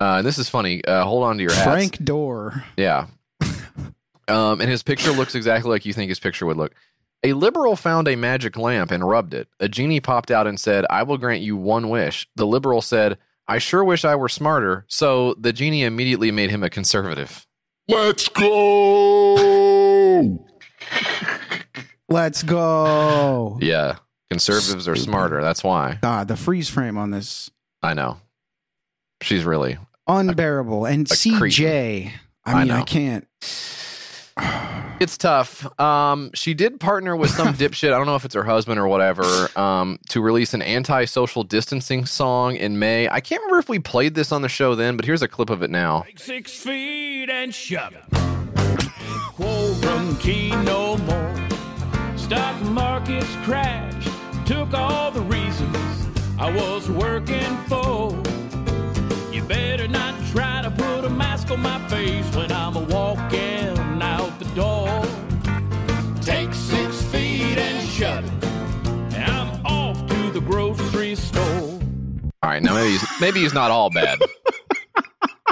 Uh, 0.00 0.16
and 0.18 0.26
this 0.26 0.38
is 0.38 0.48
funny. 0.48 0.84
Uh, 0.84 1.04
hold 1.04 1.24
on 1.24 1.36
to 1.36 1.42
your 1.42 1.52
hats. 1.52 1.64
Frank 1.64 1.98
Dorr. 2.04 2.64
Yeah. 2.76 3.06
Um, 4.28 4.60
and 4.60 4.68
his 4.70 4.82
picture 4.82 5.12
looks 5.12 5.34
exactly 5.34 5.70
like 5.70 5.84
you 5.86 5.92
think 5.92 6.08
his 6.08 6.18
picture 6.20 6.46
would 6.46 6.56
look. 6.56 6.74
A 7.22 7.32
liberal 7.32 7.76
found 7.76 8.08
a 8.08 8.16
magic 8.16 8.56
lamp 8.56 8.90
and 8.90 9.06
rubbed 9.06 9.34
it. 9.34 9.48
A 9.60 9.68
genie 9.68 10.00
popped 10.00 10.30
out 10.30 10.46
and 10.46 10.60
said, 10.60 10.84
I 10.90 11.02
will 11.02 11.18
grant 11.18 11.42
you 11.42 11.56
one 11.56 11.88
wish. 11.88 12.28
The 12.36 12.46
liberal 12.46 12.82
said, 12.82 13.18
I 13.48 13.58
sure 13.58 13.84
wish 13.84 14.04
I 14.04 14.14
were 14.16 14.28
smarter. 14.28 14.84
So 14.88 15.34
the 15.34 15.52
genie 15.52 15.84
immediately 15.84 16.30
made 16.30 16.50
him 16.50 16.62
a 16.62 16.70
conservative. 16.70 17.46
Let's 17.88 18.28
go. 18.28 19.36
Let's 22.08 22.42
go. 22.42 23.58
Yeah. 23.60 23.96
Conservatives 24.30 24.88
are 24.88 24.96
smarter. 24.96 25.40
That's 25.42 25.62
why. 25.64 25.98
God, 26.02 26.28
the 26.28 26.36
freeze 26.36 26.68
frame 26.68 26.96
on 26.98 27.10
this 27.10 27.50
I 27.82 27.94
know. 27.94 28.18
She's 29.22 29.44
really. 29.44 29.78
unbearable. 30.08 30.84
And 30.84 31.10
a 31.10 31.14
CJ. 31.14 32.10
I 32.44 32.52
I 32.52 32.62
mean, 32.62 32.70
I, 32.70 32.78
know. 32.80 32.84
can't. 32.84 33.26
It's 34.98 35.18
tough. 35.18 35.78
Um, 35.78 36.30
she 36.32 36.54
did 36.54 36.80
partner 36.80 37.14
with 37.16 37.30
some 37.30 37.48
dipshit. 37.54 37.92
I 37.92 37.98
don't 37.98 38.06
know 38.06 38.16
if 38.16 38.24
it's 38.24 38.34
her 38.34 38.44
husband 38.44 38.78
or 38.80 38.88
whatever. 38.88 39.24
Um, 39.58 39.98
to 40.08 40.20
release 40.20 40.54
an 40.54 40.62
anti-social 40.62 41.44
distancing 41.44 42.06
song 42.06 42.56
in 42.56 42.78
May. 42.78 43.08
I 43.08 43.20
can't 43.20 43.42
remember 43.42 43.58
if 43.58 43.68
we 43.68 43.78
played 43.78 44.14
this 44.14 44.32
on 44.32 44.42
the 44.42 44.48
show 44.48 44.74
then, 44.74 44.96
but 44.96 45.04
here's 45.04 45.22
a 45.22 45.28
clip 45.28 45.50
of 45.50 45.62
it 45.62 45.70
now. 45.70 46.04
Six 46.16 46.52
feet 46.52 47.28
and 47.28 47.54
shove 47.54 47.94
it. 47.94 48.04
Quarantine 49.34 50.64
no 50.64 50.96
more. 50.98 51.34
Stock 52.16 52.60
markets 52.62 53.36
crashed. 53.44 54.08
Took 54.46 54.72
all 54.72 55.10
the 55.10 55.20
reasons 55.22 55.76
I 56.38 56.50
was 56.50 56.88
working 56.90 57.56
for. 57.68 58.10
You 59.32 59.42
better 59.42 59.88
not 59.88 60.14
try 60.32 60.62
to 60.62 60.70
put 60.70 61.04
a 61.04 61.10
mask 61.10 61.50
on 61.50 61.60
my 61.60 61.86
face 61.88 62.34
when 62.34 62.50
I'm 62.50 62.76
a 62.76 62.80
walking 62.80 63.56
out 63.66 63.75
the 63.75 63.75
door. 64.56 65.04
Take 66.22 66.52
six 66.54 67.02
feet 67.02 67.58
and 67.58 67.86
shut 67.88 68.24
it. 68.24 68.44
And 69.14 69.30
I'm 69.30 69.66
off 69.66 70.04
to 70.08 70.30
the 70.30 70.40
grocery 70.40 71.14
store. 71.14 71.78
All 72.42 72.50
right, 72.50 72.62
now 72.62 72.74
maybe 72.74 72.90
he's, 72.92 73.20
maybe 73.20 73.40
he's 73.40 73.54
not 73.54 73.70
all 73.70 73.90
bad. 73.90 74.18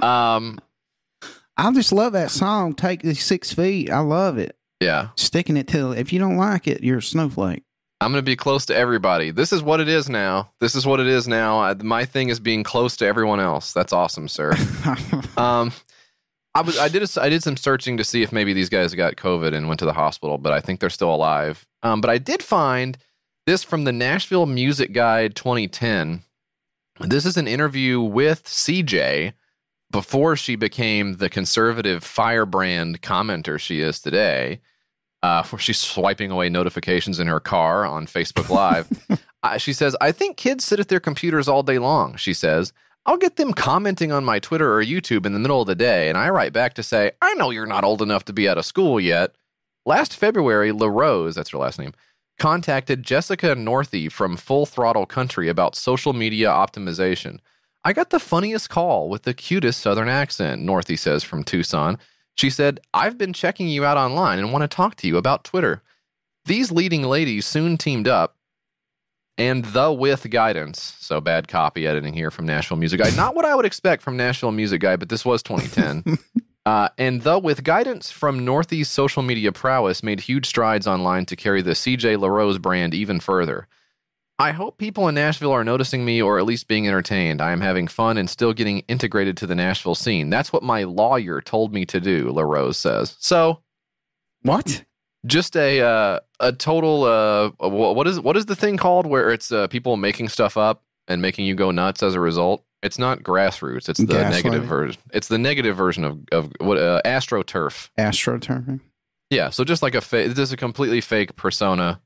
Um, 0.02 0.58
I 1.56 1.72
just 1.72 1.90
love 1.90 2.12
that 2.12 2.30
song. 2.30 2.74
Take 2.74 3.00
the 3.00 3.14
six 3.14 3.54
feet. 3.54 3.90
I 3.90 4.00
love 4.00 4.36
it. 4.36 4.54
yeah. 4.80 5.08
Sticking 5.16 5.56
it 5.56 5.66
till 5.66 5.92
if 5.92 6.12
you 6.12 6.18
don't 6.18 6.36
like 6.36 6.68
it, 6.68 6.82
you're 6.82 6.98
a 6.98 7.02
snowflake. 7.02 7.62
I'm 8.02 8.12
going 8.12 8.22
to 8.22 8.30
be 8.30 8.36
close 8.36 8.66
to 8.66 8.76
everybody. 8.76 9.30
This 9.30 9.50
is 9.50 9.62
what 9.62 9.80
it 9.80 9.88
is 9.88 10.10
now. 10.10 10.50
This 10.60 10.74
is 10.74 10.84
what 10.84 11.00
it 11.00 11.06
is 11.06 11.26
now. 11.26 11.58
I, 11.60 11.72
my 11.74 12.04
thing 12.04 12.28
is 12.28 12.38
being 12.38 12.64
close 12.64 12.98
to 12.98 13.06
everyone 13.06 13.40
else. 13.40 13.72
That's 13.72 13.94
awesome, 13.94 14.28
sir. 14.28 14.52
um, 15.38 15.72
I 16.54 16.60
was 16.60 16.78
I 16.78 16.88
did 16.88 17.02
a, 17.02 17.22
I 17.22 17.28
did 17.28 17.42
some 17.42 17.56
searching 17.56 17.96
to 17.96 18.04
see 18.04 18.22
if 18.22 18.32
maybe 18.32 18.52
these 18.52 18.68
guys 18.68 18.94
got 18.94 19.16
COVID 19.16 19.54
and 19.54 19.66
went 19.66 19.80
to 19.80 19.84
the 19.84 19.92
hospital, 19.92 20.38
but 20.38 20.52
I 20.52 20.60
think 20.60 20.80
they're 20.80 20.90
still 20.90 21.14
alive. 21.14 21.66
Um, 21.82 22.00
but 22.00 22.10
I 22.10 22.18
did 22.18 22.42
find 22.42 22.96
this 23.46 23.64
from 23.64 23.84
the 23.84 23.92
Nashville 23.92 24.46
Music 24.46 24.92
Guide 24.92 25.34
2010. 25.34 26.22
This 27.00 27.26
is 27.26 27.36
an 27.36 27.48
interview 27.48 28.00
with 28.00 28.44
CJ 28.44 29.32
before 29.90 30.36
she 30.36 30.54
became 30.54 31.16
the 31.16 31.28
conservative 31.28 32.04
firebrand 32.04 33.02
commenter 33.02 33.58
she 33.58 33.80
is 33.80 34.00
today. 34.00 34.60
Uh, 35.22 35.42
where 35.44 35.58
she's 35.58 35.78
swiping 35.78 36.30
away 36.30 36.50
notifications 36.50 37.18
in 37.18 37.26
her 37.26 37.40
car 37.40 37.86
on 37.86 38.06
Facebook 38.06 38.50
Live. 38.50 38.86
uh, 39.42 39.56
she 39.56 39.72
says, 39.72 39.96
I 39.98 40.12
think 40.12 40.36
kids 40.36 40.64
sit 40.64 40.80
at 40.80 40.88
their 40.88 41.00
computers 41.00 41.48
all 41.48 41.62
day 41.62 41.78
long. 41.78 42.16
She 42.16 42.34
says, 42.34 42.74
I'll 43.06 43.18
get 43.18 43.36
them 43.36 43.52
commenting 43.52 44.12
on 44.12 44.24
my 44.24 44.38
Twitter 44.38 44.72
or 44.74 44.82
YouTube 44.82 45.26
in 45.26 45.34
the 45.34 45.38
middle 45.38 45.60
of 45.60 45.66
the 45.66 45.74
day, 45.74 46.08
and 46.08 46.16
I 46.16 46.30
write 46.30 46.54
back 46.54 46.74
to 46.74 46.82
say, 46.82 47.12
I 47.20 47.34
know 47.34 47.50
you're 47.50 47.66
not 47.66 47.84
old 47.84 48.00
enough 48.00 48.24
to 48.26 48.32
be 48.32 48.48
out 48.48 48.56
of 48.56 48.64
school 48.64 48.98
yet. 48.98 49.34
Last 49.84 50.16
February, 50.16 50.72
LaRose, 50.72 51.34
that's 51.34 51.50
her 51.50 51.58
last 51.58 51.78
name, 51.78 51.92
contacted 52.38 53.02
Jessica 53.02 53.54
Northey 53.54 54.10
from 54.10 54.38
Full 54.38 54.64
Throttle 54.64 55.04
Country 55.04 55.50
about 55.50 55.76
social 55.76 56.14
media 56.14 56.48
optimization. 56.48 57.40
I 57.84 57.92
got 57.92 58.08
the 58.08 58.18
funniest 58.18 58.70
call 58.70 59.10
with 59.10 59.24
the 59.24 59.34
cutest 59.34 59.82
southern 59.82 60.08
accent, 60.08 60.62
Northey 60.62 60.98
says 60.98 61.22
from 61.22 61.44
Tucson. 61.44 61.98
She 62.34 62.48
said, 62.48 62.80
I've 62.94 63.18
been 63.18 63.34
checking 63.34 63.68
you 63.68 63.84
out 63.84 63.98
online 63.98 64.38
and 64.38 64.50
want 64.50 64.62
to 64.62 64.74
talk 64.74 64.94
to 64.96 65.06
you 65.06 65.18
about 65.18 65.44
Twitter. 65.44 65.82
These 66.46 66.72
leading 66.72 67.02
ladies 67.02 67.44
soon 67.44 67.76
teamed 67.76 68.08
up 68.08 68.36
and 69.36 69.64
the 69.64 69.92
with 69.92 70.28
guidance. 70.30 70.94
So 71.00 71.20
bad 71.20 71.48
copy 71.48 71.86
editing 71.86 72.14
here 72.14 72.30
from 72.30 72.46
Nashville 72.46 72.76
Music 72.76 73.00
Guide. 73.00 73.16
Not 73.16 73.34
what 73.34 73.44
I 73.44 73.54
would 73.54 73.64
expect 73.64 74.02
from 74.02 74.16
Nashville 74.16 74.52
Music 74.52 74.80
Guide, 74.80 75.00
but 75.00 75.08
this 75.08 75.24
was 75.24 75.42
2010. 75.42 76.18
uh, 76.66 76.88
and 76.98 77.22
the 77.22 77.38
with 77.38 77.64
guidance 77.64 78.10
from 78.10 78.44
Northey's 78.44 78.88
social 78.88 79.22
media 79.22 79.52
prowess 79.52 80.02
made 80.02 80.20
huge 80.20 80.46
strides 80.46 80.86
online 80.86 81.26
to 81.26 81.36
carry 81.36 81.62
the 81.62 81.72
CJ 81.72 82.18
LaRose 82.18 82.58
brand 82.58 82.94
even 82.94 83.20
further. 83.20 83.66
I 84.38 84.50
hope 84.50 84.78
people 84.78 85.06
in 85.06 85.14
Nashville 85.14 85.52
are 85.52 85.62
noticing 85.62 86.04
me 86.04 86.20
or 86.20 86.38
at 86.38 86.44
least 86.44 86.66
being 86.66 86.88
entertained. 86.88 87.40
I 87.40 87.52
am 87.52 87.60
having 87.60 87.86
fun 87.86 88.18
and 88.18 88.28
still 88.28 88.52
getting 88.52 88.80
integrated 88.88 89.36
to 89.38 89.46
the 89.46 89.54
Nashville 89.54 89.94
scene. 89.94 90.28
That's 90.28 90.52
what 90.52 90.64
my 90.64 90.82
lawyer 90.82 91.40
told 91.40 91.72
me 91.72 91.84
to 91.86 92.00
do, 92.00 92.32
LaRose 92.32 92.76
says. 92.76 93.16
So, 93.20 93.62
what? 94.42 94.84
Just 95.26 95.56
a 95.56 95.80
uh, 95.80 96.20
a 96.40 96.52
total 96.52 97.04
uh, 97.04 97.50
what 97.58 98.06
is 98.06 98.20
what 98.20 98.36
is 98.36 98.46
the 98.46 98.56
thing 98.56 98.76
called 98.76 99.06
where 99.06 99.30
it's 99.30 99.50
uh, 99.50 99.66
people 99.68 99.96
making 99.96 100.28
stuff 100.28 100.56
up 100.56 100.82
and 101.08 101.22
making 101.22 101.46
you 101.46 101.54
go 101.54 101.70
nuts 101.70 102.02
as 102.02 102.14
a 102.14 102.20
result? 102.20 102.62
It's 102.82 102.98
not 102.98 103.22
grassroots. 103.22 103.88
It's 103.88 103.98
the 103.98 104.12
Gaslighting. 104.12 104.30
negative 104.30 104.64
version. 104.64 105.00
It's 105.14 105.28
the 105.28 105.38
negative 105.38 105.76
version 105.76 106.04
of 106.04 106.18
of 106.30 106.52
what 106.60 106.76
uh, 106.78 107.00
astroturf. 107.04 107.88
Astroturfing. 107.98 108.80
Yeah, 109.30 109.50
so 109.50 109.64
just 109.64 109.82
like 109.82 109.94
a 109.94 110.00
this 110.00 110.38
is 110.38 110.52
a 110.52 110.56
completely 110.56 111.00
fake 111.00 111.34
persona. 111.36 112.00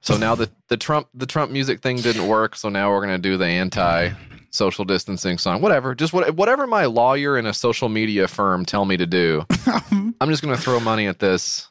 So 0.00 0.16
now 0.16 0.34
the 0.34 0.50
the 0.68 0.76
Trump 0.76 1.08
the 1.14 1.26
Trump 1.26 1.50
music 1.50 1.80
thing 1.80 1.96
didn't 1.96 2.28
work. 2.28 2.54
So 2.56 2.68
now 2.68 2.90
we're 2.90 3.00
gonna 3.00 3.18
do 3.18 3.36
the 3.36 3.46
anti 3.46 4.10
social 4.50 4.84
distancing 4.84 5.38
song. 5.38 5.60
Whatever, 5.60 5.94
just 5.94 6.12
what, 6.12 6.34
whatever 6.34 6.66
my 6.66 6.86
lawyer 6.86 7.36
and 7.36 7.46
a 7.46 7.54
social 7.54 7.88
media 7.88 8.28
firm 8.28 8.64
tell 8.64 8.84
me 8.84 8.96
to 8.96 9.06
do. 9.06 9.44
I'm 10.20 10.28
just 10.28 10.42
gonna 10.42 10.56
throw 10.56 10.80
money 10.80 11.06
at 11.06 11.18
this 11.18 11.68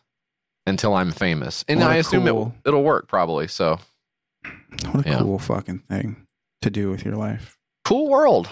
until 0.67 0.93
I'm 0.93 1.11
famous, 1.11 1.65
and 1.67 1.79
What 1.79 1.89
I 1.89 1.95
assume 1.95 2.25
cool- 2.27 2.53
it 2.63 2.69
it'll 2.69 2.83
work 2.83 3.07
probably. 3.07 3.47
So 3.47 3.79
What 4.91 5.05
a 5.05 5.09
Yeah. 5.09 5.19
cool 5.19 5.39
fucking 5.39 5.79
thing 5.89 6.17
to 6.61 6.69
do 6.69 6.91
with 6.91 7.03
your 7.05 7.15
life. 7.15 7.57
cool 7.85 8.09
world. 8.09 8.47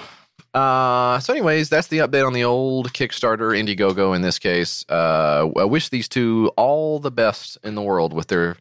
Uh, 0.54 1.20
so, 1.20 1.34
anyways, 1.34 1.68
that's 1.70 1.88
the 1.88 1.98
update 1.98 2.26
on 2.26 2.32
the 2.32 2.46
old 2.46 2.94
Kickstarter, 2.94 3.52
Indiegogo 3.54 4.16
in 4.16 4.22
this 4.22 4.40
case. 4.40 4.86
Uh, 4.90 5.50
I 5.58 5.66
wish 5.66 5.90
these 5.90 6.08
two 6.08 6.52
all 6.56 7.00
the 7.00 7.12
best 7.12 7.58
in 7.64 7.76
the 7.76 7.82
world 7.82 8.14
with 8.14 8.28
their 8.28 8.56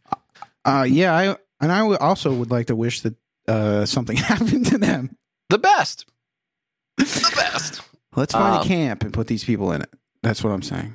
Uh, 0.65 0.85
yeah, 0.89 1.15
I 1.15 1.37
and 1.61 1.71
I 1.71 1.81
also 1.97 2.35
would 2.35 2.51
like 2.51 2.67
to 2.67 2.75
wish 2.77 3.03
that 3.03 3.15
uh, 3.47 3.87
something 3.87 4.17
happened 4.33 4.67
to 4.67 4.79
them. 4.79 5.17
The 5.51 5.59
best. 5.59 6.07
The 6.97 7.33
best. 7.37 7.81
Let's 8.17 8.33
find 8.33 8.57
Um, 8.57 8.63
a 8.63 8.65
camp 8.65 9.03
and 9.05 9.13
put 9.13 9.27
these 9.29 9.45
people 9.45 9.71
in 9.73 9.83
it. 9.83 9.91
That's 10.23 10.43
what 10.43 10.51
I'm 10.53 10.63
saying. 10.63 10.95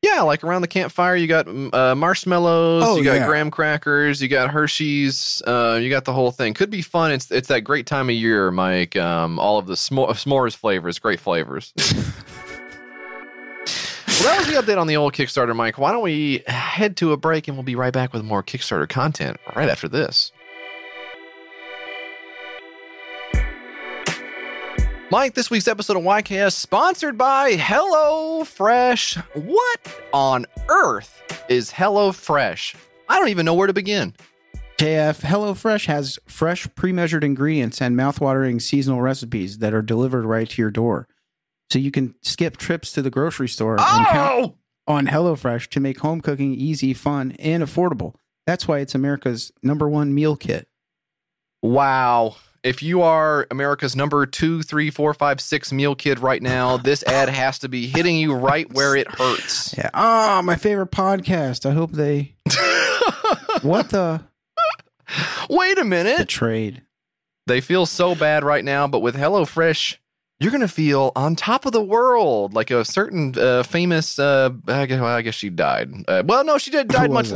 Yeah, 0.00 0.22
like 0.22 0.44
around 0.44 0.62
the 0.62 0.68
campfire, 0.68 1.16
you 1.16 1.26
got 1.26 1.46
mm, 1.46 1.74
uh, 1.74 1.94
marshmallows, 1.96 2.84
Oh, 2.86 2.96
you 2.98 3.04
got 3.04 3.14
yeah. 3.16 3.26
graham 3.26 3.50
crackers, 3.50 4.22
you 4.22 4.28
got 4.28 4.50
Hershey's, 4.50 5.42
uh, 5.44 5.78
you 5.82 5.90
got 5.90 6.04
the 6.04 6.12
whole 6.12 6.30
thing. 6.30 6.54
Could 6.54 6.70
be 6.70 6.82
fun. 6.82 7.10
It's 7.10 7.30
it's 7.32 7.48
that 7.48 7.62
great 7.62 7.86
time 7.86 8.08
of 8.08 8.14
year, 8.14 8.52
Mike. 8.52 8.94
Um, 8.94 9.40
all 9.40 9.58
of 9.58 9.66
the 9.66 9.74
smo- 9.74 10.08
s'mores 10.10 10.54
flavors, 10.54 11.00
great 11.00 11.18
flavors. 11.18 11.72
well, 11.78 11.96
that 14.22 14.38
was 14.38 14.46
the 14.46 14.54
update 14.54 14.78
on 14.80 14.86
the 14.86 14.96
old 14.96 15.14
Kickstarter, 15.14 15.54
Mike. 15.54 15.78
Why 15.78 15.90
don't 15.90 16.02
we 16.04 16.44
head 16.46 16.96
to 16.98 17.12
a 17.12 17.16
break 17.16 17.48
and 17.48 17.56
we'll 17.56 17.64
be 17.64 17.74
right 17.74 17.92
back 17.92 18.12
with 18.12 18.22
more 18.22 18.42
Kickstarter 18.44 18.88
content 18.88 19.36
right 19.56 19.68
after 19.68 19.88
this. 19.88 20.30
Mike, 25.10 25.34
this 25.34 25.50
week's 25.50 25.68
episode 25.68 25.96
of 25.96 26.02
YKS 26.02 26.52
sponsored 26.52 27.16
by 27.16 27.52
HelloFresh. 27.54 29.16
What 29.44 30.00
on 30.12 30.44
earth 30.68 31.22
is 31.48 31.70
HelloFresh? 31.72 32.74
I 33.08 33.18
don't 33.18 33.28
even 33.28 33.46
know 33.46 33.54
where 33.54 33.66
to 33.66 33.72
begin. 33.72 34.14
JF 34.76 35.22
HelloFresh 35.22 35.86
has 35.86 36.18
fresh, 36.26 36.68
pre-measured 36.74 37.24
ingredients 37.24 37.80
and 37.80 37.96
mouthwatering 37.96 38.60
seasonal 38.60 39.00
recipes 39.00 39.58
that 39.58 39.72
are 39.72 39.80
delivered 39.82 40.26
right 40.26 40.48
to 40.50 40.60
your 40.62 40.70
door. 40.70 41.08
So 41.70 41.78
you 41.78 41.90
can 41.90 42.14
skip 42.22 42.58
trips 42.58 42.92
to 42.92 43.00
the 43.02 43.10
grocery 43.10 43.48
store 43.48 43.80
and 43.80 44.06
count 44.06 44.44
Oh! 44.44 44.54
on 44.86 45.06
HelloFresh 45.06 45.68
to 45.70 45.80
make 45.80 46.00
home 46.00 46.20
cooking 46.20 46.52
easy, 46.52 46.92
fun, 46.92 47.32
and 47.38 47.62
affordable. 47.62 48.14
That's 48.46 48.68
why 48.68 48.80
it's 48.80 48.94
America's 48.94 49.52
number 49.62 49.88
one 49.88 50.14
meal 50.14 50.36
kit. 50.36 50.68
Wow. 51.62 52.36
If 52.62 52.82
you 52.82 53.02
are 53.02 53.46
America's 53.50 53.94
number 53.94 54.26
two, 54.26 54.62
three, 54.62 54.90
four, 54.90 55.14
five, 55.14 55.40
six 55.40 55.72
meal 55.72 55.94
kid 55.94 56.18
right 56.18 56.42
now, 56.42 56.76
this 56.76 57.02
ad 57.06 57.28
has 57.28 57.58
to 57.60 57.68
be 57.68 57.86
hitting 57.86 58.16
you 58.16 58.34
right 58.34 58.72
where 58.72 58.96
it 58.96 59.08
hurts. 59.08 59.74
Yeah. 59.76 59.90
Ah, 59.94 60.42
my 60.44 60.56
favorite 60.56 60.90
podcast. 60.90 61.64
I 61.64 61.72
hope 61.72 61.92
they. 61.92 62.34
what 63.62 63.90
the 63.90 64.22
Wait 65.48 65.72
a 65.78 65.82
the 65.82 65.84
minute. 65.84 66.28
trade? 66.28 66.82
They 67.46 67.60
feel 67.60 67.86
so 67.86 68.14
bad 68.14 68.44
right 68.44 68.64
now, 68.64 68.86
but 68.86 69.00
with 69.00 69.16
HelloFresh, 69.16 69.96
you're 70.40 70.50
going 70.50 70.60
to 70.60 70.68
feel 70.68 71.12
on 71.16 71.34
top 71.34 71.64
of 71.64 71.72
the 71.72 71.82
world, 71.82 72.54
like 72.54 72.70
a 72.70 72.84
certain 72.84 73.34
uh, 73.38 73.62
famous. 73.62 74.18
Uh, 74.18 74.50
I, 74.66 74.86
guess, 74.86 75.00
well, 75.00 75.16
I 75.16 75.22
guess 75.22 75.34
she 75.34 75.48
died. 75.48 75.90
Uh, 76.06 76.22
well, 76.26 76.44
no, 76.44 76.58
she 76.58 76.70
did 76.70 76.88
died 76.88 77.10
much. 77.10 77.30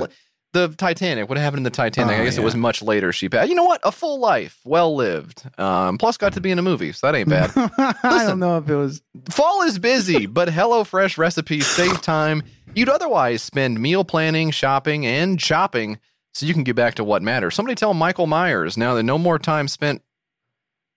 The 0.52 0.68
Titanic. 0.68 1.28
What 1.28 1.38
happened 1.38 1.60
in 1.60 1.64
the 1.64 1.70
Titanic? 1.70 2.16
Oh, 2.16 2.20
I 2.20 2.24
guess 2.24 2.38
it 2.38 2.44
was 2.44 2.54
much 2.54 2.82
later. 2.82 3.12
She 3.12 3.28
passed. 3.28 3.48
You 3.48 3.54
know 3.54 3.64
what? 3.64 3.80
A 3.84 3.92
full 3.92 4.18
life, 4.20 4.60
well 4.64 4.94
lived. 4.94 5.44
Um, 5.58 5.98
plus, 5.98 6.16
got 6.16 6.34
to 6.34 6.40
be 6.40 6.50
in 6.50 6.58
a 6.58 6.62
movie, 6.62 6.92
so 6.92 7.06
that 7.06 7.16
ain't 7.16 7.28
bad. 7.28 7.52
I 8.02 8.26
don't 8.26 8.38
know 8.38 8.58
if 8.58 8.68
it 8.68 8.76
was. 8.76 9.02
Fall 9.30 9.62
is 9.62 9.78
busy, 9.78 10.26
but 10.26 10.48
HelloFresh 10.48 11.18
recipes 11.18 11.66
save 11.66 12.02
time 12.02 12.42
you'd 12.74 12.88
otherwise 12.88 13.42
spend 13.42 13.80
meal 13.80 14.04
planning, 14.04 14.50
shopping, 14.50 15.06
and 15.06 15.38
chopping 15.38 15.98
so 16.34 16.46
you 16.46 16.54
can 16.54 16.64
get 16.64 16.76
back 16.76 16.94
to 16.94 17.04
what 17.04 17.22
matters. 17.22 17.54
Somebody 17.54 17.74
tell 17.74 17.94
Michael 17.94 18.26
Myers 18.26 18.76
now 18.76 18.94
that 18.94 19.02
no 19.02 19.18
more 19.18 19.38
time 19.38 19.68
spent 19.68 20.02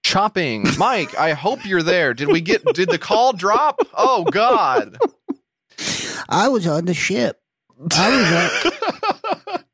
chopping. 0.04 0.66
Mike, 0.78 1.18
I 1.18 1.34
hope 1.34 1.66
you're 1.66 1.84
there. 1.84 2.14
Did 2.14 2.30
we 2.30 2.42
get 2.42 2.64
did 2.74 2.90
the 2.90 2.98
call 2.98 3.34
drop? 3.34 3.80
Oh 3.94 4.24
god. 4.26 4.98
I 6.30 6.48
was 6.48 6.66
on 6.66 6.86
the 6.86 6.94
ship. 6.94 7.42
I 7.92 8.56
was 8.64 8.66
on, 8.66 8.72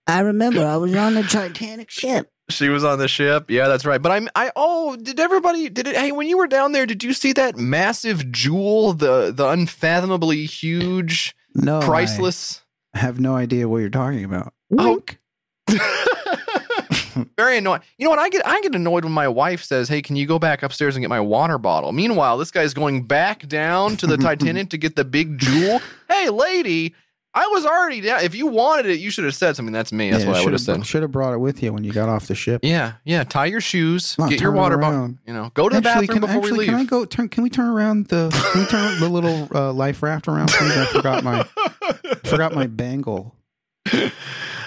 I 0.08 0.22
remember 0.22 0.66
I 0.66 0.78
was 0.78 0.96
on 0.96 1.14
the 1.14 1.24
Titanic 1.24 1.90
ship. 1.90 2.32
She 2.50 2.70
was 2.70 2.84
on 2.84 3.00
the 3.00 3.08
ship. 3.08 3.50
Yeah, 3.50 3.68
that's 3.68 3.86
right. 3.86 4.02
But 4.02 4.12
I'm 4.12 4.30
I 4.36 4.52
oh, 4.56 4.96
did 4.96 5.20
everybody 5.20 5.70
did 5.70 5.88
it 5.88 5.96
hey, 5.96 6.12
when 6.12 6.28
you 6.28 6.38
were 6.38 6.48
down 6.48 6.74
there, 6.74 6.86
did 6.86 7.04
you 7.04 7.14
see 7.14 7.34
that 7.34 7.58
massive 7.58 8.32
jewel, 8.32 8.94
the 8.94 9.32
the 9.32 9.48
unfathomably 9.48 10.46
huge, 10.46 11.36
No, 11.56 11.80
I 11.80 11.86
priceless 11.86 12.62
have 12.94 13.20
no 13.20 13.36
idea 13.36 13.68
what 13.68 13.80
you're 13.80 13.90
talking 13.90 14.24
about. 14.24 14.54
Oh. 14.78 15.02
Very 17.38 17.58
annoying. 17.58 17.82
You 17.98 18.06
know 18.06 18.10
what? 18.10 18.20
I 18.20 18.30
get 18.30 18.46
I 18.46 18.62
get 18.62 18.74
annoyed 18.76 19.04
when 19.04 19.14
my 19.14 19.28
wife 19.28 19.64
says, 19.64 19.90
"Hey, 19.90 20.02
can 20.02 20.16
you 20.16 20.26
go 20.26 20.40
back 20.40 20.64
upstairs 20.64 20.96
and 20.96 21.04
get 21.04 21.10
my 21.10 21.20
water 21.20 21.58
bottle?" 21.58 21.92
Meanwhile, 21.92 22.38
this 22.38 22.52
guy's 22.52 22.74
going 22.74 23.06
back 23.06 23.48
down 23.48 23.98
to 23.98 24.08
the 24.08 24.18
Titanic 24.18 24.70
to 24.70 24.78
get 24.78 24.96
the 24.96 25.06
big 25.06 25.38
jewel. 25.38 25.82
Hey, 26.10 26.30
lady, 26.30 26.96
I 27.34 27.48
was 27.48 27.66
already 27.66 28.02
down. 28.02 28.24
If 28.24 28.36
you 28.36 28.48
wanted 28.48 28.88
it, 28.88 29.00
you 29.00 29.10
should 29.10 29.24
have 29.24 29.36
said 29.36 29.56
something. 29.56 29.72
That's 29.72 29.94
me. 29.94 30.12
That's 30.12 30.26
what 30.26 30.36
I 30.36 30.44
would 30.44 30.52
have 30.52 30.62
said. 30.62 30.86
Should 30.86 31.02
have 31.02 31.12
brought 31.12 31.34
it 31.34 31.38
with 31.38 31.64
you 31.64 31.72
when 31.72 31.86
you 31.86 31.94
got 31.94 32.10
off 32.10 32.28
the 32.28 32.36
ship. 32.36 32.60
Yeah, 32.64 32.94
yeah. 33.06 33.24
Tie 33.24 33.46
your 33.46 33.62
shoes. 33.62 34.18
Get 34.28 34.42
your 34.42 34.52
water 34.52 34.78
bottle. 34.78 35.16
You 35.26 35.34
know, 35.34 35.50
go 35.54 35.70
to 35.70 35.80
the 35.80 35.88
Actually, 35.90 36.08
bathroom 36.08 36.22
can, 36.22 36.28
before 36.28 36.44
actually, 36.44 36.60
we 36.60 36.66
can 36.66 36.76
I 36.76 36.84
go 36.84 37.06
turn? 37.06 37.30
Can 37.30 37.44
we 37.44 37.50
turn 37.50 37.70
around 37.70 38.08
the? 38.08 38.30
Can 38.52 38.62
we 38.62 38.68
turn 38.68 39.00
the 39.00 39.08
little 39.08 39.48
uh, 39.56 39.72
life 39.72 40.04
raft 40.04 40.28
around, 40.28 40.50
please? 40.50 40.76
I 40.76 40.86
forgot 40.88 41.24
my 41.24 41.44
forgot 42.26 42.54
my 42.54 42.68
bangle. 42.68 43.36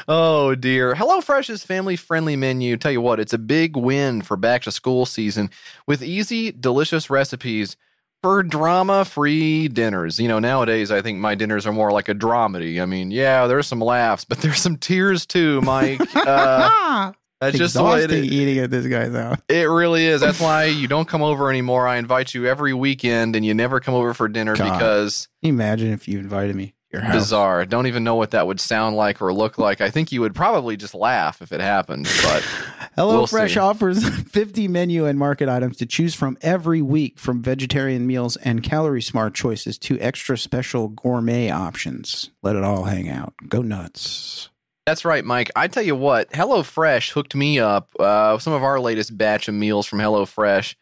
Oh 0.07 0.55
dear. 0.55 0.95
HelloFresh's 0.95 1.65
family 1.65 1.97
friendly 1.97 2.37
menu. 2.37 2.77
Tell 2.77 2.93
you 2.93 3.01
what, 3.01 3.21
it's 3.21 3.33
a 3.33 3.39
big 3.39 3.77
win 3.77 4.23
for 4.23 4.37
back 4.37 4.63
to 4.63 4.71
school 4.71 5.07
season 5.07 5.51
with 5.87 6.03
easy, 6.03 6.53
delicious 6.53 7.09
recipes 7.09 7.77
for 8.25 8.43
drama 8.43 9.05
free 9.05 9.69
dinners. 9.69 10.19
You 10.19 10.29
know, 10.29 10.39
nowadays 10.39 10.91
I 10.91 11.03
think 11.03 11.19
my 11.19 11.35
dinners 11.35 11.67
are 11.67 11.75
more 11.75 11.91
like 11.91 12.09
a 12.09 12.15
dramedy. 12.15 12.81
I 12.81 12.87
mean, 12.87 13.11
yeah, 13.11 13.47
there's 13.47 13.67
some 13.67 13.81
laughs, 13.81 14.25
but 14.25 14.39
there's 14.41 14.63
some 14.63 14.79
tears 14.79 15.27
too, 15.27 15.61
Mike. 15.61 16.01
Uh, 16.25 17.13
that's 17.41 17.59
just 17.59 17.75
the 17.75 17.85
way 17.85 18.03
it 18.03 18.11
is. 18.11 18.25
eating 18.25 18.59
at 18.61 18.71
this 18.71 18.87
guy's 18.87 19.13
house. 19.13 19.39
It 19.49 19.69
really 19.69 20.07
is. 20.07 20.23
That's 20.23 20.41
why 20.41 20.65
you 20.65 20.89
don't 20.89 21.07
come 21.07 21.21
over 21.23 21.51
anymore. 21.51 21.87
I 21.87 21.97
invite 21.97 22.33
you 22.33 22.47
every 22.47 22.73
weekend 22.73 23.37
and 23.37 23.45
you 23.45 23.53
never 23.53 23.81
come 23.81 23.93
over 23.93 24.15
for 24.15 24.29
dinner 24.29 24.57
God. 24.57 24.73
because 24.73 25.29
imagine 25.43 25.93
if 25.93 26.09
you 26.09 26.19
invited 26.19 26.57
me 26.57 26.67
to 26.67 26.73
your 26.73 26.73
house? 26.73 26.84
Bizarre. 27.01 27.65
Don't 27.65 27.87
even 27.87 28.05
know 28.05 28.15
what 28.15 28.33
that 28.33 28.47
would 28.47 28.61
sound 28.61 28.97
like 28.97 29.21
or 29.23 29.33
look 29.33 29.59
like. 29.59 29.81
I 29.81 29.91
think 29.91 30.13
you 30.13 30.21
would 30.21 30.35
probably 30.35 30.77
just 30.77 30.95
laugh 30.95 31.43
if 31.43 31.53
it 31.53 31.61
happened, 31.61 32.09
but 32.23 32.47
We'll 32.97 33.27
offers 33.59 34.09
50 34.29 34.69
menu 34.69 35.05
and 35.07 35.19
market 35.19 35.49
items 35.49 35.77
to 35.79 35.87
choose 35.87 36.15
from 36.15 36.39
every 36.43 36.81
week, 36.83 37.19
from 37.19 37.43
vegetarian 37.43 38.07
meals 38.07 38.37
and 38.37 38.63
calorie 38.63 39.03
smart 39.03 39.35
choices 39.35 39.79
to 39.79 39.99
extra 40.01 40.39
special 40.39 40.89
gourmet 40.89 41.51
options. 41.51 42.31
Let 42.43 42.57
it 42.57 42.63
all 42.63 42.85
hang 42.85 43.09
out. 43.09 43.35
Go 43.49 43.63
nuts. 43.63 44.51
that's 44.87 45.05
right, 45.05 45.25
Mike. 45.25 45.51
I 45.57 45.67
tell 45.67 45.83
you 45.83 45.97
what, 45.97 46.31
HelloFresh 46.31 47.11
hooked 47.11 47.35
me 47.35 47.59
up. 47.59 47.89
Uh, 47.99 48.39
some 48.39 48.53
of 48.53 48.63
our 48.63 48.79
latest 48.79 49.17
batch 49.17 49.49
of 49.49 49.55
meals 49.55 49.87
from 49.87 49.99
HelloFresh. 49.99 50.75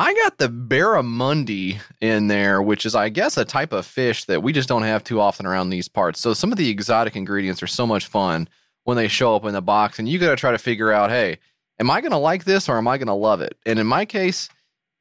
I 0.00 0.14
got 0.14 0.38
the 0.38 0.48
barramundi 0.48 1.80
in 2.00 2.28
there, 2.28 2.62
which 2.62 2.86
is, 2.86 2.94
I 2.94 3.08
guess, 3.08 3.36
a 3.36 3.44
type 3.44 3.72
of 3.72 3.84
fish 3.84 4.24
that 4.26 4.42
we 4.42 4.52
just 4.52 4.68
don't 4.68 4.82
have 4.84 5.02
too 5.02 5.20
often 5.20 5.44
around 5.44 5.70
these 5.70 5.88
parts. 5.88 6.20
So 6.20 6.34
some 6.34 6.52
of 6.52 6.58
the 6.58 6.68
exotic 6.70 7.16
ingredients 7.16 7.62
are 7.62 7.66
so 7.66 7.86
much 7.86 8.06
fun 8.06 8.48
when 8.84 8.96
they 8.96 9.08
show 9.08 9.34
up 9.34 9.44
in 9.44 9.52
the 9.54 9.60
box, 9.62 9.98
and 9.98 10.08
you 10.08 10.18
got 10.18 10.30
to 10.30 10.36
try 10.36 10.52
to 10.52 10.58
figure 10.58 10.92
out, 10.92 11.10
hey, 11.10 11.38
am 11.80 11.90
I 11.90 12.00
going 12.00 12.12
to 12.12 12.16
like 12.18 12.44
this 12.44 12.68
or 12.68 12.78
am 12.78 12.86
I 12.88 12.96
going 12.96 13.08
to 13.08 13.12
love 13.14 13.40
it? 13.40 13.56
And 13.66 13.78
in 13.80 13.86
my 13.88 14.04
case, 14.04 14.48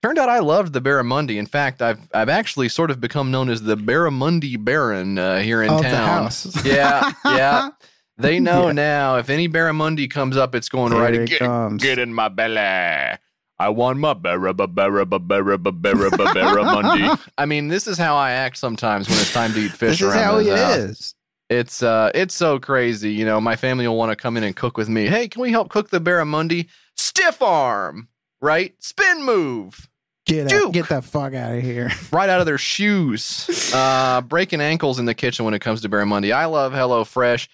turned 0.01 0.17
out 0.17 0.29
I 0.29 0.39
loved 0.39 0.73
the 0.73 0.81
barramundi. 0.81 1.37
In 1.37 1.45
fact, 1.45 1.81
I've 1.81 1.99
I've 2.13 2.29
actually 2.29 2.67
sort 2.69 2.89
of 2.91 2.99
become 2.99 3.29
known 3.31 3.49
as 3.49 3.61
the 3.61 3.77
barramundi 3.77 4.63
baron 4.63 5.17
uh, 5.19 5.39
here 5.41 5.61
in 5.61 5.69
Of 5.69 5.83
the 5.83 5.89
town. 5.89 6.23
house. 6.23 6.65
Yeah, 6.65 7.11
yeah. 7.23 7.69
They 8.19 8.39
know 8.39 8.65
Yeah. 8.67 8.71
now. 8.73 9.17
If 9.17 9.29
any 9.29 9.47
barramundi 9.47 10.09
comes 10.09 10.37
up, 10.37 10.55
it's 10.55 10.69
going 10.69 10.91
Here 10.91 11.01
right. 11.01 11.13
it 11.13 11.29
Get, 11.29 11.37
comes. 11.39 11.83
get 11.83 11.99
in 11.99 12.11
my 12.15 12.29
belly. 12.29 13.19
I 13.59 13.69
want 13.69 13.97
my 13.99 14.13
barra 14.13 14.53
ba 14.53 14.67
barra 14.67 15.05
ba 15.05 15.19
barra 15.19 15.57
ba 15.57 15.71
barra 15.71 16.09
ba 16.11 16.25
barramundi. 16.25 17.19
I 17.37 17.45
mean, 17.45 17.69
this 17.69 17.87
is 17.87 17.97
how 17.97 18.15
I 18.15 18.31
act 18.31 18.57
sometimes 18.57 19.09
when 19.09 19.17
it's 19.17 19.33
time 19.33 19.53
to 19.53 19.59
eat 19.59 19.71
fish 19.71 19.99
This 19.99 20.01
is 20.01 20.07
around 20.13 20.23
how 20.23 20.37
this 20.37 20.47
it 20.47 20.57
house. 20.57 20.75
is. 20.77 21.15
It's 21.49 21.81
uh, 21.83 22.11
it's 22.13 22.35
so 22.35 22.59
crazy. 22.59 23.11
You 23.13 23.25
know, 23.25 23.39
my 23.41 23.55
family 23.55 23.87
will 23.87 23.97
want 23.97 24.11
to 24.11 24.15
come 24.15 24.37
in 24.37 24.43
and 24.43 24.55
cook 24.55 24.77
with 24.77 24.89
me. 24.89 25.07
Hey, 25.07 25.27
can 25.27 25.41
we 25.41 25.49
help 25.51 25.69
cook 25.69 25.89
the 25.89 25.99
barramundi? 26.01 26.67
Stiff 26.95 27.41
arm, 27.41 28.09
right? 28.41 28.75
Spin 28.83 29.23
move 29.23 29.87
Get, 30.25 30.51
out, 30.51 30.73
get 30.73 30.89
the 30.89 31.01
fuck 31.01 31.33
out 31.33 31.55
of 31.55 31.63
here. 31.63 31.89
right 32.11 32.29
out 32.29 32.41
of 32.41 32.45
their 32.45 32.57
shoes. 32.57 33.71
Uh, 33.73 34.19
breaking 34.21 34.59
ankles 34.61 34.99
in 34.99 35.05
the 35.05 35.13
kitchen 35.13 35.45
when 35.45 35.53
it 35.53 35.59
comes 35.59 35.81
to 35.81 35.89
barramundi. 35.89 36.33
I 36.33 36.45
love 36.45 36.73
HelloFresh. 36.73 37.47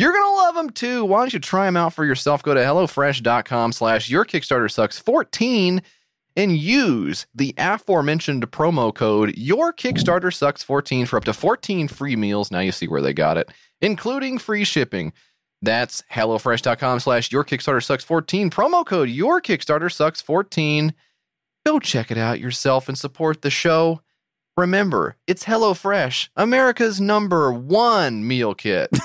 You're 0.00 0.14
gonna 0.14 0.34
love 0.34 0.54
them 0.54 0.70
too. 0.70 1.04
Why 1.04 1.18
don't 1.18 1.34
you 1.34 1.40
try 1.40 1.66
them 1.66 1.76
out 1.76 1.92
for 1.92 2.06
yourself? 2.06 2.42
Go 2.42 2.54
to 2.54 2.60
hellofresh.com 2.60 3.72
slash 3.72 4.08
your 4.08 4.24
Kickstarter 4.24 4.70
sucks 4.70 4.98
14 4.98 5.82
and 6.36 6.56
use 6.56 7.26
the 7.34 7.54
aforementioned 7.58 8.50
promo 8.50 8.94
code 8.94 9.36
your 9.36 9.74
Kickstarter 9.74 10.32
sucks 10.32 10.62
14 10.62 11.04
for 11.04 11.18
up 11.18 11.24
to 11.24 11.34
14 11.34 11.86
free 11.88 12.16
meals. 12.16 12.50
Now 12.50 12.60
you 12.60 12.72
see 12.72 12.88
where 12.88 13.02
they 13.02 13.12
got 13.12 13.36
it, 13.36 13.50
including 13.82 14.38
free 14.38 14.64
shipping. 14.64 15.12
That's 15.60 16.02
hellofresh.com 16.10 17.00
slash 17.00 17.30
your 17.30 17.44
Kickstarter 17.44 17.84
sucks 17.84 18.02
14. 18.02 18.48
Promo 18.48 18.86
code 18.86 19.10
your 19.10 19.42
Kickstarter 19.42 19.92
sucks 19.92 20.22
14. 20.22 20.94
Go 21.66 21.78
check 21.78 22.10
it 22.10 22.16
out 22.16 22.40
yourself 22.40 22.88
and 22.88 22.96
support 22.96 23.42
the 23.42 23.50
show. 23.50 24.00
Remember, 24.60 25.16
it's 25.26 25.44
HelloFresh, 25.44 26.28
America's 26.36 27.00
number 27.00 27.50
one 27.50 28.28
meal 28.28 28.54
kit. 28.54 28.90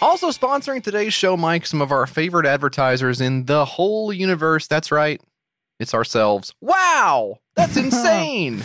also 0.00 0.30
sponsoring 0.30 0.80
today's 0.80 1.12
show, 1.12 1.36
Mike, 1.36 1.66
some 1.66 1.82
of 1.82 1.90
our 1.90 2.06
favorite 2.06 2.46
advertisers 2.46 3.20
in 3.20 3.46
the 3.46 3.64
whole 3.64 4.12
universe. 4.12 4.68
That's 4.68 4.92
right, 4.92 5.20
it's 5.80 5.92
ourselves. 5.92 6.54
Wow, 6.60 7.40
that's 7.56 7.76
insane. 7.76 8.62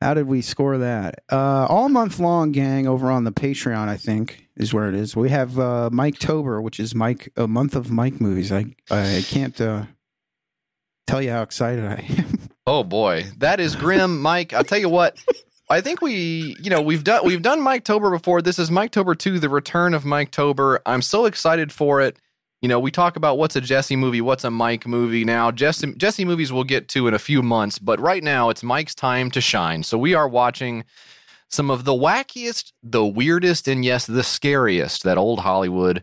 How 0.00 0.14
did 0.14 0.26
we 0.26 0.42
score 0.42 0.78
that? 0.78 1.22
Uh, 1.30 1.66
all 1.68 1.88
month 1.88 2.18
long, 2.18 2.52
gang, 2.52 2.86
over 2.86 3.10
on 3.10 3.24
the 3.24 3.32
Patreon, 3.32 3.88
I 3.88 3.96
think 3.96 4.46
is 4.56 4.74
where 4.74 4.88
it 4.88 4.94
is. 4.94 5.16
We 5.16 5.30
have 5.30 5.58
uh, 5.58 5.90
Miketober, 5.92 6.62
which 6.62 6.78
is 6.78 6.94
Mike 6.94 7.32
a 7.36 7.48
month 7.48 7.74
of 7.74 7.90
Mike 7.90 8.20
movies. 8.20 8.52
I 8.52 8.74
I 8.90 9.22
can't 9.26 9.58
uh, 9.60 9.84
tell 11.06 11.22
you 11.22 11.30
how 11.30 11.42
excited 11.42 11.84
I 11.84 12.04
am. 12.18 12.38
Oh 12.68 12.82
boy, 12.82 13.26
that 13.38 13.60
is 13.60 13.76
grim, 13.76 14.20
Mike. 14.20 14.52
I'll 14.52 14.64
tell 14.64 14.80
you 14.80 14.88
what. 14.88 15.16
I 15.70 15.80
think 15.80 16.00
we, 16.00 16.56
you 16.60 16.68
know, 16.68 16.82
we've 16.82 17.04
done 17.04 17.24
we've 17.24 17.40
done 17.40 17.60
Miketober 17.60 18.10
before. 18.10 18.42
This 18.42 18.58
is 18.58 18.70
Miketober 18.70 19.16
2, 19.16 19.38
the 19.38 19.48
return 19.48 19.94
of 19.94 20.02
Miketober. 20.02 20.80
I'm 20.84 21.00
so 21.00 21.26
excited 21.26 21.70
for 21.70 22.00
it. 22.00 22.16
You 22.62 22.68
know, 22.68 22.80
we 22.80 22.90
talk 22.90 23.16
about 23.16 23.38
what's 23.38 23.54
a 23.54 23.60
Jesse 23.60 23.96
movie, 23.96 24.20
what's 24.20 24.44
a 24.44 24.50
Mike 24.50 24.86
movie. 24.86 25.24
Now, 25.24 25.50
Jesse 25.50 25.92
Jesse 25.94 26.24
movies 26.24 26.52
we'll 26.52 26.64
get 26.64 26.88
to 26.88 27.06
in 27.06 27.14
a 27.14 27.18
few 27.18 27.42
months, 27.42 27.78
but 27.78 28.00
right 28.00 28.22
now 28.22 28.48
it's 28.48 28.62
Mike's 28.62 28.94
time 28.94 29.30
to 29.32 29.40
shine. 29.40 29.82
So 29.82 29.98
we 29.98 30.14
are 30.14 30.28
watching 30.28 30.84
some 31.48 31.70
of 31.70 31.84
the 31.84 31.92
wackiest, 31.92 32.72
the 32.82 33.04
weirdest, 33.04 33.68
and 33.68 33.84
yes, 33.84 34.06
the 34.06 34.22
scariest 34.22 35.04
that 35.04 35.18
old 35.18 35.40
Hollywood 35.40 36.02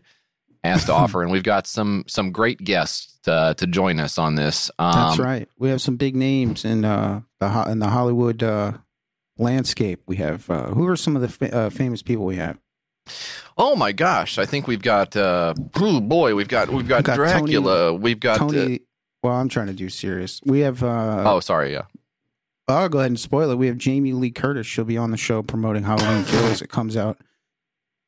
has 0.62 0.84
to 0.86 0.92
offer, 0.94 1.22
and 1.22 1.30
we've 1.32 1.42
got 1.42 1.66
some 1.66 2.04
some 2.06 2.30
great 2.30 2.58
guests 2.58 3.18
to, 3.24 3.54
to 3.58 3.66
join 3.66 4.00
us 4.00 4.18
on 4.18 4.36
this. 4.36 4.70
Um, 4.78 4.92
That's 4.92 5.18
right. 5.18 5.48
We 5.58 5.70
have 5.70 5.80
some 5.80 5.96
big 5.96 6.14
names 6.16 6.64
in 6.64 6.84
uh, 6.84 7.22
the 7.40 7.64
in 7.68 7.80
the 7.80 7.88
Hollywood 7.88 8.42
uh, 8.42 8.72
landscape. 9.38 10.02
We 10.06 10.16
have 10.16 10.48
uh, 10.48 10.68
who 10.68 10.86
are 10.86 10.96
some 10.96 11.16
of 11.16 11.22
the 11.22 11.28
fa- 11.28 11.54
uh, 11.54 11.70
famous 11.70 12.02
people 12.02 12.24
we 12.24 12.36
have? 12.36 12.58
Oh 13.56 13.76
my 13.76 13.92
gosh! 13.92 14.38
I 14.38 14.46
think 14.46 14.66
we've 14.66 14.82
got. 14.82 15.16
Uh, 15.16 15.54
oh 15.76 16.00
boy, 16.00 16.34
we've 16.34 16.48
got 16.48 16.68
we've 16.70 16.88
got, 16.88 16.98
We've 16.98 17.04
got 17.04 17.16
Dracula. 17.16 17.90
Tony- 17.90 17.98
we've 17.98 18.20
got. 18.20 18.38
Tony. 18.38 18.74
uh, 18.76 18.78
well, 19.22 19.34
I'm 19.34 19.48
trying 19.48 19.68
to 19.68 19.72
do 19.72 19.88
serious. 19.88 20.40
We 20.44 20.60
have. 20.60 20.82
Uh, 20.82 21.22
oh, 21.26 21.40
sorry. 21.40 21.72
Yeah. 21.72 21.82
I'll 22.66 22.88
go 22.88 22.98
ahead 22.98 23.10
and 23.10 23.20
spoil 23.20 23.50
it. 23.50 23.56
We 23.56 23.66
have 23.66 23.76
Jamie 23.76 24.12
Lee 24.14 24.30
Curtis. 24.30 24.66
She'll 24.66 24.84
be 24.84 24.96
on 24.96 25.10
the 25.10 25.16
show 25.18 25.42
promoting 25.42 25.84
Halloween 25.84 26.24
Kills. 26.28 26.62
It 26.62 26.68
comes 26.70 26.96
out. 26.96 27.18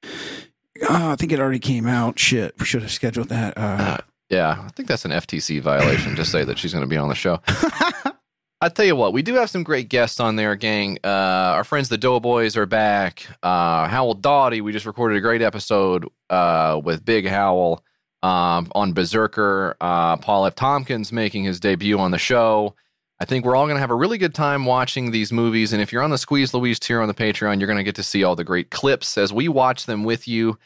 Oh, 0.04 1.10
I 1.10 1.16
think 1.16 1.32
it 1.32 1.40
already 1.40 1.58
came 1.58 1.86
out. 1.86 2.18
Shit, 2.18 2.54
we 2.58 2.64
should 2.66 2.82
have 2.82 2.90
scheduled 2.90 3.28
that. 3.28 3.56
Uh, 3.56 3.98
Yeah, 4.30 4.62
I 4.66 4.68
think 4.70 4.88
that's 4.88 5.04
an 5.04 5.10
FTC 5.10 5.60
violation 5.60 6.16
to 6.16 6.24
say 6.24 6.42
that 6.44 6.58
she's 6.58 6.72
going 6.72 6.82
to 6.84 6.88
be 6.88 6.96
on 6.96 7.08
the 7.08 7.14
show. 7.14 7.40
I 8.60 8.70
tell 8.70 8.86
you 8.86 8.96
what, 8.96 9.12
we 9.12 9.20
do 9.20 9.34
have 9.34 9.50
some 9.50 9.62
great 9.62 9.90
guests 9.90 10.18
on 10.18 10.36
there, 10.36 10.56
gang. 10.56 10.98
Uh, 11.04 11.08
our 11.56 11.64
friends 11.64 11.90
the 11.90 11.98
Doughboys 11.98 12.56
are 12.56 12.64
back. 12.64 13.26
Uh, 13.42 13.86
Howell 13.86 14.14
Dawdy, 14.14 14.62
we 14.62 14.72
just 14.72 14.86
recorded 14.86 15.18
a 15.18 15.20
great 15.20 15.42
episode 15.42 16.08
uh, 16.30 16.80
with 16.82 17.04
Big 17.04 17.26
Howell 17.26 17.84
um, 18.22 18.72
on 18.74 18.94
Berserker. 18.94 19.76
Uh, 19.78 20.16
Paul 20.16 20.46
F. 20.46 20.54
Tompkins 20.54 21.12
making 21.12 21.44
his 21.44 21.60
debut 21.60 21.98
on 21.98 22.12
the 22.12 22.18
show. 22.18 22.74
I 23.20 23.26
think 23.26 23.44
we're 23.44 23.56
all 23.56 23.66
going 23.66 23.76
to 23.76 23.80
have 23.80 23.90
a 23.90 23.94
really 23.94 24.16
good 24.16 24.34
time 24.34 24.64
watching 24.64 25.10
these 25.10 25.32
movies. 25.32 25.74
And 25.74 25.82
if 25.82 25.92
you're 25.92 26.02
on 26.02 26.10
the 26.10 26.18
Squeeze 26.18 26.54
Louise 26.54 26.78
tier 26.78 27.02
on 27.02 27.08
the 27.08 27.14
Patreon, 27.14 27.60
you're 27.60 27.66
going 27.66 27.78
to 27.78 27.84
get 27.84 27.94
to 27.96 28.02
see 28.02 28.24
all 28.24 28.36
the 28.36 28.44
great 28.44 28.70
clips 28.70 29.18
as 29.18 29.34
we 29.34 29.48
watch 29.48 29.84
them 29.84 30.02
with 30.02 30.26
you. 30.26 30.58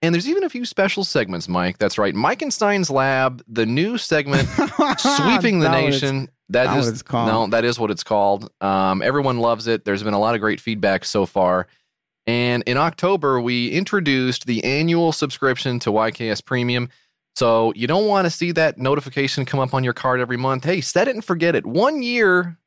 And 0.00 0.14
there's 0.14 0.28
even 0.28 0.44
a 0.44 0.50
few 0.50 0.64
special 0.64 1.04
segments, 1.04 1.48
Mike. 1.48 1.78
That's 1.78 1.96
right. 1.98 2.14
Mike 2.14 2.42
and 2.42 2.52
Stein's 2.52 2.90
Lab, 2.90 3.42
the 3.48 3.64
new 3.64 3.96
segment 3.96 4.48
sweeping 4.98 5.60
the 5.60 5.70
nation. 5.70 6.28
That 6.50 6.66
not 6.66 6.78
is 6.78 6.86
what 6.86 6.92
it's 6.92 7.02
called. 7.02 7.28
no, 7.28 7.46
that 7.48 7.64
is 7.64 7.78
what 7.78 7.90
it's 7.90 8.04
called. 8.04 8.50
Um, 8.60 9.02
everyone 9.02 9.38
loves 9.38 9.66
it. 9.66 9.84
There's 9.84 10.02
been 10.02 10.14
a 10.14 10.18
lot 10.18 10.34
of 10.34 10.40
great 10.40 10.60
feedback 10.60 11.04
so 11.04 11.26
far. 11.26 11.66
And 12.26 12.62
in 12.66 12.76
October, 12.76 13.40
we 13.40 13.68
introduced 13.68 14.46
the 14.46 14.64
annual 14.64 15.12
subscription 15.12 15.78
to 15.80 15.90
YKS 15.90 16.44
Premium. 16.44 16.88
So 17.36 17.72
you 17.74 17.86
don't 17.86 18.06
want 18.06 18.26
to 18.26 18.30
see 18.30 18.52
that 18.52 18.78
notification 18.78 19.44
come 19.44 19.60
up 19.60 19.74
on 19.74 19.84
your 19.84 19.92
card 19.92 20.20
every 20.20 20.36
month. 20.36 20.64
Hey, 20.64 20.80
set 20.80 21.08
it 21.08 21.14
and 21.14 21.24
forget 21.24 21.54
it. 21.54 21.66
One 21.66 22.02
year 22.02 22.58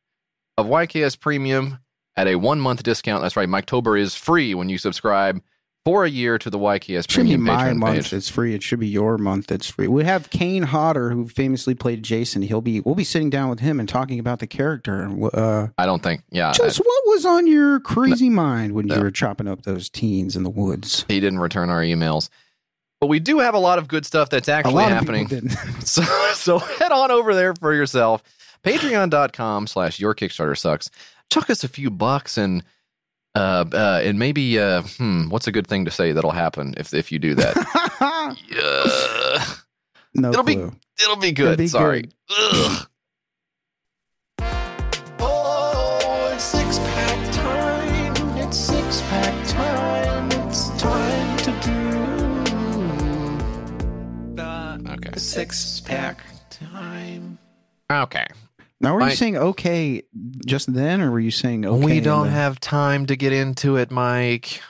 of 0.58 0.66
YKS 0.68 1.20
Premium 1.20 1.80
at 2.16 2.28
a 2.28 2.36
one 2.36 2.60
month 2.60 2.84
discount. 2.84 3.22
That's 3.22 3.38
right. 3.38 3.48
Miketober 3.48 4.00
is 4.00 4.16
free 4.16 4.54
when 4.54 4.70
you 4.70 4.78
subscribe 4.78 5.42
for 5.88 6.04
a 6.04 6.10
year 6.10 6.38
to 6.38 6.50
the 6.50 6.60
YKS 6.60 7.06
It 7.06 7.12
should 7.12 7.24
be 7.28 7.38
my 7.38 7.64
Patreon 7.70 7.78
month 7.78 7.96
page. 7.96 8.10
that's 8.10 8.28
free. 8.28 8.54
It 8.54 8.62
should 8.62 8.82
be 8.82 8.90
your 8.90 9.18
month 9.18 9.50
It's 9.54 9.70
free. 9.70 9.88
We 9.88 10.04
have 10.04 10.30
Kane 10.30 10.64
Hodder, 10.64 11.12
who 11.12 11.30
famously 11.30 11.76
played 11.76 12.04
Jason. 12.04 12.42
He'll 12.42 12.60
be. 12.60 12.82
We'll 12.82 12.94
be 12.94 13.06
sitting 13.06 13.30
down 13.30 13.50
with 13.50 13.62
him 13.62 13.80
and 13.80 13.88
talking 13.88 14.20
about 14.20 14.40
the 14.40 14.48
character. 14.48 15.02
and 15.04 15.24
Uh, 15.34 15.68
I 15.78 15.86
don't 15.86 16.04
think. 16.04 16.24
Yeah, 16.30 16.52
just 16.52 16.80
what 16.80 17.04
was 17.06 17.26
on 17.26 17.48
your 17.48 17.80
crazy 17.80 18.30
mind 18.30 18.74
when 18.74 18.88
no. 18.88 18.96
you 18.96 19.02
were 19.02 19.12
chopping 19.12 19.48
up 19.48 19.62
those 19.62 19.88
teens 19.90 20.36
in 20.36 20.44
the 20.44 20.50
woods? 20.50 21.06
he 21.08 21.22
didn't 21.22 21.40
return 21.40 21.70
our 21.70 21.82
emails. 21.82 22.28
But 23.00 23.08
we 23.08 23.20
do 23.22 23.40
have 23.40 23.54
a 23.54 23.60
lot 23.60 23.80
of 23.80 23.88
good 23.88 24.06
stuff 24.06 24.30
that's 24.30 24.50
actually 24.50 24.84
happening. 24.84 25.30
so 25.80 26.02
so 26.34 26.60
head 26.60 26.92
on 26.92 27.12
over 27.12 27.34
there 27.34 27.54
for 27.56 27.74
yourself. 27.74 28.24
Patreon.com 28.66 29.68
slash 29.68 30.00
your 30.02 30.14
Kickstarter 30.14 30.58
sucks. 30.58 30.90
Chuck 31.30 31.50
us 31.50 31.64
a 31.64 31.68
few 31.70 31.90
bucks 31.90 32.38
and 32.38 32.64
uh, 33.38 33.66
uh 33.74 34.02
and 34.04 34.18
maybe 34.20 34.60
uh 34.60 34.82
hmm, 34.82 35.30
what's 35.30 35.48
a 35.48 35.52
good 35.52 35.68
thing 35.68 35.86
to 35.86 35.92
say 35.92 36.12
that'll 36.12 36.32
happen 36.32 36.74
if 36.78 36.94
if 36.94 37.12
you 37.12 37.20
do 37.20 37.36
that? 37.36 37.56
yeah. 38.50 39.44
no 40.14 40.30
It'll 40.32 40.44
be- 40.44 40.56
clue. 40.56 40.74
It'll 41.04 41.16
be 41.18 41.28
It'll 41.30 41.46
good. 41.46 41.58
be 41.60 41.68
Sorry. 41.68 42.02
good. 42.02 42.14
Ugh. 42.32 42.88
Oh, 45.20 46.32
it's 46.34 46.44
six 46.44 46.80
pack 46.80 47.32
time. 47.34 48.38
It's 48.38 48.58
six 48.58 49.02
pack 49.02 49.48
time. 49.48 50.32
It's 50.48 50.70
time 50.82 51.38
to 51.38 51.52
do. 51.62 51.78
Okay. 54.94 55.12
Six 55.20 55.80
pack 55.82 56.24
time. 56.50 57.38
Okay. 57.92 58.26
Now, 58.80 58.94
were 58.94 59.00
Mike- 59.00 59.12
you 59.12 59.16
saying 59.16 59.38
okay 59.38 60.04
just 60.46 60.72
then, 60.74 61.02
or 61.02 61.12
were 61.12 61.20
you 61.20 61.32
saying 61.32 61.66
okay? 61.66 61.84
we 61.86 62.00
don't 62.00 62.28
the- 62.28 62.32
have 62.34 62.60
time 62.60 63.06
to 63.08 63.16
get 63.16 63.34
into 63.34 63.76
it, 63.78 63.90
Mike. 63.92 64.62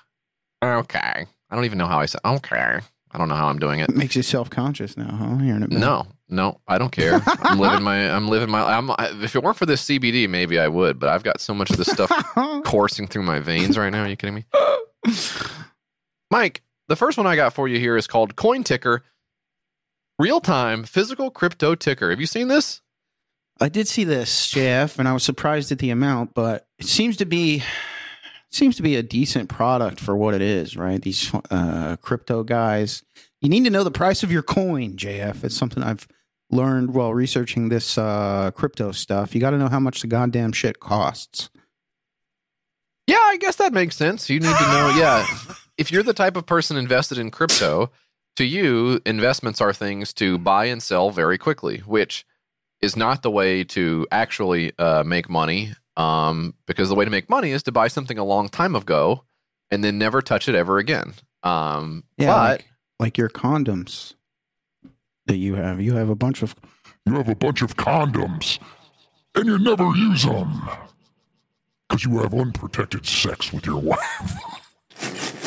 Okay. 0.63 1.25
I 1.49 1.55
don't 1.55 1.65
even 1.65 1.77
know 1.77 1.87
how 1.87 1.99
I 1.99 2.05
said 2.05 2.21
okay. 2.25 2.79
I 3.11 3.17
don't 3.17 3.29
know 3.29 3.35
how 3.35 3.47
I'm 3.47 3.59
doing 3.59 3.79
it. 3.79 3.89
It 3.89 3.95
makes 3.95 4.15
you 4.15 4.21
self 4.23 4.49
conscious 4.49 4.97
now, 4.97 5.09
huh? 5.15 5.37
Hearing 5.37 5.63
it. 5.63 5.71
No, 5.71 6.07
no, 6.29 6.59
I 6.67 6.77
don't 6.77 6.91
care. 6.91 7.21
I'm 7.25 7.57
living 7.59 7.83
my. 7.83 8.09
I'm 8.15 8.27
living 8.27 8.49
my. 8.49 8.61
I'm, 8.63 8.91
I, 8.91 9.11
if 9.21 9.35
it 9.35 9.43
weren't 9.43 9.57
for 9.57 9.65
this 9.65 9.83
CBD, 9.85 10.27
maybe 10.29 10.59
I 10.59 10.67
would. 10.67 10.99
But 10.99 11.09
I've 11.09 11.23
got 11.23 11.39
so 11.39 11.53
much 11.53 11.69
of 11.69 11.77
this 11.77 11.87
stuff 11.87 12.11
coursing 12.65 13.07
through 13.07 13.23
my 13.23 13.39
veins 13.39 13.77
right 13.77 13.89
now. 13.89 14.03
Are 14.03 14.07
you 14.09 14.15
kidding 14.17 14.35
me, 14.35 14.45
Mike? 16.31 16.61
The 16.89 16.95
first 16.95 17.17
one 17.17 17.27
I 17.27 17.35
got 17.35 17.53
for 17.53 17.67
you 17.67 17.79
here 17.79 17.97
is 17.97 18.07
called 18.07 18.35
Coin 18.35 18.63
Ticker, 18.63 19.03
real 20.19 20.39
time 20.41 20.83
physical 20.83 21.29
crypto 21.31 21.75
ticker. 21.75 22.09
Have 22.09 22.19
you 22.19 22.27
seen 22.27 22.47
this? 22.47 22.81
I 23.59 23.69
did 23.69 23.87
see 23.87 24.03
this, 24.03 24.49
Jeff, 24.49 24.99
and 24.99 25.07
I 25.07 25.13
was 25.13 25.23
surprised 25.23 25.71
at 25.71 25.79
the 25.79 25.89
amount, 25.89 26.33
but 26.33 26.67
it 26.79 26.85
seems 26.85 27.17
to 27.17 27.25
be 27.25 27.63
seems 28.49 28.75
to 28.77 28.81
be 28.83 28.95
a 28.95 29.03
decent 29.03 29.49
product 29.49 29.99
for 29.99 30.15
what 30.15 30.33
it 30.33 30.41
is, 30.41 30.77
right? 30.77 31.01
These 31.01 31.33
uh, 31.51 31.97
crypto 31.97 32.43
guys. 32.43 33.03
You 33.41 33.49
need 33.49 33.65
to 33.65 33.69
know 33.69 33.83
the 33.83 33.91
price 33.91 34.23
of 34.23 34.31
your 34.31 34.41
coin, 34.41 34.95
JF. 34.95 35.43
It's 35.43 35.55
something 35.55 35.83
I've 35.83 36.07
learned 36.49 36.93
while 36.93 37.13
researching 37.13 37.69
this 37.69 37.97
uh, 37.97 38.51
crypto 38.51 38.91
stuff. 38.91 39.35
You 39.35 39.41
got 39.41 39.51
to 39.51 39.57
know 39.57 39.67
how 39.67 39.79
much 39.79 40.01
the 40.01 40.07
goddamn 40.07 40.53
shit 40.53 40.79
costs. 40.79 41.49
Yeah, 43.05 43.17
I 43.17 43.37
guess 43.37 43.57
that 43.57 43.73
makes 43.73 43.95
sense. 43.95 44.29
You 44.29 44.39
need 44.39 44.55
to 44.55 44.67
know. 44.67 44.93
Yeah, 44.97 45.25
if 45.77 45.91
you're 45.91 46.03
the 46.03 46.13
type 46.13 46.35
of 46.35 46.45
person 46.45 46.77
invested 46.77 47.17
in 47.17 47.29
crypto, 47.29 47.91
to 48.37 48.45
you, 48.45 49.01
investments 49.05 49.61
are 49.61 49.73
things 49.73 50.13
to 50.13 50.37
buy 50.37 50.65
and 50.65 50.81
sell 50.81 51.11
very 51.11 51.37
quickly, 51.37 51.79
which 51.79 52.25
is 52.81 52.95
not 52.95 53.23
the 53.23 53.31
way 53.31 53.63
to 53.63 54.07
actually 54.11 54.71
uh, 54.77 55.03
make 55.03 55.29
money. 55.29 55.73
Um, 55.95 56.53
because 56.67 56.89
the 56.89 56.95
way 56.95 57.05
to 57.05 57.11
make 57.11 57.27
money 57.27 57.51
is 57.51 57.63
to 57.63 57.71
buy 57.71 57.87
something 57.87 58.19
a 58.19 58.23
long 58.23 58.49
time 58.49 58.75
ago 58.75 59.23
and 59.71 59.83
then 59.83 59.97
never 59.97 60.21
touch 60.21 60.47
it 60.47 60.53
ever 60.53 60.77
again. 60.77 61.13
Um, 61.41 62.03
Yeah, 62.17 62.27
but 62.27 62.51
like, 62.51 62.65
like 62.99 63.17
your 63.17 63.29
condoms 63.29 64.13
that 65.25 65.37
you 65.37 65.55
have. 65.55 65.81
You 65.81 65.95
have 65.95 66.09
a 66.09 66.15
bunch 66.15 66.41
of. 66.41 66.55
You 67.05 67.13
have 67.15 67.29
a 67.29 67.35
bunch 67.35 67.61
of 67.61 67.77
condoms, 67.77 68.59
and 69.33 69.45
you 69.45 69.57
never 69.57 69.85
use 69.95 70.23
them 70.23 70.61
because 71.87 72.03
you 72.03 72.19
have 72.19 72.33
unprotected 72.33 73.05
sex 73.05 73.53
with 73.53 73.65
your 73.65 73.79
wife. 73.79 74.33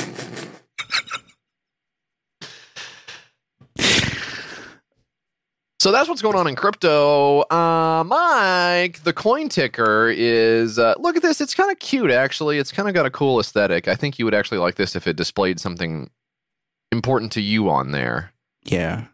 So 5.80 5.90
that's 5.90 6.10
what's 6.10 6.20
going 6.20 6.36
on 6.36 6.46
in 6.46 6.56
crypto. 6.56 7.40
Uh, 7.50 8.04
Mike, 8.06 9.02
the 9.02 9.14
coin 9.14 9.48
ticker 9.48 10.12
is 10.14 10.78
uh, 10.78 10.92
look 10.98 11.16
at 11.16 11.22
this. 11.22 11.40
It's 11.40 11.54
kind 11.54 11.70
of 11.70 11.78
cute, 11.78 12.10
actually. 12.10 12.58
It's 12.58 12.70
kind 12.70 12.86
of 12.86 12.92
got 12.92 13.06
a 13.06 13.10
cool 13.10 13.40
aesthetic. 13.40 13.88
I 13.88 13.94
think 13.94 14.18
you 14.18 14.26
would 14.26 14.34
actually 14.34 14.58
like 14.58 14.74
this 14.74 14.94
if 14.94 15.06
it 15.06 15.16
displayed 15.16 15.58
something 15.58 16.10
important 16.92 17.32
to 17.32 17.40
you 17.40 17.70
on 17.70 17.92
there. 17.92 18.34
Yeah. 18.62 19.06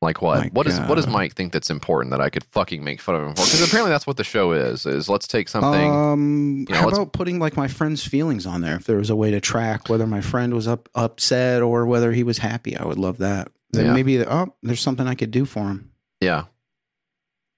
Like 0.00 0.22
what? 0.22 0.38
My 0.38 0.50
What 0.52 0.68
is 0.68 0.78
what 0.78 0.94
does 0.94 1.08
Mike 1.08 1.34
think 1.34 1.52
that's 1.52 1.70
important 1.70 2.12
that 2.12 2.20
I 2.20 2.30
could 2.30 2.44
fucking 2.44 2.84
make 2.84 3.00
fun 3.00 3.16
of 3.16 3.22
him 3.22 3.34
for? 3.34 3.42
Because 3.42 3.66
apparently 3.66 3.90
that's 3.90 4.06
what 4.06 4.16
the 4.16 4.24
show 4.24 4.52
is. 4.52 4.86
Is 4.86 5.08
let's 5.08 5.26
take 5.26 5.48
something. 5.48 5.92
Um, 5.92 6.66
you 6.68 6.74
know, 6.74 6.82
how 6.82 6.88
about 6.88 7.12
putting 7.12 7.40
like 7.40 7.56
my 7.56 7.66
friend's 7.66 8.06
feelings 8.06 8.46
on 8.46 8.60
there? 8.60 8.76
If 8.76 8.84
there 8.84 8.96
was 8.96 9.10
a 9.10 9.16
way 9.16 9.32
to 9.32 9.40
track 9.40 9.88
whether 9.88 10.06
my 10.06 10.20
friend 10.20 10.54
was 10.54 10.68
up 10.68 10.88
upset 10.94 11.62
or 11.62 11.84
whether 11.84 12.12
he 12.12 12.22
was 12.22 12.38
happy, 12.38 12.76
I 12.76 12.84
would 12.86 12.96
love 12.96 13.18
that. 13.18 13.50
Then 13.72 13.86
Yeah. 13.86 13.92
maybe 13.94 14.24
oh, 14.24 14.54
there's 14.62 14.80
something 14.80 15.06
I 15.06 15.14
could 15.14 15.30
do 15.30 15.44
for 15.44 15.68
him. 15.68 15.90
yeah. 16.20 16.44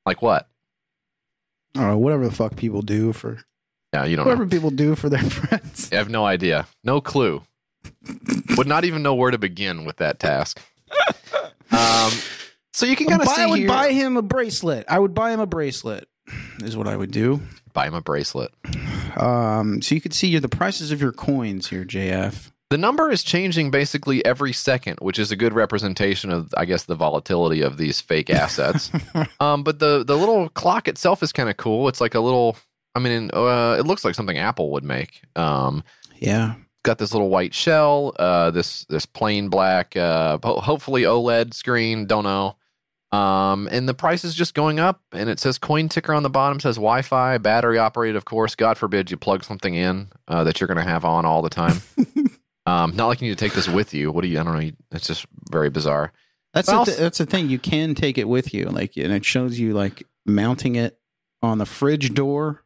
Like 0.05 0.21
what? 0.21 0.49
I 1.77 1.81
don't 1.81 1.89
know, 1.91 1.99
whatever 1.99 2.25
the 2.29 2.35
fuck 2.35 2.57
people 2.57 2.83
do 2.83 3.13
for 3.13 3.39
Yeah, 3.95 4.05
you 4.05 4.17
don't 4.17 4.25
know. 4.27 4.31
whatever 4.33 4.49
people 4.49 4.71
do 4.71 4.95
for 4.97 5.09
their 5.09 5.23
friends. 5.31 5.89
I 5.93 5.97
have 5.97 6.11
no 6.11 6.25
idea. 6.27 6.67
No 6.85 7.01
clue. 7.01 7.43
Would 8.57 8.67
not 8.67 8.85
even 8.85 9.03
know 9.03 9.15
where 9.15 9.31
to 9.31 9.39
begin 9.39 9.85
with 9.85 9.97
that 9.99 10.19
task. 10.19 10.61
Um, 11.71 12.13
so 12.73 12.85
you 12.85 12.97
can 12.97 13.07
kind 13.07 13.23
of 13.23 13.27
Buy- 13.27 13.35
see 13.35 13.43
I 13.43 13.47
would 13.47 13.59
here. 13.61 13.69
buy 13.69 13.93
him 13.93 14.17
a 14.17 14.23
bracelet. 14.23 14.85
I 14.89 14.99
would 14.99 15.15
buy 15.15 15.31
him 15.33 15.41
a 15.41 15.47
bracelet. 15.47 16.09
Is 16.63 16.77
what 16.77 16.87
I 16.89 16.97
would 16.97 17.11
do. 17.11 17.41
buy 17.73 17.87
him 17.87 17.95
a 17.95 18.01
bracelet. 18.03 18.53
Um, 19.17 19.81
so 19.83 19.95
you 19.95 20.01
could 20.01 20.15
see 20.15 20.39
the 20.39 20.49
prices 20.49 20.93
of 20.93 21.01
your 21.01 21.13
coins 21.13 21.69
here, 21.69 21.85
JF. 21.85 22.51
The 22.73 22.79
number 22.79 23.11
is 23.11 23.23
changing 23.23 23.71
basically 23.71 24.25
every 24.25 24.55
second, 24.55 24.97
which 25.03 25.19
is 25.19 25.31
a 25.31 25.37
good 25.37 25.53
representation 25.53 26.31
of, 26.33 26.55
I 26.57 26.65
guess, 26.65 26.85
the 26.85 26.95
volatility 26.95 27.61
of 27.61 27.77
these 27.77 28.01
fake 28.01 28.31
assets. 28.45 28.91
um, 29.41 29.63
but 29.63 29.79
the 29.79 30.03
the 30.05 30.17
little 30.17 30.49
clock 30.49 30.89
itself 30.89 31.23
is 31.23 31.33
kind 31.33 31.51
of 31.51 31.59
cool. 31.59 31.87
It's 31.89 32.01
like 32.01 32.15
a 32.15 32.21
little. 32.21 32.57
I 32.95 32.99
mean, 33.01 33.31
uh, 33.35 33.77
it 33.79 33.85
looks 33.87 34.07
like 34.07 34.15
something 34.15 34.39
Apple 34.39 34.71
would 34.71 34.85
make. 34.85 35.21
Um, 35.37 35.85
Yeah. 36.19 36.55
got 36.83 36.97
this 36.97 37.13
little 37.13 37.29
white 37.29 37.53
shell, 37.53 38.15
uh, 38.19 38.51
this 38.51 38.87
this 38.87 39.05
plain 39.05 39.51
black, 39.51 39.95
uh, 39.95 40.39
ho- 40.43 40.61
hopefully 40.61 41.03
OLED 41.03 41.53
screen. 41.53 42.07
Don't 42.07 42.25
know. 42.25 42.57
Um, 43.13 43.69
and 43.71 43.87
the 43.87 43.93
price 43.93 44.25
is 44.25 44.35
just 44.35 44.55
going 44.55 44.81
up, 44.81 45.03
and 45.13 45.29
it 45.29 45.39
says 45.39 45.59
coin 45.59 45.91
ticker 45.91 46.15
on 46.15 46.23
the 46.23 46.31
bottom. 46.31 46.59
Says 46.59 46.77
Wi-Fi, 46.77 47.37
battery 47.37 47.77
operated, 47.79 48.17
of 48.17 48.25
course. 48.25 48.55
God 48.55 48.79
forbid 48.79 49.11
you 49.11 49.19
plug 49.19 49.45
something 49.45 49.75
in 49.75 50.09
uh, 50.27 50.45
that 50.45 50.59
you're 50.59 50.69
going 50.69 50.79
to 50.83 50.91
have 50.91 51.05
on 51.05 51.27
all 51.27 51.43
the 51.43 51.51
time. 51.51 51.83
um, 52.67 52.95
not 52.97 53.07
like 53.09 53.21
you 53.21 53.29
need 53.29 53.39
to 53.39 53.45
take 53.45 53.55
this 53.55 53.69
with 53.69 53.93
you. 53.95 54.11
What 54.13 54.23
do 54.23 54.29
you? 54.29 54.39
I 54.41 54.43
don't 54.45 54.55
know. 54.55 54.61
You- 54.61 54.77
It's 54.93 55.07
just 55.07 55.27
very 55.51 55.71
bizarre. 55.71 56.13
That's 56.55 56.67
But 56.67 56.73
the, 56.73 56.79
also- 56.79 56.91
th- 56.93 57.01
that's 57.01 57.19
the 57.19 57.27
thing. 57.27 57.49
You 57.49 57.59
can 57.59 57.95
take 57.95 58.19
it 58.19 58.29
with 58.29 58.53
you, 58.55 58.67
like, 58.67 58.97
and 58.97 59.13
it 59.13 59.25
shows 59.25 59.59
you 59.59 59.73
like 59.75 60.05
mounting 60.27 60.77
it 60.77 60.99
on 61.43 61.59
the 61.59 61.67
fridge 61.67 62.15
door, 62.15 62.63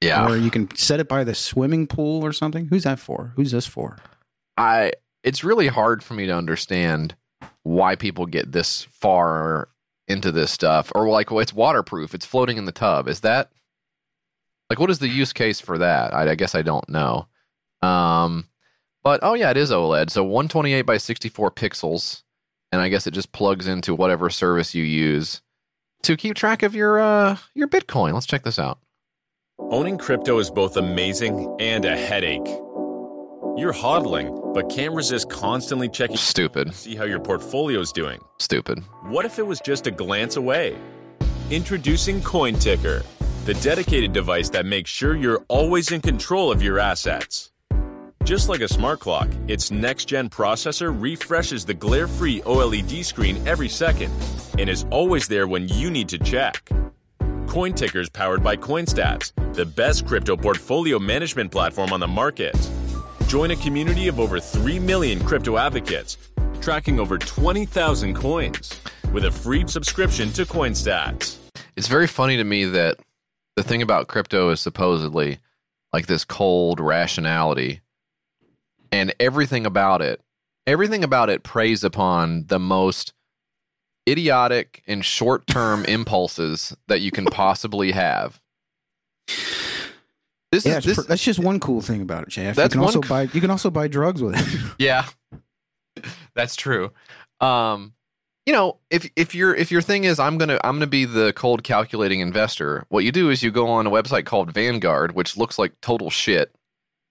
Yeah, 0.00 0.26
or 0.28 0.36
you 0.36 0.50
can 0.50 0.74
set 0.76 1.00
it 1.00 1.08
by 1.08 1.24
the 1.24 1.34
swimming 1.34 1.86
pool 1.86 2.24
or 2.24 2.32
something. 2.32 2.66
Who's 2.66 2.84
that 2.84 2.98
for? 2.98 3.32
Who's 3.36 3.50
this 3.52 3.66
for? 3.66 3.98
I. 4.56 4.92
It's 5.22 5.42
really 5.42 5.68
hard 5.68 6.02
for 6.02 6.12
me 6.14 6.26
to 6.26 6.32
understand 6.36 7.14
why 7.62 7.96
people 7.96 8.26
get 8.26 8.52
this 8.52 8.82
far 8.90 9.68
into 10.06 10.30
this 10.30 10.50
stuff, 10.52 10.92
or 10.94 11.08
like, 11.08 11.30
well, 11.30 11.40
it's 11.40 11.52
waterproof. 11.54 12.14
It's 12.14 12.26
floating 12.26 12.58
in 12.58 12.66
the 12.66 12.72
tub. 12.72 13.08
Is 13.08 13.20
that 13.20 13.50
like 14.70 14.78
what 14.78 14.90
is 14.90 14.98
the 14.98 15.08
use 15.08 15.32
case 15.32 15.60
for 15.60 15.78
that? 15.78 16.12
I, 16.14 16.30
I 16.30 16.34
guess 16.34 16.54
I 16.54 16.62
don't 16.62 16.88
know. 16.88 17.26
Um, 17.82 18.48
but 19.04 19.20
oh 19.22 19.34
yeah, 19.34 19.50
it 19.50 19.56
is 19.56 19.70
OLED. 19.70 20.10
So 20.10 20.24
128 20.24 20.82
by 20.82 20.96
64 20.96 21.52
pixels, 21.52 22.22
and 22.72 22.80
I 22.80 22.88
guess 22.88 23.06
it 23.06 23.12
just 23.12 23.30
plugs 23.32 23.68
into 23.68 23.94
whatever 23.94 24.30
service 24.30 24.74
you 24.74 24.82
use 24.82 25.42
to 26.02 26.16
keep 26.16 26.34
track 26.34 26.62
of 26.62 26.74
your 26.74 26.98
uh 26.98 27.36
your 27.54 27.68
Bitcoin. 27.68 28.14
Let's 28.14 28.26
check 28.26 28.42
this 28.42 28.58
out. 28.58 28.78
Owning 29.70 29.98
crypto 29.98 30.38
is 30.40 30.50
both 30.50 30.76
amazing 30.76 31.54
and 31.60 31.84
a 31.84 31.96
headache. 31.96 32.46
You're 33.56 33.72
hodling, 33.72 34.52
but 34.52 34.68
can't 34.68 34.92
resist 34.92 35.30
constantly 35.30 35.88
checking 35.88 36.16
Stupid. 36.16 36.68
to 36.68 36.72
see 36.72 36.96
how 36.96 37.04
your 37.04 37.20
portfolio's 37.20 37.92
doing. 37.92 38.18
Stupid. 38.40 38.80
What 39.04 39.24
if 39.24 39.38
it 39.38 39.46
was 39.46 39.60
just 39.60 39.86
a 39.86 39.92
glance 39.92 40.36
away? 40.36 40.76
Introducing 41.52 42.20
CoinTicker, 42.20 43.04
the 43.44 43.54
dedicated 43.54 44.12
device 44.12 44.50
that 44.50 44.66
makes 44.66 44.90
sure 44.90 45.14
you're 45.14 45.44
always 45.48 45.92
in 45.92 46.00
control 46.00 46.50
of 46.50 46.62
your 46.62 46.80
assets. 46.80 47.52
Just 48.24 48.48
like 48.48 48.62
a 48.62 48.68
smart 48.68 49.00
clock, 49.00 49.28
its 49.48 49.70
next 49.70 50.06
gen 50.06 50.30
processor 50.30 50.98
refreshes 50.98 51.66
the 51.66 51.74
glare 51.74 52.08
free 52.08 52.40
OLED 52.40 53.04
screen 53.04 53.36
every 53.46 53.68
second 53.68 54.10
and 54.58 54.70
is 54.70 54.86
always 54.90 55.28
there 55.28 55.46
when 55.46 55.68
you 55.68 55.90
need 55.90 56.08
to 56.08 56.18
check. 56.18 56.66
CoinTicker 57.20 58.00
is 58.00 58.08
powered 58.08 58.42
by 58.42 58.56
CoinStats, 58.56 59.32
the 59.54 59.66
best 59.66 60.06
crypto 60.06 60.38
portfolio 60.38 60.98
management 60.98 61.52
platform 61.52 61.92
on 61.92 62.00
the 62.00 62.08
market. 62.08 62.56
Join 63.26 63.50
a 63.50 63.56
community 63.56 64.08
of 64.08 64.18
over 64.18 64.40
3 64.40 64.78
million 64.78 65.22
crypto 65.22 65.58
advocates, 65.58 66.16
tracking 66.62 66.98
over 66.98 67.18
20,000 67.18 68.14
coins 68.14 68.80
with 69.12 69.26
a 69.26 69.30
free 69.30 69.66
subscription 69.68 70.32
to 70.32 70.46
CoinStats. 70.46 71.36
It's 71.76 71.88
very 71.88 72.06
funny 72.06 72.38
to 72.38 72.44
me 72.44 72.64
that 72.64 72.96
the 73.56 73.62
thing 73.62 73.82
about 73.82 74.08
crypto 74.08 74.48
is 74.48 74.62
supposedly 74.62 75.40
like 75.92 76.06
this 76.06 76.24
cold 76.24 76.80
rationality, 76.80 77.82
and 78.94 79.12
everything 79.18 79.66
about 79.66 80.00
it, 80.02 80.20
everything 80.68 81.02
about 81.02 81.28
it 81.28 81.42
preys 81.42 81.82
upon 81.82 82.46
the 82.46 82.60
most 82.60 83.12
idiotic 84.08 84.84
and 84.86 85.04
short 85.04 85.46
term 85.48 85.84
impulses 85.88 86.76
that 86.86 87.00
you 87.00 87.10
can 87.10 87.24
possibly 87.24 87.90
have. 87.90 88.40
This 90.52 90.64
yeah, 90.64 90.78
is 90.78 90.84
this. 90.84 91.06
that's 91.06 91.24
just 91.24 91.40
one 91.40 91.58
cool 91.58 91.80
thing 91.80 92.02
about 92.02 92.22
it, 92.22 92.28
JF. 92.28 92.56
You 92.56 92.68
can 92.68 92.80
one 92.80 92.86
also 92.86 93.02
c- 93.02 93.08
buy 93.08 93.22
you 93.22 93.40
can 93.40 93.50
also 93.50 93.70
buy 93.70 93.88
drugs 93.88 94.22
with 94.22 94.36
it. 94.36 94.60
Yeah, 94.78 95.06
that's 96.34 96.54
true. 96.54 96.92
Um, 97.40 97.94
you 98.46 98.52
know, 98.52 98.78
if 98.90 99.10
if 99.16 99.34
your 99.34 99.56
if 99.56 99.72
your 99.72 99.82
thing 99.82 100.04
is 100.04 100.20
I'm 100.20 100.38
gonna 100.38 100.60
I'm 100.62 100.76
gonna 100.76 100.86
be 100.86 101.04
the 101.04 101.32
cold 101.32 101.64
calculating 101.64 102.20
investor, 102.20 102.84
what 102.90 103.02
you 103.02 103.10
do 103.10 103.30
is 103.30 103.42
you 103.42 103.50
go 103.50 103.66
on 103.66 103.88
a 103.88 103.90
website 103.90 104.26
called 104.26 104.52
Vanguard, 104.52 105.16
which 105.16 105.36
looks 105.36 105.58
like 105.58 105.72
total 105.80 106.10
shit, 106.10 106.54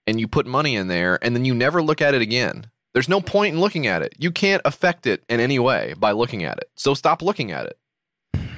and 0.07 0.19
you 0.19 0.27
put 0.27 0.45
money 0.45 0.75
in 0.75 0.87
there, 0.87 1.19
and 1.21 1.35
then 1.35 1.45
you 1.45 1.53
never 1.53 1.81
look 1.81 2.01
at 2.01 2.13
it 2.13 2.21
again. 2.21 2.67
There's 2.93 3.09
no 3.09 3.21
point 3.21 3.55
in 3.55 3.59
looking 3.59 3.87
at 3.87 4.01
it. 4.01 4.13
You 4.19 4.31
can't 4.31 4.61
affect 4.65 5.07
it 5.07 5.23
in 5.27 5.39
any 5.39 5.57
way 5.57 5.95
by 5.97 6.11
looking 6.11 6.43
at 6.43 6.57
it. 6.59 6.69
So 6.75 6.93
stop 6.93 7.21
looking 7.21 7.51
at 7.51 7.65
it. 7.65 7.77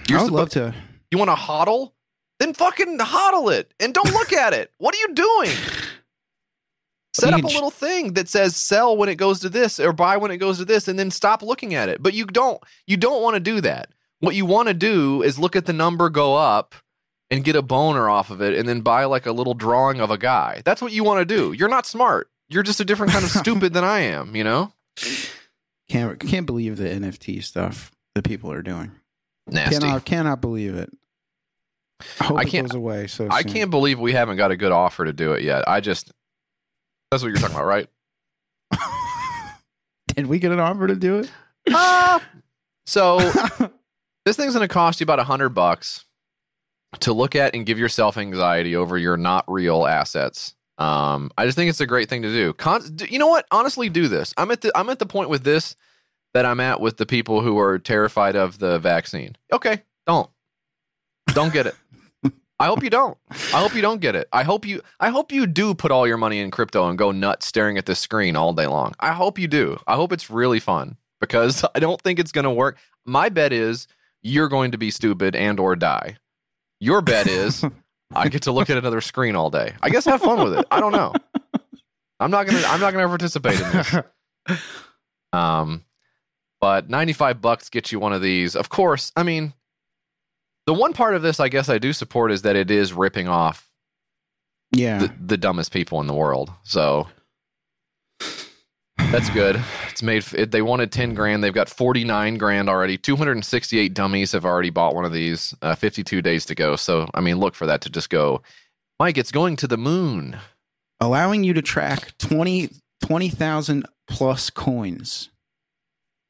You're 0.09 0.19
I 0.19 0.23
would 0.23 0.31
suppo- 0.31 0.35
love 0.35 0.49
to. 0.51 0.75
You 1.11 1.17
want 1.17 1.29
to 1.29 1.35
hodl? 1.35 1.93
Then 2.39 2.53
fucking 2.53 2.97
hodl 2.99 3.53
it 3.53 3.73
and 3.79 3.93
don't 3.93 4.11
look 4.11 4.33
at 4.33 4.53
it. 4.53 4.71
What 4.77 4.93
are 4.93 4.97
you 4.97 5.13
doing? 5.13 5.51
Set 7.13 7.33
up 7.33 7.43
a 7.45 7.47
little 7.47 7.71
thing 7.71 8.11
that 8.15 8.27
says 8.27 8.57
sell 8.57 8.97
when 8.97 9.07
it 9.07 9.15
goes 9.15 9.39
to 9.39 9.47
this 9.47 9.79
or 9.79 9.93
buy 9.93 10.17
when 10.17 10.31
it 10.31 10.37
goes 10.37 10.57
to 10.57 10.65
this 10.65 10.89
and 10.89 10.99
then 10.99 11.09
stop 11.11 11.41
looking 11.41 11.73
at 11.73 11.87
it. 11.87 12.03
But 12.03 12.13
you 12.13 12.25
don't 12.25 12.61
you 12.87 12.97
don't 12.97 13.23
want 13.23 13.35
to 13.35 13.39
do 13.39 13.61
that. 13.61 13.93
What 14.19 14.35
you 14.35 14.45
want 14.45 14.67
to 14.67 14.73
do 14.73 15.21
is 15.21 15.39
look 15.39 15.55
at 15.55 15.65
the 15.65 15.71
number 15.71 16.09
go 16.09 16.35
up 16.35 16.75
and 17.35 17.43
get 17.45 17.55
a 17.55 17.61
boner 17.61 18.09
off 18.09 18.29
of 18.31 18.41
it 18.41 18.57
and 18.57 18.67
then 18.67 18.81
buy 18.81 19.05
like 19.05 19.25
a 19.25 19.31
little 19.31 19.53
drawing 19.53 19.99
of 19.99 20.09
a 20.11 20.17
guy. 20.17 20.61
That's 20.65 20.81
what 20.81 20.91
you 20.91 21.03
want 21.03 21.19
to 21.19 21.25
do. 21.35 21.51
You're 21.53 21.69
not 21.69 21.85
smart. 21.85 22.29
You're 22.49 22.63
just 22.63 22.79
a 22.79 22.85
different 22.85 23.11
kind 23.11 23.25
of 23.25 23.31
stupid 23.41 23.73
than 23.73 23.83
I 23.83 23.99
am, 24.01 24.35
you 24.35 24.43
know? 24.43 24.71
Can't 25.89 26.19
can't 26.19 26.45
believe 26.45 26.77
the 26.77 26.85
NFT 26.85 27.43
stuff 27.43 27.91
that 28.15 28.23
people 28.23 28.51
are 28.51 28.61
doing. 28.61 28.91
Nasty. 29.47 29.79
Cannot 29.79 30.05
cannot 30.05 30.41
believe 30.41 30.75
it. 30.75 30.89
I 32.19 32.23
hope 32.25 32.37
I 32.37 32.41
it 32.41 32.47
can't- 32.49 32.67
goes 32.69 32.75
away. 32.75 33.07
So 33.07 33.27
I 33.29 33.41
soon. 33.41 33.51
can't 33.53 33.71
believe 33.71 33.99
we 33.99 34.13
haven't 34.13 34.37
got 34.37 34.51
a 34.51 34.57
good 34.57 34.71
offer 34.71 35.05
to 35.05 35.13
do 35.13 35.33
it 35.33 35.43
yet. 35.43 35.63
I 35.67 35.81
just 35.81 36.11
That's 37.11 37.21
what 37.23 37.29
you're 37.29 37.37
talking 37.39 37.55
about, 37.55 37.65
right? 37.67 37.87
Did 40.15 40.27
we 40.27 40.39
get 40.39 40.51
an 40.51 40.59
offer 40.59 40.87
to 40.87 40.95
do 40.95 41.19
it? 41.19 41.31
Uh, 41.73 42.19
so 42.85 43.19
this 44.25 44.37
thing's 44.37 44.53
going 44.53 44.67
to 44.67 44.73
cost 44.73 44.99
you 44.99 45.03
about 45.03 45.19
a 45.19 45.23
hundred 45.23 45.49
bucks 45.49 46.05
to 47.01 47.13
look 47.13 47.35
at 47.35 47.55
and 47.55 47.65
give 47.65 47.79
yourself 47.79 48.17
anxiety 48.17 48.75
over 48.75 48.97
your 48.97 49.17
not 49.17 49.45
real 49.47 49.85
assets. 49.85 50.55
Um, 50.77 51.31
I 51.37 51.45
just 51.45 51.55
think 51.55 51.69
it's 51.69 51.79
a 51.79 51.87
great 51.87 52.09
thing 52.09 52.21
to 52.23 52.29
do. 52.29 52.53
Con- 52.53 52.97
you 53.09 53.19
know 53.19 53.27
what? 53.27 53.45
Honestly, 53.51 53.89
do 53.89 54.07
this. 54.07 54.33
I'm 54.37 54.51
at 54.51 54.61
the 54.61 54.71
I'm 54.75 54.89
at 54.89 54.99
the 54.99 55.05
point 55.05 55.29
with 55.29 55.43
this 55.43 55.75
that 56.33 56.45
I'm 56.45 56.59
at 56.59 56.81
with 56.81 56.97
the 56.97 57.05
people 57.05 57.41
who 57.41 57.57
are 57.59 57.79
terrified 57.79 58.35
of 58.35 58.59
the 58.59 58.77
vaccine. 58.79 59.35
Okay, 59.53 59.83
don't 60.05 60.29
don't 61.27 61.53
get 61.53 61.67
it. 61.67 61.75
I 62.59 62.65
hope 62.65 62.83
you 62.83 62.89
don't. 62.89 63.17
I 63.31 63.61
hope 63.61 63.73
you 63.73 63.81
don't 63.81 64.01
get 64.01 64.15
it. 64.15 64.27
I 64.33 64.43
hope 64.43 64.65
you 64.65 64.81
I 64.99 65.09
hope 65.09 65.31
you 65.31 65.47
do 65.47 65.73
put 65.73 65.91
all 65.91 66.07
your 66.07 66.17
money 66.17 66.39
in 66.39 66.51
crypto 66.51 66.89
and 66.89 66.97
go 66.97 67.11
nuts 67.11 67.45
staring 67.45 67.77
at 67.77 67.85
the 67.85 67.95
screen 67.95 68.35
all 68.35 68.53
day 68.53 68.67
long. 68.67 68.93
I 68.99 69.13
hope 69.13 69.39
you 69.39 69.47
do. 69.47 69.79
I 69.87 69.95
hope 69.95 70.11
it's 70.11 70.29
really 70.29 70.59
fun 70.59 70.97
because 71.21 71.63
I 71.75 71.79
don't 71.79 72.01
think 72.01 72.19
it's 72.19 72.31
going 72.33 72.45
to 72.45 72.51
work. 72.51 72.77
My 73.05 73.29
bet 73.29 73.53
is 73.53 73.87
you're 74.21 74.49
going 74.49 74.71
to 74.71 74.77
be 74.77 74.91
stupid 74.91 75.35
and 75.35 75.59
or 75.59 75.75
die. 75.75 76.17
Your 76.79 77.01
bet 77.01 77.27
is 77.27 77.63
I 78.15 78.27
get 78.29 78.43
to 78.43 78.51
look 78.51 78.69
at 78.69 78.77
another 78.77 79.01
screen 79.01 79.35
all 79.35 79.49
day. 79.49 79.73
I 79.81 79.89
guess 79.89 80.05
have 80.05 80.21
fun 80.21 80.43
with 80.43 80.57
it. 80.59 80.65
I 80.71 80.79
don't 80.79 80.91
know. 80.91 81.13
I'm 82.19 82.31
not 82.31 82.47
going 82.47 82.61
to 82.61 82.67
I'm 82.67 82.79
not 82.79 82.91
to 82.93 83.07
participate 83.07 83.59
in 83.59 83.71
this. 83.71 83.95
Um 85.33 85.83
but 86.61 86.89
95 86.89 87.41
bucks 87.41 87.69
gets 87.69 87.91
you 87.91 87.99
one 87.99 88.13
of 88.13 88.21
these. 88.21 88.55
Of 88.55 88.69
course, 88.69 89.11
I 89.15 89.23
mean 89.23 89.53
the 90.65 90.73
one 90.73 90.93
part 90.93 91.15
of 91.15 91.21
this 91.21 91.39
I 91.39 91.49
guess 91.49 91.67
I 91.69 91.77
do 91.77 91.93
support 91.93 92.31
is 92.31 92.43
that 92.43 92.55
it 92.55 92.71
is 92.71 92.93
ripping 92.93 93.27
off 93.27 93.69
Yeah. 94.71 94.99
the, 94.99 95.13
the 95.19 95.37
dumbest 95.37 95.71
people 95.73 95.99
in 95.99 96.07
the 96.07 96.13
world. 96.13 96.51
So 96.63 97.07
That's 99.11 99.29
good. 99.29 99.61
It's 99.89 100.03
made. 100.03 100.25
It, 100.33 100.51
they 100.51 100.61
wanted 100.61 100.91
ten 100.91 101.13
grand. 101.13 101.43
They've 101.43 101.53
got 101.53 101.69
forty 101.69 102.03
nine 102.03 102.37
grand 102.37 102.67
already. 102.69 102.97
Two 102.97 103.15
hundred 103.15 103.33
and 103.33 103.45
sixty 103.45 103.79
eight 103.79 103.93
dummies 103.93 104.33
have 104.33 104.43
already 104.45 104.69
bought 104.69 104.93
one 104.93 105.05
of 105.05 105.13
these. 105.13 105.53
Uh, 105.61 105.73
Fifty 105.75 106.03
two 106.03 106.21
days 106.21 106.45
to 106.47 106.55
go. 106.55 106.75
So 106.75 107.09
I 107.13 107.21
mean, 107.21 107.37
look 107.37 107.55
for 107.55 107.65
that 107.65 107.81
to 107.81 107.89
just 107.89 108.09
go. 108.09 108.41
Mike, 108.99 109.17
it's 109.17 109.31
going 109.31 109.55
to 109.57 109.67
the 109.67 109.77
moon. 109.77 110.37
allowing 111.01 111.43
you 111.43 111.53
to 111.53 111.61
track 111.61 112.17
20 112.17 112.69
20,000 113.05 113.85
plus 114.07 114.49
coins. 114.49 115.29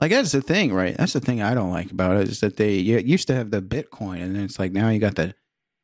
Like 0.02 0.12
that's 0.12 0.32
the 0.32 0.42
thing, 0.42 0.74
right? 0.74 0.96
That's 0.98 1.14
the 1.14 1.20
thing 1.22 1.42
I 1.42 1.54
don't 1.54 1.72
like 1.72 1.90
about 1.92 2.18
it 2.18 2.28
is 2.28 2.40
that 2.42 2.58
they 2.58 2.74
you 2.76 2.98
used 3.00 3.28
to 3.28 3.36
have 3.36 3.50
the 3.52 3.62
Bitcoin, 3.62 4.22
and 4.22 4.36
then 4.36 4.44
it's 4.44 4.60
like 4.60 4.72
now 4.74 4.90
you 4.90 5.00
got 5.00 5.16
the 5.16 5.34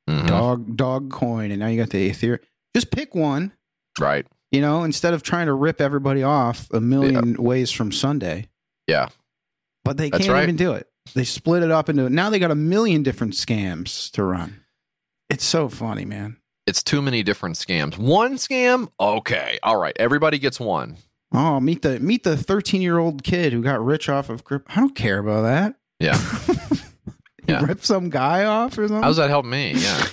Mhm. 0.10 0.28
dog 0.28 0.76
dog 0.78 1.10
coin, 1.12 1.52
and 1.52 1.60
now 1.60 1.68
you 1.68 1.80
got 1.82 1.90
the 1.92 2.10
Ethereum. 2.10 2.40
Just 2.76 2.92
pick 2.92 3.16
one, 3.16 3.54
Right. 4.00 4.26
You 4.52 4.62
know, 4.62 4.84
instead 4.84 5.14
of 5.14 5.24
trying 5.24 5.48
to 5.48 5.54
rip 5.54 5.82
everybody 5.82 6.24
off 6.24 6.70
a 6.72 6.82
million 6.82 7.36
ways 7.42 7.72
from 7.72 7.92
Sunday. 7.92 8.48
Yeah. 8.88 9.10
But 9.84 9.98
they 9.98 10.10
That's 10.10 10.26
can't 10.26 10.34
right. 10.34 10.44
even 10.44 10.56
do 10.56 10.74
it. 10.74 10.88
They 11.16 11.24
split 11.24 11.64
it 11.64 11.72
up 11.72 11.90
into 11.90 12.10
now 12.10 12.30
they 12.30 12.40
got 12.40 12.52
a 12.52 12.56
million 12.56 13.04
different 13.04 13.34
scams 13.34 14.12
to 14.12 14.24
run. 14.24 14.64
It's 15.30 15.46
so 15.46 15.70
funny, 15.70 16.06
man. 16.06 16.38
It's 16.68 16.84
too 16.84 17.02
many 17.02 17.24
different 17.24 17.56
scams. 17.56 17.98
One 17.98 18.36
scam, 18.36 18.92
okay, 19.00 19.58
all 19.64 19.78
right. 19.78 19.96
Everybody 19.98 20.38
gets 20.38 20.60
one. 20.60 20.98
Oh, 21.34 21.60
meet 21.60 21.82
the 21.82 22.00
meet 22.00 22.24
the 22.24 22.38
thirteen 22.38 22.82
year 22.82 23.00
old 23.00 23.24
kid 23.24 23.52
who 23.52 23.64
got 23.64 23.84
rich 23.84 24.10
off 24.10 24.30
of 24.30 24.44
crypto. 24.44 24.72
I 24.76 24.82
don't 24.82 24.94
care 24.94 25.18
about 25.18 25.42
that. 25.44 25.76
Yeah. 26.00 26.20
Yeah. 27.48 27.66
Rip 27.66 27.84
some 27.84 28.10
guy 28.10 28.46
off 28.46 28.78
or 28.78 28.88
something. 28.88 29.04
How's 29.04 29.18
that 29.18 29.30
help 29.30 29.46
me? 29.46 29.74
Yeah. 29.76 30.06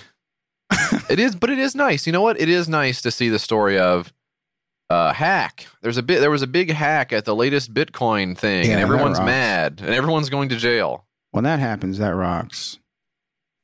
it 1.11 1.19
is, 1.19 1.35
but 1.35 1.51
it 1.51 1.59
is 1.59 1.75
nice. 1.75 2.07
You 2.07 2.13
know 2.13 2.23
what? 2.23 2.41
It 2.41 2.49
is 2.49 2.69
nice 2.69 3.03
to 3.03 3.11
see 3.11 3.29
the 3.29 3.39
story 3.39 3.79
of 3.79 4.13
uh 4.91 5.13
hack. 5.13 5.67
There's 5.83 5.97
a 5.97 6.03
bit 6.03 6.21
there 6.21 6.31
was 6.31 6.43
a 6.43 6.47
big 6.47 6.71
hack 6.71 7.13
at 7.13 7.25
the 7.25 7.35
latest 7.35 7.73
Bitcoin 7.75 8.37
thing, 8.37 8.67
Yeah, 8.67 8.73
and 8.73 8.81
everyone's 8.81 9.21
mad 9.21 9.81
and 9.81 9.91
everyone's 9.95 10.31
going 10.31 10.49
to 10.51 10.57
jail. 10.57 11.05
When 11.31 11.45
that 11.45 11.59
happens, 11.61 11.99
that 11.99 12.15
rocks. 12.15 12.79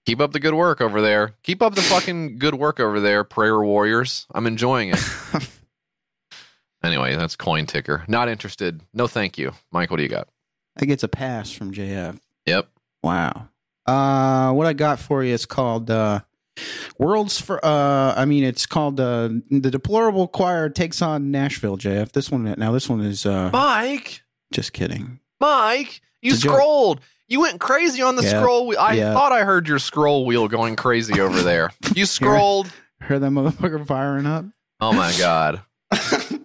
Keep 0.07 0.21
up 0.21 0.33
the 0.33 0.41
good 0.41 0.53
work 0.53 0.83
over 0.83 1.01
there. 1.01 1.35
Keep 1.43 1.63
up 1.63 1.75
the 1.75 1.81
fucking 1.81 2.39
good 2.39 2.55
work 2.55 2.79
over 2.79 3.01
there, 3.01 3.25
prayer 3.25 3.59
warriors. 3.61 4.27
I'm 4.35 4.47
enjoying 4.47 4.91
it. 4.91 5.01
anyway, 6.85 7.17
that's 7.17 7.37
coin 7.37 7.65
ticker. 7.65 8.05
Not 8.07 8.29
interested. 8.29 8.83
No 8.93 9.07
thank 9.07 9.39
you. 9.39 9.53
Mike, 9.73 9.91
what 9.91 9.97
do 9.97 10.03
you 10.03 10.11
got? 10.11 10.29
That 10.77 10.87
gets 10.87 11.03
a 11.03 11.09
pass 11.09 11.51
from 11.51 11.73
JF. 11.73 12.19
Yep. 12.47 12.69
Wow. 13.03 13.49
Uh, 13.87 14.53
what 14.53 14.67
I 14.67 14.75
got 14.75 14.99
for 14.99 15.25
you 15.25 15.33
is 15.33 15.47
called 15.47 15.91
uh, 15.91 16.21
World's 16.99 17.41
for. 17.41 17.65
Uh, 17.65 18.15
I 18.17 18.25
mean, 18.25 18.45
it's 18.45 18.67
called 18.67 19.01
uh, 19.01 19.29
the 19.51 19.71
Deplorable 19.71 20.29
Choir 20.29 20.69
takes 20.69 21.03
on 21.03 21.31
Nashville. 21.31 21.77
JF. 21.77 22.13
This 22.13 22.31
one 22.31 22.55
now. 22.59 22.73
This 22.73 22.89
one 22.89 23.01
is 23.01 23.27
uh, 23.27 23.51
Mike, 23.53 24.23
just 24.53 24.73
kidding. 24.73 25.21
Mike, 25.41 26.01
you 26.23 26.33
joke. 26.37 26.53
scrolled. 26.55 27.01
You 27.27 27.41
went 27.41 27.59
crazy 27.59 28.03
on 28.03 28.17
the 28.17 28.23
Yeah, 28.23 28.41
scroll 28.41 28.67
wheel. 28.67 28.79
I 28.79 28.95
yeah. 28.95 29.15
thought 29.15 29.33
I 29.33 29.45
heard 29.45 29.67
your 29.67 29.79
scroll 29.79 30.27
wheel 30.27 30.47
going 30.47 30.77
crazy 30.77 31.21
over 31.21 31.43
there. 31.43 31.71
You 31.95 32.07
scrolled. 32.07 32.71
Heard 33.01 33.21
that 33.21 33.31
motherfucker 33.31 33.87
firing 33.87 34.27
up. 34.27 34.45
Oh 34.81 34.93
my 34.93 35.13
god. 35.19 35.63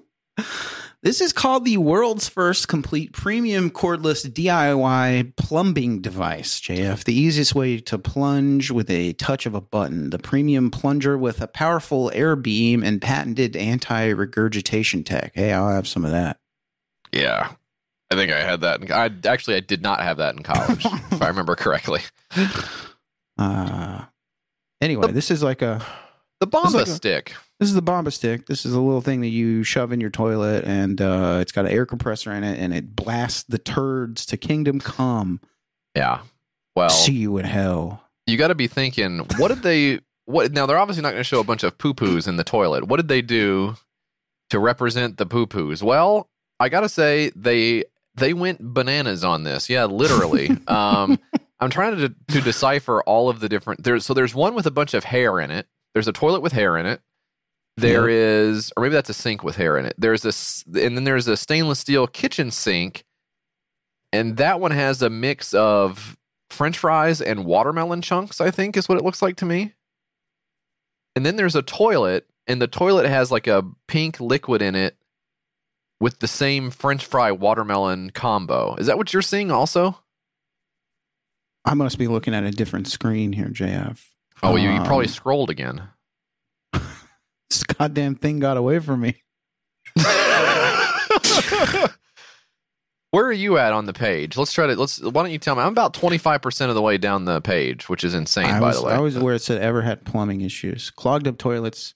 This 1.01 1.21
is 1.21 1.31
called 1.31 1.63
the 1.63 1.77
world's 1.77 2.27
first 2.27 2.67
complete 2.67 3.13
premium 3.13 3.69
cordless 3.69 4.27
DIY 4.29 5.33
plumbing 5.37 6.01
device, 6.01 6.59
JF. 6.59 7.05
The 7.05 7.13
easiest 7.13 7.55
way 7.55 7.79
to 7.79 7.97
plunge 7.97 8.69
with 8.69 8.89
a 8.89 9.13
touch 9.13 9.45
of 9.45 9.55
a 9.55 9.61
button. 9.61 10.09
The 10.09 10.19
premium 10.19 10.69
plunger 10.69 11.17
with 11.17 11.39
a 11.39 11.47
powerful 11.47 12.11
air 12.13 12.35
beam 12.35 12.83
and 12.83 13.01
patented 13.01 13.55
anti 13.55 14.07
regurgitation 14.09 15.05
tech. 15.05 15.31
Hey, 15.35 15.53
I'll 15.53 15.69
have 15.69 15.87
some 15.87 16.03
of 16.03 16.11
that. 16.11 16.37
Yeah. 17.13 17.53
I 18.11 18.15
think 18.15 18.31
I 18.33 18.41
had 18.41 18.59
that. 18.61 18.81
In, 18.81 18.91
I 18.91 19.09
actually 19.25 19.55
I 19.55 19.61
did 19.61 19.81
not 19.81 20.01
have 20.01 20.17
that 20.17 20.35
in 20.35 20.43
college, 20.43 20.85
if 21.11 21.21
I 21.21 21.27
remember 21.29 21.55
correctly. 21.55 22.01
Uh, 23.37 24.03
anyway, 24.81 25.11
this 25.13 25.31
is 25.31 25.41
like 25.43 25.61
a 25.61 25.81
The 26.41 26.47
Bomba 26.47 26.77
like 26.79 26.87
a- 26.87 26.89
stick. 26.89 27.35
This 27.59 27.67
is 27.67 27.75
the 27.75 27.81
Bomba 27.81 28.11
stick. 28.11 28.45
This 28.45 28.65
is 28.65 28.73
a 28.73 28.79
little 28.79 29.01
thing 29.01 29.19
that 29.21 29.27
you 29.27 29.63
shove 29.63 29.91
in 29.91 29.99
your 29.99 30.09
toilet, 30.09 30.63
and 30.63 31.01
uh, 31.01 31.39
it's 31.41 31.51
got 31.51 31.65
an 31.65 31.71
air 31.71 31.85
compressor 31.85 32.31
in 32.31 32.43
it, 32.45 32.57
and 32.57 32.73
it 32.73 32.95
blasts 32.95 33.43
the 33.43 33.57
turds 33.57 34.25
to 34.27 34.37
kingdom 34.37 34.79
come. 34.79 35.41
Yeah. 35.93 36.21
Well, 36.75 36.89
See 36.89 37.11
you 37.13 37.37
in 37.37 37.45
hell. 37.45 38.01
you 38.25 38.37
got 38.37 38.47
to 38.47 38.55
be 38.55 38.67
thinking, 38.67 39.25
what 39.37 39.49
did 39.49 39.61
they? 39.61 39.99
What 40.25 40.53
now? 40.53 40.65
They're 40.67 40.77
obviously 40.77 41.03
not 41.03 41.09
going 41.09 41.19
to 41.19 41.25
show 41.25 41.41
a 41.41 41.43
bunch 41.43 41.63
of 41.63 41.77
poo 41.77 41.93
poos 41.93 42.27
in 42.27 42.37
the 42.37 42.45
toilet. 42.45 42.85
What 42.85 42.97
did 42.97 43.09
they 43.09 43.21
do 43.21 43.75
to 44.51 44.59
represent 44.59 45.17
the 45.17 45.25
poo 45.25 45.45
poos? 45.45 45.83
Well, 45.83 46.29
I 46.61 46.69
got 46.69 46.81
to 46.81 46.89
say 46.89 47.31
they 47.35 47.83
they 48.15 48.33
went 48.33 48.73
bananas 48.73 49.25
on 49.25 49.43
this. 49.43 49.69
Yeah, 49.69 49.85
literally. 49.85 50.49
um, 50.67 51.19
I'm 51.59 51.69
trying 51.69 51.97
to 51.97 52.15
to 52.29 52.41
decipher 52.41 53.01
all 53.03 53.27
of 53.27 53.41
the 53.41 53.49
different. 53.49 53.83
There's 53.83 54.05
so 54.05 54.13
there's 54.13 54.33
one 54.33 54.55
with 54.55 54.65
a 54.65 54.71
bunch 54.71 54.93
of 54.93 55.03
hair 55.03 55.41
in 55.41 55.51
it. 55.51 55.67
There's 55.93 56.07
a 56.07 56.13
toilet 56.13 56.39
with 56.41 56.53
hair 56.53 56.77
in 56.77 56.85
it. 56.85 57.01
There 57.81 58.09
is, 58.09 58.71
or 58.75 58.83
maybe 58.83 58.93
that's 58.93 59.09
a 59.09 59.13
sink 59.13 59.43
with 59.43 59.55
hair 59.55 59.77
in 59.77 59.85
it. 59.85 59.93
There's 59.97 60.21
this, 60.21 60.63
and 60.67 60.95
then 60.97 61.03
there's 61.03 61.27
a 61.27 61.37
stainless 61.37 61.79
steel 61.79 62.07
kitchen 62.07 62.51
sink, 62.51 63.03
and 64.13 64.37
that 64.37 64.59
one 64.59 64.71
has 64.71 65.01
a 65.01 65.09
mix 65.09 65.53
of 65.53 66.17
French 66.49 66.77
fries 66.77 67.21
and 67.21 67.45
watermelon 67.45 68.01
chunks. 68.01 68.41
I 68.41 68.51
think 68.51 68.75
is 68.77 68.87
what 68.89 68.97
it 68.97 69.03
looks 69.03 69.21
like 69.21 69.35
to 69.37 69.45
me. 69.45 69.73
And 71.15 71.25
then 71.25 71.35
there's 71.35 71.55
a 71.55 71.61
toilet, 71.61 72.27
and 72.47 72.61
the 72.61 72.67
toilet 72.67 73.07
has 73.07 73.31
like 73.31 73.47
a 73.47 73.63
pink 73.87 74.19
liquid 74.19 74.61
in 74.61 74.75
it 74.75 74.95
with 75.99 76.19
the 76.19 76.27
same 76.27 76.71
French 76.71 77.05
fry 77.05 77.31
watermelon 77.31 78.09
combo. 78.11 78.75
Is 78.75 78.87
that 78.87 78.97
what 78.97 79.11
you're 79.11 79.21
seeing 79.21 79.51
also? 79.51 79.99
I 81.65 81.73
must 81.73 81.97
be 81.99 82.07
looking 82.07 82.33
at 82.33 82.43
a 82.45 82.51
different 82.51 82.87
screen 82.87 83.33
here, 83.33 83.47
JF. 83.49 83.99
Oh, 84.41 84.55
you, 84.55 84.69
you 84.69 84.79
probably 84.83 85.07
Um, 85.07 85.11
scrolled 85.11 85.49
again. 85.49 85.83
Goddamn 87.79 88.15
thing 88.15 88.39
got 88.39 88.57
away 88.57 88.79
from 88.79 89.01
me. 89.01 89.15
Where 93.11 93.25
are 93.25 93.33
you 93.33 93.57
at 93.57 93.73
on 93.73 93.85
the 93.85 93.93
page? 93.93 94.37
Let's 94.37 94.53
try 94.53 94.67
to 94.67 94.75
let's. 94.75 95.01
Why 95.01 95.23
don't 95.23 95.31
you 95.31 95.39
tell 95.39 95.55
me? 95.55 95.61
I'm 95.63 95.71
about 95.71 95.95
25 95.95 96.41
percent 96.43 96.69
of 96.69 96.75
the 96.75 96.81
way 96.81 96.99
down 96.99 97.25
the 97.25 97.41
page, 97.41 97.89
which 97.89 98.03
is 98.03 98.13
insane, 98.13 98.45
I 98.45 98.59
by 98.59 98.67
was, 98.67 98.79
the 98.79 98.85
way. 98.85 98.93
I 98.93 98.99
was 98.99 99.17
where 99.17 99.33
it 99.33 99.41
said 99.41 99.59
ever 99.61 99.81
had 99.81 100.05
plumbing 100.05 100.41
issues, 100.41 100.91
clogged 100.91 101.27
up 101.27 101.39
toilets, 101.39 101.95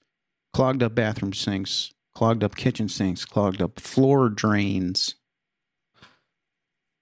clogged 0.54 0.82
up 0.82 0.96
bathroom 0.96 1.34
sinks, 1.34 1.94
clogged 2.16 2.44
up 2.44 2.56
kitchen 2.56 2.90
sinks, 2.90 3.26
clogged 3.26 3.62
up 3.62 3.80
floor 3.80 4.28
drains. 4.30 5.14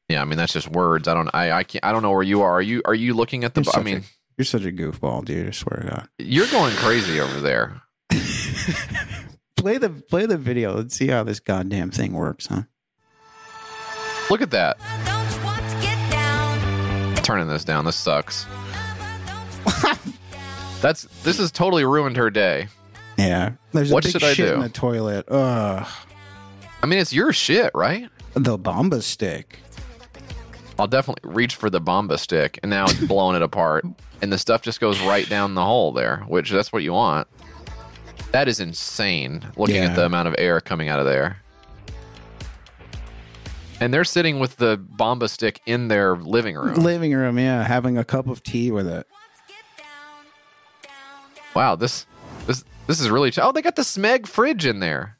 yeah, 0.09 0.21
I 0.21 0.25
mean 0.25 0.37
that's 0.37 0.51
just 0.53 0.67
words. 0.67 1.07
I 1.07 1.13
don't. 1.13 1.29
I 1.33 1.51
I 1.51 1.63
can't. 1.63 1.85
I 1.85 1.93
don't 1.93 2.01
know 2.01 2.11
where 2.11 2.23
you 2.23 2.41
are. 2.41 2.55
Are 2.55 2.61
you 2.61 2.81
Are 2.83 2.95
you 2.95 3.13
looking 3.13 3.45
at 3.45 3.53
the? 3.53 3.61
You're 3.61 3.75
I 3.77 3.81
mean, 3.81 3.97
a, 3.99 4.03
you're 4.37 4.45
such 4.45 4.65
a 4.65 4.71
goofball, 4.73 5.23
dude. 5.23 5.47
I 5.47 5.51
swear 5.51 5.83
to 5.83 5.89
God. 5.89 6.09
you're 6.17 6.47
going 6.47 6.75
crazy 6.75 7.21
over 7.21 7.39
there. 7.39 7.81
Play 9.55 9.77
the 9.77 9.89
play 9.89 10.25
the 10.25 10.37
video 10.37 10.77
and 10.77 10.91
see 10.91 11.07
how 11.07 11.23
this 11.23 11.39
goddamn 11.39 11.91
thing 11.91 12.13
works, 12.13 12.47
huh? 12.47 12.63
Look 14.29 14.41
at 14.41 14.51
that. 14.51 14.77
Turning 17.23 17.47
this 17.47 17.63
down. 17.63 17.85
This 17.85 17.95
sucks. 17.95 18.45
That's 20.81 21.03
this 21.23 21.37
has 21.37 21.51
totally 21.51 21.85
ruined 21.85 22.17
her 22.17 22.29
day. 22.29 22.67
Yeah. 23.17 23.51
There's 23.71 23.91
What 23.91 24.03
a 24.03 24.07
big 24.07 24.11
should 24.13 24.23
I 24.23 24.33
do? 24.33 24.53
in 24.55 24.59
the 24.61 24.69
toilet. 24.69 25.25
Ugh. 25.29 25.87
I 26.81 26.85
mean, 26.87 26.99
it's 26.99 27.13
your 27.13 27.31
shit, 27.31 27.71
right? 27.75 28.09
The 28.33 28.57
Bomba 28.57 29.01
stick. 29.01 29.59
I'll 30.79 30.87
definitely 30.87 31.29
reach 31.31 31.55
for 31.55 31.69
the 31.69 31.79
Bomba 31.79 32.17
stick, 32.17 32.59
and 32.63 32.69
now 32.71 32.85
it's 32.85 32.99
blowing 33.07 33.35
it 33.35 33.43
apart, 33.43 33.85
and 34.21 34.33
the 34.33 34.39
stuff 34.39 34.63
just 34.63 34.79
goes 34.79 34.99
right 35.01 35.29
down 35.29 35.53
the 35.53 35.63
hole 35.63 35.91
there, 35.91 36.23
which 36.27 36.49
that's 36.49 36.73
what 36.73 36.81
you 36.81 36.93
want. 36.93 37.27
That 38.31 38.47
is 38.47 38.59
insane. 38.59 39.45
Looking 39.57 39.75
Yeah. 39.77 39.89
at 39.89 39.95
the 39.95 40.05
amount 40.05 40.27
of 40.27 40.35
air 40.37 40.61
coming 40.61 40.87
out 40.89 40.99
of 40.99 41.05
there, 41.05 41.37
and 43.79 43.93
they're 43.93 44.03
sitting 44.05 44.39
with 44.39 44.57
the 44.57 44.77
Bomba 44.77 45.27
stick 45.27 45.61
in 45.65 45.87
their 45.89 46.15
living 46.15 46.55
room. 46.55 46.75
Living 46.75 47.13
room, 47.13 47.37
yeah, 47.37 47.63
having 47.63 47.97
a 47.97 48.03
cup 48.05 48.27
of 48.27 48.41
tea 48.43 48.71
with 48.71 48.87
it. 48.87 49.05
Wow, 51.55 51.75
this 51.75 52.05
this 52.47 52.63
this 52.87 53.01
is 53.01 53.09
really. 53.09 53.31
Ch- 53.31 53.39
oh, 53.39 53.51
they 53.51 53.61
got 53.61 53.75
the 53.75 53.81
Smeg 53.81 54.27
fridge 54.27 54.65
in 54.65 54.79
there, 54.79 55.17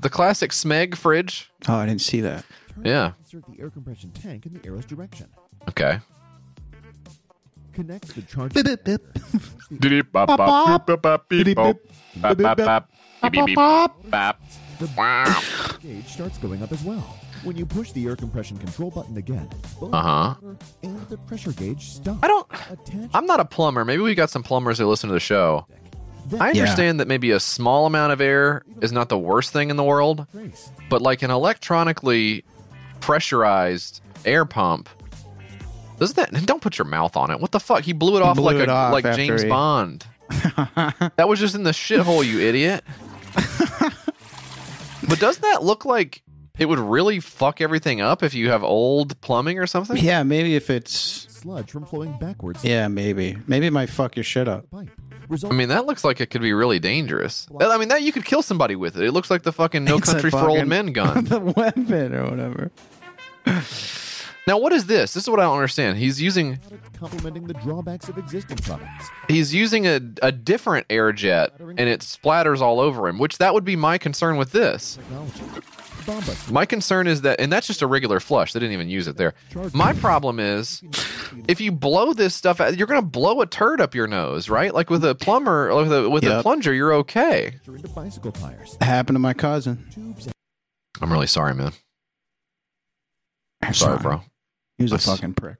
the 0.00 0.08
classic 0.08 0.52
Smeg 0.52 0.96
fridge. 0.96 1.50
Oh, 1.68 1.74
I 1.74 1.84
didn't 1.86 2.00
see 2.00 2.20
that. 2.22 2.44
Yeah. 2.82 3.12
Insert 3.20 3.44
the 3.54 3.60
air 3.60 3.70
compression 3.70 4.10
tank 4.12 4.46
in 4.46 4.54
the 4.54 4.66
arrow's 4.66 4.84
direction. 4.86 5.26
Okay. 5.68 5.98
Connect 7.76 8.14
the 8.14 8.22
charge. 8.22 8.52
The 14.78 15.78
gauge 15.82 16.06
starts 16.06 16.38
going 16.38 16.62
up 16.62 16.72
as 16.72 16.82
well. 16.84 17.18
When 17.44 17.56
you 17.56 17.64
push 17.66 17.92
the 17.92 18.06
air 18.06 18.16
compression 18.16 18.56
control 18.58 18.90
button 18.90 19.16
again, 19.16 19.48
Uh-huh. 19.80 20.34
and 20.82 21.08
the 21.08 21.16
pressure 21.18 21.52
gauge 21.52 21.84
stop. 21.90 22.18
I 22.22 22.28
don't. 22.28 22.46
Attach 22.70 23.10
I'm 23.14 23.26
not 23.26 23.40
a 23.40 23.44
plumber. 23.44 23.84
Maybe 23.84 24.02
we 24.02 24.14
got 24.14 24.30
some 24.30 24.42
plumbers 24.42 24.78
who 24.78 24.86
listen 24.86 25.08
to 25.08 25.14
the 25.14 25.20
show. 25.20 25.66
I 26.40 26.50
Yeah. 26.52 26.62
understand 26.62 26.98
that 27.00 27.08
maybe 27.08 27.30
a 27.30 27.38
small 27.40 27.86
amount 27.86 28.12
of 28.12 28.20
air 28.20 28.62
is 28.80 28.90
not 28.92 29.08
the 29.08 29.18
worst 29.18 29.52
thing 29.52 29.70
in 29.70 29.76
the 29.76 29.84
world, 29.84 30.26
but 30.90 31.00
like 31.00 31.22
an 31.22 31.30
electronically 31.30 32.44
pressurized 33.00 34.00
air 34.24 34.44
pump, 34.44 34.88
doesn't 35.98 36.16
that? 36.16 36.46
Don't 36.46 36.60
put 36.62 36.78
your 36.78 36.86
mouth 36.86 37.16
on 37.16 37.30
it. 37.30 37.40
What 37.40 37.52
the 37.52 37.60
fuck? 37.60 37.82
He 37.84 37.92
blew 37.92 38.16
it 38.16 38.22
off 38.22 38.36
blew 38.36 38.46
like 38.46 38.56
it 38.56 38.68
a 38.68 38.72
off 38.72 38.92
like 38.92 39.04
James 39.16 39.42
he- 39.42 39.48
Bond. 39.48 40.06
that 41.16 41.26
was 41.28 41.38
just 41.38 41.54
in 41.54 41.62
the 41.62 41.70
shithole, 41.70 42.24
you 42.26 42.40
idiot. 42.40 42.82
but 45.08 45.18
doesn't 45.20 45.42
that 45.42 45.62
look 45.62 45.84
like 45.84 46.22
it 46.58 46.66
would 46.66 46.78
really 46.78 47.20
fuck 47.20 47.60
everything 47.60 48.00
up 48.00 48.22
if 48.22 48.34
you 48.34 48.50
have 48.50 48.64
old 48.64 49.20
plumbing 49.20 49.58
or 49.58 49.66
something? 49.66 49.96
Yeah, 49.96 50.22
maybe 50.22 50.56
if 50.56 50.68
it's 50.70 51.26
sludge 51.30 51.70
from 51.70 51.84
flowing 51.86 52.18
backwards. 52.18 52.64
yeah, 52.64 52.88
maybe 52.88 53.36
maybe 53.46 53.66
it 53.66 53.72
might 53.72 53.90
fuck 53.90 54.16
your 54.16 54.24
shit 54.24 54.48
up. 54.48 54.66
I 54.74 55.52
mean, 55.52 55.68
that 55.70 55.86
looks 55.86 56.04
like 56.04 56.20
it 56.20 56.30
could 56.30 56.42
be 56.42 56.52
really 56.52 56.78
dangerous. 56.78 57.48
I 57.60 57.78
mean, 57.78 57.88
that 57.88 58.02
you 58.02 58.12
could 58.12 58.24
kill 58.24 58.42
somebody 58.42 58.76
with 58.76 58.96
it. 58.96 59.04
It 59.04 59.12
looks 59.12 59.30
like 59.30 59.42
the 59.42 59.52
fucking 59.52 59.84
No 59.84 59.98
It's 59.98 60.08
a 60.08 60.12
Country 60.12 60.30
for 60.30 60.48
Old 60.48 60.66
Men 60.66 60.92
gun. 60.92 61.24
the 61.24 61.40
weapon 61.40 62.14
or 62.14 62.30
whatever. 62.30 62.70
Now, 64.46 64.58
what 64.58 64.72
is 64.72 64.86
this? 64.86 65.12
This 65.12 65.24
is 65.24 65.28
what 65.30 65.40
I 65.40 65.42
don't 65.42 65.56
understand. 65.56 65.98
He's 65.98 66.22
using 66.22 66.60
Complementing 66.96 67.48
the 67.48 67.54
drawbacks 67.54 68.08
of 68.08 68.16
existing 68.16 68.58
products. 68.58 69.10
he's 69.28 69.52
using 69.52 69.86
a, 69.88 70.00
a 70.22 70.30
different 70.30 70.86
air 70.88 71.10
jet, 71.12 71.52
and 71.58 71.80
it 71.80 72.00
splatters 72.00 72.60
all 72.60 72.78
over 72.78 73.08
him. 73.08 73.18
Which 73.18 73.38
that 73.38 73.54
would 73.54 73.64
be 73.64 73.74
my 73.74 73.98
concern 73.98 74.36
with 74.36 74.52
this. 74.52 74.98
My 76.48 76.64
concern 76.64 77.08
is 77.08 77.22
that, 77.22 77.40
and 77.40 77.52
that's 77.52 77.66
just 77.66 77.82
a 77.82 77.88
regular 77.88 78.20
flush. 78.20 78.52
They 78.52 78.60
didn't 78.60 78.74
even 78.74 78.88
use 78.88 79.08
it 79.08 79.16
there. 79.16 79.34
My 79.72 79.92
problem 79.94 80.38
is, 80.38 80.80
if 81.48 81.60
you 81.60 81.72
blow 81.72 82.12
this 82.12 82.32
stuff 82.32 82.60
out, 82.60 82.76
you're 82.76 82.86
going 82.86 83.00
to 83.02 83.06
blow 83.06 83.40
a 83.40 83.46
turd 83.46 83.80
up 83.80 83.96
your 83.96 84.06
nose, 84.06 84.48
right? 84.48 84.72
Like 84.72 84.88
with 84.90 85.04
a 85.04 85.16
plumber, 85.16 85.74
with 85.74 85.92
a 85.92 86.08
with 86.08 86.22
a 86.24 86.42
plunger, 86.42 86.72
you're 86.72 86.92
okay. 86.94 87.56
Into 87.66 87.88
bicycle 87.88 88.30
tires. 88.30 88.76
Happened 88.80 89.16
to 89.16 89.20
my 89.20 89.34
cousin. 89.34 90.14
I'm 91.00 91.12
really 91.12 91.26
sorry, 91.26 91.54
man. 91.54 91.72
Sorry, 93.72 93.98
bro. 93.98 94.22
He 94.78 94.82
was 94.84 94.92
a 94.92 94.98
fucking 94.98 95.34
prick. 95.34 95.56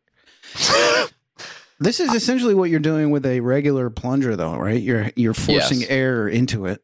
This 1.79 2.01
is 2.01 2.15
essentially 2.15 2.55
what 2.55 2.71
you're 2.71 2.81
doing 2.81 3.11
with 3.11 3.27
a 3.27 3.41
regular 3.41 3.91
plunger, 3.91 4.35
though, 4.35 4.57
right? 4.57 4.81
You're 4.81 5.11
you're 5.15 5.35
forcing 5.35 5.81
Yes. 5.81 5.91
air 5.91 6.27
into 6.29 6.65
it. 6.67 6.83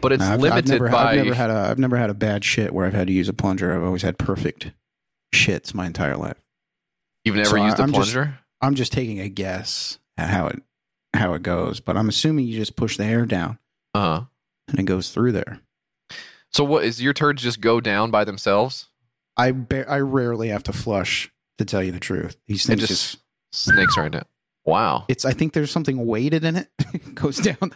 But 0.00 0.12
it's 0.12 0.22
I've, 0.22 0.34
I've 0.34 0.40
limited 0.40 0.68
never, 0.68 0.88
by. 0.90 1.10
I've 1.12 1.16
never 1.24 1.34
had 1.34 1.50
a 1.50 1.54
I've 1.70 1.78
never 1.78 1.96
had 1.96 2.10
a 2.10 2.14
bad 2.14 2.44
shit 2.44 2.72
where 2.72 2.86
I've 2.86 2.94
had 2.94 3.08
to 3.08 3.12
use 3.12 3.28
a 3.28 3.32
plunger. 3.32 3.74
I've 3.74 3.82
always 3.82 4.02
had 4.02 4.16
perfect 4.18 4.70
shits 5.34 5.74
my 5.74 5.86
entire 5.86 6.16
life. 6.16 6.40
You've 7.24 7.34
never 7.36 7.48
So 7.50 7.56
I- 7.56 7.64
used 7.66 7.78
a 7.80 7.82
I'm 7.82 7.92
just- 7.92 8.12
plunger. 8.12 8.38
I'm 8.60 8.74
just 8.74 8.92
taking 8.92 9.20
a 9.20 9.28
guess 9.28 9.98
at 10.16 10.30
how 10.30 10.46
it 10.46 10.62
how 11.12 11.34
it 11.34 11.42
goes, 11.42 11.80
but 11.80 11.96
I'm 11.96 12.08
assuming 12.08 12.46
you 12.46 12.56
just 12.56 12.76
push 12.76 12.96
the 12.96 13.04
air 13.04 13.26
down 13.26 13.58
Uh 13.94 14.00
huh. 14.00 14.24
and 14.68 14.78
it 14.78 14.84
goes 14.84 15.10
through 15.10 15.32
there. 15.32 15.60
So 16.52 16.62
what 16.62 16.84
is 16.84 17.02
your 17.02 17.12
turds 17.12 17.42
just 17.42 17.60
go 17.60 17.80
down 17.80 18.10
by 18.12 18.24
themselves? 18.24 18.88
I 19.36 19.50
ba- 19.52 19.90
I 19.90 19.98
rarely 20.00 20.48
have 20.48 20.62
to 20.64 20.72
flush 20.72 21.30
to 21.58 21.64
tell 21.64 21.82
you 21.82 21.92
the 21.92 22.00
truth. 22.00 22.36
It 22.46 22.56
just 22.76 23.18
snakes 23.52 23.96
right 23.96 24.12
now. 24.12 24.22
Wow. 24.64 25.04
it's 25.08 25.24
I 25.24 25.32
think 25.32 25.52
there's 25.52 25.70
something 25.70 26.04
weighted 26.06 26.44
in 26.44 26.56
it. 26.56 26.68
It 26.92 27.14
goes 27.14 27.36
down 27.38 27.72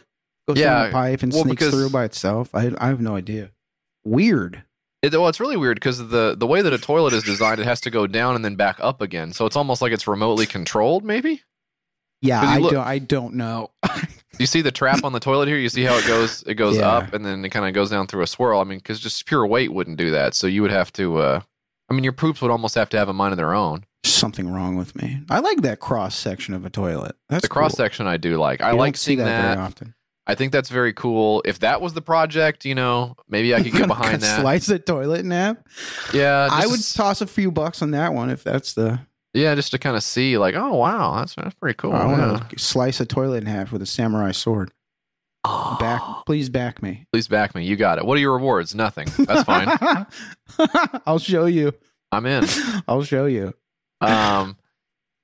goes 0.48 0.58
Yeah, 0.58 0.74
down 0.74 0.86
the 0.86 0.92
pipe 0.92 1.22
and 1.22 1.32
well, 1.32 1.42
sneaks 1.44 1.60
because- 1.64 1.72
through 1.74 1.90
by 1.90 2.04
itself. 2.04 2.54
I 2.54 2.72
I 2.78 2.88
have 2.88 3.00
no 3.00 3.14
idea. 3.16 3.50
Weird. 4.04 4.64
It, 5.02 5.12
well, 5.12 5.28
it's 5.28 5.40
really 5.40 5.56
weird 5.56 5.76
because 5.76 6.08
the 6.08 6.34
the 6.36 6.46
way 6.46 6.62
that 6.62 6.72
a 6.72 6.78
toilet 6.78 7.12
is 7.14 7.22
designed, 7.22 7.60
it 7.60 7.64
has 7.66 7.80
to 7.82 7.90
go 7.90 8.06
down 8.06 8.34
and 8.34 8.44
then 8.44 8.56
back 8.56 8.76
up 8.80 9.00
again. 9.00 9.32
So 9.32 9.46
it's 9.46 9.56
almost 9.56 9.80
like 9.80 9.92
it's 9.92 10.06
remotely 10.06 10.46
controlled. 10.46 11.04
Maybe. 11.04 11.42
Yeah, 12.22 12.40
I 12.42 12.58
look- 12.58 12.72
don't 12.72 12.86
I 12.86 12.98
don't 12.98 13.34
know. 13.34 13.70
You 14.38 14.46
see 14.46 14.62
the 14.62 14.70
trap 14.72 15.04
on 15.04 15.12
the 15.12 15.20
toilet 15.20 15.48
here. 15.48 15.58
You 15.58 15.68
see 15.68 15.82
how 15.82 15.94
it 15.98 16.06
goes. 16.06 16.42
It 16.46 16.54
goes 16.54 16.78
Yeah. 16.78 16.88
up 16.88 17.12
and 17.12 17.26
then 17.26 17.44
it 17.44 17.50
kind 17.50 17.66
of 17.66 17.74
goes 17.74 17.90
down 17.90 18.06
through 18.06 18.22
a 18.22 18.26
swirl. 18.26 18.58
I 18.58 18.64
mean, 18.64 18.78
because 18.78 18.98
just 18.98 19.26
pure 19.26 19.46
weight 19.46 19.70
wouldn't 19.70 19.98
do 19.98 20.12
that. 20.12 20.34
So 20.34 20.46
you 20.46 20.62
would 20.62 20.70
have 20.70 20.90
to. 20.94 21.18
uh 21.18 21.40
I 21.90 21.94
mean, 21.94 22.04
your 22.04 22.12
poops 22.12 22.40
would 22.40 22.50
almost 22.50 22.76
have 22.76 22.88
to 22.90 22.98
have 22.98 23.08
a 23.08 23.12
mind 23.12 23.32
of 23.32 23.36
their 23.36 23.52
own. 23.52 23.84
Something 24.04 24.50
wrong 24.50 24.76
with 24.76 24.94
me. 24.94 25.20
I 25.28 25.40
like 25.40 25.62
that 25.62 25.80
cross 25.80 26.14
section 26.14 26.54
of 26.54 26.64
a 26.64 26.70
toilet. 26.70 27.16
That's 27.28 27.42
the 27.42 27.48
cross 27.48 27.72
cool. 27.72 27.76
section 27.84 28.06
I 28.06 28.16
do 28.16 28.38
like. 28.38 28.60
I 28.60 28.68
You 28.68 28.72
don't 28.72 28.78
like 28.78 28.96
see 28.96 29.06
seeing 29.06 29.18
that 29.18 29.54
very 29.54 29.66
often. 29.66 29.94
I 30.26 30.36
think 30.36 30.52
that's 30.52 30.68
very 30.68 30.92
cool. 30.92 31.42
If 31.44 31.58
that 31.58 31.80
was 31.80 31.92
the 31.92 32.00
project, 32.00 32.64
you 32.64 32.74
know, 32.74 33.16
maybe 33.28 33.54
I 33.54 33.62
could 33.62 33.72
get 33.72 33.88
behind 33.88 34.22
that. 34.22 34.40
Slice 34.40 34.66
the 34.66 34.78
toilet 34.78 35.20
in 35.20 35.32
half. 35.32 35.56
Yeah, 36.14 36.48
I 36.50 36.62
just 36.62 36.70
would 36.70 36.80
to- 36.80 36.94
toss 36.94 37.20
a 37.20 37.26
few 37.26 37.50
bucks 37.50 37.82
on 37.82 37.90
that 37.90 38.14
one 38.14 38.30
if 38.30 38.44
that's 38.44 38.74
the. 38.74 39.00
Yeah, 39.34 39.54
just 39.54 39.70
to 39.72 39.78
kind 39.78 39.96
of 39.96 40.02
see, 40.02 40.38
like, 40.38 40.54
oh 40.56 40.74
wow, 40.74 41.16
that's 41.18 41.34
that's 41.34 41.54
pretty 41.54 41.76
cool. 41.76 41.92
I 41.92 42.06
yeah. 42.06 42.32
want 42.32 42.50
to 42.50 42.58
slice 42.58 43.00
a 43.00 43.06
toilet 43.06 43.38
in 43.44 43.46
half 43.46 43.70
with 43.70 43.82
a 43.82 43.86
samurai 43.86 44.32
sword. 44.32 44.72
Back, 45.44 46.02
please 46.26 46.48
back 46.48 46.82
me. 46.82 47.06
Please 47.12 47.26
back 47.28 47.54
me. 47.54 47.64
You 47.64 47.76
got 47.76 47.98
it. 47.98 48.04
What 48.04 48.18
are 48.18 48.20
your 48.20 48.34
rewards? 48.34 48.74
Nothing. 48.74 49.08
That's 49.18 49.44
fine. 49.44 49.68
I'll 51.06 51.18
show 51.18 51.46
you. 51.46 51.72
I'm 52.12 52.26
in. 52.26 52.44
I'll 52.88 53.02
show 53.02 53.26
you. 53.26 53.54
Um, 54.00 54.56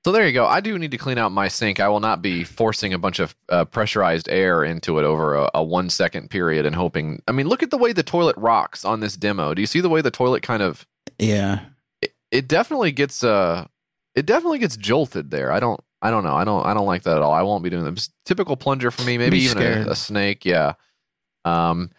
so 0.03 0.11
there 0.11 0.25
you 0.25 0.33
go. 0.33 0.45
I 0.45 0.61
do 0.61 0.79
need 0.79 0.91
to 0.91 0.97
clean 0.97 1.17
out 1.17 1.31
my 1.31 1.47
sink. 1.49 1.79
I 1.79 1.89
will 1.89 1.99
not 1.99 2.21
be 2.21 2.43
forcing 2.43 2.93
a 2.93 2.97
bunch 2.97 3.19
of 3.19 3.35
uh, 3.49 3.65
pressurized 3.65 4.29
air 4.29 4.63
into 4.63 4.97
it 4.99 5.03
over 5.03 5.35
a, 5.35 5.49
a 5.53 5.63
one 5.63 5.89
second 5.89 6.29
period 6.29 6.65
and 6.65 6.75
hoping. 6.75 7.21
I 7.27 7.31
mean, 7.31 7.47
look 7.47 7.61
at 7.61 7.71
the 7.71 7.77
way 7.77 7.93
the 7.93 8.03
toilet 8.03 8.37
rocks 8.37 8.85
on 8.85 9.01
this 9.01 9.17
demo. 9.17 9.53
Do 9.53 9.61
you 9.61 9.67
see 9.67 9.81
the 9.81 9.89
way 9.89 10.01
the 10.01 10.11
toilet 10.11 10.43
kind 10.43 10.63
of? 10.63 10.87
Yeah. 11.19 11.59
It, 12.01 12.13
it 12.31 12.47
definitely 12.47 12.91
gets 12.91 13.23
uh, 13.23 13.67
it 14.15 14.25
definitely 14.25 14.59
gets 14.59 14.77
jolted 14.77 15.29
there. 15.29 15.51
I 15.51 15.59
don't. 15.59 15.79
I 16.01 16.11
don't 16.11 16.23
know. 16.23 16.35
I 16.35 16.43
don't. 16.43 16.65
I 16.65 16.73
don't 16.73 16.85
like 16.85 17.03
that 17.03 17.15
at 17.17 17.21
all. 17.23 17.33
I 17.33 17.41
won't 17.41 17.63
be 17.63 17.69
doing 17.69 17.83
that. 17.83 18.07
Typical 18.25 18.55
plunger 18.55 18.91
for 18.91 19.03
me. 19.03 19.17
Maybe 19.17 19.37
Be 19.39 19.43
even 19.45 19.57
scared. 19.57 19.87
a, 19.87 19.91
a 19.91 19.95
snake. 19.95 20.45
Yeah. 20.45 20.73
Um, 21.45 21.89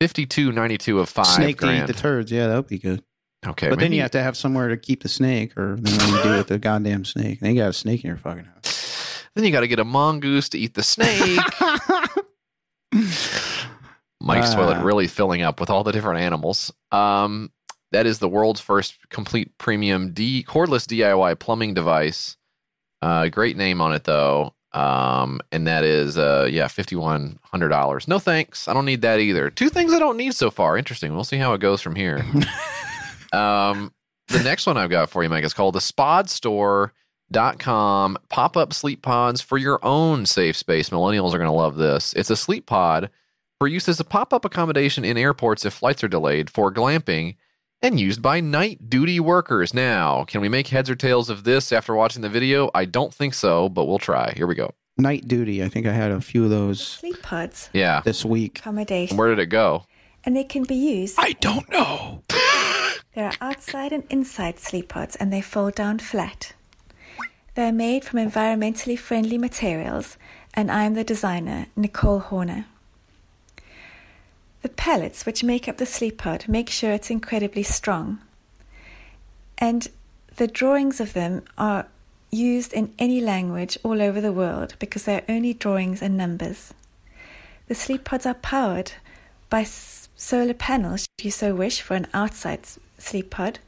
fifty 0.00 0.26
two 0.26 0.52
ninety 0.52 0.76
two 0.78 1.00
of 1.00 1.08
five 1.08 1.26
snake 1.26 1.56
grand. 1.56 1.86
to 1.86 1.92
eat 1.92 1.94
the 1.96 2.00
turds. 2.00 2.30
Yeah, 2.30 2.48
that 2.48 2.56
would 2.56 2.66
be 2.68 2.78
good. 2.78 3.02
okay, 3.46 3.68
but 3.70 3.78
then 3.78 3.86
maybe- 3.86 3.96
you 3.96 4.02
have 4.02 4.10
to 4.10 4.22
have 4.22 4.36
somewhere 4.36 4.68
to 4.68 4.76
keep 4.76 5.02
the 5.02 5.08
snake, 5.08 5.56
or 5.56 5.76
then 5.76 5.94
what 5.94 6.00
do 6.06 6.16
you 6.16 6.22
do 6.22 6.30
with 6.38 6.48
the 6.48 6.58
goddamn 6.58 7.04
snake? 7.06 7.40
Then 7.40 7.54
you 7.54 7.62
got 7.62 7.70
a 7.70 7.72
snake 7.72 8.04
in 8.04 8.08
your 8.08 8.16
fucking 8.18 8.44
house. 8.44 8.86
Then 9.36 9.44
you 9.44 9.52
got 9.52 9.60
to 9.60 9.68
get 9.68 9.78
a 9.78 9.84
mongoose 9.84 10.48
to 10.48 10.58
eat 10.58 10.74
the 10.74 10.82
snake. 10.82 11.38
Mike's 14.20 14.50
Ah. 14.50 14.54
toilet 14.56 14.82
really 14.82 15.06
filling 15.06 15.42
up 15.42 15.60
with 15.60 15.70
all 15.70 15.84
the 15.84 15.92
different 15.92 16.20
animals. 16.20 16.72
Um, 16.92 17.52
that 17.92 18.06
is 18.06 18.18
the 18.18 18.28
world's 18.28 18.60
first 18.60 18.96
complete 19.08 19.56
premium 19.56 20.12
D 20.12 20.44
cordless 20.46 20.84
DIY 20.86 21.38
plumbing 21.38 21.74
device. 21.74 22.36
Uh, 23.02 23.28
great 23.28 23.56
name 23.56 23.80
on 23.80 23.92
it 23.92 24.04
though. 24.04 24.54
Um, 24.72 25.40
and 25.50 25.66
that 25.66 25.82
is 25.82 26.16
uh, 26.16 26.48
yeah, 26.50 26.68
fifty 26.68 26.94
one 26.94 27.38
hundred 27.42 27.70
dollars. 27.70 28.06
No 28.06 28.18
thanks. 28.18 28.68
I 28.68 28.74
don't 28.74 28.84
need 28.84 29.02
that 29.02 29.18
either. 29.18 29.50
Two 29.50 29.68
things 29.68 29.92
I 29.92 29.98
don't 29.98 30.16
need 30.16 30.34
so 30.34 30.50
far. 30.50 30.76
Interesting. 30.76 31.14
We'll 31.14 31.24
see 31.24 31.38
how 31.38 31.54
it 31.54 31.60
goes 31.60 31.80
from 31.80 31.96
here. 31.96 32.24
um, 33.32 33.92
the 34.28 34.42
next 34.44 34.66
one 34.66 34.76
I've 34.76 34.90
got 34.90 35.10
for 35.10 35.22
you, 35.24 35.28
Mike, 35.28 35.44
is 35.44 35.54
called 35.54 35.74
the 35.74 35.80
Spod 35.80 36.28
Store 36.28 36.92
dot 37.32 37.58
com 37.58 38.18
pop-up 38.28 38.72
sleep 38.72 39.02
pods 39.02 39.40
for 39.40 39.56
your 39.56 39.78
own 39.84 40.26
safe 40.26 40.56
space 40.56 40.90
millennials 40.90 41.32
are 41.32 41.38
going 41.38 41.48
to 41.48 41.52
love 41.52 41.76
this 41.76 42.12
it's 42.14 42.28
a 42.28 42.34
sleep 42.34 42.66
pod 42.66 43.08
for 43.58 43.68
use 43.68 43.88
as 43.88 44.00
a 44.00 44.04
pop-up 44.04 44.44
accommodation 44.44 45.04
in 45.04 45.16
airports 45.16 45.64
if 45.64 45.72
flights 45.72 46.02
are 46.02 46.08
delayed 46.08 46.50
for 46.50 46.72
glamping 46.72 47.36
and 47.82 47.98
used 47.98 48.20
by 48.22 48.40
night 48.40 48.90
duty 48.90 49.18
workers 49.20 49.72
now 49.74 50.24
can 50.24 50.40
we 50.40 50.48
make 50.48 50.68
heads 50.68 50.90
or 50.90 50.94
tails 50.94 51.30
of 51.30 51.44
this 51.44 51.72
after 51.72 51.94
watching 51.94 52.22
the 52.22 52.28
video 52.28 52.70
i 52.74 52.84
don't 52.84 53.14
think 53.14 53.34
so 53.34 53.68
but 53.68 53.86
we'll 53.86 53.98
try 53.98 54.32
here 54.36 54.46
we 54.46 54.54
go 54.54 54.72
Night 54.98 55.26
duty. 55.26 55.64
I 55.64 55.70
think 55.70 55.86
I 55.86 55.92
had 55.92 56.10
a 56.10 56.20
few 56.20 56.44
of 56.44 56.50
those 56.50 56.86
Sleep 56.86 57.22
pods, 57.22 57.70
yeah 57.72 58.02
this 58.04 58.22
week. 58.22 58.58
accommodation, 58.58 59.16
where 59.16 59.28
did 59.28 59.38
it 59.38 59.46
go 59.46 59.84
and 60.24 60.36
they 60.36 60.44
can 60.44 60.64
be 60.64 60.74
used. 60.74 61.16
I 61.18 61.32
don't 61.40 61.70
know. 61.70 62.22
There 63.12 63.26
are 63.26 63.34
outside 63.40 63.92
and 63.92 64.04
inside 64.08 64.60
sleep 64.60 64.90
pods, 64.90 65.16
and 65.16 65.32
they 65.32 65.40
fold 65.40 65.74
down 65.74 65.98
flat. 65.98 66.52
They 67.56 67.68
are 67.68 67.72
made 67.72 68.04
from 68.04 68.20
environmentally 68.20 68.96
friendly 68.96 69.36
materials, 69.36 70.16
and 70.54 70.70
I 70.70 70.84
am 70.84 70.94
the 70.94 71.02
designer, 71.02 71.66
Nicole 71.74 72.20
Horner. 72.20 72.66
The 74.62 74.68
pellets 74.68 75.24
which 75.24 75.42
make 75.42 75.68
up 75.68 75.78
the 75.78 75.86
sleep 75.86 76.18
pod 76.18 76.44
make 76.48 76.68
sure 76.68 76.92
it's 76.92 77.10
incredibly 77.10 77.62
strong. 77.62 78.18
And 79.58 79.88
the 80.36 80.46
drawings 80.46 81.00
of 81.00 81.12
them 81.12 81.42
are 81.56 81.86
used 82.30 82.72
in 82.72 82.92
any 82.98 83.20
language 83.20 83.78
all 83.82 84.00
over 84.00 84.20
the 84.20 84.32
world 84.32 84.74
because 84.78 85.04
they're 85.04 85.24
only 85.28 85.54
drawings 85.54 86.02
and 86.02 86.16
numbers. 86.16 86.72
The 87.68 87.74
sleep 87.74 88.04
pods 88.04 88.26
are 88.26 88.34
powered 88.34 88.92
by 89.48 89.64
solar 89.64 90.54
panels, 90.54 91.02
should 91.02 91.24
you 91.24 91.30
so 91.30 91.54
wish, 91.54 91.80
for 91.80 91.94
an 91.94 92.06
outside 92.14 92.66
sleep 92.98 93.30
pod. 93.30 93.58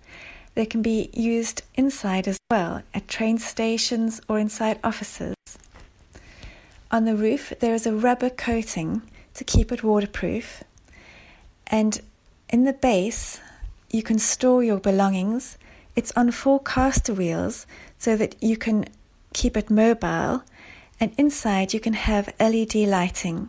They 0.54 0.66
can 0.66 0.82
be 0.82 1.08
used 1.12 1.62
inside 1.74 2.28
as 2.28 2.38
well, 2.50 2.82
at 2.92 3.08
train 3.08 3.38
stations 3.38 4.20
or 4.28 4.38
inside 4.38 4.78
offices. 4.84 5.34
On 6.90 7.04
the 7.04 7.16
roof, 7.16 7.52
there 7.60 7.74
is 7.74 7.86
a 7.86 7.94
rubber 7.94 8.28
coating 8.28 9.02
to 9.34 9.44
keep 9.44 9.72
it 9.72 9.82
waterproof. 9.82 10.62
And 11.72 12.00
in 12.50 12.64
the 12.64 12.74
base, 12.74 13.40
you 13.90 14.02
can 14.02 14.18
store 14.18 14.62
your 14.62 14.78
belongings. 14.78 15.56
It's 15.96 16.12
on 16.12 16.30
four 16.30 16.60
caster 16.60 17.14
wheels 17.14 17.66
so 17.98 18.14
that 18.16 18.36
you 18.42 18.58
can 18.58 18.84
keep 19.32 19.56
it 19.56 19.70
mobile. 19.70 20.44
And 21.00 21.12
inside, 21.16 21.72
you 21.72 21.80
can 21.80 21.94
have 21.94 22.34
LED 22.38 22.74
lighting 22.74 23.48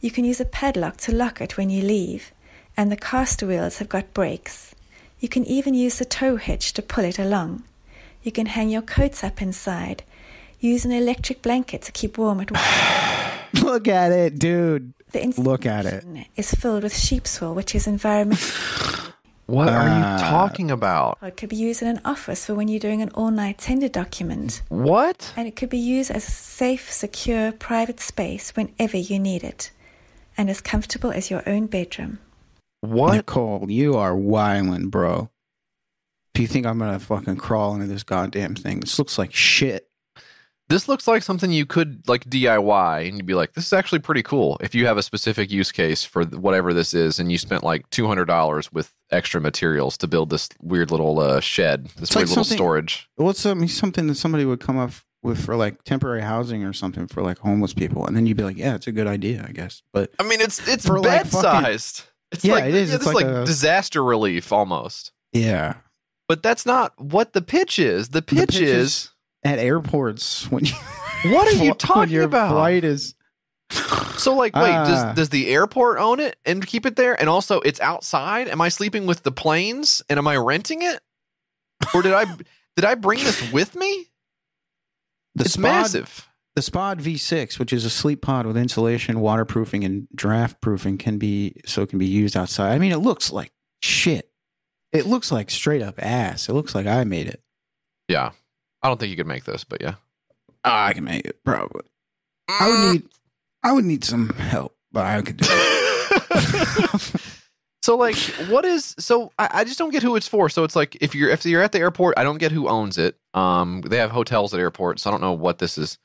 You 0.00 0.10
can 0.10 0.24
use 0.24 0.40
a 0.40 0.44
padlock 0.44 0.96
to 0.98 1.14
lock 1.14 1.40
it 1.40 1.56
when 1.56 1.70
you 1.70 1.82
leave, 1.82 2.32
and 2.76 2.92
the 2.92 2.96
caster 2.96 3.46
wheels 3.46 3.78
have 3.78 3.88
got 3.88 4.12
brakes. 4.12 4.74
You 5.20 5.28
can 5.30 5.46
even 5.46 5.72
use 5.72 5.98
the 5.98 6.04
tow 6.04 6.36
hitch 6.36 6.74
to 6.74 6.82
pull 6.82 7.04
it 7.04 7.18
along. 7.18 7.62
You 8.22 8.32
can 8.32 8.46
hang 8.46 8.68
your 8.68 8.82
coats 8.82 9.24
up 9.24 9.40
inside. 9.40 10.02
Use 10.60 10.84
an 10.84 10.92
electric 10.92 11.40
blanket 11.40 11.80
to 11.82 11.92
keep 11.92 12.18
warm 12.18 12.40
at 12.40 12.50
work. 12.52 13.62
Look 13.62 13.88
at 13.88 14.12
it, 14.12 14.38
dude. 14.38 14.92
The 15.14 15.34
Look 15.40 15.64
at 15.64 15.86
it. 15.86 16.04
is 16.36 16.50
filled 16.52 16.82
with 16.82 16.96
sheep's 16.96 17.40
wool, 17.40 17.54
which 17.54 17.74
is 17.74 17.86
environmental. 17.86 18.44
What 19.46 19.68
are 19.68 19.86
Ah. 19.86 20.16
you 20.16 20.24
talking 20.30 20.70
about? 20.70 21.18
It 21.22 21.36
could 21.36 21.50
be 21.50 21.56
used 21.56 21.82
in 21.82 21.88
an 21.88 22.00
office 22.02 22.46
for 22.46 22.54
when 22.54 22.66
you're 22.68 22.80
doing 22.80 23.02
an 23.02 23.10
all-night 23.10 23.58
tender 23.58 23.88
document. 23.90 24.62
What? 24.70 25.34
And 25.36 25.46
it 25.46 25.54
could 25.54 25.68
be 25.68 25.76
used 25.76 26.10
as 26.10 26.26
a 26.26 26.30
safe, 26.30 26.90
secure, 26.90 27.52
private 27.52 28.00
space 28.00 28.52
whenever 28.56 28.96
you 28.96 29.18
need 29.18 29.44
it, 29.44 29.70
and 30.38 30.48
as 30.48 30.62
comfortable 30.62 31.10
as 31.12 31.30
your 31.30 31.42
own 31.46 31.66
bedroom. 31.66 32.20
What? 32.80 33.16
Nicole, 33.16 33.66
you 33.70 33.96
are 33.96 34.12
wildin', 34.14 34.90
bro. 34.90 35.28
Do 36.32 36.40
you 36.40 36.48
think 36.48 36.64
I'm 36.64 36.78
gonna 36.78 36.98
fucking 36.98 37.36
crawl 37.36 37.74
into 37.74 37.86
this 37.86 38.02
goddamn 38.02 38.54
thing, 38.54 38.80
this 38.80 38.98
looks 38.98 39.18
like 39.18 39.34
shit. 39.34 39.88
This 40.68 40.88
looks 40.88 41.06
like 41.06 41.22
something 41.22 41.52
you 41.52 41.66
could 41.66 42.08
like 42.08 42.24
DIY 42.24 43.06
and 43.08 43.16
you'd 43.18 43.26
be 43.26 43.34
like, 43.34 43.52
this 43.52 43.66
is 43.66 43.72
actually 43.74 43.98
pretty 43.98 44.22
cool. 44.22 44.56
If 44.60 44.74
you 44.74 44.86
have 44.86 44.96
a 44.96 45.02
specific 45.02 45.50
use 45.50 45.70
case 45.70 46.04
for 46.04 46.24
whatever 46.24 46.72
this 46.72 46.94
is 46.94 47.18
and 47.18 47.30
you 47.30 47.36
spent 47.36 47.62
like 47.62 47.88
$200 47.90 48.72
with 48.72 48.90
extra 49.10 49.40
materials 49.42 49.98
to 49.98 50.06
build 50.06 50.30
this 50.30 50.48
weird 50.62 50.90
little 50.90 51.20
uh, 51.20 51.40
shed, 51.40 51.86
this 51.96 52.04
It's 52.08 52.16
weird 52.16 52.28
like 52.28 52.36
little 52.38 52.44
storage. 52.44 53.08
What's 53.16 53.40
something 53.40 53.68
something 53.68 54.06
that 54.06 54.14
somebody 54.14 54.44
would 54.46 54.60
come 54.60 54.78
up 54.78 54.92
with 55.22 55.44
for 55.44 55.54
like 55.56 55.82
temporary 55.84 56.22
housing 56.22 56.64
or 56.64 56.72
something 56.72 57.06
for 57.08 57.22
like 57.22 57.38
homeless 57.38 57.74
people, 57.74 58.06
and 58.06 58.16
then 58.16 58.26
you'd 58.26 58.36
be 58.36 58.42
like, 58.42 58.56
yeah, 58.58 58.74
it's 58.74 58.86
a 58.86 58.92
good 58.92 59.06
idea, 59.06 59.44
I 59.48 59.52
guess. 59.52 59.82
But 59.92 60.12
I 60.18 60.22
mean, 60.22 60.40
it's 60.40 60.66
it's 60.68 60.88
like, 60.88 61.02
bed 61.02 61.28
fucking- 61.28 61.40
sized. 61.64 62.02
It's 62.32 62.44
Yeah, 62.44 62.54
like, 62.54 62.64
it 62.64 62.74
is. 62.74 62.88
Yeah, 62.90 62.96
It's 62.96 63.04
this 63.04 63.08
is 63.10 63.14
like 63.14 63.26
like 63.26 63.34
a- 63.36 63.44
disaster 63.46 64.02
relief 64.02 64.50
almost. 64.52 65.12
yeah, 65.32 65.74
But 66.28 66.42
that's 66.42 66.66
not 66.66 66.98
what 67.00 67.32
the 67.32 67.42
pitch 67.42 67.78
is. 67.78 68.08
The 68.10 68.22
pitch, 68.22 68.38
pitch 68.50 68.60
is, 68.60 68.86
is- 68.86 69.10
at 69.44 69.58
airports 69.58 70.50
when 70.50 70.64
you 70.64 70.72
what 71.32 71.46
are 71.48 71.52
you 71.52 71.70
when 71.70 71.74
talking 71.78 72.12
your 72.12 72.24
about? 72.24 72.50
Flight 72.52 72.84
is 72.84 73.14
So 74.18 74.34
like, 74.34 74.54
wait, 74.54 74.70
Ah. 74.72 74.84
does 74.84 75.16
does 75.16 75.28
the 75.30 75.48
airport 75.48 75.98
own 75.98 76.20
it 76.20 76.36
and 76.44 76.64
keep 76.66 76.86
it 76.86 76.96
there? 76.96 77.18
And 77.18 77.28
also, 77.28 77.60
it's 77.60 77.80
outside. 77.80 78.48
Am 78.48 78.60
I 78.60 78.68
sleeping 78.68 79.06
with 79.06 79.22
the 79.22 79.32
planes? 79.32 80.02
And 80.08 80.18
am 80.18 80.26
I 80.26 80.36
renting 80.36 80.82
it? 80.82 81.00
Or 81.94 82.02
did 82.02 82.12
I 82.12 82.24
did 82.76 82.84
I 82.84 82.94
bring 82.94 83.18
this 83.20 83.52
with 83.52 83.74
me? 83.74 84.06
the 85.34 85.44
it's 85.44 85.56
Spod- 85.56 85.60
massive. 85.62 86.28
The 86.54 86.62
Spod 86.62 87.00
V6, 87.00 87.58
which 87.58 87.72
is 87.72 87.84
a 87.84 87.90
sleep 87.90 88.22
pod 88.22 88.46
with 88.46 88.56
insulation, 88.56 89.18
waterproofing, 89.18 89.82
and 89.82 90.06
draft 90.14 90.60
proofing, 90.60 90.98
can 90.98 91.18
be 91.18 91.56
so 91.66 91.82
it 91.82 91.88
can 91.88 91.98
be 91.98 92.06
used 92.06 92.36
outside. 92.36 92.72
I 92.72 92.78
mean, 92.78 92.92
it 92.92 92.98
looks 92.98 93.32
like 93.32 93.50
shit. 93.82 94.30
It 94.92 95.04
looks 95.06 95.32
like 95.32 95.50
straight 95.50 95.82
up 95.82 95.96
ass. 95.98 96.48
It 96.48 96.52
looks 96.52 96.72
like 96.72 96.86
I 96.86 97.02
made 97.02 97.26
it. 97.26 97.42
Yeah, 98.06 98.30
I 98.84 98.88
don't 98.88 99.00
think 99.00 99.10
you 99.10 99.16
could 99.16 99.26
make 99.26 99.44
this, 99.44 99.64
but 99.64 99.80
yeah. 99.80 99.94
Ah, 100.64 100.86
I 100.86 100.92
can 100.92 101.04
make 101.04 101.26
it 101.26 101.42
probably. 101.44 101.82
I 102.48 102.68
would 102.68 102.92
need, 102.92 103.02
I 103.64 103.72
would 103.72 103.84
need 103.84 104.04
some 104.04 104.28
help, 104.28 104.76
but 104.92 105.04
I 105.04 105.22
could 105.22 105.38
do 105.38 105.46
it. 105.50 107.20
So 107.84 107.98
like, 107.98 108.16
what 108.48 108.64
is 108.64 108.94
so? 108.98 109.30
I, 109.38 109.50
I 109.52 109.64
just 109.64 109.78
don't 109.78 109.90
get 109.90 110.02
who 110.02 110.16
it's 110.16 110.26
for. 110.26 110.48
So 110.48 110.64
it's 110.64 110.74
like 110.74 110.96
if 111.02 111.14
you're 111.14 111.28
if 111.28 111.44
you're 111.44 111.62
at 111.62 111.72
the 111.72 111.80
airport, 111.80 112.18
I 112.18 112.24
don't 112.24 112.38
get 112.38 112.50
who 112.50 112.66
owns 112.66 112.96
it. 112.96 113.18
Um, 113.34 113.82
they 113.82 113.98
have 113.98 114.10
hotels 114.10 114.54
at 114.54 114.60
airports, 114.60 115.02
so 115.02 115.10
I 115.10 115.12
don't 115.12 115.20
know 115.20 115.34
what 115.34 115.58
this 115.58 115.76
is. 115.76 115.98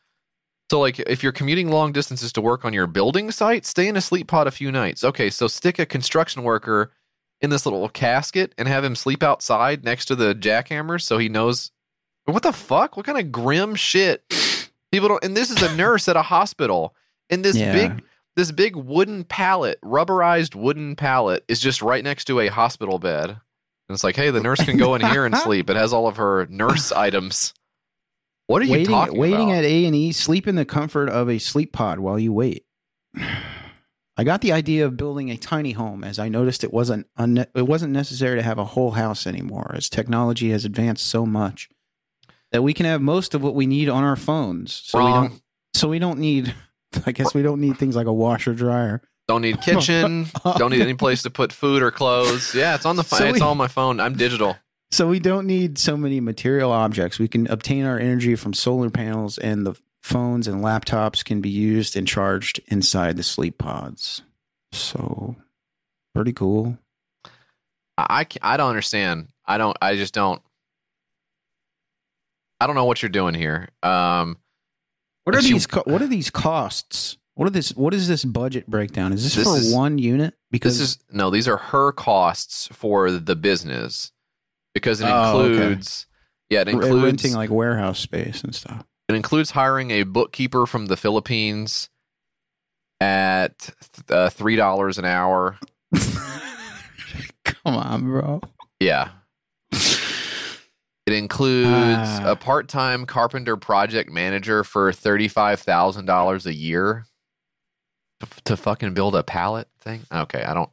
So 0.70 0.82
like, 0.82 1.00
if 1.00 1.24
you're 1.24 1.32
commuting 1.32 1.70
long 1.70 1.94
distances 1.94 2.34
to 2.34 2.42
work 2.42 2.66
on 2.66 2.74
your 2.74 2.86
building 2.86 3.32
site, 3.32 3.66
stay 3.66 3.88
in 3.88 3.96
a 3.96 4.02
sleep 4.02 4.28
pod 4.28 4.46
a 4.46 4.52
few 4.52 4.74
nights. 4.74 5.06
Okay, 5.06 5.30
so 5.30 5.48
stick 5.48 5.80
a 5.80 5.86
construction 5.86 6.44
worker 6.44 6.92
in 7.40 7.50
this 7.50 7.66
little 7.66 7.88
casket 7.88 8.54
and 8.58 8.68
have 8.68 8.84
him 8.84 8.94
sleep 8.94 9.24
outside 9.24 9.86
next 9.86 10.08
to 10.08 10.18
the 10.18 10.36
jackhammers, 10.36 11.04
so 11.04 11.18
he 11.18 11.30
knows. 11.30 11.72
What 12.32 12.44
the 12.44 12.54
fuck? 12.54 12.98
What 12.98 13.06
kind 13.06 13.18
of 13.20 13.32
grim 13.32 13.76
shit? 13.76 14.24
People 14.92 15.08
don't. 15.10 15.24
And 15.24 15.36
this 15.38 15.50
is 15.52 15.62
a 15.62 15.76
nurse 15.76 16.08
at 16.08 16.16
a 16.16 16.22
hospital, 16.22 16.96
and 17.30 17.44
this 17.46 17.56
Yeah. 17.58 17.74
big 17.74 18.04
this 18.36 18.52
big 18.54 18.76
wooden 18.76 19.26
pallet, 19.26 19.80
rubberized 19.82 20.56
wooden 20.56 20.96
pallet, 20.96 21.44
is 21.50 21.60
just 21.60 21.82
right 21.82 22.04
next 22.04 22.26
to 22.26 22.40
a 22.40 22.48
hospital 22.48 22.98
bed. 22.98 23.30
And 23.32 23.40
it's 23.96 24.04
like, 24.04 24.16
hey, 24.16 24.30
the 24.32 24.40
nurse 24.40 24.64
can 24.64 24.78
go 24.78 24.96
in 24.96 25.02
here 25.02 25.26
and 25.26 25.36
sleep. 25.46 25.70
It 25.70 25.76
has 25.76 25.92
all 25.92 26.08
of 26.08 26.16
her 26.18 26.48
nurse 26.50 26.92
items. 26.94 27.54
What 28.48 28.62
are 28.62 28.66
you 28.66 28.72
waiting, 28.72 28.88
talking 28.88 29.18
waiting 29.20 29.50
about? 29.50 29.58
at 29.60 29.66
A 29.66 29.86
and 29.86 29.96
E, 29.96 30.12
sleep 30.14 30.48
in 30.48 30.56
the 30.56 30.64
comfort 30.64 31.10
of 31.10 31.30
a 31.30 31.38
sleep 31.38 31.74
pod 31.74 32.00
while 32.00 32.18
you 32.18 32.32
wait. 32.32 32.64
I 34.18 34.24
got 34.24 34.42
the 34.42 34.52
idea 34.52 34.86
of 34.86 34.98
building 34.98 35.30
a 35.32 35.38
tiny 35.38 35.72
home 35.72 36.04
as 36.04 36.20
I 36.20 36.30
noticed 36.30 36.64
it 36.64 36.74
wasn't 36.74 37.08
unne- 37.18 37.48
it 37.56 37.68
wasn't 37.68 37.94
necessary 37.94 38.38
to 38.38 38.44
have 38.44 38.58
a 38.58 38.66
whole 38.66 38.92
house 38.92 39.26
anymore 39.26 39.72
as 39.76 39.90
technology 39.90 40.52
has 40.52 40.66
advanced 40.66 41.06
so 41.06 41.26
much 41.26 41.70
that 42.52 42.62
we 42.62 42.74
can 42.74 42.86
have 42.86 43.02
most 43.02 43.36
of 43.36 43.44
what 43.44 43.56
we 43.56 43.66
need 43.66 43.90
on 43.90 44.04
our 44.04 44.16
phones. 44.16 44.74
So 44.74 45.00
we 45.04 45.12
don't 45.12 45.42
so 45.74 45.88
we 45.90 46.00
don't 46.00 46.20
need 46.20 46.54
I 47.06 47.12
guess 47.12 47.34
we 47.34 47.42
don't 47.42 47.62
need 47.62 47.78
things 47.78 47.96
like 47.96 48.08
a 48.08 48.14
washer 48.14 48.54
dryer. 48.54 49.02
Don't 49.28 49.44
need 49.44 49.62
kitchen. 49.62 50.26
don't 50.58 50.72
need 50.72 50.82
any 50.82 50.96
place 50.96 51.22
to 51.22 51.30
put 51.30 51.54
food 51.54 51.84
or 51.84 51.92
clothes. 51.92 52.56
Yeah, 52.56 52.74
it's 52.74 52.86
on 52.86 52.96
the 52.96 53.04
phone. 53.04 53.20
So 53.20 53.26
it's 53.28 53.40
we- 53.40 53.46
on 53.46 53.58
my 53.58 53.68
phone. 53.68 54.00
I'm 54.00 54.16
digital. 54.16 54.58
So 54.92 55.08
we 55.08 55.20
don't 55.20 55.46
need 55.46 55.78
so 55.78 55.96
many 55.96 56.20
material 56.20 56.72
objects. 56.72 57.20
We 57.20 57.28
can 57.28 57.46
obtain 57.46 57.86
our 57.86 58.00
energy 58.00 58.36
from 58.36 58.54
solar 58.54 58.90
panels, 58.90 59.38
and 59.38 59.64
the 59.64 59.76
phones 60.02 60.48
and 60.48 60.64
laptops 60.64 61.24
can 61.24 61.42
be 61.42 61.50
used 61.50 61.96
and 61.96 62.08
charged 62.08 62.60
inside 62.70 63.16
the 63.16 63.22
sleep 63.22 63.60
pods. 63.60 64.24
So 64.72 65.36
pretty 66.16 66.34
cool. 66.34 66.80
I 68.00 68.26
I, 68.42 68.54
I 68.54 68.58
don't 68.58 68.70
understand. 68.70 69.28
I 69.46 69.60
don't. 69.60 69.78
I 69.80 69.96
just 69.96 70.16
don't. 70.16 70.42
I 72.60 72.68
don't 72.68 72.76
know 72.76 72.86
what 72.86 73.02
you're 73.02 73.10
doing 73.10 73.34
here. 73.36 73.70
Um, 73.84 74.38
What 75.26 75.36
are 75.36 75.40
If 75.40 75.46
you- 75.48 75.54
these? 75.54 75.68
Co- 75.68 75.84
what 75.86 76.02
are 76.02 76.08
these 76.08 76.30
costs? 76.30 77.18
What 77.36 77.46
are 77.48 77.52
this? 77.52 77.70
What 77.76 77.94
is 77.94 78.08
this 78.08 78.26
budget 78.26 78.68
breakdown? 78.68 79.14
Is 79.14 79.24
this, 79.24 79.36
This 79.36 79.44
for 79.48 79.58
is- 79.58 79.74
one 79.74 79.98
unit? 79.98 80.34
Because 80.52 80.80
this 80.80 80.92
is 80.92 80.98
no. 81.12 81.30
These 81.30 81.48
are 81.48 81.58
her 81.58 81.92
costs 81.92 82.68
for 82.72 83.12
the 83.12 83.36
business 83.36 84.12
because 84.74 85.00
it 85.02 85.06
Oh, 85.08 85.40
okay. 85.42 85.52
includes. 85.54 86.08
Yeah, 86.50 86.62
it 86.62 86.68
includes 86.70 87.04
renting 87.04 87.34
like 87.34 87.50
warehouse 87.52 88.00
space 88.00 88.44
and 88.44 88.56
stuff. 88.56 88.84
It 89.08 89.14
includes 89.16 89.52
hiring 89.52 89.92
a 89.92 90.04
bookkeeper 90.04 90.66
from 90.66 90.88
the 90.88 90.98
Philippines 90.98 91.90
at 93.00 93.70
uh, 94.10 94.30
three 94.30 94.56
dollars 94.56 94.98
an 94.98 95.06
hour. 95.06 95.58
Come 97.46 97.76
on, 97.76 98.02
bro. 98.04 98.42
Yeah. 98.80 99.10
It 101.10 101.18
includes 101.18 101.70
Ah. 101.70 102.32
a 102.32 102.36
part-time 102.36 103.06
carpenter 103.06 103.58
project 103.58 104.12
manager 104.12 104.64
for 104.64 104.92
thirty-five 104.94 105.60
thousand 105.60 106.06
dollars 106.06 106.46
a 106.46 106.54
year 106.54 107.06
to, 108.20 108.28
to 108.46 108.58
fucking 108.58 108.94
build 108.94 109.16
a 109.16 109.24
pallet 109.24 109.68
thing. 109.82 110.02
Okay, 110.12 110.44
I 110.44 110.54
don't. 110.54 110.70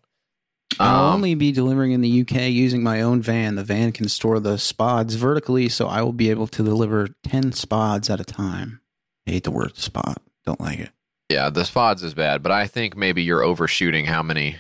I'll 0.79 1.07
Um, 1.07 1.15
only 1.15 1.35
be 1.35 1.53
delivering 1.53 1.93
in 1.93 2.01
the 2.03 2.21
UK 2.21 2.51
using 2.51 2.83
my 2.83 3.01
own 3.01 3.23
van. 3.23 3.55
The 3.55 3.65
van 3.65 3.93
can 3.93 4.09
store 4.09 4.39
the 4.41 4.57
spods 4.57 5.15
vertically, 5.17 5.69
so 5.71 5.87
I 5.87 6.03
will 6.03 6.13
be 6.13 6.29
able 6.29 6.49
to 6.49 6.63
deliver 6.63 7.09
10 7.25 7.53
spods 7.53 8.11
at 8.11 8.21
a 8.21 8.25
time. 8.25 8.81
I 9.27 9.31
hate 9.31 9.45
the 9.45 9.51
word 9.53 9.77
spot. 9.79 10.21
Don't 10.45 10.61
like 10.61 10.81
it. 10.81 10.91
Yeah, 11.31 11.49
the 11.51 11.63
spods 11.63 12.03
is 12.05 12.15
bad, 12.15 12.43
but 12.43 12.53
I 12.53 12.67
think 12.67 12.97
maybe 12.97 13.23
you're 13.23 13.43
overshooting 13.43 14.05
how 14.07 14.23
many 14.23 14.57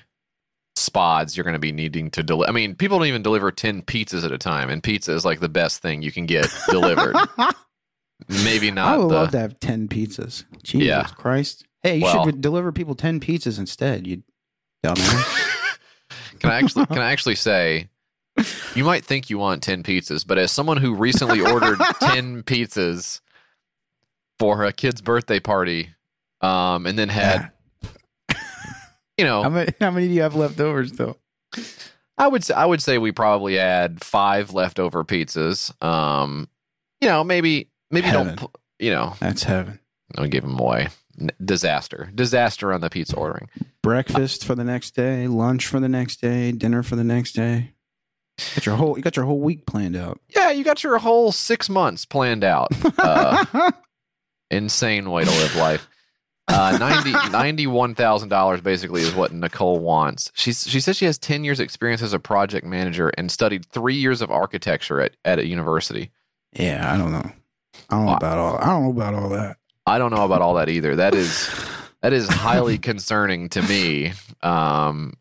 spods 0.89 1.37
you're 1.37 1.45
going 1.45 1.55
to 1.55 1.59
be 1.59 1.72
needing 1.72 2.11
to 2.12 2.22
deliver. 2.22 2.49
I 2.49 2.53
mean, 2.55 2.74
people 2.74 2.99
don't 2.99 3.09
even 3.09 3.22
deliver 3.22 3.51
10 3.51 3.82
pizzas 3.82 4.24
at 4.24 4.32
a 4.32 4.39
time, 4.39 4.70
and 4.70 4.82
pizza 4.82 5.12
is 5.12 5.24
like 5.24 5.41
the 5.41 5.49
best 5.49 5.82
thing 5.82 6.03
you 6.03 6.12
can 6.12 6.26
get 6.26 6.47
delivered. 6.70 7.14
maybe 8.45 8.70
not 8.70 8.95
I 8.95 8.97
would 8.99 9.11
the. 9.11 9.14
love 9.14 9.30
to 9.32 9.39
have 9.39 9.61
10 9.61 9.89
pizzas. 9.89 10.45
Jesus 10.62 10.87
Yeah. 10.87 11.03
Christ. 11.05 11.64
Hey, 11.82 11.97
you 11.97 12.03
Well- 12.05 12.24
should 12.24 12.41
deliver 12.41 12.72
people 12.72 12.95
10 12.95 13.20
pizzas 13.20 13.59
instead, 13.59 14.07
you 14.07 14.22
dumbass. 14.84 15.53
Can 16.41 16.51
I 16.51 16.59
actually 16.59 16.87
can 16.87 16.99
I 16.99 17.11
actually 17.12 17.34
say 17.34 17.89
you 18.74 18.84
might 18.84 19.05
think 19.05 19.30
you 19.30 19.39
want 19.39 19.62
10 19.62 19.82
pizzas, 19.82 20.24
but 20.26 20.37
as 20.39 20.53
someone 20.53 20.76
who 20.76 20.95
recently 20.95 21.41
ordered 21.41 21.78
10 22.01 22.43
pizzas 22.43 23.20
for 24.39 24.64
a 24.64 24.72
kid's 24.72 25.01
birthday 25.01 25.41
party 25.41 25.91
um 26.43 26.84
and 26.87 26.99
then 26.99 27.09
had 27.09 27.51
you 29.19 29.25
know 29.25 29.43
how, 29.43 29.49
many, 29.49 29.73
how 29.81 29.91
many 29.91 30.09
do 30.09 30.14
you 30.14 30.23
have 30.23 30.35
left 30.35 30.61
over 30.61 30.87
still? 30.87 31.19
I 32.19 32.27
would 32.29 32.45
say, 32.45 32.55
I 32.55 32.64
would 32.67 32.83
say 32.83 32.99
we 32.99 33.12
probably 33.12 33.55
had 33.57 34.03
five 34.03 34.53
leftover 34.55 35.05
pizzas. 35.05 35.71
Um, 35.85 36.49
you 37.01 37.09
know, 37.09 37.23
maybe 37.25 37.71
maybe 37.91 38.07
Heaven. 38.09 38.37
don't 38.37 38.51
you 38.79 38.91
know 38.91 39.14
That's 39.21 39.43
heaven. 39.43 39.81
don't 40.14 40.31
give 40.31 40.43
them 40.43 40.59
away. 40.59 40.89
Disaster, 41.43 42.11
disaster 42.14 42.73
on 42.75 42.83
the 42.83 42.91
pizza 42.91 43.17
ordering. 43.17 43.49
Breakfast 43.83 44.45
for 44.45 44.55
the 44.55 44.64
next 44.64 44.91
day, 44.95 45.27
lunch 45.29 45.67
for 45.67 45.81
the 45.81 45.89
next 45.89 46.21
day, 46.21 46.53
dinner 46.53 46.83
for 46.83 46.97
the 46.97 47.05
next 47.05 47.33
day. 47.33 47.73
Got 48.55 48.67
your 48.67 48.77
whole 48.77 48.97
you 48.99 49.03
got 49.03 49.17
your 49.17 49.25
whole 49.25 49.41
week 49.41 49.64
planned 49.64 49.97
out. 49.97 50.21
Yeah, 50.35 50.51
you 50.51 50.62
got 50.62 50.85
your 50.85 50.99
whole 50.99 51.33
six 51.33 51.71
months 51.71 52.05
planned 52.05 52.45
out. 52.45 52.71
Uh, 52.99 53.71
insane 54.51 55.11
way 55.11 55.25
to 55.25 55.31
live 55.31 55.57
life. 55.57 55.89
Uh, 56.49 56.76
90 56.78 57.12
$91,000 57.66 58.62
basically 58.62 59.03
is 59.03 59.14
what 59.14 59.32
Nicole 59.32 59.78
wants. 59.80 60.30
She's, 60.34 60.66
she 60.68 60.80
says 60.80 60.97
she 60.97 61.05
has 61.05 61.18
10 61.18 61.44
years 61.44 61.61
experience 61.61 62.03
as 62.03 62.12
a 62.12 62.18
project 62.18 62.66
manager 62.66 63.09
and 63.18 63.30
studied 63.30 63.66
three 63.66 63.97
years 63.97 64.22
of 64.22 64.30
architecture 64.30 65.01
at, 65.01 65.16
at 65.24 65.38
a 65.38 65.47
university. 65.47 66.11
Yeah, 66.53 66.92
I 66.92 66.97
don't 66.97 67.12
know. 67.12 67.32
I 67.90 67.97
don't 67.97 68.07
know 68.07 68.14
about 68.14 68.38
all. 68.38 68.57
I 68.59 68.66
don't 68.66 68.84
know 68.84 68.90
about 68.90 69.14
all 69.14 69.28
that. 69.30 69.57
I 69.86 69.99
don't 69.99 70.11
know 70.11 70.24
about 70.24 70.42
all 70.42 70.55
that 70.55 70.68
either. 70.68 70.97
That 70.97 71.14
is 71.14 71.49
that 72.03 72.12
is 72.12 72.28
highly 72.28 72.78
concerning 72.78 73.49
to 73.51 73.62
me. 73.62 74.12
Um, 74.42 75.14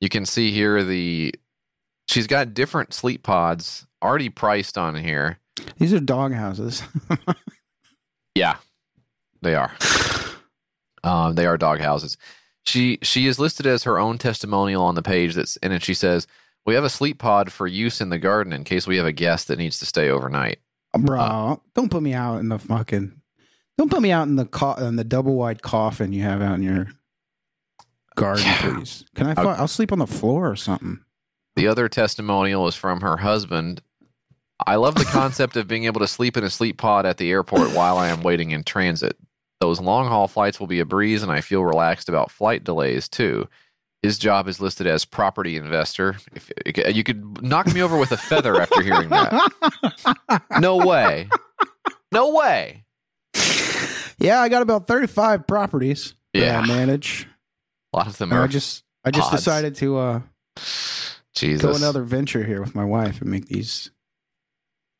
you 0.00 0.08
can 0.08 0.26
see 0.26 0.52
here 0.52 0.84
the 0.84 1.34
she's 2.08 2.26
got 2.26 2.54
different 2.54 2.92
sleep 2.92 3.22
pods 3.22 3.86
already 4.02 4.28
priced 4.28 4.76
on 4.76 4.94
here. 4.96 5.38
These 5.78 5.94
are 5.94 6.00
dog 6.00 6.32
houses. 6.34 6.82
Yeah, 8.36 8.56
they 9.40 9.54
are. 9.54 9.72
Um, 11.06 11.34
they 11.36 11.46
are 11.46 11.56
dog 11.56 11.80
houses. 11.80 12.16
She 12.64 12.98
she 13.02 13.26
is 13.26 13.38
listed 13.38 13.64
as 13.66 13.84
her 13.84 13.98
own 13.98 14.18
testimonial 14.18 14.82
on 14.82 14.96
the 14.96 15.02
page. 15.02 15.34
That's 15.34 15.56
and 15.58 15.72
then 15.72 15.80
she 15.80 15.94
says 15.94 16.26
we 16.64 16.74
have 16.74 16.84
a 16.84 16.90
sleep 16.90 17.18
pod 17.18 17.52
for 17.52 17.66
use 17.66 18.00
in 18.00 18.08
the 18.10 18.18
garden 18.18 18.52
in 18.52 18.64
case 18.64 18.86
we 18.86 18.96
have 18.96 19.06
a 19.06 19.12
guest 19.12 19.46
that 19.48 19.58
needs 19.58 19.78
to 19.78 19.86
stay 19.86 20.10
overnight. 20.10 20.58
Bro, 20.98 21.62
don't 21.74 21.90
put 21.90 22.02
me 22.02 22.12
out 22.12 22.38
in 22.38 22.48
the 22.48 22.58
fucking. 22.58 23.20
Don't 23.78 23.90
put 23.90 24.02
me 24.02 24.10
out 24.10 24.26
in 24.26 24.36
the 24.36 24.46
co- 24.46 24.74
in 24.74 24.96
the 24.96 25.04
double 25.04 25.34
wide 25.36 25.62
coffin 25.62 26.12
you 26.12 26.22
have 26.22 26.42
out 26.42 26.54
in 26.54 26.62
your 26.62 26.88
garden, 28.16 28.44
please. 28.58 29.04
Can 29.14 29.26
I? 29.26 29.34
Fu- 29.34 29.48
I'll 29.48 29.68
sleep 29.68 29.92
on 29.92 29.98
the 29.98 30.06
floor 30.06 30.50
or 30.50 30.56
something. 30.56 31.00
The 31.54 31.68
other 31.68 31.88
testimonial 31.88 32.66
is 32.66 32.74
from 32.74 33.00
her 33.02 33.18
husband. 33.18 33.80
I 34.66 34.76
love 34.76 34.94
the 34.94 35.04
concept 35.04 35.56
of 35.56 35.68
being 35.68 35.84
able 35.84 36.00
to 36.00 36.08
sleep 36.08 36.36
in 36.36 36.42
a 36.44 36.50
sleep 36.50 36.78
pod 36.78 37.04
at 37.06 37.18
the 37.18 37.30
airport 37.30 37.72
while 37.72 37.98
I 37.98 38.08
am 38.08 38.22
waiting 38.22 38.50
in 38.52 38.64
transit. 38.64 39.16
Those 39.60 39.80
long 39.80 40.08
haul 40.08 40.28
flights 40.28 40.60
will 40.60 40.66
be 40.66 40.80
a 40.80 40.84
breeze, 40.84 41.22
and 41.22 41.32
I 41.32 41.40
feel 41.40 41.64
relaxed 41.64 42.08
about 42.08 42.30
flight 42.30 42.62
delays 42.64 43.08
too. 43.08 43.48
His 44.02 44.18
job 44.18 44.46
is 44.46 44.60
listed 44.60 44.86
as 44.86 45.04
property 45.04 45.56
investor. 45.56 46.16
If, 46.34 46.52
you 46.94 47.02
could 47.02 47.42
knock 47.42 47.66
me 47.74 47.82
over 47.82 47.96
with 47.98 48.12
a 48.12 48.16
feather 48.16 48.60
after 48.60 48.82
hearing 48.82 49.08
that. 49.08 50.42
No 50.60 50.76
way. 50.76 51.28
No 52.12 52.34
way. 52.34 52.84
Yeah, 54.18 54.40
I 54.40 54.48
got 54.48 54.62
about 54.62 54.86
thirty 54.86 55.06
five 55.06 55.46
properties. 55.46 56.14
that 56.34 56.40
Yeah. 56.40 56.60
I 56.60 56.66
manage. 56.66 57.26
A 57.92 57.96
lot 57.96 58.06
of 58.06 58.16
them 58.18 58.30
And 58.32 58.40
are. 58.40 58.44
I 58.44 58.46
just 58.46 58.84
I 59.04 59.10
just 59.10 59.30
decided 59.30 59.74
to 59.76 59.98
uh 59.98 60.20
Jesus. 61.34 61.62
go 61.62 61.74
another 61.74 62.02
venture 62.02 62.44
here 62.44 62.60
with 62.60 62.74
my 62.74 62.84
wife 62.84 63.20
and 63.20 63.30
make 63.30 63.46
these. 63.48 63.90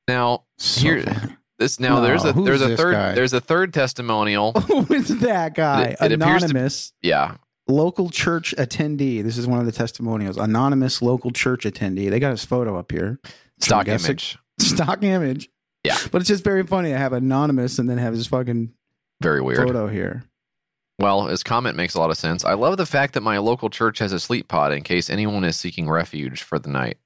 Now 0.09 0.45
So 0.59 0.81
here, 0.81 1.03
funny. 1.03 1.37
This 1.59 1.81
now 1.81 1.97
No, 1.97 2.01
there's 2.03 2.25
a 2.25 2.33
there's 2.33 2.63
a 2.63 2.77
third 2.77 2.93
guy? 2.93 3.15
there's 3.15 3.33
a 3.33 3.41
third 3.41 3.73
testimonial. 3.75 4.53
Who 4.69 4.87
is 4.93 5.09
that 5.21 5.55
guy? 5.55 5.97
It- 6.01 6.13
it 6.13 6.13
appears 6.13 6.43
to- 6.43 6.47
Anonymous. 6.51 6.93
Yeah, 7.03 7.37
local 7.69 8.11
church 8.11 8.55
attendee. 8.59 9.23
This 9.23 9.39
is 9.39 9.47
one 9.47 9.59
of 9.61 9.67
the 9.67 9.73
testimonials. 9.73 10.37
Anonymous 10.37 11.01
local 11.03 11.31
church 11.31 11.65
attendee. 11.65 12.11
They 12.11 12.21
got 12.21 12.31
his 12.31 12.45
photo 12.45 12.79
up 12.79 12.93
here. 12.93 13.19
stock 13.61 13.89
image. 13.89 14.39
Stock 14.61 15.03
image. 15.03 15.49
Yeah, 15.85 15.97
But 16.11 16.21
it's 16.23 16.29
just 16.29 16.43
very 16.43 16.65
funny 16.67 16.91
to 16.91 16.99
have 16.99 17.13
anonymous 17.13 17.79
and 17.79 17.89
then 17.89 17.99
have 17.99 18.15
his 18.15 18.27
fucking 18.27 18.73
very 19.23 19.41
weird. 19.41 19.59
photo 19.59 19.87
here. 19.87 20.25
Well, 20.99 21.27
his 21.27 21.43
comment 21.43 21.77
makes 21.77 21.95
a 21.95 22.01
lot 22.01 22.11
of 22.11 22.17
sense. 22.17 22.43
I 22.45 22.55
love 22.55 22.77
the 22.79 22.87
fact 22.87 23.15
that 23.15 23.21
my 23.21 23.37
local 23.39 23.69
church 23.71 23.99
has 24.01 24.13
a 24.13 24.19
sleep 24.19 24.49
pod 24.49 24.73
in 24.73 24.83
case 24.83 25.11
anyone 25.11 25.45
is 25.45 25.57
seeking 25.59 25.89
refuge 25.91 26.43
for 26.43 26.59
the 26.59 26.71
night. 26.71 26.97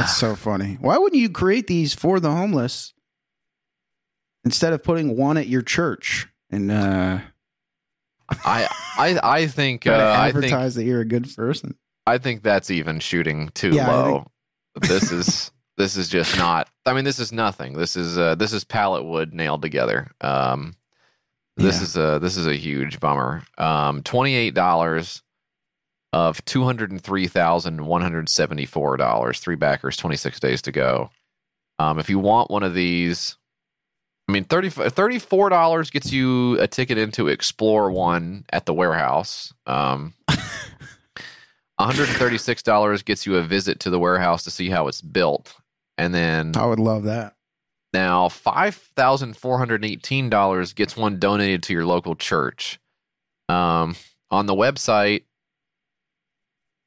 That's 0.00 0.16
so 0.16 0.34
funny. 0.36 0.76
Why 0.80 0.98
wouldn't 0.98 1.20
you 1.20 1.28
create 1.30 1.66
these 1.66 1.94
for 1.94 2.20
the 2.20 2.30
homeless 2.30 2.92
instead 4.44 4.72
of 4.72 4.82
putting 4.82 5.16
one 5.16 5.36
at 5.36 5.48
your 5.48 5.62
church 5.62 6.28
and 6.50 6.70
uh, 6.70 7.20
I 8.44 8.68
I 8.98 9.18
I 9.22 9.46
think 9.46 9.86
uh, 9.86 9.92
I 9.92 10.28
advertise 10.28 10.74
think 10.74 10.84
that 10.84 10.84
you're 10.88 11.00
a 11.00 11.04
good 11.06 11.34
person? 11.34 11.76
I 12.06 12.18
think 12.18 12.42
that's 12.42 12.70
even 12.70 13.00
shooting 13.00 13.48
too 13.54 13.72
Yeah, 13.72 13.88
I 13.90 13.92
low. 13.92 14.30
this 14.80 15.10
is 15.12 15.50
this 15.76 15.96
is 15.96 16.08
just 16.08 16.36
not. 16.38 16.68
I 16.86 16.92
mean, 16.94 17.04
this 17.04 17.18
is 17.18 17.32
nothing. 17.32 17.74
This 17.74 17.96
is 17.96 18.16
uh, 18.18 18.34
this 18.36 18.52
is 18.52 18.64
pallet 18.64 19.04
wood 19.04 19.34
nailed 19.34 19.62
together. 19.62 20.10
Um, 20.20 20.74
this 21.56 21.78
Yeah. 21.78 21.82
is 21.82 21.96
a 21.96 22.18
this 22.20 22.36
is 22.36 22.46
a 22.46 22.54
huge 22.54 23.00
bummer. 23.00 23.42
Um, 23.58 24.02
twenty 24.02 24.34
eight 24.34 24.54
dollars 24.54 25.22
of 26.12 26.44
two 26.44 26.64
hundred 26.64 26.90
and 26.90 27.00
three 27.00 27.26
thousand 27.26 27.86
one 27.86 28.02
hundred 28.02 28.28
seventy 28.28 28.66
four 28.66 28.96
dollars. 28.96 29.40
Three 29.40 29.56
backers, 29.56 29.96
twenty 29.96 30.16
six 30.16 30.40
days 30.40 30.62
to 30.62 30.72
go. 30.72 31.10
Um, 31.78 31.98
if 31.98 32.08
you 32.08 32.18
want 32.18 32.50
one 32.50 32.62
of 32.62 32.74
these, 32.74 33.36
I 34.28 34.32
mean, 34.32 34.44
30 34.44 34.70
$34 34.70 35.92
gets 35.92 36.10
you 36.10 36.58
a 36.58 36.66
ticket 36.66 36.96
into 36.96 37.28
Explore 37.28 37.90
One 37.90 38.46
at 38.50 38.64
the 38.64 38.72
warehouse. 38.72 39.52
Um, 39.66 40.14
$136 41.78 43.04
gets 43.04 43.26
you 43.26 43.36
a 43.36 43.42
visit 43.42 43.80
to 43.80 43.90
the 43.90 43.98
warehouse 43.98 44.42
to 44.44 44.50
see 44.50 44.70
how 44.70 44.88
it's 44.88 45.02
built. 45.02 45.54
And 45.98 46.14
then 46.14 46.52
I 46.56 46.64
would 46.66 46.78
love 46.78 47.02
that. 47.04 47.34
now 47.92 48.28
$5,418 48.28 50.74
gets 50.74 50.96
one 50.96 51.18
donated 51.18 51.62
to 51.64 51.74
your 51.74 51.84
local 51.84 52.16
church. 52.16 52.80
Um, 53.48 53.94
on 54.30 54.46
the 54.46 54.54
website, 54.54 55.24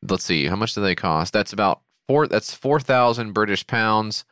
let's 0.07 0.23
see, 0.23 0.45
how 0.47 0.55
much 0.55 0.73
do 0.75 0.81
they 0.81 0.95
cost? 0.95 1.33
That's 1.33 1.53
about 1.53 1.81
four, 2.07 2.27
that's 2.27 2.53
4,000 2.53 3.33
British 3.33 3.65
pounds. 3.67 4.25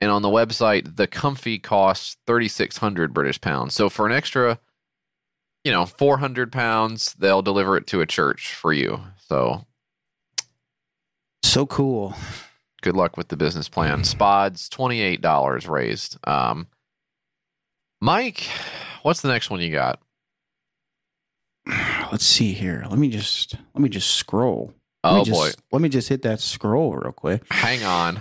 And 0.00 0.10
on 0.10 0.22
the 0.22 0.28
website, 0.28 0.96
the 0.96 1.06
comfy 1.06 1.58
costs 1.58 2.16
3,600 2.26 3.14
British 3.14 3.40
pounds. 3.40 3.74
So 3.74 3.88
for 3.88 4.04
an 4.06 4.12
extra, 4.12 4.58
you 5.64 5.70
know, 5.70 5.86
400 5.86 6.50
pounds, 6.50 7.14
they'll 7.18 7.42
deliver 7.42 7.76
it 7.76 7.86
to 7.88 8.00
a 8.00 8.06
church 8.06 8.52
for 8.54 8.72
you. 8.72 9.00
So 9.28 9.64
So 11.44 11.66
cool. 11.66 12.14
good 12.82 12.96
luck 12.96 13.16
with 13.16 13.28
the 13.28 13.36
business 13.36 13.68
plan. 13.68 14.00
Spods, 14.02 14.68
$28 14.68 15.68
raised. 15.68 16.18
Um, 16.26 16.66
Mike, 18.00 18.48
what's 19.02 19.20
the 19.20 19.28
next 19.28 19.50
one 19.50 19.60
you 19.60 19.70
got? 19.70 20.00
Let's 22.10 22.26
see 22.26 22.52
here. 22.54 22.84
Let 22.90 22.98
me 22.98 23.08
just 23.08 23.54
let 23.74 23.82
me 23.82 23.88
just 23.88 24.10
scroll. 24.10 24.74
Let 25.04 25.12
Oh, 25.12 25.24
just- 25.24 25.38
boy. 25.38 25.50
Let 25.72 25.82
me 25.82 25.88
just 25.88 26.08
hit 26.08 26.22
that 26.22 26.40
scroll 26.40 26.94
real 26.94 27.12
quick. 27.12 27.42
Hang 27.50 27.82
on. 27.84 28.20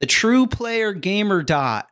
The 0.00 0.06
True 0.06 0.46
Player 0.46 0.92
Gamer 0.92 1.42
Dot. 1.42 1.88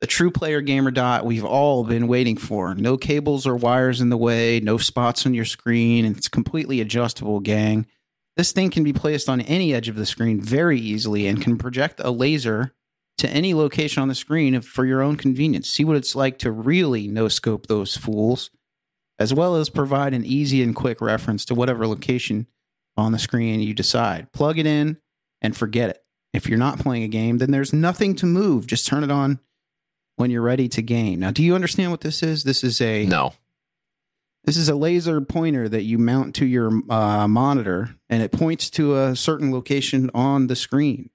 The 0.00 0.06
True 0.06 0.30
Player 0.30 0.60
Gamer 0.60 0.90
Dot 0.90 1.24
we've 1.24 1.44
all 1.44 1.84
been 1.84 2.08
waiting 2.08 2.36
for. 2.36 2.74
No 2.74 2.96
cables 2.96 3.46
or 3.46 3.56
wires 3.56 4.00
in 4.00 4.08
the 4.08 4.16
way, 4.16 4.58
no 4.60 4.76
spots 4.78 5.26
on 5.26 5.34
your 5.34 5.44
screen, 5.44 6.04
and 6.04 6.16
it's 6.16 6.28
completely 6.28 6.80
adjustable, 6.80 7.40
gang. 7.40 7.86
This 8.36 8.52
thing 8.52 8.70
can 8.70 8.82
be 8.82 8.92
placed 8.92 9.28
on 9.28 9.40
any 9.42 9.74
edge 9.74 9.88
of 9.88 9.94
the 9.96 10.06
screen 10.06 10.40
very 10.40 10.80
easily 10.80 11.26
and 11.28 11.40
can 11.40 11.58
project 11.58 12.00
a 12.02 12.10
laser 12.10 12.74
to 13.18 13.28
any 13.28 13.54
location 13.54 14.02
on 14.02 14.08
the 14.08 14.14
screen 14.14 14.60
for 14.62 14.84
your 14.86 15.02
own 15.02 15.16
convenience. 15.16 15.68
See 15.68 15.84
what 15.84 15.96
it's 15.96 16.16
like 16.16 16.38
to 16.38 16.50
really 16.50 17.06
no 17.06 17.28
scope 17.28 17.66
those 17.66 17.96
fools, 17.96 18.50
as 19.18 19.34
well 19.34 19.54
as 19.56 19.68
provide 19.68 20.14
an 20.14 20.24
easy 20.24 20.62
and 20.62 20.74
quick 20.74 21.00
reference 21.00 21.44
to 21.44 21.54
whatever 21.54 21.86
location 21.86 22.46
on 22.96 23.12
the 23.12 23.18
screen 23.18 23.60
you 23.60 23.74
decide. 23.74 24.32
Plug 24.32 24.58
it 24.58 24.66
in 24.66 24.98
and 25.40 25.56
forget 25.56 25.90
it. 25.90 25.98
If 26.32 26.48
you're 26.48 26.58
not 26.58 26.78
playing 26.78 27.02
a 27.02 27.08
game, 27.08 27.38
then 27.38 27.50
there's 27.50 27.72
nothing 27.72 28.14
to 28.16 28.26
move. 28.26 28.66
Just 28.66 28.86
turn 28.86 29.04
it 29.04 29.10
on 29.10 29.38
when 30.16 30.30
you're 30.30 30.42
ready 30.42 30.68
to 30.70 30.82
game. 30.82 31.20
Now, 31.20 31.30
do 31.30 31.42
you 31.42 31.54
understand 31.54 31.90
what 31.90 32.00
this 32.00 32.22
is? 32.22 32.44
This 32.44 32.64
is 32.64 32.80
a 32.80 33.04
No. 33.06 33.34
this 34.44 34.56
is 34.56 34.68
a 34.68 34.74
laser 34.74 35.20
pointer 35.20 35.68
that 35.68 35.82
you 35.82 35.98
mount 35.98 36.34
to 36.36 36.46
your 36.46 36.70
uh, 36.90 37.28
monitor, 37.28 37.94
and 38.08 38.22
it 38.22 38.32
points 38.32 38.70
to 38.70 38.98
a 38.98 39.16
certain 39.16 39.52
location 39.52 40.10
on 40.14 40.46
the 40.46 40.56
screen, 40.56 41.10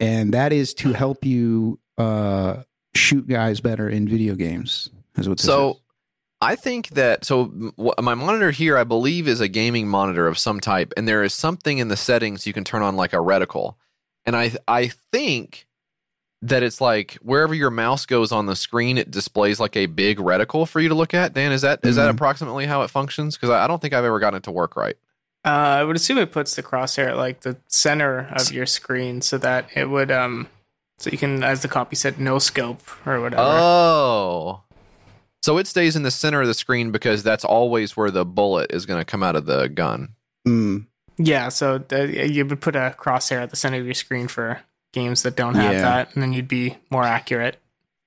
and 0.00 0.32
that 0.34 0.52
is 0.52 0.74
to 0.74 0.92
help 0.92 1.24
you 1.24 1.80
uh, 1.98 2.62
shoot 2.94 3.26
guys 3.26 3.60
better 3.60 3.88
in 3.88 4.06
video 4.08 4.34
games. 4.34 4.90
Is 5.16 5.28
what 5.28 5.40
So 5.40 5.70
is. 5.70 5.76
I 6.44 6.56
think 6.56 6.88
that 6.90 7.24
so 7.24 7.52
my 7.98 8.14
monitor 8.14 8.50
here, 8.50 8.76
I 8.76 8.84
believe, 8.84 9.26
is 9.28 9.40
a 9.40 9.48
gaming 9.48 9.88
monitor 9.88 10.26
of 10.28 10.38
some 10.38 10.60
type, 10.60 10.92
and 10.96 11.08
there 11.08 11.22
is 11.24 11.34
something 11.34 11.78
in 11.78 11.88
the 11.88 11.96
settings 11.96 12.46
you 12.46 12.52
can 12.52 12.64
turn 12.64 12.82
on 12.82 12.96
like 12.96 13.12
a 13.12 13.16
reticle, 13.16 13.74
and 14.26 14.36
I 14.36 14.52
I 14.68 14.88
think 15.12 15.66
that 16.42 16.62
it's 16.62 16.78
like 16.80 17.14
wherever 17.22 17.54
your 17.54 17.70
mouse 17.70 18.04
goes 18.04 18.30
on 18.30 18.44
the 18.46 18.54
screen, 18.56 18.98
it 18.98 19.10
displays 19.10 19.58
like 19.58 19.76
a 19.76 19.86
big 19.86 20.18
reticle 20.18 20.68
for 20.68 20.78
you 20.78 20.90
to 20.90 20.94
look 20.94 21.14
at. 21.14 21.32
Dan, 21.32 21.52
is 21.52 21.62
that 21.62 21.80
is 21.84 21.96
that 21.96 22.08
Mhm. 22.10 22.14
approximately 22.16 22.66
how 22.66 22.82
it 22.82 22.90
functions? 22.90 23.36
Because 23.36 23.48
I 23.50 23.64
I 23.64 23.66
don't 23.66 23.80
think 23.80 23.94
I've 23.94 24.04
ever 24.04 24.18
gotten 24.20 24.36
it 24.36 24.42
to 24.44 24.50
work 24.50 24.76
right. 24.76 24.96
Uh, 25.46 25.48
I 25.80 25.84
would 25.84 25.96
assume 25.96 26.18
it 26.18 26.32
puts 26.32 26.54
the 26.54 26.62
crosshair 26.62 27.08
at 27.08 27.16
like 27.16 27.40
the 27.40 27.56
center 27.68 28.28
of 28.32 28.52
your 28.52 28.66
screen 28.66 29.20
so 29.22 29.36
that 29.38 29.68
it 29.74 29.88
would 29.90 30.10
um 30.10 30.48
so 30.98 31.10
you 31.10 31.18
can 31.18 31.42
as 31.42 31.62
the 31.62 31.68
copy 31.68 31.96
said 31.96 32.18
no 32.20 32.38
scope 32.38 32.82
or 33.06 33.20
whatever. 33.20 33.42
Oh. 33.42 34.60
So 35.44 35.58
it 35.58 35.66
stays 35.66 35.94
in 35.94 36.04
the 36.04 36.10
center 36.10 36.40
of 36.40 36.46
the 36.46 36.54
screen 36.54 36.90
because 36.90 37.22
that's 37.22 37.44
always 37.44 37.98
where 37.98 38.10
the 38.10 38.24
bullet 38.24 38.70
is 38.72 38.86
going 38.86 38.98
to 38.98 39.04
come 39.04 39.22
out 39.22 39.36
of 39.36 39.44
the 39.44 39.68
gun. 39.68 40.14
Mm. 40.48 40.86
yeah, 41.18 41.50
so 41.50 41.76
the, 41.76 42.26
you 42.32 42.46
would 42.46 42.62
put 42.62 42.74
a 42.74 42.94
crosshair 42.98 43.42
at 43.42 43.50
the 43.50 43.56
center 43.56 43.78
of 43.78 43.84
your 43.84 43.92
screen 43.92 44.26
for 44.26 44.60
games 44.94 45.22
that 45.22 45.36
don't 45.36 45.54
have 45.54 45.74
Yeah. 45.74 45.80
that, 45.82 46.14
and 46.14 46.22
then 46.22 46.32
you'd 46.32 46.48
be 46.48 46.78
more 46.90 47.02
accurate. 47.04 47.58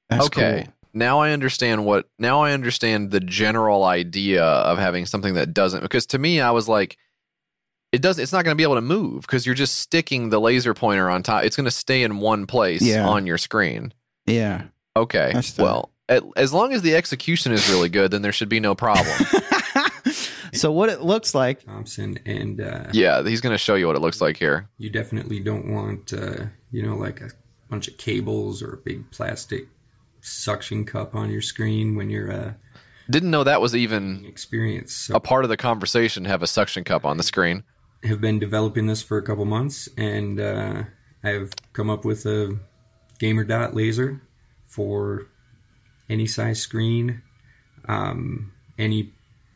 That's 0.10 0.26
okay. 0.26 0.64
cool. 0.66 0.74
Now 0.96 1.20
I 1.20 1.30
understand 1.30 1.86
what 1.86 2.10
now 2.18 2.42
I 2.42 2.54
understand 2.54 3.12
the 3.12 3.20
general 3.20 3.84
idea 3.84 4.44
of 4.44 4.80
having 4.80 5.06
something 5.06 5.36
that 5.36 5.54
doesn't 5.54 5.82
because 5.84 6.08
to 6.08 6.18
me 6.18 6.42
I 6.42 6.50
was 6.50 6.68
like 6.68 6.98
it 7.92 8.02
doesn't. 8.02 8.24
it's 8.24 8.34
not 8.34 8.46
going 8.46 8.54
to 8.56 8.58
be 8.58 8.64
able 8.64 8.76
to 8.76 8.82
move 8.82 9.22
because 9.22 9.46
you're 9.46 9.54
just 9.54 9.78
sticking 9.78 10.32
the 10.32 10.42
laser 10.42 10.74
pointer 10.74 11.08
on 11.08 11.22
top. 11.22 11.44
It's 11.44 11.56
going 11.56 11.66
to 11.66 11.72
stay 11.72 12.02
in 12.02 12.18
one 12.20 12.48
place 12.48 12.82
Yeah. 12.82 13.08
on 13.08 13.28
your 13.28 13.38
screen. 13.38 13.94
Yeah. 14.26 14.64
Okay. 14.96 15.30
That's 15.34 15.52
the- 15.52 15.62
well, 15.64 15.92
at, 16.10 16.24
as 16.36 16.54
long 16.54 16.74
as 16.74 16.82
the 16.82 16.96
execution 16.96 17.52
is 17.52 17.70
really 17.70 17.90
good, 17.90 18.12
then 18.12 18.22
there 18.22 18.32
should 18.32 18.50
be 18.50 18.60
no 18.60 18.76
problem. 18.76 19.16
So 20.54 20.72
what 20.72 20.90
it 20.90 21.02
looks 21.02 21.36
like, 21.36 21.64
Thompson, 21.66 22.18
and 22.26 22.60
uh, 22.62 22.86
yeah, 22.92 23.24
he's 23.24 23.42
going 23.42 23.54
to 23.54 23.58
show 23.58 23.76
you 23.76 23.88
what 23.88 23.96
it 23.96 24.02
looks 24.02 24.22
like 24.22 24.38
here. 24.38 24.68
you 24.78 24.90
definitely 24.90 25.40
don't 25.40 25.72
want, 25.72 26.14
uh, 26.14 26.46
you 26.72 26.84
know, 26.84 26.96
like 26.96 27.22
a 27.22 27.30
bunch 27.70 27.88
of 27.88 27.98
cables 27.98 28.64
or 28.64 28.74
a 28.74 28.78
big 28.78 29.10
plastic 29.12 29.68
suction 30.22 30.86
cup 30.86 31.16
on 31.16 31.30
your 31.30 31.42
screen 31.42 31.96
when 31.96 32.10
you're 32.10 32.32
uh, 32.32 32.54
Didn't 33.10 33.30
know 33.30 33.44
that 33.44 33.62
was 33.62 33.76
even 33.76 34.26
experience. 34.26 34.94
So 34.94 35.16
a 35.16 35.20
part 35.20 35.44
of 35.44 35.50
the 35.50 35.58
conversation 35.58 36.24
to 36.24 36.30
have 36.30 36.42
a 36.42 36.48
suction 36.48 36.84
cup 36.84 37.06
on 37.06 37.18
the 37.18 37.24
screen. 37.24 37.64
have 38.04 38.22
been 38.22 38.40
developing 38.40 38.88
this 38.88 39.04
for 39.04 39.18
a 39.18 39.22
couple 39.24 39.46
months, 39.46 39.88
and 39.98 40.40
uh, 40.40 40.84
I've 41.24 41.54
come 41.74 41.90
up 41.90 42.04
with 42.06 42.26
a 42.26 42.58
gamer 43.20 43.44
dot 43.44 43.76
laser 43.76 44.22
for 44.66 45.28
any 46.10 46.26
size 46.28 46.60
screen, 46.60 47.22
um, 47.88 48.52
any 48.78 49.14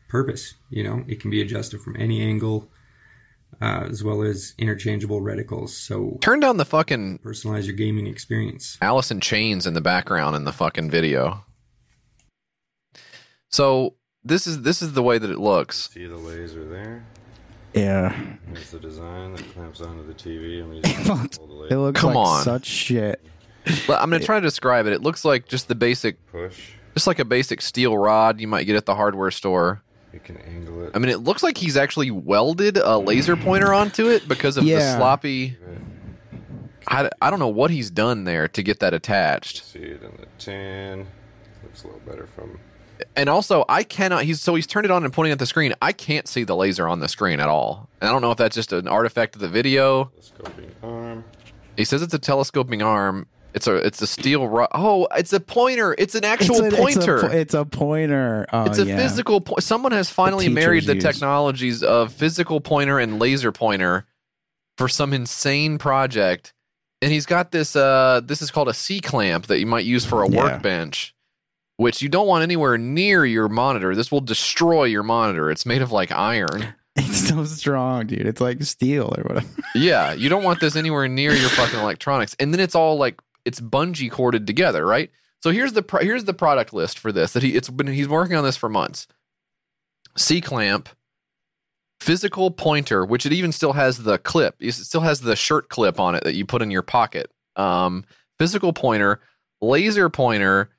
purpose. 0.08 0.54
You 0.70 0.84
know, 0.84 1.04
it 1.08 1.20
can 1.20 1.30
be 1.30 1.40
adjusted 1.42 1.80
from 1.80 1.96
any 1.98 2.20
angle, 2.22 2.68
uh, 3.60 3.86
as 3.90 4.02
well 4.04 4.22
as 4.22 4.54
interchangeable 4.58 5.20
reticles. 5.20 5.70
So 5.70 6.18
Turn 6.20 6.40
down 6.40 6.56
the 6.58 6.64
fucking 6.64 7.18
personalize 7.24 7.64
your 7.66 7.74
gaming 7.76 8.06
experience. 8.06 8.76
Alice 8.82 9.10
in 9.10 9.20
Chains 9.20 9.66
in 9.66 9.74
the 9.74 9.80
background 9.80 10.36
in 10.36 10.44
the 10.44 10.52
fucking 10.52 10.90
video. 10.90 11.44
So 13.50 13.94
this 14.24 14.46
is 14.46 14.62
this 14.62 14.82
is 14.82 14.92
the 14.94 15.02
way 15.02 15.18
that 15.18 15.30
it 15.30 15.38
looks. 15.38 15.90
See 15.90 16.06
the 16.06 16.16
laser 16.16 16.64
there? 16.64 17.04
yeah, 17.74 18.10
Here's 18.48 18.70
the 18.70 18.78
design 18.78 19.34
that 19.34 19.44
clamps 19.54 19.80
onto 19.80 20.06
the 20.06 20.12
TV. 20.14 20.62
I'm 20.62 20.72
it 20.72 21.06
looks, 21.08 21.38
pull 21.38 21.46
the 21.46 21.54
it 21.54 21.58
laser. 21.62 21.78
looks 21.78 22.00
Come 22.00 22.14
like 22.14 22.26
on. 22.26 22.42
such 22.44 22.66
shit. 22.66 23.24
But 23.86 24.00
I'm 24.02 24.10
gonna 24.10 24.24
try 24.24 24.40
to 24.40 24.46
describe 24.46 24.86
it. 24.86 24.92
It 24.92 25.02
looks 25.02 25.24
like 25.24 25.46
just 25.48 25.68
the 25.68 25.74
basic, 25.74 26.24
push. 26.28 26.70
just 26.94 27.06
like 27.06 27.18
a 27.18 27.24
basic 27.24 27.60
steel 27.62 27.96
rod 27.96 28.40
you 28.40 28.48
might 28.48 28.64
get 28.64 28.76
at 28.76 28.86
the 28.86 28.94
hardware 28.94 29.30
store. 29.30 29.82
You 30.12 30.20
can 30.20 30.36
angle 30.38 30.84
it. 30.84 30.90
I 30.94 30.98
mean, 30.98 31.10
it 31.10 31.18
looks 31.20 31.42
like 31.42 31.56
he's 31.56 31.76
actually 31.76 32.10
welded 32.10 32.76
a 32.76 32.98
laser 32.98 33.36
pointer 33.36 33.72
onto 33.72 34.08
it 34.08 34.26
because 34.28 34.56
of 34.56 34.64
the 34.64 34.70
Yeah. 34.70 34.96
sloppy. 34.98 35.56
I, 36.88 37.08
I 37.20 37.30
don't 37.30 37.38
know 37.38 37.48
what 37.48 37.70
he's 37.70 37.90
done 37.90 38.24
there 38.24 38.48
to 38.48 38.62
get 38.62 38.80
that 38.80 38.92
attached. 38.92 39.64
See 39.64 39.78
it 39.78 40.02
in 40.02 40.10
the 40.18 40.26
tin. 40.38 41.06
Looks 41.62 41.84
a 41.84 41.86
little 41.86 42.02
better 42.04 42.26
from. 42.34 42.58
And 43.16 43.28
also, 43.28 43.64
I 43.68 43.84
cannot. 43.84 44.24
He's 44.24 44.40
so 44.40 44.54
he's 44.54 44.66
turned 44.66 44.84
it 44.84 44.90
on 44.90 45.04
and 45.04 45.12
pointing 45.12 45.32
at 45.32 45.38
the 45.38 45.46
screen. 45.46 45.74
I 45.80 45.92
can't 45.92 46.26
see 46.28 46.44
the 46.44 46.56
laser 46.56 46.86
on 46.88 47.00
the 47.00 47.08
screen 47.08 47.40
at 47.40 47.48
all. 47.48 47.88
And 48.00 48.08
I 48.08 48.12
don't 48.12 48.20
know 48.22 48.30
if 48.32 48.38
that's 48.38 48.54
just 48.54 48.72
an 48.72 48.88
artifact 48.88 49.34
of 49.36 49.40
the 49.40 49.48
video. 49.48 50.10
Scoping 50.20 50.70
arm. 50.82 51.24
He 51.76 51.84
says 51.84 52.02
it's 52.02 52.14
a 52.14 52.18
telescoping 52.18 52.82
arm. 52.82 53.26
It's 53.54 53.66
a 53.66 53.76
it's 53.76 54.00
a 54.00 54.06
steel 54.06 54.48
rod. 54.48 54.68
Oh, 54.72 55.06
it's 55.16 55.32
a 55.32 55.40
pointer. 55.40 55.94
It's 55.98 56.14
an 56.14 56.24
actual 56.24 56.64
it's 56.64 56.74
a, 56.74 56.76
pointer. 56.78 57.16
It's 57.16 57.34
a, 57.34 57.38
it's 57.38 57.54
a 57.54 57.64
pointer. 57.64 58.46
Oh, 58.52 58.64
It's 58.64 58.78
a 58.78 58.86
yeah. 58.86 58.96
physical. 58.96 59.40
Po- 59.42 59.56
Someone 59.60 59.92
has 59.92 60.08
finally 60.10 60.44
teachers 60.46 60.54
married 60.54 60.84
the 60.86 60.94
use. 60.94 61.02
technologies 61.04 61.82
of 61.82 62.12
physical 62.12 62.60
pointer 62.60 62.98
and 62.98 63.18
laser 63.18 63.52
pointer 63.52 64.06
for 64.78 64.88
some 64.88 65.12
insane 65.12 65.76
project. 65.78 66.54
And 67.02 67.12
he's 67.12 67.26
got 67.26 67.50
this. 67.50 67.76
Uh, 67.76 68.20
this 68.24 68.40
is 68.42 68.50
called 68.50 68.68
a 68.68 68.74
C 68.74 69.00
clamp 69.00 69.46
that 69.48 69.58
you 69.58 69.66
might 69.66 69.84
use 69.84 70.04
for 70.06 70.22
a 70.22 70.28
Yeah. 70.30 70.44
workbench, 70.44 71.14
which 71.76 72.00
you 72.00 72.08
don't 72.08 72.26
want 72.28 72.42
anywhere 72.44 72.78
near 72.78 73.24
your 73.26 73.48
monitor. 73.48 73.94
This 73.94 74.10
will 74.10 74.20
destroy 74.20 74.84
your 74.84 75.02
monitor. 75.02 75.50
It's 75.50 75.66
made 75.66 75.82
of 75.82 75.92
like 75.92 76.10
iron. 76.12 76.74
It's 76.94 77.26
so 77.28 77.42
strong, 77.46 78.06
dude. 78.06 78.26
It's 78.26 78.40
like 78.42 78.62
steel 78.64 79.14
or 79.16 79.22
whatever. 79.22 79.46
Yeah, 79.74 80.12
you 80.12 80.28
don't 80.28 80.42
want 80.44 80.60
this 80.60 80.76
anywhere 80.76 81.08
near 81.08 81.32
your 81.32 81.48
fucking 81.48 81.80
electronics. 81.80 82.36
And 82.38 82.52
then 82.52 82.60
it's 82.60 82.74
all 82.74 82.98
like 82.98 83.18
it's 83.44 83.60
bungee 83.60 84.10
corded 84.10 84.46
together, 84.46 84.84
right? 84.86 85.10
So 85.42 85.50
here's 85.50 85.72
the 85.72 85.82
pro- 85.82 86.02
here's 86.02 86.24
the 86.24 86.34
product 86.34 86.72
list 86.72 86.98
for 86.98 87.10
this 87.12 87.32
that 87.32 87.42
he 87.42 87.56
it's 87.56 87.68
been 87.68 87.88
he's 87.88 88.08
working 88.08 88.36
on 88.36 88.44
this 88.44 88.56
for 88.56 88.68
months. 88.68 89.06
C 90.16 90.40
clamp, 90.40 90.88
physical 92.00 92.50
pointer, 92.50 93.04
which 93.04 93.26
it 93.26 93.32
even 93.32 93.52
still 93.52 93.72
has 93.72 93.98
the 93.98 94.18
clip. 94.18 94.54
It 94.60 94.72
still 94.72 95.00
has 95.00 95.20
the 95.20 95.36
shirt 95.36 95.68
clip 95.68 95.98
on 95.98 96.14
it 96.14 96.24
that 96.24 96.34
you 96.34 96.44
put 96.44 96.62
in 96.62 96.70
your 96.70 96.82
pocket. 96.82 97.30
Um, 97.56 98.04
physical 98.38 98.72
pointer, 98.72 99.20
laser 99.60 100.08
pointer, 100.10 100.70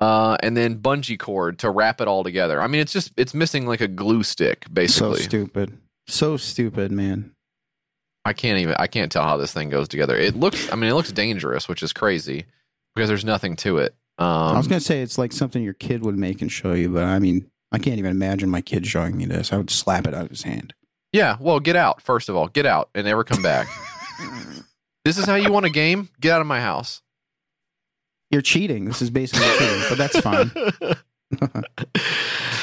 uh, 0.00 0.36
and 0.42 0.56
then 0.56 0.80
bungee 0.80 1.18
cord 1.18 1.60
to 1.60 1.70
wrap 1.70 2.00
it 2.00 2.08
all 2.08 2.24
together. 2.24 2.60
I 2.60 2.66
mean, 2.66 2.80
it's 2.80 2.92
just 2.92 3.12
it's 3.16 3.34
missing 3.34 3.66
like 3.66 3.80
a 3.80 3.88
glue 3.88 4.22
stick, 4.22 4.66
basically. 4.72 5.18
So 5.18 5.22
stupid. 5.22 5.78
So 6.06 6.36
stupid, 6.36 6.90
man. 6.90 7.34
I 8.24 8.32
can't 8.32 8.58
even 8.58 8.76
I 8.78 8.86
can't 8.86 9.10
tell 9.10 9.24
how 9.24 9.36
this 9.36 9.52
thing 9.52 9.68
goes 9.68 9.88
together. 9.88 10.16
It 10.16 10.36
looks 10.36 10.70
I 10.72 10.76
mean 10.76 10.90
it 10.90 10.94
looks 10.94 11.12
dangerous, 11.12 11.68
which 11.68 11.82
is 11.82 11.92
crazy 11.92 12.46
because 12.94 13.08
there's 13.08 13.24
nothing 13.24 13.56
to 13.56 13.78
it. 13.78 13.94
Um 14.18 14.26
I 14.26 14.56
was 14.56 14.68
gonna 14.68 14.80
say 14.80 15.02
it's 15.02 15.18
like 15.18 15.32
something 15.32 15.62
your 15.62 15.74
kid 15.74 16.04
would 16.04 16.16
make 16.16 16.40
and 16.40 16.50
show 16.50 16.72
you, 16.72 16.88
but 16.88 17.04
I 17.04 17.18
mean, 17.18 17.50
I 17.72 17.78
can't 17.78 17.98
even 17.98 18.10
imagine 18.10 18.48
my 18.50 18.60
kid 18.60 18.86
showing 18.86 19.16
me 19.16 19.24
this. 19.24 19.52
I 19.52 19.56
would 19.56 19.70
slap 19.70 20.06
it 20.06 20.14
out 20.14 20.24
of 20.24 20.30
his 20.30 20.42
hand. 20.42 20.74
Yeah, 21.12 21.36
well, 21.40 21.60
get 21.60 21.76
out 21.76 22.00
first 22.00 22.28
of 22.28 22.36
all. 22.36 22.48
Get 22.48 22.66
out 22.66 22.90
and 22.94 23.06
never 23.06 23.24
come 23.24 23.42
back. 23.42 23.66
this 25.04 25.18
is 25.18 25.24
how 25.24 25.34
you 25.34 25.52
want 25.52 25.66
a 25.66 25.70
game? 25.70 26.08
Get 26.20 26.32
out 26.32 26.40
of 26.40 26.46
my 26.46 26.60
house. 26.60 27.02
You're 28.30 28.40
cheating. 28.40 28.86
This 28.86 29.02
is 29.02 29.10
basically 29.10 29.46
cheating, 29.58 29.82
but 29.88 29.98
that's 29.98 30.20
fine. 30.20 30.50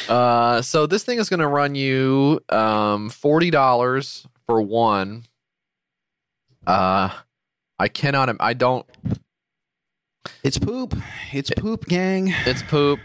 Uh 0.08 0.62
so 0.62 0.88
this 0.88 1.04
thing 1.04 1.20
is 1.20 1.30
going 1.30 1.40
to 1.40 1.48
run 1.48 1.76
you 1.76 2.40
um 2.50 3.10
$40 3.10 4.26
for 4.48 4.62
one. 4.62 5.24
Uh 6.70 7.10
I 7.80 7.88
cannot 7.88 8.36
I 8.40 8.54
don't 8.54 8.86
It's 10.44 10.60
poop. 10.60 10.96
It's 11.32 11.50
poop, 11.58 11.86
gang. 11.86 12.34
It's 12.46 12.62
poop. 12.64 13.00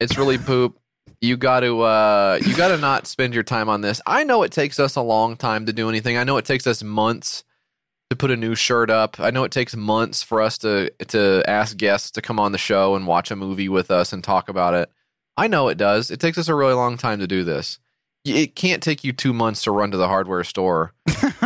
It's 0.00 0.18
really 0.18 0.38
poop. 0.38 0.78
You 1.20 1.36
got 1.36 1.60
to 1.60 1.80
uh 1.82 2.38
you 2.44 2.56
got 2.56 2.68
to 2.68 2.78
not 2.78 3.06
spend 3.06 3.32
your 3.32 3.42
time 3.42 3.68
on 3.68 3.80
this. 3.80 4.00
I 4.06 4.24
know 4.24 4.42
it 4.42 4.52
takes 4.52 4.80
us 4.80 4.96
a 4.96 5.02
long 5.02 5.36
time 5.36 5.66
to 5.66 5.72
do 5.72 5.88
anything. 5.88 6.16
I 6.16 6.24
know 6.24 6.36
it 6.36 6.44
takes 6.44 6.66
us 6.66 6.82
months 6.82 7.44
to 8.10 8.16
put 8.16 8.30
a 8.30 8.36
new 8.36 8.54
shirt 8.54 8.90
up. 8.90 9.18
I 9.20 9.30
know 9.30 9.44
it 9.44 9.52
takes 9.52 9.76
months 9.76 10.22
for 10.22 10.40
us 10.42 10.58
to 10.58 10.90
to 11.08 11.42
ask 11.46 11.76
guests 11.76 12.10
to 12.12 12.22
come 12.22 12.40
on 12.40 12.52
the 12.52 12.58
show 12.58 12.96
and 12.96 13.06
watch 13.06 13.30
a 13.30 13.36
movie 13.36 13.68
with 13.68 13.90
us 13.90 14.12
and 14.12 14.22
talk 14.24 14.48
about 14.48 14.74
it. 14.74 14.90
I 15.36 15.46
know 15.46 15.68
it 15.68 15.78
does. 15.78 16.10
It 16.10 16.20
takes 16.20 16.38
us 16.38 16.48
a 16.48 16.54
really 16.54 16.74
long 16.74 16.96
time 16.96 17.20
to 17.20 17.26
do 17.26 17.44
this. 17.44 17.78
It 18.24 18.54
can't 18.56 18.82
take 18.82 19.04
you 19.04 19.12
2 19.12 19.32
months 19.34 19.62
to 19.64 19.70
run 19.70 19.90
to 19.90 19.96
the 19.98 20.08
hardware 20.08 20.44
store 20.44 20.94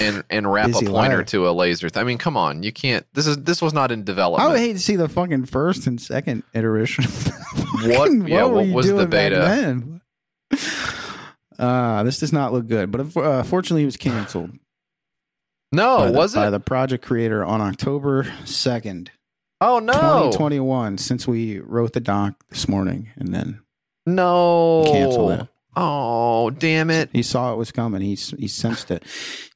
and 0.00 0.22
and 0.30 0.50
wrap 0.52 0.68
a 0.70 0.72
pointer 0.84 1.18
life. 1.18 1.26
to 1.26 1.48
a 1.48 1.50
laser. 1.50 1.90
th- 1.90 2.00
I 2.00 2.04
mean, 2.06 2.18
come 2.18 2.36
on. 2.36 2.62
You 2.62 2.72
can't. 2.72 3.04
This 3.14 3.26
is 3.26 3.36
this 3.38 3.60
was 3.60 3.72
not 3.72 3.90
in 3.90 4.04
development. 4.04 4.48
I 4.48 4.52
would 4.52 4.60
hate 4.60 4.74
to 4.74 4.78
see 4.78 4.96
the 4.96 5.08
fucking 5.08 5.46
first 5.46 5.86
and 5.86 6.00
second 6.00 6.42
iteration. 6.54 7.04
What? 7.84 8.12
yeah, 8.28 8.44
were 8.44 8.62
what 8.62 8.68
was 8.68 8.86
the 8.92 9.06
beta? 9.06 10.00
Uh, 11.58 12.02
this 12.02 12.18
does 12.18 12.32
not 12.32 12.52
look 12.52 12.66
good, 12.66 12.90
but 12.90 13.16
uh, 13.16 13.42
fortunately, 13.42 13.82
it 13.82 13.86
was 13.86 13.96
canceled. 13.96 14.50
No, 15.70 16.10
the, 16.10 16.18
was 16.18 16.34
it 16.34 16.38
by 16.38 16.50
the 16.50 16.60
project 16.60 17.04
creator 17.04 17.44
on 17.44 17.60
October 17.60 18.26
second, 18.44 19.10
Oh 19.60 19.78
no! 19.78 19.92
twenty 19.92 20.36
twenty 20.36 20.60
one. 20.60 20.98
Since 20.98 21.26
we 21.26 21.60
wrote 21.60 21.92
the 21.92 22.00
doc 22.00 22.34
this 22.50 22.68
morning, 22.68 23.10
and 23.16 23.32
then 23.34 23.62
No. 24.06 24.84
Cancel 24.86 25.30
it. 25.30 25.48
Oh, 25.74 26.50
damn 26.50 26.90
it. 26.90 27.08
he 27.12 27.22
saw 27.22 27.52
it 27.52 27.56
was 27.56 27.72
coming. 27.72 28.02
He 28.02 28.14
he 28.14 28.46
sensed 28.48 28.90
it. 28.90 29.04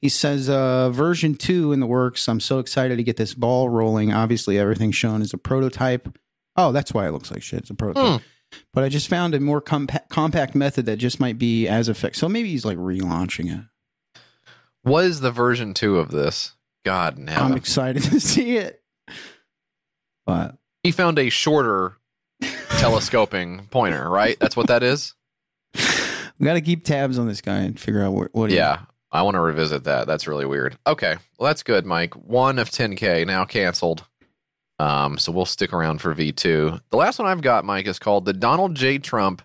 He 0.01 0.09
says, 0.09 0.49
uh, 0.49 0.89
"Version 0.89 1.35
two 1.35 1.73
in 1.73 1.79
the 1.79 1.85
works. 1.85 2.27
I'm 2.27 2.39
so 2.39 2.59
excited 2.59 2.97
to 2.97 3.03
get 3.03 3.17
this 3.17 3.33
ball 3.33 3.69
rolling. 3.69 4.11
Obviously, 4.13 4.57
everything 4.57 4.91
shown 4.91 5.21
is 5.21 5.33
a 5.33 5.37
prototype. 5.37 6.17
Oh, 6.55 6.71
that's 6.71 6.93
why 6.93 7.07
it 7.07 7.11
looks 7.11 7.29
like 7.31 7.43
shit. 7.43 7.59
It's 7.61 7.69
a 7.69 7.75
prototype." 7.75 8.21
But 8.73 8.83
I 8.85 8.89
just 8.89 9.09
found 9.09 9.35
a 9.35 9.39
more 9.41 9.61
compa- 9.61 10.07
compact 10.09 10.55
method 10.55 10.85
that 10.85 10.97
just 10.97 11.19
might 11.19 11.37
be 11.37 11.67
as 11.67 11.89
effective. 11.89 12.17
So 12.17 12.29
maybe 12.29 12.49
he's 12.49 12.63
like 12.65 12.77
relaunching 12.77 13.53
it. 13.53 13.65
What 14.83 15.03
is 15.05 15.19
the 15.19 15.31
version 15.31 15.73
two 15.73 15.99
of 15.99 16.11
this? 16.11 16.53
God 16.85 17.17
now 17.17 17.43
I'm 17.43 17.57
excited 17.57 18.03
to 18.03 18.19
see 18.21 18.55
it. 18.55 18.81
But 20.25 20.55
he 20.81 20.91
found 20.91 21.19
a 21.19 21.29
shorter 21.29 21.97
telescoping 22.69 23.67
pointer, 23.69 24.09
right? 24.09 24.37
That's 24.39 24.55
what 24.55 24.67
that 24.67 24.81
is? 24.81 25.13
We 26.39 26.45
got 26.45 26.53
to 26.53 26.61
keep 26.61 26.83
tabs 26.83 27.17
on 27.17 27.27
this 27.27 27.41
guy 27.41 27.57
and 27.59 27.79
figure 27.79 28.01
out 28.03 28.13
what. 28.13 28.33
what 28.33 28.51
Yeah. 28.51 28.81
I 29.11 29.21
want 29.21 29.35
to 29.35 29.41
revisit 29.41 29.85
that. 29.85 30.05
That's 30.05 30.27
really 30.27 30.45
weird. 30.45 30.77
Okay. 30.85 31.15
Well, 31.39 31.47
that's 31.47 31.63
good, 31.63 31.85
Mike. 31.85 32.13
One 32.15 32.59
of 32.59 32.69
10K 32.69 33.25
now 33.25 33.45
canceled. 33.45 34.03
Um, 34.79 35.17
so 35.17 35.31
we'll 35.31 35.45
stick 35.45 35.73
around 35.73 36.01
for 36.01 36.13
V2. 36.13 36.81
The 36.89 36.97
last 36.97 37.17
one 37.17 37.27
I've 37.27 37.41
got, 37.41 37.65
Mike, 37.65 37.87
is 37.87 37.99
called 37.99 38.25
the 38.25 38.33
Donald 38.33 38.75
J. 38.75 38.97
Trump 38.99 39.41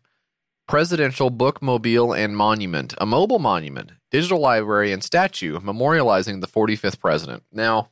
Presidential 0.69 1.31
Bookmobile 1.31 2.17
and 2.19 2.37
Monument, 2.37 2.95
a 2.99 3.07
mobile 3.07 3.39
monument, 3.39 3.93
digital 4.11 4.41
library, 4.41 4.93
and 4.93 5.03
statue 5.03 5.59
memorializing 5.61 6.41
the 6.41 6.47
45th 6.49 6.99
president. 6.99 7.45
Now, 7.53 7.89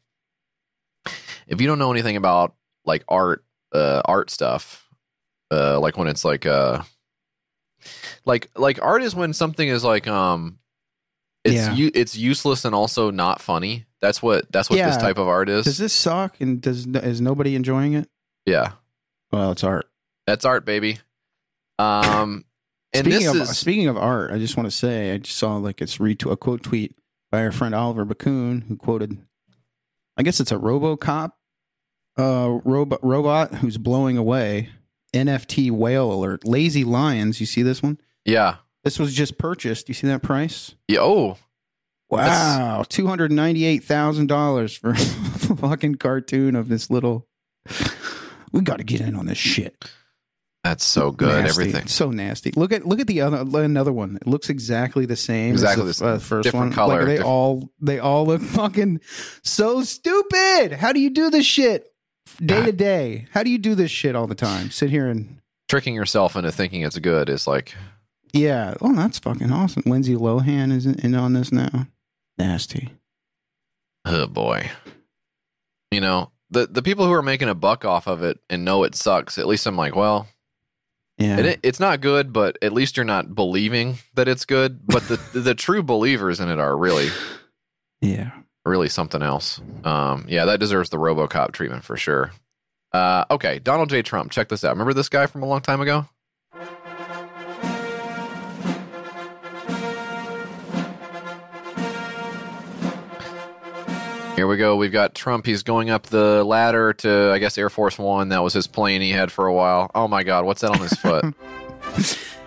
if 1.47 1.61
you 1.61 1.67
don't 1.67 1.79
know 1.79 1.93
anything 1.93 2.17
about 2.17 2.55
like 2.85 3.05
art 3.09 3.45
uh 3.73 4.03
art 4.05 4.31
stuff. 4.31 4.89
Uh 5.51 5.79
like 5.81 5.97
when 5.97 6.09
it's 6.09 6.25
like 6.25 6.47
uh 6.47 6.83
like 8.25 8.51
like 8.57 8.81
art 8.83 9.03
is 9.03 9.15
when 9.15 9.33
something 9.33 9.69
is 9.69 9.85
like 9.85 10.07
um 10.09 10.59
it's 11.45 11.55
Yeah. 11.55 11.75
u- 11.75 11.91
it's 11.95 12.17
useless 12.17 12.65
and 12.65 12.75
also 12.75 13.11
not 13.11 13.41
funny. 13.41 13.87
That's 14.01 14.23
what 14.23 14.51
that's 14.53 14.69
what 14.71 14.77
this 14.77 14.97
type 14.97 15.19
of 15.19 15.27
art 15.29 15.49
is. 15.49 15.65
Does 15.65 15.79
this 15.79 15.93
suck? 15.93 16.41
And 16.41 16.61
does 16.61 16.87
is 16.87 17.21
nobody 17.21 17.55
enjoying 17.55 17.95
it? 17.95 18.09
yeah. 18.47 18.73
Well, 19.33 19.53
it's 19.53 19.63
art. 19.65 19.87
That's 20.27 20.45
art, 20.45 20.65
baby. 20.65 20.99
Um 21.79 22.45
and 22.93 23.07
speaking 23.07 23.27
this 23.27 23.35
of 23.35 23.37
is 23.43 23.59
speaking 23.59 23.87
of 23.89 23.97
art, 23.97 24.33
I 24.33 24.39
just 24.39 24.57
want 24.57 24.67
to 24.69 24.77
say 24.77 25.13
I 25.13 25.19
just 25.19 25.39
saw 25.39 25.57
like 25.57 25.81
it's 25.81 25.99
retweet 25.99 26.33
a 26.33 26.37
quote 26.37 26.63
tweet 26.63 26.97
by 27.31 27.43
our 27.43 27.53
friend 27.53 27.75
Oliver 27.75 28.05
Bakun 28.05 28.67
who 28.67 28.77
quoted, 28.77 29.19
I 30.17 30.23
guess 30.25 30.41
it's 30.41 30.51
a 30.51 30.57
RoboCop, 30.57 31.33
uh, 32.19 32.59
robot 32.65 32.99
robot 33.05 33.55
who's 33.57 33.79
blowing 33.79 34.17
away. 34.19 34.71
NFT 35.13 35.71
whale 35.71 36.13
alert. 36.13 36.45
Lazy 36.47 36.85
lions. 36.85 37.41
You 37.41 37.47
see 37.47 37.63
this 37.63 37.83
one? 37.83 37.99
yeah. 38.25 38.57
This 38.83 38.99
was 38.99 39.13
just 39.13 39.37
purchased. 39.37 39.89
You 39.89 39.95
see 39.95 40.07
that 40.07 40.23
price? 40.23 40.75
Yeah, 40.89 41.01
oh, 41.03 41.37
Wow, 42.09 42.85
two 42.89 43.07
hundred 43.07 43.31
ninety-eight 43.31 43.85
thousand 43.85 44.27
dollars 44.29 44.75
for 44.77 44.91
a 44.93 44.97
fucking 44.97 45.97
cartoon 45.97 46.57
of 46.57 46.69
this 46.69 46.91
little. 46.91 47.29
We 48.53 48.63
got 48.63 48.79
to 48.79 48.85
get 48.85 49.01
in 49.01 49.15
on 49.15 49.27
this 49.27 49.39
shit. 49.39 49.85
that's 50.65 50.83
so 50.85 51.11
good. 51.13 51.45
Nasty. 51.45 51.61
Everything. 51.63 51.87
so 51.89 52.11
nasty. 52.11 52.51
Look 52.57 52.73
at 52.73 52.85
look 52.87 53.01
at 53.01 53.07
the 53.07 53.21
other 53.21 53.45
another 53.63 53.93
one. 53.93 54.17
It 54.17 54.27
looks 54.27 54.49
exactly 54.51 55.07
the 55.07 55.15
same. 55.15 55.53
Exactly 55.53 55.89
as 55.89 55.99
the 55.99 56.05
the, 56.07 56.11
same. 56.13 56.17
uh, 56.17 56.19
first 56.19 56.45
Different 56.45 56.67
one. 56.69 56.73
color, 56.73 56.97
Like 57.01 57.07
they 57.07 57.17
diff- 57.19 57.27
all 57.27 57.71
they 57.81 57.99
all 58.01 58.27
look 58.27 58.41
fucking 58.59 59.01
so 59.45 59.83
stupid. 59.83 60.73
How 60.73 60.93
do 60.93 61.01
you 61.01 61.11
do 61.11 61.31
this 61.31 61.47
shit 61.47 61.87
day 62.39 62.65
to 62.65 62.73
day? 62.73 63.27
How 63.33 63.43
do 63.43 63.51
you 63.51 63.59
do 63.59 63.75
this 63.75 63.91
shit 63.91 64.15
all 64.17 64.27
the 64.27 64.35
time? 64.35 64.71
Sit 64.71 64.91
here 64.91 65.07
and 65.09 65.39
Tricking 65.69 65.95
yourself 65.95 66.35
into 66.35 66.51
thinking 66.51 66.83
it's 66.83 66.99
good 66.99 67.29
is 67.29 67.47
like 67.47 67.75
yeah. 68.33 68.75
Oh, 68.81 68.95
that's 68.95 69.19
fucking 69.19 69.51
awesome. 69.53 69.83
Lindsay 69.87 70.15
Lohan 70.15 70.73
is 70.73 70.87
in, 70.87 71.15
on 71.15 71.33
this 71.33 71.51
now. 71.53 71.87
Nasty. 72.39 72.91
Oh 74.05 74.27
boy. 74.27 74.71
You 75.91 76.01
know, 76.01 76.31
the 76.51 76.67
the 76.67 76.83
people 76.83 77.07
who 77.07 77.13
are 77.13 77.23
making 77.23 77.49
a 77.49 77.55
buck 77.55 77.85
off 77.85 78.07
of 78.07 78.23
it 78.23 78.39
and 78.49 78.65
know 78.65 78.83
it 78.85 78.95
sucks, 78.95 79.39
at 79.39 79.47
least 79.47 79.67
I'm 79.67 79.77
like, 79.77 79.95
well, 79.97 80.29
Yeah. 81.19 81.39
it, 81.39 81.61
it's 81.63 81.81
not 81.81 82.01
good, 82.01 82.33
but 82.33 82.57
at 82.63 82.73
least 82.73 82.97
you're 82.97 83.05
not 83.05 83.35
believing 83.35 83.99
that 84.15 84.27
it's 84.29 84.45
good. 84.45 84.87
But 84.87 85.05
the 85.09 85.17
the 85.39 85.55
true 85.55 85.83
believers 85.83 86.41
in 86.41 86.49
it 86.49 86.59
are 86.59 86.77
really 86.77 87.11
yeah. 88.01 88.31
Really 88.65 88.89
something 88.89 89.23
else. 89.23 89.61
Um, 89.85 90.27
yeah, 90.29 90.45
that 90.47 90.61
deserves 90.61 90.91
the 90.91 90.99
RoboCop 90.99 91.53
treatment 91.53 91.85
for 91.85 91.97
sure. 91.97 92.33
Uh, 92.93 93.25
okay, 93.31 93.59
Donald 93.59 93.89
J. 93.89 94.03
Trump, 94.03 94.31
check 94.31 94.49
this 94.49 94.65
out. 94.65 94.71
Remember 94.71 94.95
this 94.95 95.09
guy 95.09 95.27
from 95.27 95.43
a 95.43 95.47
long 95.47 95.61
time 95.61 95.81
ago? 95.81 96.07
Here 104.37 104.47
we 104.47 104.57
go. 104.57 104.77
We've 104.77 104.91
got 104.91 105.15
Trump. 105.15 105.45
He's 105.45 105.63
going 105.63 105.91
up 105.91 106.05
the 106.05 106.43
ladder 106.45 106.95
to, 106.95 107.31
I 107.31 107.39
guess, 107.39 107.59
Air 107.59 107.69
Force 107.69 107.99
One. 107.99 108.31
That 108.31 108.43
was 108.43 108.55
his 108.55 108.67
plane 108.67 109.03
he 109.03 109.11
had 109.11 109.31
for 109.31 109.47
a 109.47 109.53
while. 109.53 109.91
Oh 109.95 110.09
my 110.09 110.23
God, 110.23 110.47
what's 110.47 110.63
that 110.63 110.71
on 110.71 110.81
his 110.81 110.95
foot? 110.95 111.35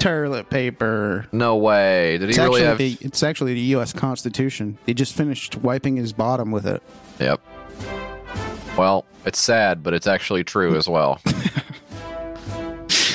Toilet 0.00 0.50
paper. 0.50 1.26
no 1.30 1.56
way. 1.56 2.18
Did 2.18 2.22
he 2.22 2.28
It's 2.30 2.38
really 2.38 2.64
actually, 2.64 2.90
have? 2.90 2.98
the, 3.00 3.06
it's 3.06 3.22
actually 3.22 3.54
the 3.54 3.60
U.S. 3.60 3.92
Constitution. 3.92 4.78
He 4.86 4.94
just 4.94 5.14
finished 5.14 5.56
wiping 5.56 5.96
his 5.96 6.12
bottom 6.12 6.50
with 6.50 6.66
it. 6.66 6.82
Yep. 7.18 7.40
Well, 8.76 9.04
it's 9.26 9.38
sad, 9.38 9.82
but 9.82 9.92
it's 9.94 10.06
actually 10.06 10.42
true 10.44 10.74
as 10.76 10.88
well. 10.88 11.20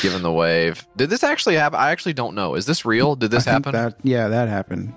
Given 0.02 0.22
the 0.22 0.32
wave, 0.32 0.86
did 0.95 1.10
this 1.10 1.24
actually 1.24 1.56
happen? 1.56 1.80
I 1.80 1.90
actually 1.90 2.14
don't 2.14 2.36
know. 2.36 2.53
Is 2.56 2.68
this 2.68 2.86
real? 2.86 3.16
Did 3.16 3.32
this 3.32 3.48
I 3.48 3.53
think 3.53 3.66
happen? 3.66 3.82
That, 3.82 3.95
yeah, 4.03 4.28
that 4.28 4.48
happened. 4.49 4.94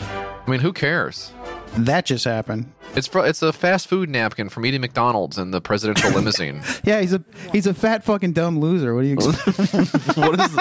I 0.00 0.50
mean, 0.50 0.60
who 0.60 0.72
cares? 0.72 1.32
That 1.76 2.06
just 2.06 2.24
happened. 2.24 2.72
It's 2.96 3.06
fr- 3.08 3.24
it's 3.26 3.42
a 3.42 3.52
fast 3.52 3.88
food 3.88 4.08
napkin 4.08 4.48
from 4.48 4.64
eating 4.66 4.80
McDonald's 4.80 5.36
in 5.38 5.50
the 5.50 5.60
presidential 5.60 6.10
limousine. 6.14 6.62
Yeah, 6.84 7.00
he's 7.00 7.12
a 7.12 7.24
he's 7.52 7.66
a 7.66 7.74
fat 7.74 8.04
fucking 8.04 8.32
dumb 8.32 8.60
loser. 8.60 8.94
What 8.94 9.02
do 9.02 9.08
you 9.08 9.14
expect? 9.14 10.16
what 10.16 10.40
is? 10.40 10.56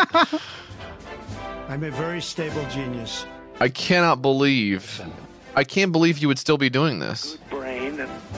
I'm 1.69 1.83
a 1.83 1.91
very 1.91 2.21
stable 2.21 2.65
genius. 2.69 3.25
I 3.59 3.69
cannot 3.69 4.21
believe. 4.21 5.01
I 5.55 5.63
can't 5.63 5.91
believe 5.91 6.17
you 6.17 6.27
would 6.27 6.39
still 6.39 6.57
be 6.57 6.69
doing 6.69 6.99
this. 6.99 7.37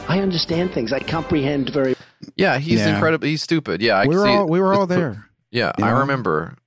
I 0.07 0.19
understand 0.19 0.71
things. 0.73 0.91
I 0.93 0.99
comprehend 0.99 1.69
very. 1.71 1.95
Yeah, 2.35 2.57
he's 2.59 2.79
Yeah. 2.79 2.93
incredibly. 2.95 3.29
He's 3.29 3.41
stupid. 3.43 3.81
Yeah, 3.81 3.95
I 3.95 4.05
we 4.07 4.15
were 4.15 4.23
see 4.25 4.29
all 4.31 4.47
we 4.47 4.59
were 4.59 4.73
all 4.73 4.85
there. 4.87 5.25
Yeah, 5.51 5.71
You 5.77 5.85
I 5.85 5.91
know? 5.91 5.99
remember. 5.99 6.57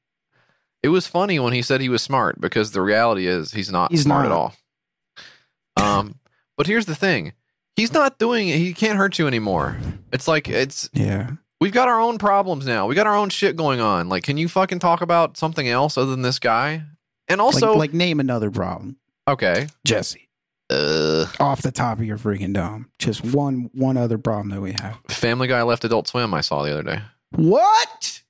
It 0.82 0.88
was 0.88 1.06
funny 1.06 1.38
when 1.38 1.52
he 1.52 1.60
said 1.60 1.80
he 1.80 1.88
was 1.88 2.02
smart 2.02 2.40
because 2.40 2.70
the 2.70 2.80
reality 2.80 3.26
is 3.26 3.52
he's 3.52 3.70
not 3.70 3.90
He's 3.90 4.02
smart 4.04 4.28
not. 4.28 4.32
at 4.32 5.84
all. 5.84 5.98
Um, 5.98 6.14
but 6.58 6.66
here's 6.66 6.84
the 6.84 6.94
thing: 6.94 7.32
he's 7.76 7.94
not 7.94 8.18
doing. 8.18 8.48
it. 8.50 8.58
He 8.58 8.74
can't 8.74 8.98
hurt 8.98 9.18
you 9.18 9.26
anymore. 9.26 9.78
It's 10.12 10.28
like 10.28 10.46
it's. 10.48 10.90
Yeah. 10.92 11.30
We've 11.60 11.72
got 11.72 11.88
our 11.88 12.00
own 12.00 12.18
problems 12.18 12.66
now. 12.66 12.86
We 12.86 12.94
got 12.94 13.06
our 13.08 13.16
own 13.16 13.30
shit 13.30 13.56
going 13.56 13.80
on. 13.80 14.08
Like, 14.10 14.22
can 14.22 14.36
you 14.36 14.46
fucking 14.48 14.78
talk 14.78 15.00
about 15.00 15.36
something 15.36 15.66
else 15.68 15.96
other 15.98 16.10
than 16.10 16.22
this 16.22 16.38
guy? 16.38 16.82
And 17.26 17.40
also, 17.40 17.70
like, 17.70 17.78
like 17.78 17.94
name 17.94 18.20
another 18.20 18.50
problem, 18.50 18.96
okay, 19.26 19.66
Jesse. 19.84 20.28
uh, 20.70 21.26
Off 21.40 21.62
the 21.62 21.72
top 21.72 21.98
of 21.98 22.04
your 22.04 22.16
freaking 22.16 22.52
dome, 22.54 22.90
just 23.00 23.24
one 23.24 23.70
one 23.74 23.96
other 23.96 24.18
problem 24.18 24.50
that 24.50 24.60
we 24.60 24.72
have. 24.80 24.98
Family 25.08 25.48
Guy 25.48 25.62
left 25.62 25.84
Adult 25.84 26.06
Swim. 26.06 26.32
I 26.32 26.42
saw 26.42 26.62
the 26.62 26.70
other 26.70 26.82
day. 26.84 27.00
What? 27.32 28.22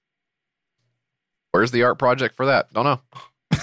Where's 1.52 1.70
the 1.70 1.82
art 1.82 1.98
project 1.98 2.34
for 2.34 2.46
that? 2.46 2.72
Don't 2.72 2.84
know. 2.84 3.00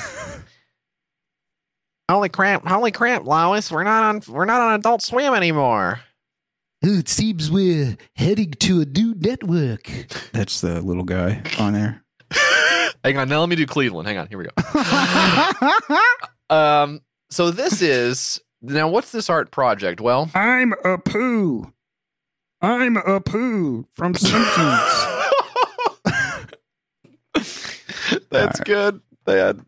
holy 2.09 2.29
crap! 2.29 2.65
Holy 2.65 2.91
crap, 2.91 3.25
Lois! 3.25 3.71
We're 3.71 3.83
not 3.83 4.03
on. 4.03 4.21
We're 4.27 4.45
not 4.45 4.61
on 4.61 4.79
Adult 4.79 5.01
Swim 5.01 5.33
anymore. 5.33 6.01
It 6.81 7.09
seems 7.09 7.49
we're 7.49 7.97
heading 8.15 8.51
to 8.51 8.81
a 8.81 8.85
new 8.85 9.15
network. 9.15 9.89
That's 10.33 10.61
the 10.61 10.81
little 10.81 11.03
guy 11.03 11.41
on 11.57 11.73
there. 11.73 12.03
Hang 13.03 13.17
on, 13.17 13.29
now 13.29 13.39
let 13.39 13.49
me 13.49 13.55
do 13.55 13.65
Cleveland. 13.65 14.07
Hang 14.07 14.17
on, 14.17 14.27
here 14.27 14.37
we 14.37 14.45
go. 14.45 15.95
um, 16.55 17.01
so 17.29 17.51
this 17.51 17.81
is 17.81 18.39
now. 18.61 18.87
What's 18.87 19.11
this 19.11 19.29
art 19.29 19.51
project? 19.51 19.99
Well, 20.01 20.29
I'm 20.35 20.73
a 20.83 20.97
poo. 20.97 21.71
I'm 22.61 22.97
a 22.97 23.19
poo 23.19 23.87
from 23.95 24.13
Simpsons. 24.15 25.05
that's 28.29 28.59
good. 28.61 29.01
They 29.25 29.37
had, 29.37 29.59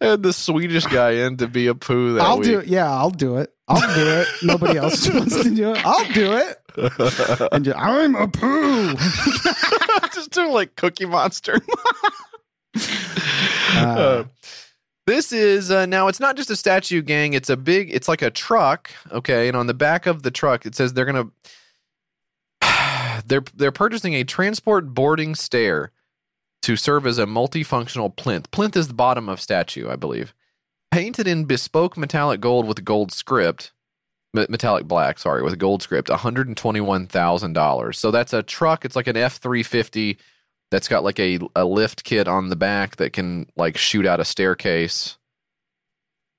had 0.00 0.22
the 0.22 0.32
Swedish 0.32 0.86
guy 0.86 1.10
in 1.12 1.36
to 1.38 1.46
be 1.46 1.66
a 1.66 1.74
poo 1.74 2.14
that 2.14 2.22
I'll 2.22 2.38
week. 2.38 2.46
do 2.48 2.58
it. 2.60 2.66
Yeah, 2.68 2.90
I'll 2.90 3.10
do 3.10 3.36
it. 3.36 3.52
I'll 3.68 3.94
do 3.94 4.08
it. 4.20 4.28
Nobody 4.42 4.78
else 4.78 5.08
wants 5.14 5.42
to 5.42 5.50
do 5.50 5.74
it. 5.74 5.84
I'll 5.84 6.12
do 6.12 6.32
it. 6.32 6.58
And 7.52 7.66
just, 7.66 7.78
I'm 7.78 8.14
a 8.14 8.26
poo. 8.28 8.94
Just 10.14 10.30
do 10.30 10.50
like 10.50 10.74
Cookie 10.74 11.04
Monster. 11.04 11.60
Uh, 13.74 14.24
this 15.06 15.32
is 15.32 15.70
uh, 15.70 15.84
now. 15.84 16.08
It's 16.08 16.20
not 16.20 16.36
just 16.36 16.48
a 16.50 16.56
statue, 16.56 17.02
gang. 17.02 17.34
It's 17.34 17.50
a 17.50 17.58
big. 17.58 17.90
It's 17.92 18.08
like 18.08 18.22
a 18.22 18.30
truck. 18.30 18.90
Okay, 19.10 19.48
and 19.48 19.56
on 19.56 19.66
the 19.66 19.74
back 19.74 20.06
of 20.06 20.22
the 20.22 20.30
truck, 20.30 20.64
it 20.64 20.74
says 20.74 20.94
they're 20.94 21.04
gonna. 21.04 21.26
They're 23.26 23.44
they're 23.54 23.70
purchasing 23.72 24.14
a 24.14 24.24
transport 24.24 24.94
boarding 24.94 25.34
stair 25.34 25.92
to 26.62 26.76
serve 26.76 27.06
as 27.06 27.18
a 27.18 27.26
multifunctional 27.26 28.14
plinth. 28.14 28.50
Plinth 28.50 28.76
is 28.76 28.88
the 28.88 28.94
bottom 28.94 29.28
of 29.28 29.40
statue, 29.40 29.88
I 29.88 29.96
believe. 29.96 30.34
Painted 30.90 31.26
in 31.26 31.44
bespoke 31.44 31.96
metallic 31.96 32.40
gold 32.40 32.66
with 32.66 32.84
gold 32.84 33.12
script, 33.12 33.72
me- 34.34 34.46
metallic 34.48 34.86
black, 34.86 35.18
sorry, 35.18 35.42
with 35.42 35.58
gold 35.58 35.82
script, 35.82 36.08
one 36.08 36.18
hundred 36.18 36.48
and 36.48 36.56
twenty-one 36.56 37.06
thousand 37.06 37.54
dollars. 37.54 37.98
So 37.98 38.10
that's 38.10 38.32
a 38.32 38.42
truck. 38.42 38.84
It's 38.84 38.96
like 38.96 39.06
an 39.06 39.16
F 39.16 39.36
three 39.36 39.62
fifty 39.62 40.18
that's 40.70 40.88
got 40.88 41.04
like 41.04 41.18
a 41.18 41.38
a 41.56 41.64
lift 41.64 42.04
kit 42.04 42.28
on 42.28 42.48
the 42.48 42.56
back 42.56 42.96
that 42.96 43.12
can 43.12 43.46
like 43.56 43.76
shoot 43.76 44.06
out 44.06 44.20
a 44.20 44.24
staircase. 44.24 45.16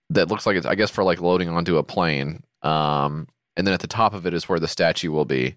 That 0.09 0.27
looks 0.27 0.45
like 0.45 0.55
it's 0.55 0.65
I 0.65 0.75
guess 0.75 0.91
for 0.91 1.03
like 1.03 1.21
loading 1.21 1.49
onto 1.49 1.77
a 1.77 1.83
plane. 1.83 2.43
Um, 2.61 3.27
and 3.57 3.67
then 3.67 3.73
at 3.73 3.81
the 3.81 3.87
top 3.87 4.13
of 4.13 4.25
it 4.25 4.33
is 4.33 4.47
where 4.47 4.59
the 4.59 4.67
statue 4.67 5.11
will 5.11 5.25
be, 5.25 5.55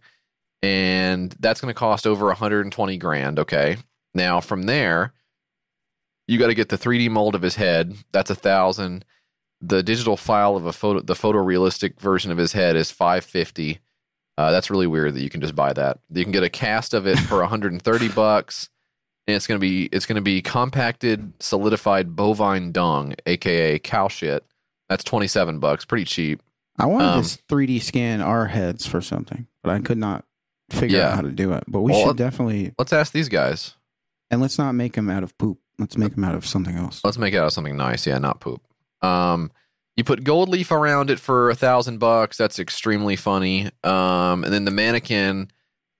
and 0.62 1.34
that's 1.38 1.60
going 1.60 1.72
to 1.72 1.78
cost 1.78 2.06
over 2.06 2.26
120 2.26 2.96
grand. 2.98 3.38
Okay, 3.38 3.76
now 4.16 4.40
from 4.40 4.64
there, 4.64 5.12
you 6.26 6.38
got 6.38 6.48
to 6.48 6.54
get 6.54 6.68
the 6.70 6.78
3D 6.78 7.08
mold 7.10 7.34
of 7.36 7.42
his 7.42 7.54
head. 7.56 7.94
That's 8.12 8.30
a 8.30 8.34
thousand. 8.34 9.04
The 9.60 9.82
digital 9.82 10.16
file 10.16 10.56
of 10.56 10.66
a 10.66 10.72
photo, 10.72 11.00
the 11.00 11.14
photorealistic 11.14 12.00
version 12.00 12.30
of 12.32 12.38
his 12.38 12.52
head 12.52 12.76
is 12.76 12.90
550. 12.90 13.78
Uh, 14.38 14.50
that's 14.50 14.68
really 14.70 14.86
weird 14.86 15.14
that 15.14 15.22
you 15.22 15.30
can 15.30 15.40
just 15.40 15.54
buy 15.54 15.72
that. 15.72 15.98
You 16.12 16.24
can 16.24 16.32
get 16.32 16.42
a 16.42 16.50
cast 16.50 16.92
of 16.94 17.06
it 17.06 17.18
for 17.20 17.38
130 17.38 18.08
bucks, 18.08 18.68
and 19.26 19.34
it's 19.34 19.46
gonna 19.46 19.60
be 19.60 19.86
it's 19.92 20.04
gonna 20.04 20.20
be 20.20 20.42
compacted, 20.42 21.32
solidified 21.40 22.14
bovine 22.14 22.70
dung, 22.70 23.14
aka 23.24 23.78
cow 23.78 24.08
shit. 24.08 24.44
That's 24.90 25.02
27 25.04 25.58
bucks, 25.58 25.86
pretty 25.86 26.04
cheap. 26.04 26.42
I 26.78 26.84
wanted 26.84 27.06
Um, 27.06 27.22
to 27.24 27.38
3D 27.48 27.78
scan 27.80 28.20
our 28.20 28.46
heads 28.48 28.84
for 28.86 29.00
something, 29.00 29.46
but 29.62 29.70
I 29.72 29.78
could 29.80 29.96
not 29.96 30.26
figure 30.70 30.98
Yeah. 30.98 31.08
out 31.08 31.14
how 31.14 31.20
to 31.22 31.30
do 31.32 31.52
it. 31.54 31.64
But 31.66 31.80
we 31.80 31.92
Well, 31.92 32.08
should 32.08 32.18
definitely 32.18 32.72
Let's 32.78 32.92
ask 32.92 33.12
these 33.14 33.30
guys. 33.30 33.74
And 34.30 34.40
let's 34.40 34.58
not 34.58 34.72
make 34.72 34.94
them 34.94 35.08
out 35.08 35.22
of 35.22 35.36
poop. 35.38 35.58
Let's 35.78 35.96
make 35.96 36.14
them 36.14 36.24
out 36.24 36.34
of 36.34 36.46
something 36.46 36.76
else. 36.76 37.02
Let's 37.04 37.18
make 37.18 37.34
it 37.34 37.38
out 37.38 37.46
of 37.46 37.52
something 37.52 37.76
nice. 37.76 38.06
Yeah, 38.06 38.18
not 38.18 38.40
poop. 38.40 38.62
Um, 39.02 39.50
you 39.96 40.04
put 40.04 40.24
gold 40.24 40.48
leaf 40.48 40.70
around 40.70 41.10
it 41.10 41.20
for 41.20 41.50
a 41.50 41.54
thousand 41.54 41.98
bucks. 41.98 42.36
That's 42.36 42.58
extremely 42.58 43.16
funny. 43.16 43.70
Um, 43.84 44.44
and 44.44 44.52
then 44.52 44.64
the 44.64 44.70
mannequin 44.70 45.50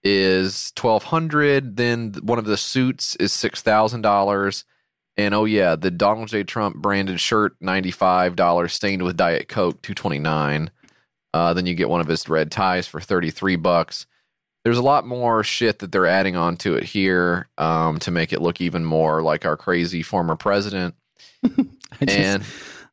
is 0.02 0.72
twelve 0.76 1.04
hundred. 1.04 1.76
Then 1.76 2.14
one 2.22 2.38
of 2.38 2.44
the 2.46 2.56
suits 2.56 3.16
is 3.16 3.32
six 3.32 3.62
thousand 3.62 4.02
dollars. 4.02 4.64
And 5.18 5.34
oh 5.34 5.46
yeah, 5.46 5.76
the 5.76 5.90
Donald 5.90 6.28
J. 6.28 6.44
Trump 6.44 6.76
branded 6.76 7.20
shirt 7.20 7.56
ninety 7.60 7.90
five 7.90 8.36
dollars, 8.36 8.72
stained 8.72 9.02
with 9.02 9.16
Diet 9.16 9.48
Coke 9.48 9.80
two 9.82 9.94
twenty 9.94 10.18
nine. 10.18 10.70
Uh, 11.34 11.52
then 11.54 11.66
you 11.66 11.74
get 11.74 11.88
one 11.88 12.00
of 12.00 12.06
his 12.06 12.28
red 12.28 12.50
ties 12.50 12.86
for 12.86 13.00
thirty 13.00 13.30
three 13.30 13.56
bucks. 13.56 14.06
There's 14.66 14.78
a 14.78 14.82
lot 14.82 15.06
more 15.06 15.44
shit 15.44 15.78
that 15.78 15.92
they're 15.92 16.06
adding 16.08 16.34
on 16.34 16.56
to 16.56 16.74
it 16.74 16.82
here 16.82 17.46
um, 17.56 18.00
to 18.00 18.10
make 18.10 18.32
it 18.32 18.42
look 18.42 18.60
even 18.60 18.84
more 18.84 19.22
like 19.22 19.46
our 19.46 19.56
crazy 19.56 20.02
former 20.02 20.34
president. 20.34 20.96
Just- 21.46 21.70
and 22.00 22.42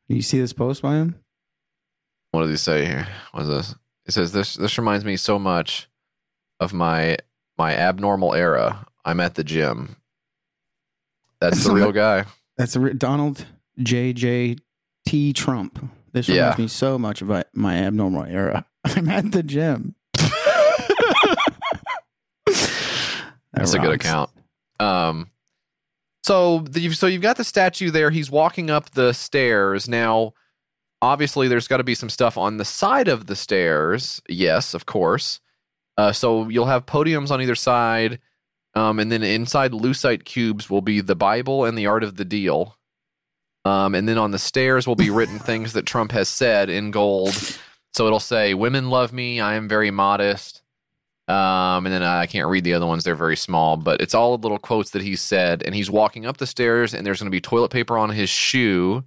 you 0.06 0.22
see 0.22 0.38
this 0.38 0.52
post 0.52 0.82
by 0.82 0.94
him? 0.94 1.16
what 2.30 2.42
does 2.42 2.50
he 2.50 2.56
say 2.56 2.84
here? 2.86 3.08
What 3.32 3.42
is 3.42 3.48
this? 3.48 3.74
It 4.06 4.12
says 4.12 4.30
this. 4.30 4.54
This 4.54 4.78
reminds 4.78 5.04
me 5.04 5.16
so 5.16 5.36
much 5.36 5.88
of 6.60 6.72
my 6.72 7.16
my 7.58 7.74
abnormal 7.76 8.34
era. 8.34 8.86
I'm 9.04 9.18
at 9.18 9.34
the 9.34 9.42
gym. 9.42 9.96
That's 11.40 11.64
the 11.64 11.72
real 11.72 11.90
guy. 11.90 12.24
That's 12.56 12.76
a 12.76 12.80
re- 12.80 12.94
Donald 12.94 13.46
J. 13.82 14.12
J. 14.12 14.58
T. 15.08 15.32
Trump. 15.32 15.90
This 16.12 16.28
reminds 16.28 16.56
Yeah. 16.56 16.62
me 16.62 16.68
so 16.68 16.98
much 17.00 17.20
of 17.20 17.26
my- 17.26 17.44
my 17.52 17.74
abnormal 17.78 18.22
era. 18.26 18.64
I'm 18.84 19.08
at 19.08 19.32
the 19.32 19.42
gym. 19.42 19.96
That's 23.54 23.74
a 23.74 23.78
good 23.78 23.94
account. 24.06 24.30
Um, 24.80 25.30
so 26.22 26.60
the, 26.60 26.80
you've- 26.80 26.94
so 26.94 27.06
you've 27.06 27.22
got 27.22 27.36
the 27.36 27.44
statue 27.44 27.90
there. 27.90 28.10
He's 28.10 28.30
walking 28.30 28.70
up 28.70 28.90
the 28.90 29.12
stairs 29.12 29.88
now. 29.88 30.32
Obviously, 31.02 31.48
there's 31.48 31.68
got 31.68 31.76
to 31.78 31.84
be 31.84 31.94
some 31.94 32.08
stuff 32.08 32.38
on 32.38 32.56
the 32.56 32.64
side 32.64 33.08
of 33.08 33.26
the 33.26 33.36
stairs. 33.36 34.22
Yes, 34.28 34.72
of 34.74 34.86
course. 34.86 35.40
Uh, 35.98 36.12
so 36.12 36.48
you'll 36.48 36.64
have 36.66 36.86
podiums 36.86 37.30
on 37.30 37.40
either 37.42 37.54
side, 37.54 38.18
um, 38.74 38.98
and 38.98 39.12
then 39.12 39.22
inside 39.22 39.72
lucite 39.72 40.24
cubes 40.24 40.68
will 40.70 40.80
be 40.80 41.00
the 41.00 41.14
Bible 41.14 41.64
and 41.66 41.76
the 41.78 41.86
Art 41.86 42.02
of 42.02 42.16
the 42.16 42.24
Deal. 42.24 42.76
Um, 43.66 43.94
and 43.94 44.08
then 44.08 44.18
on 44.18 44.30
the 44.30 44.38
stairs 44.38 44.86
will 44.86 44.96
be 44.96 45.10
written 45.10 45.38
things 45.38 45.72
that 45.74 45.86
Trump 45.86 46.10
has 46.12 46.28
said 46.28 46.68
in 46.68 46.90
gold. 46.90 47.34
So 47.92 48.06
it'll 48.06 48.18
say, 48.18 48.52
"Women 48.54 48.90
love 48.90 49.12
me. 49.12 49.40
I 49.40 49.54
am 49.54 49.68
very 49.68 49.90
modest." 49.90 50.62
Um, 51.26 51.86
and 51.86 51.92
then 51.94 52.02
I 52.02 52.26
can't 52.26 52.48
read 52.48 52.64
the 52.64 52.74
other 52.74 52.86
ones; 52.86 53.04
they're 53.04 53.14
very 53.14 53.36
small. 53.36 53.76
But 53.76 54.00
it's 54.00 54.14
all 54.14 54.36
little 54.36 54.58
quotes 54.58 54.90
that 54.90 55.02
he 55.02 55.16
said, 55.16 55.62
and 55.62 55.74
he's 55.74 55.90
walking 55.90 56.26
up 56.26 56.36
the 56.36 56.46
stairs, 56.46 56.92
and 56.92 57.06
there's 57.06 57.20
going 57.20 57.30
to 57.30 57.34
be 57.34 57.40
toilet 57.40 57.70
paper 57.70 57.96
on 57.96 58.10
his 58.10 58.28
shoe. 58.28 59.04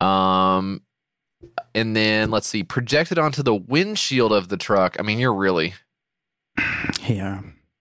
Um, 0.00 0.82
and 1.74 1.94
then 1.94 2.30
let's 2.30 2.46
see, 2.46 2.62
projected 2.62 3.18
onto 3.18 3.42
the 3.42 3.54
windshield 3.54 4.32
of 4.32 4.48
the 4.48 4.56
truck. 4.56 4.96
I 4.98 5.02
mean, 5.02 5.18
you're 5.18 5.34
really 5.34 5.74
Yeah. 7.08 7.40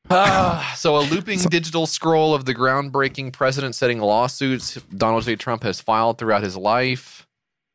Ah, 0.09 0.73
so 0.75 0.97
a 0.97 1.01
looping 1.11 1.39
digital 1.39 1.85
scroll 1.85 2.33
of 2.33 2.45
the 2.45 2.55
groundbreaking 2.55 3.31
precedent-setting 3.31 3.99
lawsuits 3.99 4.75
Donald 4.95 5.23
J. 5.23 5.35
Trump 5.35 5.63
has 5.63 5.81
filed 5.81 6.17
throughout 6.17 6.43
his 6.43 6.57
life, 6.57 7.27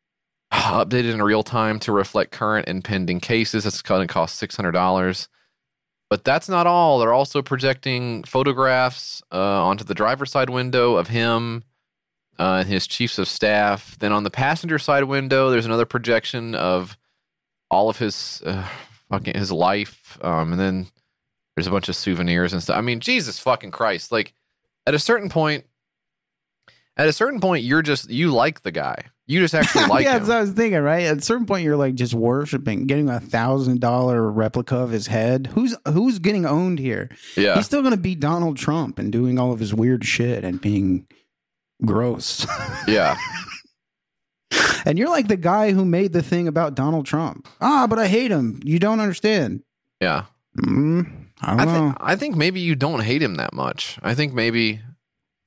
updated 0.52 1.12
in 1.14 1.22
real 1.22 1.42
time 1.42 1.78
to 1.80 1.92
reflect 1.92 2.32
current 2.32 2.68
and 2.68 2.82
pending 2.82 3.20
cases. 3.20 3.64
That's 3.64 3.82
going 3.82 4.06
to 4.06 4.12
cost 4.12 4.36
six 4.36 4.56
hundred 4.56 4.72
dollars. 4.72 5.28
But 6.15 6.23
that's 6.23 6.49
not 6.49 6.69
all. 6.69 7.01
They're 7.01 7.12
also 7.12 7.43
projecting 7.43 8.23
photographs 8.23 9.20
uh, 9.32 9.65
onto 9.65 9.82
the 9.82 9.95
driver's 9.95 10.31
side 10.31 10.49
window 10.49 10.95
of 10.95 11.09
him 11.09 11.65
uh, 12.39 12.59
and 12.61 12.69
his 12.69 12.86
chiefs 12.86 13.19
of 13.19 13.27
staff. 13.27 13.99
Then 13.99 14.12
on 14.12 14.23
the 14.23 14.31
passenger 14.31 14.78
side 14.78 15.03
window, 15.03 15.51
there's 15.51 15.66
another 15.66 15.86
projection 15.86 16.55
of 16.55 16.97
all 17.69 17.91
of 17.91 17.99
his 17.99 18.45
uh, 18.47 18.65
fucking 19.11 19.36
his 19.36 19.51
life. 19.51 20.16
Um, 20.23 20.53
and 20.53 20.61
then 20.61 20.86
there's 21.57 21.66
a 21.66 21.73
bunch 21.73 21.89
of 21.89 21.97
souvenirs 21.97 22.53
and 22.53 22.62
stuff. 22.62 22.78
I 22.78 22.81
mean, 22.81 23.01
Jesus 23.01 23.41
fucking 23.41 23.73
Christ! 23.73 24.12
Like 24.12 24.35
at 24.86 24.95
a 24.95 25.01
certain 25.01 25.31
point, 25.31 25.65
at 26.97 27.09
a 27.09 27.12
certain 27.12 27.41
point, 27.41 27.65
you're 27.65 27.82
just 27.82 28.09
you 28.09 28.31
like 28.31 28.62
the 28.62 28.70
guy. 28.70 29.07
You 29.26 29.40
just 29.40 29.55
actually 29.55 29.86
like 29.88 30.05
yeah, 30.05 30.12
him. 30.12 30.18
that's 30.18 30.28
what 30.28 30.36
I 30.36 30.40
was 30.42 30.51
thinking, 30.52 30.80
right? 30.80 31.05
At 31.05 31.18
a 31.18 31.22
certain 31.22 31.46
point, 31.46 31.64
you're 31.64 31.76
like 31.76 31.94
just 31.94 32.12
worshiping, 32.14 32.86
getting 32.86 33.09
a 33.09 33.20
thousand 33.20 33.80
dollar 33.80 34.30
replica 34.30 34.76
of 34.76 34.90
his 34.90 35.06
head. 35.06 35.46
Who's 35.55 35.74
who's 35.88 36.18
getting 36.18 36.44
owned 36.44 36.78
here? 36.78 37.09
Yeah. 37.36 37.55
he's 37.56 37.64
still 37.66 37.80
going 37.82 37.94
to 37.94 38.01
be 38.01 38.14
Donald 38.14 38.56
Trump 38.59 38.98
and 38.98 39.10
doing 39.10 39.38
all 39.38 39.51
of 39.52 39.60
his 39.60 39.72
weird 39.74 40.05
shit 40.05 40.44
and 40.44 40.60
being 40.60 41.06
gross. 41.84 42.46
Yeah. 42.86 43.16
and 44.84 44.98
you're 44.98 45.09
like 45.09 45.28
the 45.28 45.36
guy 45.36 45.72
who 45.72 45.84
made 45.84 46.12
the 46.12 46.22
thing 46.22 46.46
about 46.48 46.74
Donald 46.74 47.06
Trump. 47.06 47.48
Ah, 47.60 47.86
but 47.86 47.98
I 47.98 48.06
hate 48.09 48.30
him. 48.30 48.60
You 48.62 48.78
don't 48.78 49.01
understand. 49.01 49.62
Yeah. 50.01 50.24
Mm, 50.59 51.28
I 51.40 51.51
don't 51.56 51.60
I 51.60 51.64
know. 51.64 51.72
think 51.72 51.96
I 52.01 52.16
think 52.16 52.36
maybe 52.36 52.60
you 52.60 52.74
don't 52.76 53.01
hate 53.01 53.22
him 53.22 53.36
that 53.36 53.52
much. 53.55 53.98
I 54.02 54.14
think 54.14 54.34
maybe 54.34 54.80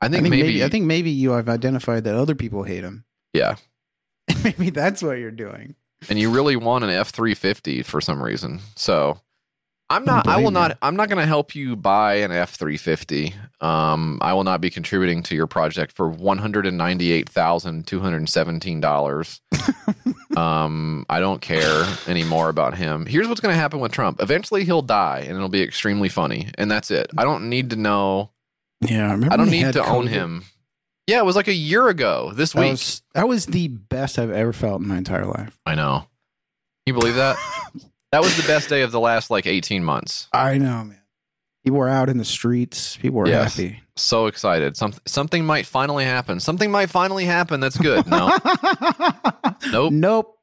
I 0.01 0.07
I 0.07 0.09
think, 0.09 0.23
think 0.23 0.31
maybe, 0.31 0.43
maybe, 0.47 0.63
I 0.63 0.69
think 0.69 0.85
maybe 0.85 1.11
you 1.11 1.31
have 1.31 1.47
identified 1.47 2.03
that 2.05 2.15
other 2.15 2.35
people 2.35 2.63
hate 2.63 2.83
him. 2.83 3.05
yeah. 3.33 3.55
maybe 4.43 4.69
that's 4.69 5.01
what 5.01 5.17
you're 5.19 5.31
doing. 5.31 5.75
And 6.09 6.19
you 6.19 6.29
really 6.29 6.55
want 6.55 6.83
an 6.83 6.89
F 6.89 7.09
three 7.09 7.33
fifty 7.33 7.81
for 7.83 8.01
some 8.01 8.21
reason. 8.21 8.59
So 8.75 9.19
I'm 9.89 10.03
not 10.05 10.27
I 10.27 10.35
will 10.37 10.45
you. 10.45 10.51
not 10.51 10.77
I'm 10.81 10.95
not 10.95 11.09
gonna 11.09 11.25
help 11.25 11.55
you 11.55 11.75
buy 11.75 12.15
an 12.15 12.31
F 12.31 12.55
three 12.55 12.77
fifty. 12.77 13.33
Um 13.61 14.19
I 14.21 14.33
will 14.33 14.43
not 14.43 14.61
be 14.61 14.69
contributing 14.69 15.23
to 15.23 15.35
your 15.35 15.47
project 15.47 15.93
for 15.93 16.09
one 16.09 16.37
hundred 16.37 16.65
and 16.67 16.77
ninety 16.77 17.11
eight 17.11 17.29
thousand 17.29 17.87
two 17.87 17.99
hundred 17.99 18.27
seventeen 18.29 18.79
dollars. 18.81 19.41
um 20.37 21.05
I 21.09 21.19
don't 21.19 21.41
care 21.41 21.85
anymore 22.07 22.49
about 22.49 22.75
him. 22.77 23.05
Here's 23.05 23.27
what's 23.27 23.41
gonna 23.41 23.55
happen 23.55 23.79
with 23.79 23.91
Trump. 23.91 24.21
Eventually 24.21 24.65
he'll 24.65 24.81
die 24.81 25.19
and 25.19 25.35
it'll 25.35 25.49
be 25.49 25.63
extremely 25.63 26.09
funny. 26.09 26.49
And 26.57 26.69
that's 26.69 26.91
it. 26.91 27.07
I 27.17 27.23
don't 27.23 27.49
need 27.49 27.69
to 27.71 27.75
know 27.75 28.31
Yeah, 28.81 29.11
remember 29.11 29.33
I 29.33 29.37
don't 29.37 29.49
need 29.49 29.73
to 29.73 29.85
own 29.85 30.07
him. 30.07 30.43
Yeah, 31.07 31.19
it 31.19 31.25
was 31.25 31.35
like 31.37 31.47
a 31.47 31.53
year 31.53 31.87
ago 31.87 32.31
this 32.35 32.51
That 32.51 32.61
week. 32.61 32.71
was, 32.71 33.01
that 33.13 33.27
was 33.27 33.45
the 33.45 33.69
best 33.69 34.19
I've 34.19 34.29
ever 34.31 34.51
felt 34.53 34.81
in 34.81 34.87
my 34.87 34.97
entire 34.97 35.25
life. 35.25 35.57
I 35.65 35.73
know. 35.75 35.99
Can 36.85 36.93
you 36.95 36.99
believe 36.99 37.15
that? 37.15 37.37
that 38.11 38.21
was 38.21 38.35
the 38.35 38.45
best 38.45 38.67
day 38.69 38.81
of 38.81 38.91
the 38.91 38.99
last 38.99 39.29
like 39.29 39.47
18 39.47 39.83
months. 39.83 40.27
I 40.33 40.57
know, 40.57 40.83
man. 40.83 41.01
People 41.63 41.79
were 41.79 41.89
out 41.89 42.09
in 42.09 42.17
the 42.17 42.25
streets. 42.25 42.97
People 42.97 43.19
were 43.19 43.27
Yes. 43.27 43.55
happy. 43.55 43.81
So 43.95 44.27
excited. 44.27 44.77
Some, 44.77 44.93
something 45.05 45.45
might 45.45 45.65
finally 45.65 46.05
happen. 46.05 46.39
Something 46.39 46.71
might 46.71 46.89
finally 46.89 47.25
happen. 47.25 47.59
That's 47.59 47.77
good. 47.77 48.05
No. 48.07 48.37
nope. 49.71 49.91
Nope. 49.93 50.37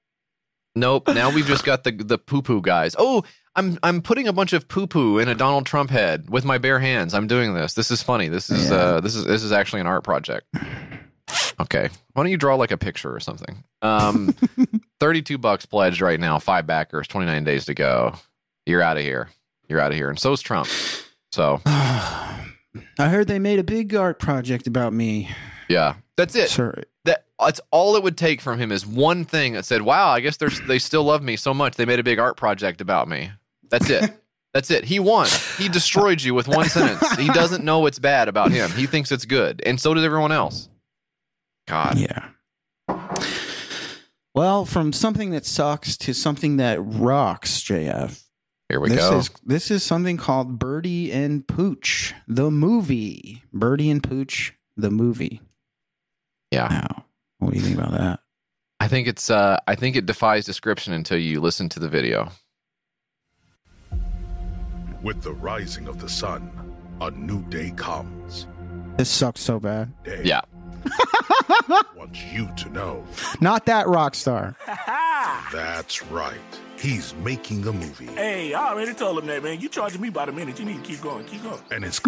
Nope. 0.75 1.09
Now 1.09 1.31
we've 1.31 1.47
just 1.47 1.65
got 1.65 1.85
the 1.85 1.93
the 1.93 2.19
poo 2.19 2.43
poo 2.43 2.61
guys. 2.61 2.97
Oh, 2.99 3.23
I'm 3.57 3.79
I'm 3.83 4.03
putting 4.03 4.27
a 4.27 4.33
bunch 4.33 4.53
of 4.53 4.69
poo 4.69 4.87
poo 4.87 5.19
in 5.19 5.29
a 5.29 5.35
Donald 5.35 5.67
Trump 5.67 5.91
head 5.91 6.29
with 6.29 6.45
my 6.45 6.59
bare 6.59 6.81
hands. 6.81 7.15
I'm 7.15 7.27
doing 7.27 7.55
this. 7.55 7.75
This 7.75 7.91
is 7.91 8.03
funny. 8.03 8.29
This 8.29 8.51
is 8.51 8.71
uh 8.71 9.01
this 9.01 9.15
is 9.15 9.25
this 9.25 9.43
is 9.43 9.53
actually 9.53 9.81
an 9.81 9.87
art 9.87 10.03
project. 10.05 10.47
Okay. 11.61 11.89
Why 12.13 12.23
don't 12.23 12.31
you 12.31 12.37
draw 12.37 12.57
like 12.57 12.71
a 12.73 12.77
picture 12.77 13.15
or 13.15 13.21
something? 13.21 13.63
Um 13.83 14.35
32 15.01 15.39
bucks 15.39 15.67
pledged 15.67 16.01
right 16.01 16.19
now, 16.19 16.39
five 16.39 16.67
backers, 16.67 17.07
29 17.09 17.45
days 17.45 17.65
to 17.67 17.75
go. 17.75 18.15
You're 18.67 18.83
out 18.83 18.97
of 18.97 19.03
here. 19.05 19.29
You're 19.69 19.81
out 19.81 19.93
of 19.93 19.97
here. 19.97 20.09
And 20.11 20.19
so's 20.19 20.41
Trump. 20.41 20.69
So, 21.33 21.61
I 21.67 22.47
heard 22.99 23.27
they 23.29 23.39
made 23.39 23.59
a 23.59 23.65
big 23.65 23.95
art 23.95 24.19
project 24.19 24.67
about 24.67 24.93
me. 24.93 25.29
yeah. 25.69 25.95
That's 26.17 26.37
it. 26.37 26.49
Sorry. 26.51 26.85
That 27.07 27.27
that's 27.41 27.61
all 27.73 27.97
it 27.97 28.03
would 28.05 28.17
take 28.17 28.41
from 28.41 28.61
him 28.61 28.71
is 28.71 28.87
one 28.87 29.25
thing 29.25 29.55
that 29.55 29.65
said, 29.65 29.83
"Wow, 29.83 30.11
I 30.11 30.21
guess 30.21 30.37
there's 30.37 30.61
they 30.69 30.79
still 30.79 31.03
love 31.03 31.23
me 31.25 31.35
so 31.37 31.53
much. 31.53 31.75
They 31.75 31.85
made 31.85 31.99
a 31.99 32.05
big 32.05 32.21
art 32.21 32.37
project 32.37 32.81
about 32.81 33.09
me." 33.09 33.33
That's 33.79 33.91
it. 33.91 34.21
That's 34.53 34.71
it. 34.71 34.85
He 34.85 35.01
won. 35.01 35.29
He 35.59 35.69
destroyed 35.69 36.23
you 36.23 36.33
with 36.33 36.47
one 36.47 36.69
sentence. 36.69 37.17
He 37.17 37.27
doesn't 37.29 37.65
know 37.65 37.81
what's 37.81 37.99
bad 37.99 38.29
about 38.29 38.53
him. 38.53 38.71
He 38.71 38.87
thinks 38.87 39.11
it's 39.11 39.25
good, 39.25 39.61
and 39.67 39.81
so 39.81 39.93
does 39.95 40.05
everyone 40.05 40.31
else. 40.31 40.69
God. 41.67 41.99
Yeah. 41.99 42.29
Well, 44.33 44.65
from 44.65 44.93
something 44.93 45.31
that 45.31 45.45
sucks 45.45 45.97
to 45.99 46.15
something 46.15 46.57
that 46.59 46.79
rocks, 46.81 47.63
JF. 47.63 48.23
Here 48.69 48.81
we 48.81 48.91
this 48.91 48.99
go. 48.99 49.19
Is, 49.19 49.31
this 49.45 49.71
is 49.71 49.83
something 49.83 50.17
called 50.17 50.59
Birdie 50.59 51.13
and 51.13 51.47
Pooch, 51.47 52.15
the 52.29 52.51
movie. 52.51 53.43
Birdie 53.53 53.91
and 53.91 54.03
Pooch, 54.03 54.53
the 54.77 54.91
movie. 54.91 55.41
Yeah. 56.51 56.87
What 57.39 57.53
do 57.53 57.59
you 57.59 57.65
think 57.65 57.79
about 57.79 57.93
that? 57.93 58.21
I 58.79 58.87
think 58.87 59.09
it's. 59.09 59.31
Uh, 59.31 59.59
I 59.67 59.75
think 59.75 59.97
it 59.97 60.07
defies 60.07 60.45
description 60.45 60.93
until 60.93 61.19
you 61.19 61.41
listen 61.41 61.69
to 61.71 61.81
the 61.81 61.89
video. 61.89 62.31
With 65.05 65.23
the 65.23 65.33
rising 65.35 65.87
of 65.87 66.01
the 66.01 66.09
sun, 66.09 66.51
a 67.01 67.11
new 67.13 67.43
day 67.51 67.73
comes. 67.77 68.47
This 68.97 69.11
sucks 69.11 69.41
so 69.43 69.61
bad. 69.61 69.93
Day 70.03 70.23
Yeah. 70.25 70.41
wants 71.97 72.23
you 72.25 72.47
to 72.59 72.69
know 72.71 73.05
Not 73.41 73.65
that 73.67 73.87
rock 73.87 74.15
star. 74.15 74.57
that's 75.53 76.03
right. 76.07 76.35
He's 76.79 77.15
making 77.17 77.67
a 77.67 77.73
movie, 77.73 78.07
Hey, 78.07 78.53
I 78.55 78.71
already 78.71 78.93
told 78.95 79.19
him 79.19 79.27
that, 79.27 79.43
man. 79.43 79.61
You 79.61 79.69
charging 79.69 80.01
me 80.01 80.11
by 80.11 80.27
the 80.27 80.33
minute. 80.33 80.59
You 80.59 80.65
need 80.65 80.83
to 80.83 80.91
keep 80.91 81.01
going. 81.03 81.25
Keep 81.27 81.43
going. 81.43 81.61
and 81.71 81.85
it's 81.85 82.01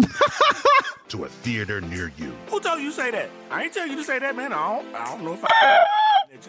to 1.09 1.23
a 1.23 1.29
theater 1.29 1.81
near 1.81 2.11
you. 2.17 2.35
Who 2.49 2.59
told 2.59 2.79
you 2.81 2.89
to 2.89 2.95
say 2.95 3.11
that? 3.11 3.29
I 3.49 3.63
ain't 3.63 3.73
tell 3.73 3.87
you 3.87 3.95
to 3.95 4.03
say 4.03 4.19
that, 4.19 4.35
man. 4.35 4.53
I 4.53 4.75
don't, 4.81 4.95
I 4.95 5.05
don't 5.05 5.23
know 5.23 5.33
if 5.33 5.43
I. 5.45 5.85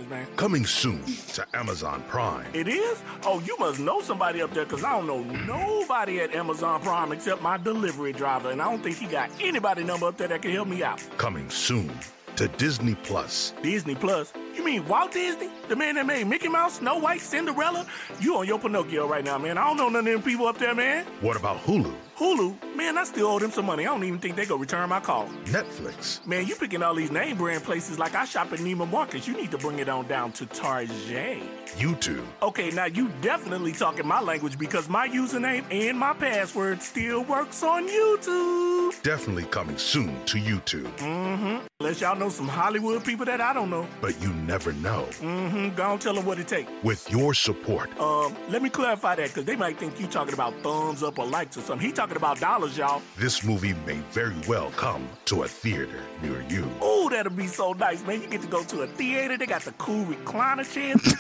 Man. 0.09 0.27
Coming 0.37 0.67
soon 0.67 1.03
to 1.35 1.47
Amazon 1.55 2.05
Prime. 2.09 2.47
It 2.55 2.69
is? 2.69 3.03
Oh, 3.25 3.41
you 3.41 3.57
must 3.59 3.81
know 3.81 4.01
somebody 4.01 4.43
up 4.43 4.53
there 4.53 4.65
because 4.65 4.85
I 4.85 4.93
don't 4.93 5.07
know 5.07 5.23
nobody 5.45 6.21
at 6.21 6.35
Amazon 6.35 6.81
Prime 6.83 7.11
except 7.13 7.43
my 7.43 7.57
delivery 7.57 8.13
driver, 8.13 8.51
and 8.51 8.61
I 8.61 8.71
don't 8.71 8.83
think 8.83 8.97
he 8.97 9.07
got 9.07 9.31
anybody 9.41 9.85
number 9.85 10.07
up 10.07 10.17
there 10.19 10.29
that 10.29 10.43
can 10.43 10.53
help 10.53 10.69
me 10.69 10.83
out. 10.83 11.03
Coming 11.17 11.49
soon 11.49 11.91
to 12.37 12.49
Disney 12.49 12.95
Plus. 12.97 13.55
Disney 13.63 13.95
Plus? 13.95 14.33
You 14.59 14.65
mean 14.65 14.85
Walt 14.89 15.13
Disney? 15.13 15.51
The 15.69 15.77
man 15.77 15.95
that 15.95 16.05
made 16.05 16.27
Mickey 16.27 16.49
Mouse, 16.49 16.79
Snow 16.79 16.99
White, 16.99 17.21
Cinderella? 17.21 17.87
You 18.19 18.39
on 18.39 18.47
your 18.49 18.59
Pinocchio 18.59 19.07
right 19.07 19.25
now, 19.25 19.39
man. 19.39 19.57
I 19.57 19.65
don't 19.69 19.77
know 19.77 19.89
none 19.89 20.05
of 20.05 20.13
them 20.13 20.21
people 20.21 20.47
up 20.47 20.59
there, 20.59 20.75
man. 20.75 21.07
What 21.21 21.37
about 21.37 21.59
Hulu, 21.59 21.95
Hulu? 22.17 22.75
Man, 22.75 22.99
I 22.99 23.05
still 23.05 23.29
owe 23.29 23.39
them 23.39 23.53
some 23.53 23.67
money. 23.67 23.85
I 23.85 23.91
don't 23.91 24.03
even 24.03 24.19
think 24.19 24.35
they 24.35 24.47
gonna 24.47 24.61
return 24.61 24.89
my 24.89 24.99
call. 24.99 25.29
Netflix, 25.45 26.27
Man, 26.27 26.45
you 26.45 26.57
picking 26.57 26.83
all 26.83 26.97
these 26.97 27.13
name 27.13 27.37
brand 27.37 27.63
places 27.63 28.01
like 28.01 28.17
I 28.17 28.25
shop 28.25 28.53
at 28.53 28.59
Neiman 28.59 28.91
Marcus. 28.91 29.29
You 29.29 29.35
need 29.35 29.53
to 29.53 29.59
bring 29.59 29.79
it 29.79 29.89
on 29.89 30.09
down 30.09 30.33
to 30.33 30.47
Target. 30.47 31.68
YouTube, 31.83 32.25
Okay, 32.43 32.71
now 32.71 32.87
you 32.87 33.09
definitely 33.21 33.73
talking 33.73 34.05
my 34.07 34.21
language 34.21 34.59
because 34.59 34.89
my 34.89 35.09
username 35.09 35.65
and 35.71 35.97
my 35.97 36.13
password 36.13 36.83
still 36.83 37.23
works 37.25 37.63
on 37.63 37.87
YouTube. 37.89 39.01
definitely 39.03 39.45
coming 39.45 39.79
soon 39.79 40.13
to 40.25 40.39
YouTube. 40.39 40.91
Mm-hmm. 40.99 41.59
Unless 41.81 42.01
y'all 42.01 42.17
know 42.19 42.31
some 42.31 42.49
Hollywood 42.49 43.05
people 43.05 43.25
that 43.27 43.41
I 43.41 43.53
don't 43.53 43.71
know. 43.71 43.87
But 44.01 44.21
you 44.21 44.33
never 44.33 44.73
know. 44.73 45.07
Mm-hmm. 45.21 45.77
Go 45.77 45.83
on, 45.85 45.99
tell 46.01 46.15
them 46.15 46.27
what 46.27 46.41
it 46.41 46.49
takes. 46.49 46.69
With 46.83 47.09
your 47.13 47.33
support, 47.33 47.89
Um, 48.01 48.35
let 48.49 48.61
me 48.63 48.71
clarify 48.71 49.15
that 49.15 49.29
because 49.29 49.45
they 49.45 49.55
might 49.55 49.79
think 49.79 50.01
you 50.01 50.09
talking 50.09 50.35
about 50.35 50.55
thumbs 50.65 51.05
up 51.05 51.19
or 51.21 51.27
likes 51.27 51.57
or 51.57 51.61
something. 51.61 51.87
He 51.87 51.93
talking 51.93 52.17
about 52.17 52.41
dollars, 52.41 52.77
y'all. 52.77 53.03
this 53.17 53.45
movie 53.45 53.75
may 53.87 54.01
very 54.11 54.35
well 54.49 54.73
come 54.73 55.09
to 55.27 55.43
a 55.45 55.49
theater 55.49 56.01
near 56.23 56.43
you. 56.49 56.69
Oh, 56.81 57.09
that'll 57.09 57.33
be 57.33 57.47
so 57.47 57.73
nice, 57.75 58.05
man. 58.05 58.21
You 58.23 58.27
get 58.29 58.41
to 58.43 58.49
go 58.49 58.65
to 58.65 58.83
a 58.83 58.87
theater. 58.89 59.37
They 59.39 59.47
got 59.47 59.63
the 59.63 59.73
cool 59.73 60.05
recliner 60.07 60.69
chairs. 60.69 61.15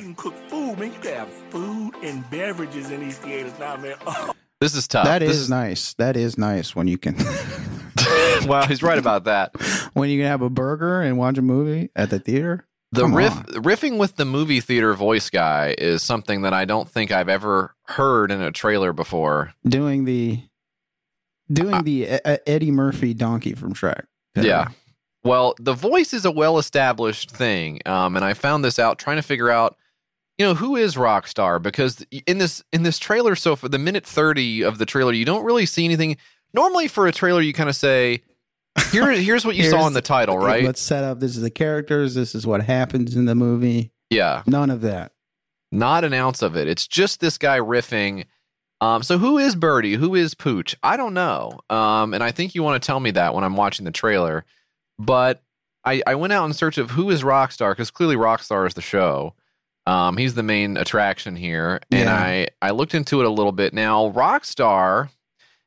you 0.01 0.07
can 0.07 0.15
cook 0.15 0.33
food, 0.49 0.79
man. 0.79 0.91
You 0.93 0.99
can 0.99 1.13
have 1.13 1.29
food 1.51 1.91
and 2.03 2.27
beverages 2.31 2.89
in 2.89 3.01
these 3.01 3.17
theaters 3.19 3.57
now, 3.59 3.77
man. 3.77 3.95
Oh. 4.07 4.33
This 4.59 4.75
is 4.75 4.87
tough. 4.87 5.05
That 5.05 5.19
This 5.19 5.37
is 5.37 5.49
nice. 5.49 5.95
That 5.95 6.15
is 6.15 6.37
nice 6.37 6.75
when 6.75 6.87
you 6.87 6.99
can 6.99 7.15
wow, 8.45 8.63
he's 8.67 8.83
right 8.83 8.99
about 8.99 9.23
that. 9.23 9.55
when 9.93 10.09
you 10.11 10.19
can 10.19 10.27
have 10.27 10.43
a 10.43 10.51
burger 10.51 11.01
and 11.01 11.17
watch 11.17 11.39
a 11.39 11.41
movie 11.41 11.89
at 11.95 12.11
the 12.11 12.19
theater. 12.19 12.67
The 12.91 13.01
Come 13.01 13.15
riff 13.15 13.35
on. 13.35 13.43
riffing 13.45 13.97
with 13.97 14.17
the 14.17 14.25
movie 14.25 14.59
theater 14.59 14.93
voice 14.93 15.31
guy 15.31 15.73
is 15.79 16.03
something 16.03 16.43
that 16.43 16.53
I 16.53 16.65
don't 16.65 16.87
think 16.87 17.11
I've 17.11 17.29
ever 17.29 17.73
heard 17.87 18.31
in 18.31 18.39
a 18.41 18.51
trailer 18.51 18.93
before. 18.93 19.51
doing 19.67 20.05
the 20.05 20.41
doing 21.51 21.73
uh, 21.75 21.81
the 21.81 22.03
E- 22.03 22.19
E- 22.33 22.37
Eddie 22.45 22.71
Murphy 22.71 23.15
donkey 23.15 23.53
from 23.53 23.73
Shrek. 23.73 24.03
Yeah. 24.35 24.67
Well, 25.23 25.55
the 25.59 25.73
voice 25.73 26.13
is 26.13 26.23
a 26.25 26.31
well 26.31 26.59
established 26.59 27.31
thing. 27.31 27.79
Um, 27.87 28.15
and 28.15 28.23
I 28.23 28.33
found 28.35 28.63
this 28.63 28.77
out 28.77 28.99
trying 28.99 29.17
to 29.17 29.23
figure 29.23 29.49
out, 29.49 29.75
you 30.41 30.47
know, 30.47 30.55
who 30.55 30.75
is 30.75 30.95
Rockstar? 30.95 31.61
Because 31.61 32.03
in 32.25 32.39
this 32.39 32.63
in 32.73 32.81
this 32.81 32.97
trailer, 32.97 33.35
so 33.35 33.55
for 33.55 33.69
the 33.69 33.77
minute 33.77 34.03
30 34.03 34.63
of 34.63 34.79
the 34.79 34.87
trailer, 34.87 35.13
you 35.13 35.23
don't 35.23 35.45
really 35.45 35.67
see 35.67 35.85
anything. 35.85 36.17
Normally 36.51 36.87
for 36.87 37.05
a 37.05 37.11
trailer, 37.11 37.41
you 37.41 37.53
kind 37.53 37.69
of 37.69 37.75
say, 37.75 38.23
Here, 38.91 39.11
here's 39.11 39.45
what 39.45 39.55
you 39.55 39.69
saw 39.69 39.85
in 39.85 39.93
the 39.93 40.01
title, 40.01 40.39
right? 40.39 40.63
Let's 40.63 40.81
set 40.81 41.03
up. 41.03 41.19
This 41.19 41.35
is 41.35 41.43
the 41.43 41.51
characters. 41.51 42.15
This 42.15 42.33
is 42.33 42.47
what 42.47 42.63
happens 42.63 43.15
in 43.15 43.25
the 43.25 43.35
movie. 43.35 43.91
Yeah. 44.09 44.41
None 44.47 44.71
of 44.71 44.81
that. 44.81 45.11
Not 45.71 46.03
an 46.03 46.13
ounce 46.13 46.41
of 46.41 46.55
it. 46.57 46.67
It's 46.67 46.87
just 46.87 47.19
this 47.19 47.37
guy 47.37 47.59
riffing. 47.59 48.25
Um, 48.81 49.03
so 49.03 49.19
who 49.19 49.37
is 49.37 49.55
Birdie? 49.55 49.93
Who 49.93 50.15
is 50.15 50.33
Pooch? 50.33 50.75
I 50.81 50.97
don't 50.97 51.13
know. 51.13 51.59
Um, 51.69 52.15
and 52.15 52.23
I 52.23 52.31
think 52.31 52.55
you 52.55 52.63
want 52.63 52.81
to 52.81 52.85
tell 52.85 52.99
me 52.99 53.11
that 53.11 53.35
when 53.35 53.43
I'm 53.43 53.55
watching 53.55 53.85
the 53.85 53.91
trailer. 53.91 54.43
But 54.97 55.43
I, 55.85 56.01
I 56.07 56.15
went 56.15 56.33
out 56.33 56.45
in 56.45 56.53
search 56.53 56.79
of 56.79 56.89
who 56.89 57.11
is 57.11 57.21
Rockstar 57.21 57.73
because 57.73 57.91
clearly 57.91 58.15
Rockstar 58.15 58.65
is 58.65 58.73
the 58.73 58.81
show. 58.81 59.35
Um, 59.87 60.17
he's 60.17 60.35
the 60.35 60.43
main 60.43 60.77
attraction 60.77 61.35
here, 61.35 61.81
and 61.91 62.01
Yeah. 62.05 62.15
I 62.15 62.47
I 62.61 62.71
looked 62.71 62.93
into 62.93 63.19
it 63.21 63.25
a 63.27 63.29
little 63.31 63.51
bit. 63.51 63.73
Now 63.73 64.11
Rockstar 64.11 65.09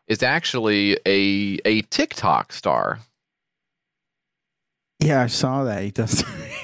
is 0.07 0.23
actually 0.23 0.99
a 1.07 1.59
a 1.65 1.83
TikTok 1.83 2.53
star. 2.53 3.01
Yeah, 5.01 5.23
I 5.23 5.27
saw 5.27 5.65
that. 5.65 5.83
He 5.83 5.91
does. 5.91 6.23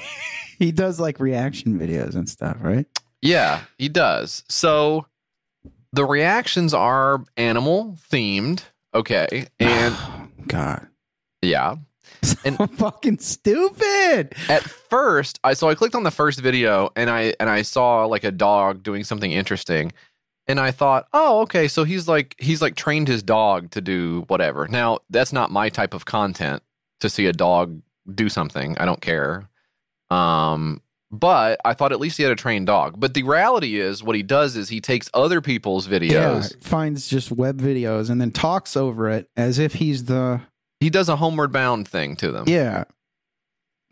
he 0.59 0.71
does 0.71 0.99
like 0.99 1.19
reaction 1.19 1.77
videos 1.79 2.15
and 2.15 2.27
stuff, 2.29 2.57
right? 2.61 2.85
Yeah, 3.21 3.61
he 3.77 3.89
does. 3.89 4.43
So 4.47 5.05
the 5.93 6.05
reactions 6.05 6.73
are 6.73 7.23
animal 7.37 7.97
themed. 8.11 8.63
Okay. 8.95 9.47
And 9.59 9.95
God. 10.47 10.87
Yeah. 11.41 11.75
And 12.45 12.57
fucking 12.77 13.19
stupid. 13.19 14.33
At 14.49 14.63
first, 14.63 15.39
I 15.43 15.53
so 15.53 15.69
I 15.69 15.75
clicked 15.75 15.95
on 15.95 16.03
the 16.03 16.11
first 16.11 16.39
video 16.39 16.89
and 16.95 17.09
I 17.09 17.33
and 17.39 17.49
I 17.49 17.61
saw 17.61 18.05
like 18.05 18.23
a 18.23 18.31
dog 18.31 18.83
doing 18.83 19.03
something 19.03 19.31
interesting. 19.31 19.91
And 20.47 20.59
I 20.59 20.71
thought, 20.71 21.07
"Oh, 21.13 21.41
okay, 21.41 21.67
so 21.67 21.83
he's 21.83 22.07
like 22.07 22.35
he's 22.39 22.61
like 22.61 22.75
trained 22.75 23.07
his 23.07 23.21
dog 23.23 23.71
to 23.71 23.81
do 23.81 24.23
whatever." 24.27 24.67
Now, 24.67 24.99
that's 25.09 25.31
not 25.31 25.51
my 25.51 25.69
type 25.69 25.93
of 25.93 26.05
content 26.05 26.63
to 27.01 27.09
see 27.09 27.27
a 27.27 27.33
dog 27.33 27.81
do 28.13 28.27
something. 28.27 28.77
I 28.77 28.85
don't 28.85 29.01
care. 29.01 29.47
Um 30.09 30.81
but 31.13 31.59
I 31.65 31.73
thought 31.73 31.91
at 31.91 31.99
least 31.99 32.15
he 32.17 32.23
had 32.23 32.31
a 32.31 32.35
trained 32.37 32.67
dog. 32.67 32.97
But 32.99 33.13
the 33.13 33.23
reality 33.23 33.77
is 33.79 34.01
what 34.01 34.15
he 34.15 34.23
does 34.23 34.55
is 34.55 34.69
he 34.69 34.79
takes 34.79 35.09
other 35.13 35.41
people's 35.41 35.87
Yeah, 35.87 35.99
videos. 35.99 36.63
finds 36.63 37.07
just 37.09 37.31
web 37.31 37.59
videos 37.61 38.09
and 38.09 38.21
then 38.21 38.31
talks 38.31 38.77
over 38.77 39.09
it 39.09 39.29
as 39.35 39.59
if 39.59 39.73
he's 39.73 40.05
the 40.05 40.41
He 40.81 40.89
does 40.89 41.07
a 41.07 41.15
homeward 41.15 41.53
bound 41.53 41.87
thing 41.87 42.17
to 42.17 42.31
them. 42.33 42.43
yeah. 42.47 42.83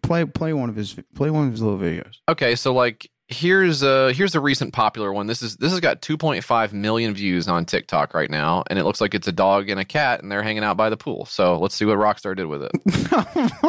Play 0.01 0.25
play 0.25 0.53
one 0.53 0.69
of 0.69 0.75
his 0.75 0.95
play 1.13 1.29
one 1.29 1.45
of 1.47 1.51
his 1.51 1.61
little 1.61 1.77
videos. 1.77 2.15
Okay, 2.27 2.55
so 2.55 2.73
like 2.73 3.09
here's 3.27 3.83
a 3.83 4.11
here's 4.13 4.33
a 4.33 4.39
recent 4.39 4.73
popular 4.73 5.13
one. 5.13 5.27
This 5.27 5.43
is 5.43 5.57
this 5.57 5.71
has 5.71 5.81
got 5.81 6.01
2.5 6.01 6.73
million 6.73 7.13
views 7.13 7.47
on 7.47 7.65
TikTok 7.65 8.13
right 8.15 8.29
now, 8.29 8.63
and 8.69 8.79
it 8.79 8.85
looks 8.85 9.01
like 9.01 9.13
it's 9.13 9.27
a 9.27 9.31
dog 9.31 9.69
and 9.69 9.79
a 9.79 9.85
cat, 9.85 10.23
and 10.23 10.31
they're 10.31 10.41
hanging 10.41 10.63
out 10.63 10.77
by 10.77 10.89
the 10.89 10.97
pool. 10.97 11.25
So 11.25 11.59
let's 11.59 11.75
see 11.75 11.85
what 11.85 11.97
Rockstar 11.99 12.35
did 12.35 12.47
with 12.47 12.63
it. 12.63 12.71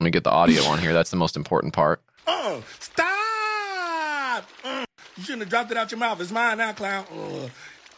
Let 0.00 0.04
me 0.04 0.10
get 0.10 0.22
the 0.24 0.30
audio 0.30 0.62
on 0.64 0.78
here. 0.78 0.92
That's 0.92 1.10
the 1.10 1.16
most 1.16 1.36
important 1.36 1.72
part. 1.72 2.02
Oh, 2.26 2.62
stop! 2.78 4.44
Uh, 4.62 4.84
you 5.16 5.22
shouldn't 5.22 5.42
have 5.42 5.48
dropped 5.48 5.70
it 5.70 5.76
out 5.76 5.90
your 5.90 5.98
mouth. 5.98 6.20
It's 6.20 6.30
mine 6.30 6.58
now, 6.58 6.72
clown. 6.74 7.06
Uh, 7.10 7.48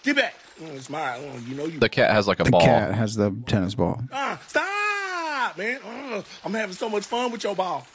get 0.07 0.17
back. 0.17 0.35
Uh, 0.63 0.67
it's 0.73 0.89
mine. 0.89 1.21
Uh, 1.21 1.39
you 1.47 1.55
know 1.55 1.67
you. 1.67 1.79
The 1.79 1.89
cat 1.89 2.11
has 2.13 2.27
like 2.27 2.41
a 2.41 2.45
ball, 2.45 2.61
The 2.61 2.67
ball. 2.67 2.79
cat 2.79 2.95
has 2.95 3.15
the 3.15 3.31
tennis 3.47 3.75
ball. 3.75 4.01
Uh, 4.11 4.37
stop, 4.47 5.59
man. 5.59 5.81
Uh, 5.85 6.23
I'm 6.45 6.55
having 6.55 6.75
so 6.75 6.89
much 6.89 7.05
fun 7.05 7.31
with 7.31 7.45
your 7.45 7.55
ball. 7.55 7.87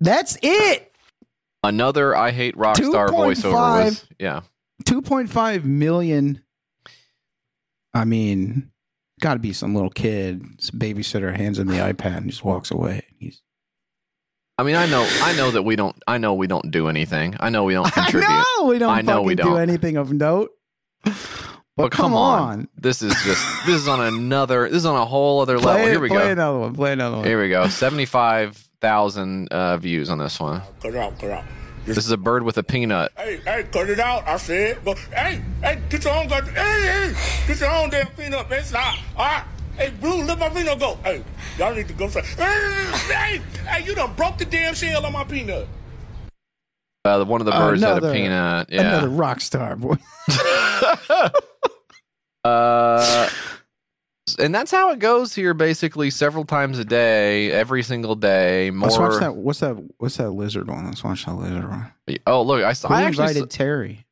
That's 0.00 0.36
it. 0.42 0.92
Another 1.62 2.14
I 2.14 2.30
hate 2.30 2.54
Rockstar 2.56 3.08
2.5. 3.08 3.10
voiceover 3.10 3.84
was 3.84 4.04
yeah. 4.18 4.42
2.5 4.84 5.64
million. 5.64 6.42
I 7.94 8.04
mean, 8.04 8.70
got 9.20 9.34
to 9.34 9.40
be 9.40 9.54
some 9.54 9.74
little 9.74 9.90
kid, 9.90 10.44
some 10.60 10.78
babysitter 10.78 11.34
hands 11.34 11.58
him 11.58 11.68
the 11.68 11.76
iPad 11.78 12.18
and 12.18 12.30
just 12.30 12.44
walks 12.44 12.70
away. 12.70 13.04
He's 13.18 13.40
I 14.58 14.62
mean, 14.62 14.74
I 14.76 14.86
know, 14.86 15.06
I 15.22 15.34
know 15.36 15.50
that 15.50 15.62
we 15.64 15.76
don't, 15.76 15.94
I 16.06 16.16
know 16.16 16.32
we 16.32 16.46
don't 16.46 16.70
do 16.70 16.88
anything. 16.88 17.36
I 17.40 17.50
know 17.50 17.64
we 17.64 17.74
don't 17.74 17.92
contribute. 17.92 18.26
I 18.30 18.42
know 18.58 18.66
we 18.68 18.78
don't 18.78 18.90
I 18.90 19.00
know 19.02 19.20
we 19.22 19.34
don't 19.34 19.52
don't. 19.52 19.60
anything 19.60 19.96
of 19.98 20.12
note. 20.12 20.50
But, 21.04 21.14
But 21.76 21.92
come, 21.92 22.14
on. 22.14 22.66
this 22.74 23.02
is 23.02 23.12
just 23.22 23.66
this 23.66 23.82
is 23.82 23.86
on 23.86 24.00
another, 24.00 24.66
this 24.66 24.78
is 24.78 24.86
on 24.86 24.96
a 24.96 25.04
whole 25.04 25.40
other 25.42 25.58
Play, 25.58 25.74
level. 25.74 25.86
Here 25.88 26.00
we 26.00 26.08
play 26.08 26.16
go. 26.16 26.22
Play 26.22 26.32
another 26.32 26.58
one. 26.58 26.74
Play 26.74 26.92
another 26.94 27.16
one. 27.16 27.26
Here 27.26 27.38
we 27.42 27.50
go. 27.50 27.68
Seventy-five 27.68 28.56
thousand 28.80 29.48
uh, 29.48 29.76
views 29.76 30.08
on 30.08 30.16
this 30.16 30.40
one. 30.40 30.62
Cut 30.80 30.94
it 30.94 30.96
out. 30.96 31.18
Cut 31.18 31.24
it 31.24 31.32
out. 31.32 31.44
This 31.84 31.98
is 31.98 32.10
a 32.10 32.16
bird 32.16 32.42
with 32.42 32.56
a 32.56 32.62
peanut. 32.62 33.12
Hey, 33.16 33.40
hey, 33.44 33.64
cut 33.70 33.90
it 33.90 34.00
out. 34.00 34.26
I 34.26 34.38
said, 34.38 34.78
but 34.86 34.96
hey, 35.14 35.42
hey, 35.62 35.80
get 35.90 36.02
your 36.02 36.14
own 36.14 36.28
gun. 36.28 36.46
Hey, 36.46 37.12
hey, 37.12 37.14
get 37.46 37.60
your 37.60 37.70
own 37.70 37.90
damn 37.90 38.06
peanut, 38.08 38.48
man. 38.48 38.64
Stop. 38.64 38.96
All 39.16 39.24
right. 39.26 39.44
Hey, 39.76 39.90
Blue, 40.00 40.24
let 40.24 40.38
my 40.38 40.48
peanut 40.48 40.78
go. 40.78 40.98
Hey, 41.04 41.22
y'all 41.58 41.74
need 41.74 41.88
to 41.88 41.94
go. 41.94 42.08
Say, 42.08 42.22
hey, 42.22 42.90
hey, 43.12 43.42
hey, 43.66 43.84
you 43.84 43.94
done 43.94 44.14
broke 44.14 44.38
the 44.38 44.44
damn 44.44 44.74
shell 44.74 45.04
on 45.04 45.12
my 45.12 45.24
peanut. 45.24 45.68
Uh, 47.04 47.24
one 47.24 47.40
of 47.40 47.44
the 47.44 47.52
birds 47.52 47.82
had 47.82 48.02
a 48.02 48.12
peanut. 48.12 48.68
Yeah. 48.70 48.80
Another 48.80 49.08
rock 49.08 49.40
star 49.40 49.76
boy. 49.76 49.96
Uh, 52.44 53.28
and 54.38 54.54
that's 54.54 54.70
how 54.70 54.90
it 54.92 55.00
goes 55.00 55.34
here. 55.34 55.52
Basically, 55.52 56.10
several 56.10 56.44
times 56.44 56.78
a 56.78 56.84
day, 56.84 57.50
every 57.50 57.82
single 57.82 58.14
day. 58.14 58.70
More. 58.70 58.88
Let's 58.88 58.98
watch 59.00 59.18
that. 59.20 59.34
What's 59.34 59.58
that? 59.60 59.76
What's 59.98 60.16
that 60.18 60.30
lizard 60.30 60.68
one? 60.68 60.86
Let's 60.86 61.02
watch 61.02 61.24
that 61.24 61.34
lizard 61.34 61.68
one. 61.68 61.92
Oh, 62.24 62.42
look! 62.42 62.62
I, 62.62 62.72
saw- 62.72 62.86
Who 62.86 62.94
I 62.94 63.02
actually, 63.02 63.26
invited 63.30 63.50
Terry? 63.50 64.06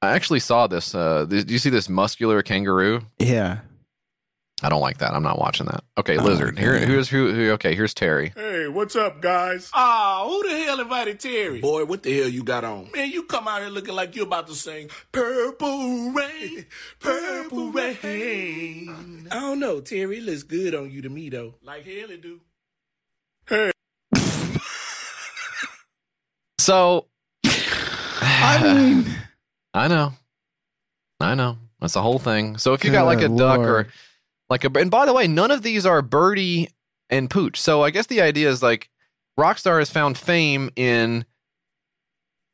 I 0.00 0.10
actually 0.12 0.38
saw 0.40 0.68
this. 0.68 0.94
Uh, 0.94 1.26
th- 1.28 1.46
do 1.46 1.52
you 1.52 1.58
see 1.58 1.70
this 1.70 1.88
muscular 1.88 2.40
kangaroo? 2.42 3.00
Yeah. 3.18 3.58
I 4.62 4.68
don't 4.68 4.80
like 4.80 4.98
that. 4.98 5.12
I'm 5.12 5.22
not 5.22 5.38
watching 5.38 5.66
that. 5.66 5.82
Okay, 5.98 6.16
Oh, 6.16 6.22
lizard. 6.22 6.58
Here, 6.58 6.74
okay. 6.76 6.86
here's 6.86 7.08
who, 7.08 7.32
who. 7.32 7.50
Okay, 7.52 7.74
here's 7.74 7.92
Terry. 7.92 8.32
Hey, 8.36 8.68
what's 8.68 8.94
up, 8.96 9.20
guys? 9.20 9.68
Ah, 9.74 10.24
who 10.26 10.48
the 10.48 10.56
hell 10.64 10.80
invited 10.80 11.18
Terry? 11.20 11.60
Boy, 11.60 11.84
what 11.84 12.02
the 12.02 12.16
hell 12.18 12.28
you 12.28 12.44
got 12.44 12.64
on? 12.64 12.88
Man, 12.92 13.10
you 13.10 13.24
come 13.24 13.48
out 13.48 13.60
here 13.60 13.68
looking 13.70 13.94
like 13.94 14.14
you're 14.16 14.26
about 14.26 14.46
to 14.46 14.54
sing 14.54 14.88
Purple 15.12 16.12
Rain, 16.12 16.66
Purple 17.00 17.72
Rain. 17.72 19.28
I 19.30 19.40
don't 19.40 19.58
know, 19.58 19.80
Terry. 19.80 20.18
It 20.18 20.22
looks 20.24 20.44
good 20.44 20.74
on 20.74 20.90
you 20.90 21.02
to 21.02 21.10
me, 21.10 21.28
though. 21.30 21.56
Like 21.62 21.84
hell 21.84 22.10
it 22.10 22.22
do. 22.22 22.40
Hey. 23.48 23.70
So, 26.58 27.08
I 27.44 28.60
mean, 28.62 29.06
I 29.74 29.88
know, 29.88 30.12
I 31.20 31.34
know. 31.34 31.58
That's 31.80 31.92
the 31.92 32.00
whole 32.00 32.18
thing. 32.18 32.56
So 32.56 32.72
if 32.72 32.84
you 32.84 32.90
got 32.92 33.04
like 33.04 33.18
a 33.18 33.28
Good 33.28 33.36
duck 33.36 33.58
or 33.58 33.62
Lord. 33.66 33.92
Like 34.54 34.64
a, 34.64 34.78
and 34.78 34.90
by 34.90 35.04
the 35.04 35.12
way, 35.12 35.26
none 35.26 35.50
of 35.50 35.62
these 35.62 35.84
are 35.84 36.00
birdie 36.00 36.68
and 37.10 37.28
pooch. 37.28 37.60
So 37.60 37.82
I 37.82 37.90
guess 37.90 38.06
the 38.06 38.20
idea 38.20 38.48
is 38.48 38.62
like 38.62 38.88
Rockstar 39.38 39.80
has 39.80 39.90
found 39.90 40.16
fame 40.16 40.70
in 40.76 41.24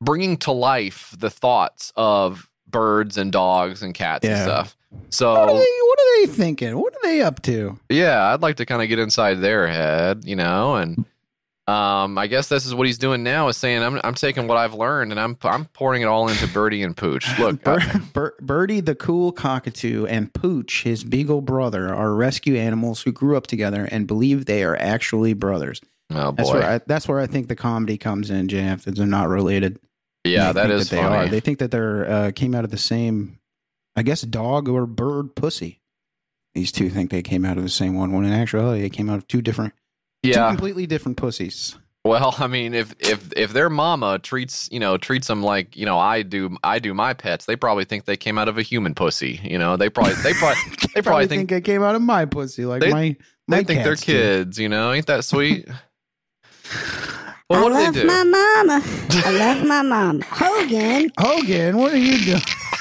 bringing 0.01 0.39
to 0.39 0.51
life 0.53 1.15
the 1.19 1.29
thoughts 1.31 1.93
of 1.97 2.49
birds 2.67 3.19
and 3.19 3.31
dogs 3.31 3.83
and 3.83 3.93
cats 3.95 4.25
and 4.25 4.35
Yeah. 4.37 4.43
stuff. 4.45 4.77
what 4.91 5.03
are 5.03 5.07
So 5.11 5.35
they? 5.59 5.79
What 5.83 5.99
are 6.01 6.21
they 6.21 6.33
thinking? 6.33 6.79
What 6.79 6.95
are 6.95 7.01
they 7.03 7.21
up 7.21 7.43
to? 7.43 7.79
yeah, 7.91 8.33
I'd 8.33 8.41
like 8.43 8.57
to 8.57 8.67
kind 8.67 8.81
of 8.83 8.89
get 8.89 8.99
inside 8.99 9.35
their 9.37 9.67
head, 9.69 10.23
you 10.25 10.37
know, 10.37 10.77
and 10.77 11.05
um, 11.71 12.19
I 12.19 12.27
guess 12.27 12.49
this 12.49 12.67
is 12.67 12.75
what 12.75 12.87
he's 12.87 12.99
doing 12.99 13.23
now 13.23 13.49
is 13.49 13.57
saying 13.57 13.83
I'm 13.83 14.01
I'm 14.03 14.15
taking 14.15 14.47
what 14.49 14.57
I've 14.59 14.75
learned 14.75 15.13
and 15.13 15.21
I'm 15.21 15.37
I'm 15.43 15.67
pouring 15.67 16.03
it 16.03 16.07
all 16.07 16.29
into 16.29 16.47
Birdie 16.49 16.83
and 16.83 16.97
Pooch. 16.97 17.27
Look, 17.39 17.63
Bir- 17.63 17.81
Bir- 18.13 18.35
Birdie 18.41 18.81
the 18.81 18.95
cool 18.95 19.33
cockatoo 19.33 20.07
and 20.07 20.33
Pooch, 20.33 20.83
his 20.83 21.05
beagle 21.05 21.41
brother, 21.43 21.95
are 21.95 22.15
rescue 22.15 22.57
animals 22.57 23.03
who 23.03 23.13
grew 23.13 23.37
up 23.37 23.47
together 23.47 23.87
and 23.91 24.07
believe 24.07 24.47
they 24.47 24.65
are 24.65 24.77
actually 24.77 25.33
brothers. 25.35 25.81
oh 26.13 26.33
That's 26.33 26.51
boy, 26.51 26.59
where 26.59 26.71
I, 26.71 26.81
that's 26.87 27.07
where 27.07 27.21
I 27.21 27.27
think 27.27 27.49
the 27.49 27.57
comedy 27.57 27.97
comes 27.99 28.31
in. 28.31 28.49
That 28.49 28.83
they're 28.97 29.07
not 29.07 29.29
related. 29.29 29.79
yeah, 30.25 30.53
that 30.53 30.71
is 30.71 30.91
they 30.91 30.97
funny. 30.97 31.17
are. 31.17 31.29
They 31.29 31.41
think 31.41 31.59
that 31.61 31.71
they're 31.71 32.11
uh, 32.11 32.31
came 32.33 32.55
out 32.55 32.65
of 32.65 32.71
the 32.71 32.79
same, 32.79 33.39
I 33.97 34.03
guess, 34.03 34.23
dog 34.23 34.69
or 34.69 34.87
bird 34.87 35.35
pussy. 35.37 35.81
These 36.55 36.73
two 36.73 36.91
think 36.91 37.11
they 37.11 37.23
came 37.23 37.45
out 37.45 37.59
of 37.59 37.63
the 37.63 37.69
same 37.69 37.95
one. 37.95 38.13
When 38.13 38.25
in 38.25 38.33
actuality, 38.33 38.81
they 38.83 38.91
came 38.91 39.09
out 39.09 39.19
of 39.19 39.29
two 39.29 39.41
different, 39.41 39.73
two 40.23 40.31
yeah, 40.31 40.49
completely 40.49 40.87
different 40.87 41.17
pussies. 41.17 41.77
Well, 42.05 42.35
I 42.39 42.47
mean, 42.47 42.73
if 42.73 42.95
if 42.99 43.31
if 43.37 43.53
their 43.53 43.69
mama 43.69 44.19
treats 44.19 44.69
you 44.73 44.81
know 44.81 44.97
treats 44.97 45.27
them 45.27 45.43
like 45.43 45.77
you 45.77 45.85
know 45.85 45.99
I 45.99 46.23
do 46.23 46.57
I 46.65 46.79
do 46.79 46.95
my 46.95 47.13
pets, 47.13 47.45
they 47.45 47.57
probably 47.57 47.85
think 47.85 48.07
they 48.07 48.17
came 48.17 48.39
out 48.39 48.49
of 48.49 48.57
a 48.57 48.63
human 48.63 48.95
pussy. 48.95 49.39
You 49.45 49.59
know, 49.59 49.77
they 49.77 49.91
probably 49.91 50.15
they 50.23 50.33
probably 50.33 50.63
they 50.95 51.03
probably 51.03 51.27
think 51.27 51.53
I 51.53 51.61
came 51.61 51.83
out 51.83 51.95
of 51.95 52.03
my 52.03 52.25
pussy, 52.25 52.65
like 52.65 52.81
They- 52.81 52.91
my 52.91 53.17
my 53.49 53.59
they 53.59 53.65
think 53.65 53.85
they're 53.85 53.97
do. 53.97 54.03
kids. 54.03 54.59
You 54.59 54.69
know, 54.71 54.93
ain't 54.93 55.07
that 55.09 55.25
sweet? 55.25 55.69
Well, 57.51 57.65
what 57.65 57.73
I 57.73 57.79
do 57.79 57.85
love 57.87 57.95
they 57.95 58.01
do? 58.03 58.07
my 58.07 58.23
mama. 58.23 58.83
I 59.27 59.31
love 59.33 59.67
my 59.67 59.83
mom. 59.83 60.21
Hogan. 60.21 61.11
Hogan, 61.19 61.77
what 61.79 61.93
are 61.93 61.97
you 61.97 62.25
doing? 62.25 62.41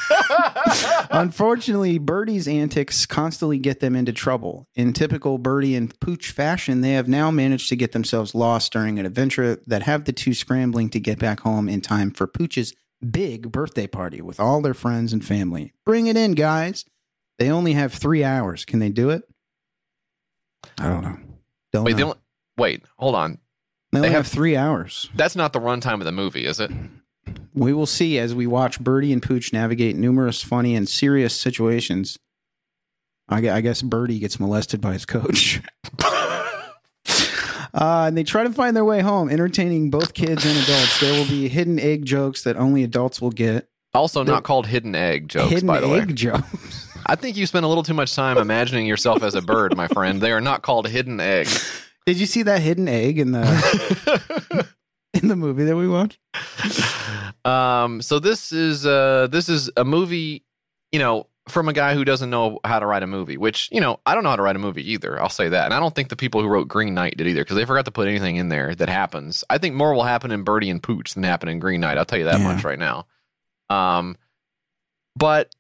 Unfortunately, 1.11 1.97
Birdie's 1.97 2.47
antics 2.47 3.05
constantly 3.05 3.57
get 3.57 3.79
them 3.79 3.95
into 3.95 4.13
trouble. 4.13 4.67
In 4.75 4.93
typical 4.93 5.37
Birdie 5.37 5.75
and 5.75 5.97
Pooch 5.99 6.31
fashion, 6.31 6.81
they 6.81 6.91
have 6.93 7.07
now 7.07 7.31
managed 7.31 7.69
to 7.69 7.75
get 7.75 7.91
themselves 7.91 8.35
lost 8.35 8.71
during 8.73 8.99
an 8.99 9.05
adventure 9.05 9.57
that 9.67 9.83
have 9.83 10.05
the 10.05 10.13
two 10.13 10.33
scrambling 10.33 10.89
to 10.91 10.99
get 10.99 11.19
back 11.19 11.41
home 11.41 11.67
in 11.69 11.81
time 11.81 12.11
for 12.11 12.27
Pooch's 12.27 12.73
big 13.09 13.51
birthday 13.51 13.87
party 13.87 14.21
with 14.21 14.39
all 14.39 14.61
their 14.61 14.73
friends 14.73 15.13
and 15.13 15.23
family. 15.25 15.73
Bring 15.85 16.07
it 16.07 16.17
in, 16.17 16.33
guys. 16.33 16.85
They 17.37 17.49
only 17.49 17.73
have 17.73 17.93
three 17.93 18.23
hours. 18.23 18.65
Can 18.65 18.79
they 18.79 18.89
do 18.89 19.09
it? 19.09 19.23
I 20.79 20.89
don't 20.89 21.03
know. 21.03 21.17
Don't 21.71 21.83
Wait, 21.85 21.91
know. 21.91 21.97
they 21.97 22.03
only, 22.03 22.17
wait, 22.57 22.83
hold 22.97 23.15
on. 23.15 23.39
They 23.91 23.99
only 23.99 24.09
they 24.09 24.13
have 24.13 24.25
have- 24.25 24.31
three 24.33 24.55
hours. 24.55 25.09
That's 25.15 25.35
not 25.35 25.53
the 25.53 25.59
runtime 25.59 25.95
of 25.99 26.05
the 26.05 26.11
movie, 26.11 26.45
is 26.45 26.59
it? 26.59 26.71
We 27.53 27.73
will 27.73 27.85
see 27.85 28.17
as 28.19 28.33
we 28.33 28.47
watch 28.47 28.79
Birdie 28.79 29.13
and 29.13 29.21
Pooch 29.21 29.51
navigate 29.53 29.95
numerous 29.95 30.41
funny 30.41 30.75
and 30.75 30.87
serious 30.87 31.35
situations. 31.35 32.17
I, 33.27 33.41
gue- 33.41 33.49
I 33.49 33.61
guess 33.61 33.81
Birdie 33.81 34.19
gets 34.19 34.39
molested 34.39 34.81
by 34.81 34.93
his 34.93 35.05
coach. 35.05 35.61
uh, 35.99 36.45
and 37.73 38.17
they 38.17 38.23
try 38.23 38.43
to 38.43 38.51
find 38.51 38.75
their 38.75 38.85
way 38.85 39.01
home, 39.01 39.29
entertaining 39.29 39.89
both 39.89 40.13
kids 40.13 40.45
and 40.45 40.57
adults. 40.57 40.99
There 40.99 41.13
will 41.13 41.27
be 41.27 41.47
hidden 41.47 41.79
egg 41.79 42.05
jokes 42.05 42.43
that 42.43 42.57
only 42.57 42.83
adults 42.83 43.21
will 43.21 43.31
get. 43.31 43.69
Also, 43.93 44.23
not 44.23 44.43
called 44.43 44.67
hidden 44.67 44.93
egg 44.95 45.27
jokes, 45.29 45.49
hidden 45.49 45.67
by 45.67 45.79
the 45.79 45.87
way. 45.87 46.01
egg 46.01 46.15
jokes. 46.15 46.87
I 47.05 47.15
think 47.15 47.37
you 47.37 47.47
spend 47.47 47.65
a 47.65 47.67
little 47.67 47.83
too 47.83 47.95
much 47.95 48.13
time 48.15 48.37
imagining 48.37 48.85
yourself 48.85 49.23
as 49.23 49.33
a 49.33 49.41
bird, 49.41 49.75
my 49.75 49.87
friend. 49.87 50.21
They 50.21 50.31
are 50.31 50.41
not 50.41 50.61
called 50.61 50.87
hidden 50.87 51.19
eggs. 51.19 51.67
Did 52.05 52.17
you 52.19 52.27
see 52.27 52.43
that 52.43 52.61
hidden 52.61 52.87
egg 52.87 53.17
in 53.17 53.31
the 53.31 54.67
in 55.21 55.27
the 55.29 55.35
movie 55.35 55.65
that 55.65 55.75
we 55.75 55.87
watched? 55.87 56.19
Um, 57.45 58.01
so 58.01 58.19
this 58.19 58.51
is 58.51 58.85
uh 58.85 59.27
this 59.31 59.49
is 59.49 59.69
a 59.77 59.85
movie, 59.85 60.43
you 60.91 60.99
know, 60.99 61.27
from 61.47 61.67
a 61.69 61.73
guy 61.73 61.93
who 61.95 62.05
doesn't 62.05 62.29
know 62.29 62.59
how 62.63 62.79
to 62.79 62.85
write 62.85 63.01
a 63.01 63.07
movie, 63.07 63.37
which, 63.37 63.69
you 63.71 63.81
know, 63.81 63.99
I 64.05 64.13
don't 64.13 64.23
know 64.23 64.29
how 64.29 64.35
to 64.35 64.41
write 64.43 64.55
a 64.55 64.59
movie 64.59 64.91
either. 64.91 65.19
I'll 65.21 65.29
say 65.29 65.49
that. 65.49 65.65
And 65.65 65.73
I 65.73 65.79
don't 65.79 65.95
think 65.95 66.09
the 66.09 66.15
people 66.15 66.41
who 66.41 66.47
wrote 66.47 66.67
Green 66.67 66.93
Knight 66.93 67.17
did 67.17 67.27
either, 67.27 67.41
because 67.41 67.55
they 67.55 67.65
forgot 67.65 67.85
to 67.85 67.91
put 67.91 68.07
anything 68.07 68.35
in 68.35 68.49
there 68.49 68.75
that 68.75 68.89
happens. 68.89 69.43
I 69.49 69.57
think 69.57 69.73
more 69.75 69.93
will 69.93 70.03
happen 70.03 70.31
in 70.31 70.43
Birdie 70.43 70.69
and 70.69 70.83
Pooch 70.83 71.13
than 71.13 71.23
happen 71.23 71.49
in 71.49 71.59
Green 71.59 71.81
Knight. 71.81 71.97
I'll 71.97 72.05
tell 72.05 72.19
you 72.19 72.25
that 72.25 72.39
Yeah. 72.39 72.53
much 72.53 72.63
right 72.63 72.77
now. 72.79 73.07
Um 73.69 74.15
but 75.15 75.53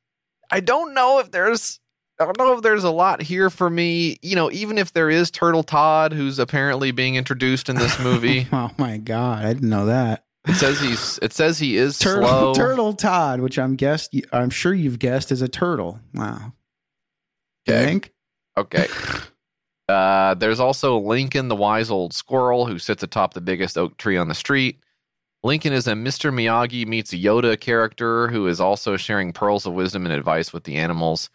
I 0.51 0.59
don't 0.59 0.93
know 0.93 1.19
if 1.19 1.31
there's 1.31 1.78
I 2.19 2.25
don't 2.25 2.37
know 2.37 2.57
if 2.57 2.61
there's 2.61 2.83
a 2.83 2.91
lot 2.91 3.21
here 3.21 3.49
for 3.49 3.69
me. 3.69 4.17
You 4.21 4.35
know, 4.35 4.51
even 4.51 4.77
if 4.77 4.91
there 4.91 5.09
is 5.09 5.31
Turtle 5.31 5.63
Todd, 5.63 6.11
who's 6.11 6.37
apparently 6.37 6.91
being 6.91 7.15
introduced 7.15 7.69
in 7.69 7.77
this 7.77 7.99
movie. 8.03 8.47
Oh 8.51 8.71
my 8.77 8.97
god, 8.97 9.45
I 9.45 9.53
didn't 9.53 9.69
know 9.69 9.85
that. 9.85 10.25
It 10.47 10.55
says 10.55 10.79
he's. 10.79 11.19
It 11.21 11.33
says 11.33 11.59
he 11.59 11.77
is 11.77 11.97
Turtle, 11.97 12.27
slow. 12.27 12.53
turtle 12.55 12.93
Todd, 12.93 13.39
which 13.41 13.57
I'm 13.57 13.75
guessed, 13.75 14.15
I'm 14.31 14.49
sure 14.49 14.73
you've 14.73 14.99
guessed 14.99 15.31
is 15.31 15.41
a 15.41 15.47
turtle. 15.47 15.99
Wow. 16.13 16.53
Okay. 17.67 17.85
think? 17.85 18.13
Okay. 18.57 18.87
Uh, 19.89 20.35
there's 20.35 20.59
also 20.59 20.99
Lincoln, 20.99 21.47
the 21.47 21.55
wise 21.55 21.89
old 21.89 22.13
squirrel, 22.13 22.67
who 22.67 22.77
sits 22.77 23.01
atop 23.01 23.33
the 23.33 23.41
biggest 23.41 23.75
oak 23.75 23.97
tree 23.97 24.17
on 24.17 24.27
the 24.27 24.35
street. 24.35 24.77
Lincoln 25.41 25.73
is 25.73 25.87
a 25.87 25.93
Mr. 25.93 26.31
Miyagi 26.31 26.85
meets 26.85 27.11
Yoda 27.11 27.59
character 27.59 28.27
who 28.27 28.45
is 28.45 28.59
also 28.59 28.97
sharing 28.97 29.33
pearls 29.33 29.65
of 29.65 29.73
wisdom 29.73 30.05
and 30.05 30.13
advice 30.13 30.53
with 30.53 30.65
the 30.65 30.75
animals. 30.75 31.31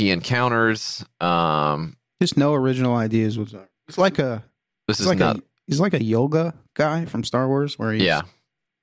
He 0.00 0.10
encounters. 0.10 1.04
Um, 1.20 1.96
Just 2.22 2.36
no 2.38 2.54
original 2.54 2.96
ideas 2.96 3.38
whatsoever. 3.38 3.68
He's 3.86 3.98
like 3.98 4.18
a 4.18 4.42
this 4.88 4.98
is 4.98 5.06
like 5.06 5.18
not. 5.18 5.36
a 5.36 5.42
he's 5.66 5.78
like 5.78 5.92
a 5.92 6.02
yoga 6.02 6.54
guy 6.74 7.04
from 7.04 7.22
Star 7.22 7.46
Wars 7.46 7.78
where 7.78 7.92
he's 7.92 8.02
yeah. 8.02 8.22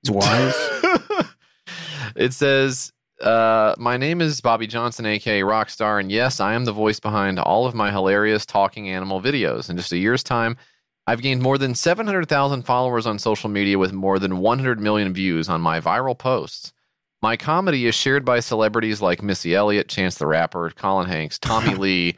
he's 0.03 0.11
wise. 0.11 0.53
it 2.15 2.33
says, 2.33 2.93
uh, 3.19 3.73
My 3.79 3.97
name 3.97 4.21
is 4.21 4.41
Bobby 4.41 4.67
Johnson, 4.67 5.07
aka 5.07 5.41
Rockstar, 5.41 5.99
and 5.99 6.11
yes, 6.11 6.39
I 6.39 6.53
am 6.53 6.65
the 6.65 6.71
voice 6.71 6.99
behind 6.99 7.39
all 7.39 7.65
of 7.65 7.73
my 7.73 7.91
hilarious 7.91 8.45
talking 8.45 8.87
animal 8.87 9.19
videos. 9.19 9.71
In 9.71 9.77
just 9.77 9.91
a 9.91 9.97
year's 9.97 10.21
time, 10.23 10.55
I've 11.07 11.23
gained 11.23 11.41
more 11.41 11.57
than 11.57 11.73
700,000 11.73 12.61
followers 12.61 13.07
on 13.07 13.17
social 13.17 13.49
media 13.49 13.79
with 13.79 13.91
more 13.91 14.19
than 14.19 14.37
100 14.37 14.79
million 14.79 15.13
views 15.13 15.49
on 15.49 15.61
my 15.61 15.81
viral 15.81 16.17
posts. 16.17 16.73
My 17.21 17.35
comedy 17.35 17.87
is 17.87 17.95
shared 17.95 18.23
by 18.25 18.39
celebrities 18.39 19.01
like 19.01 19.23
Missy 19.23 19.55
Elliott, 19.55 19.87
Chance 19.87 20.15
the 20.15 20.27
Rapper, 20.27 20.69
Colin 20.71 21.07
Hanks, 21.07 21.39
Tommy 21.39 21.73
Lee, 21.75 22.15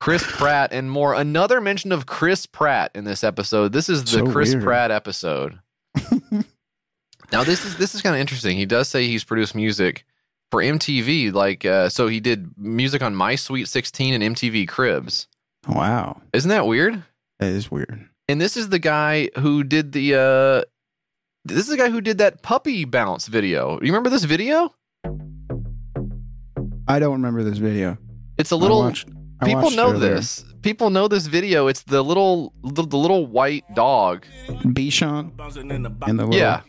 Chris 0.00 0.24
Pratt, 0.26 0.72
and 0.72 0.90
more. 0.90 1.12
Another 1.14 1.60
mention 1.60 1.92
of 1.92 2.06
Chris 2.06 2.46
Pratt 2.46 2.90
in 2.94 3.04
this 3.04 3.22
episode. 3.22 3.72
This 3.72 3.88
is 3.88 4.04
the 4.04 4.10
So 4.10 4.30
Chris 4.32 4.52
weird. 4.54 4.64
Pratt 4.64 4.90
episode. 4.90 5.58
now 7.32 7.44
this 7.44 7.64
is 7.64 7.76
this 7.76 7.94
is 7.94 8.02
kind 8.02 8.14
of 8.14 8.20
interesting. 8.20 8.56
He 8.56 8.66
does 8.66 8.88
say 8.88 9.06
he's 9.06 9.24
produced 9.24 9.54
music 9.54 10.04
for 10.50 10.62
MTV, 10.62 11.32
like 11.32 11.64
uh, 11.64 11.88
so 11.88 12.06
he 12.08 12.20
did 12.20 12.50
music 12.56 13.02
on 13.02 13.14
My 13.14 13.34
Sweet 13.34 13.68
Sixteen 13.68 14.14
and 14.20 14.34
MTV 14.36 14.66
Cribs. 14.68 15.28
wow. 15.68 16.22
Isn't 16.32 16.48
that 16.50 16.66
weird? 16.66 17.02
That 17.38 17.50
is 17.52 17.70
weird. 17.70 18.08
And 18.28 18.40
this 18.40 18.56
is 18.56 18.68
the 18.70 18.78
guy 18.78 19.28
who 19.38 19.62
did 19.64 19.92
the 19.92 20.14
uh 20.14 20.62
this 21.44 21.58
is 21.58 21.66
the 21.68 21.76
guy 21.76 21.90
who 21.90 22.00
did 22.00 22.18
that 22.18 22.42
puppy 22.42 22.84
bounce 22.84 23.26
video. 23.26 23.74
You 23.80 23.86
remember 23.92 24.10
this 24.10 24.24
video? 24.24 24.74
I 26.86 26.98
don't 26.98 27.12
remember 27.12 27.42
this 27.42 27.58
video. 27.58 27.98
It's 28.38 28.50
a 28.50 28.56
little 28.56 28.80
watched- 28.80 29.08
I 29.40 29.44
people 29.46 29.70
know 29.70 29.90
earlier. 29.92 30.14
this. 30.16 30.44
People 30.62 30.90
know 30.90 31.06
this 31.06 31.26
video. 31.26 31.68
It's 31.68 31.82
the 31.84 32.02
little 32.02 32.52
the, 32.64 32.82
the 32.82 32.96
little 32.96 33.26
white 33.26 33.64
dog. 33.74 34.26
Bichon 34.48 35.30
and 36.08 36.18
the 36.18 36.26
little, 36.26 36.34
Yeah. 36.34 36.62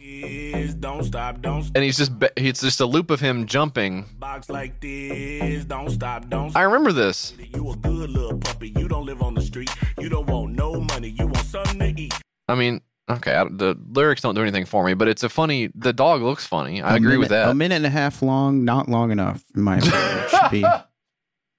Don't 0.80 1.04
stop, 1.04 1.42
don't 1.42 1.66
And 1.74 1.84
he's 1.84 1.98
just, 1.98 2.12
it's 2.36 2.62
just 2.62 2.80
a 2.80 2.86
loop 2.86 3.10
of 3.10 3.20
him 3.20 3.48
jumping. 3.48 4.06
box 4.20 4.50
like 4.50 4.80
this. 4.82 5.66
Don't 5.66 5.90
stop, 5.90 6.30
don't 6.30 6.56
I 6.56 6.62
remember 6.62 6.92
this. 6.92 7.34
You 7.40 7.72
a 7.72 7.76
good 7.78 8.10
little 8.12 8.38
puppy. 8.38 8.72
You 8.78 8.88
don't 8.88 9.06
live 9.06 9.22
on 9.24 9.34
the 9.34 9.42
street. 9.42 9.72
You 10.00 10.10
don't 10.10 10.28
want 10.28 10.54
no 10.54 10.80
money. 10.82 11.10
You 11.18 11.26
want 11.26 11.46
something 11.48 11.80
to 11.80 12.00
eat. 12.02 12.14
I 12.48 12.54
mean, 12.56 12.82
okay, 13.10 13.34
I, 13.34 13.44
the 13.46 13.76
lyrics 13.92 14.22
don't 14.22 14.36
do 14.36 14.42
anything 14.42 14.66
for 14.66 14.84
me, 14.86 14.94
but 14.94 15.08
it's 15.08 15.24
a 15.24 15.30
funny. 15.30 15.70
The 15.76 15.94
dog 15.94 16.22
looks 16.22 16.46
funny. 16.46 16.82
I 16.82 16.94
a 16.94 16.96
agree 16.98 17.18
with 17.18 17.30
that. 17.30 17.50
A 17.50 17.54
minute 17.54 17.76
and 17.76 17.86
a 17.86 17.90
half 17.90 18.22
long, 18.22 18.66
not 18.66 18.88
long 18.88 19.12
enough, 19.12 19.44
in 19.56 19.62
my 19.62 19.78
opinion. 19.78 20.02
It 20.02 20.30
should 20.30 20.52
be 20.52 20.66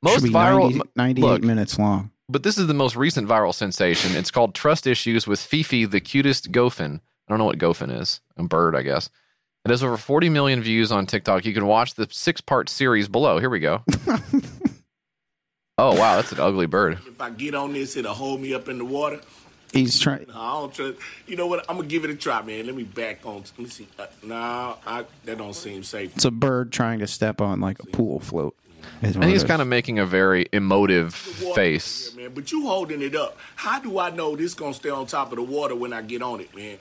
Most 0.03 0.15
Should 0.15 0.25
be 0.25 0.31
viral 0.31 0.73
90 0.73 0.91
98 0.97 1.27
look, 1.27 1.43
minutes 1.43 1.79
long. 1.79 2.11
But 2.29 2.43
this 2.43 2.57
is 2.57 2.67
the 2.67 2.75
most 2.75 2.97
recent 2.97 3.29
viral 3.29 3.53
sensation. 3.53 4.17
It's 4.17 4.31
called 4.31 4.55
Trust 4.55 4.87
Issues 4.87 5.27
with 5.27 5.41
Fifi, 5.41 5.85
the 5.85 6.01
cutest 6.01 6.53
goffin. 6.53 6.97
I 6.97 7.01
don't 7.29 7.39
know 7.39 7.45
what 7.45 7.59
goffin 7.59 8.01
is. 8.01 8.21
A 8.37 8.45
bird, 8.45 8.75
I 8.75 8.83
guess. 8.83 9.11
It 9.65 9.71
has 9.71 9.85
over 9.85 9.99
40 9.99 10.31
million 10.31 10.63
views 10.63 10.91
on 10.91 11.07
TikTok. 11.07 11.45
You 11.45 11.53
can 11.53 11.67
watch 11.67 11.95
the 11.95 12.09
six 12.11 12.41
part 12.41 12.69
series 12.71 13.09
below. 13.09 13.39
Here 13.39 13.51
we 13.51 13.61
go. 13.61 13.83
oh, 15.77 15.95
wow. 15.99 16.17
That's 16.17 16.33
an 16.33 16.41
ugly 16.41 16.67
bird. 16.67 16.99
If 17.07 17.21
I 17.21 17.29
get 17.29 17.55
on 17.55 17.75
this, 17.75 17.97
it'll 17.97 18.15
hold 18.15 18.41
me 18.41 18.55
up 18.55 18.69
in 18.69 18.79
the 18.79 18.87
water. 18.87 19.21
He's 19.73 19.99
trying. 19.99 20.27
No, 20.29 20.35
I 20.41 20.53
don't 20.61 20.75
trust. 20.75 20.99
You 21.27 21.37
know 21.37 21.47
what? 21.47 21.65
I'm 21.69 21.77
gonna 21.77 21.89
give 21.89 22.05
it 22.05 22.11
a 22.11 22.15
try, 22.15 22.43
man. 22.43 22.67
Let 22.67 22.75
me 22.75 22.83
back 22.83 23.25
on. 23.25 23.37
Let 23.37 23.59
me 23.59 23.67
see. 23.69 23.87
Uh, 23.99 24.07
nah, 24.23 24.77
I, 24.87 25.05
that 25.25 25.39
don't 25.39 25.55
seem 25.55 25.83
safe. 25.85 26.15
It's 26.17 26.25
a 26.25 26.31
bird 26.31 26.73
trying 26.73 26.99
to 27.01 27.07
step 27.07 27.41
on 27.41 27.61
like 27.61 27.79
a 27.81 27.87
pool 27.87 28.21
float. 28.21 28.57
And 29.03 29.25
he's 29.25 29.45
kind 29.45 29.63
of 29.63 29.69
making 29.69 29.99
a 29.99 30.07
very 30.07 30.49
emotive 30.53 31.15
face. 31.15 32.15
man. 32.17 32.33
But 32.35 32.51
you 32.53 32.67
holding 32.67 33.03
it 33.03 33.15
up. 33.15 33.37
How 33.57 33.79
do 33.79 33.99
I 33.99 34.11
know 34.11 34.37
this 34.37 34.55
gonna 34.55 34.75
stay 34.75 34.91
on 34.91 35.07
top 35.07 35.33
of 35.33 35.37
the 35.37 35.43
water 35.43 35.75
when 35.75 35.93
I 35.93 36.03
get 36.03 36.23
on 36.23 36.41
it, 36.41 36.55
man? 36.55 36.79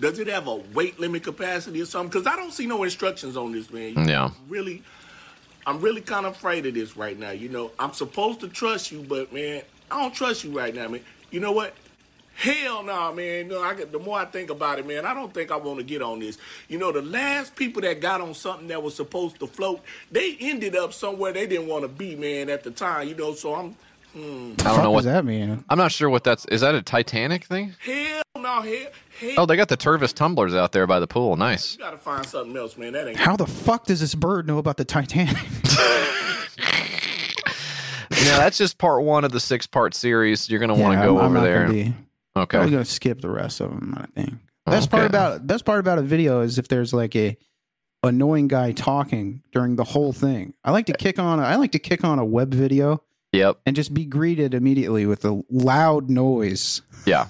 Does 0.00 0.18
it 0.18 0.28
have 0.28 0.46
a 0.46 0.54
weight 0.54 1.00
limit 1.00 1.24
capacity 1.24 1.80
or 1.82 1.86
something? 1.86 2.08
Because 2.08 2.26
I 2.26 2.36
don't 2.36 2.52
see 2.52 2.66
no 2.66 2.84
instructions 2.84 3.36
on 3.36 3.52
this, 3.52 3.70
man. 3.70 3.94
You 3.94 4.04
Yeah. 4.04 4.30
Really, 4.48 4.82
I'm 5.66 5.80
really 5.80 6.00
kind 6.00 6.24
of 6.24 6.36
afraid 6.36 6.66
of 6.66 6.74
this 6.74 6.96
right 6.96 7.18
now. 7.18 7.30
You 7.30 7.48
know, 7.48 7.72
I'm 7.78 7.92
supposed 7.92 8.40
to 8.40 8.48
trust 8.48 8.92
you, 8.92 9.02
but 9.02 9.32
man, 9.32 9.62
I 9.90 10.00
don't 10.00 10.14
trust 10.14 10.44
you 10.44 10.56
right 10.56 10.74
now, 10.74 10.88
man. 10.88 11.00
You 11.30 11.40
know 11.40 11.52
what? 11.52 11.74
Hell 12.40 12.84
no, 12.84 13.12
man. 13.12 13.48
No, 13.48 13.60
I 13.62 13.74
get, 13.74 13.90
the 13.90 13.98
more 13.98 14.16
I 14.20 14.24
think 14.24 14.48
about 14.50 14.78
it, 14.78 14.86
man, 14.86 15.04
I 15.04 15.12
don't 15.12 15.34
think 15.34 15.50
I 15.50 15.56
want 15.56 15.78
to 15.78 15.84
get 15.84 16.02
on 16.02 16.20
this. 16.20 16.38
You 16.68 16.78
know, 16.78 16.92
the 16.92 17.02
last 17.02 17.56
people 17.56 17.82
that 17.82 18.00
got 18.00 18.20
on 18.20 18.32
something 18.32 18.68
that 18.68 18.80
was 18.80 18.94
supposed 18.94 19.40
to 19.40 19.48
float, 19.48 19.80
they 20.12 20.36
ended 20.40 20.76
up 20.76 20.92
somewhere 20.92 21.32
they 21.32 21.48
didn't 21.48 21.66
want 21.66 21.82
to 21.82 21.88
be, 21.88 22.14
man, 22.14 22.48
at 22.48 22.62
the 22.62 22.70
time. 22.70 23.08
You 23.08 23.16
know, 23.16 23.34
so 23.34 23.54
I'm. 23.56 23.76
Hmm. 24.14 24.52
I 24.60 24.74
don't 24.74 24.84
know 24.84 24.90
what 24.92 25.04
that 25.04 25.24
mean. 25.24 25.64
I'm 25.68 25.78
not 25.78 25.90
sure 25.90 26.08
what 26.08 26.22
that's. 26.22 26.44
Is 26.46 26.60
that 26.60 26.74
a 26.76 26.80
Titanic 26.82 27.44
thing? 27.44 27.74
Hell 27.80 28.22
no, 28.36 28.62
hell, 28.62 28.86
hell. 29.20 29.30
Oh, 29.38 29.46
they 29.46 29.56
got 29.56 29.68
the 29.68 29.76
Tervis 29.76 30.14
tumblers 30.14 30.54
out 30.54 30.70
there 30.70 30.86
by 30.86 31.00
the 31.00 31.06
pool. 31.08 31.36
Nice. 31.36 31.74
You 31.74 31.80
gotta 31.80 31.98
find 31.98 32.24
something 32.24 32.56
else, 32.56 32.76
man. 32.78 32.92
That 32.92 33.08
ain't. 33.08 33.16
How 33.18 33.36
the 33.36 33.46
fuck 33.48 33.84
does 33.86 33.98
this 34.00 34.14
bird 34.14 34.46
know 34.46 34.58
about 34.58 34.76
the 34.76 34.84
Titanic? 34.84 35.36
Now 38.10 38.38
that's 38.38 38.58
just 38.58 38.78
part 38.78 39.04
one 39.04 39.24
of 39.24 39.32
the 39.32 39.40
six 39.40 39.66
part 39.66 39.94
series. 39.94 40.48
You're 40.50 40.60
gonna 40.60 40.74
want 40.74 40.94
Yeah, 40.94 41.02
to 41.02 41.06
go 41.08 41.16
I'm- 41.18 41.26
I'm 41.26 41.36
over 41.36 41.66
not 41.66 41.72
there. 41.72 41.94
Okay. 42.38 42.58
I'm 42.58 42.70
gonna 42.70 42.84
skip 42.84 43.20
the 43.20 43.30
rest 43.30 43.60
of 43.60 43.70
them. 43.70 43.94
I 43.96 44.06
think. 44.20 44.34
Best 44.66 44.90
part 44.90 45.06
about 45.06 45.46
best 45.46 45.64
part 45.64 45.80
about 45.80 45.98
a 45.98 46.02
video 46.02 46.40
is 46.42 46.58
if 46.58 46.68
there's 46.68 46.92
like 46.92 47.16
a 47.16 47.36
annoying 48.02 48.48
guy 48.48 48.72
talking 48.72 49.42
during 49.52 49.76
the 49.76 49.84
whole 49.84 50.12
thing. 50.12 50.54
I 50.64 50.70
like 50.72 50.86
to 50.86 50.92
kick 50.92 51.18
on. 51.18 51.40
A, 51.40 51.42
I 51.42 51.56
like 51.56 51.72
to 51.72 51.78
kick 51.78 52.04
on 52.04 52.18
a 52.18 52.24
web 52.24 52.52
video. 52.54 53.02
Yep. 53.32 53.58
And 53.66 53.74
just 53.76 53.92
be 53.92 54.04
greeted 54.06 54.54
immediately 54.54 55.04
with 55.04 55.24
a 55.24 55.42
loud 55.50 56.08
noise 56.08 56.80
Yeah. 57.04 57.26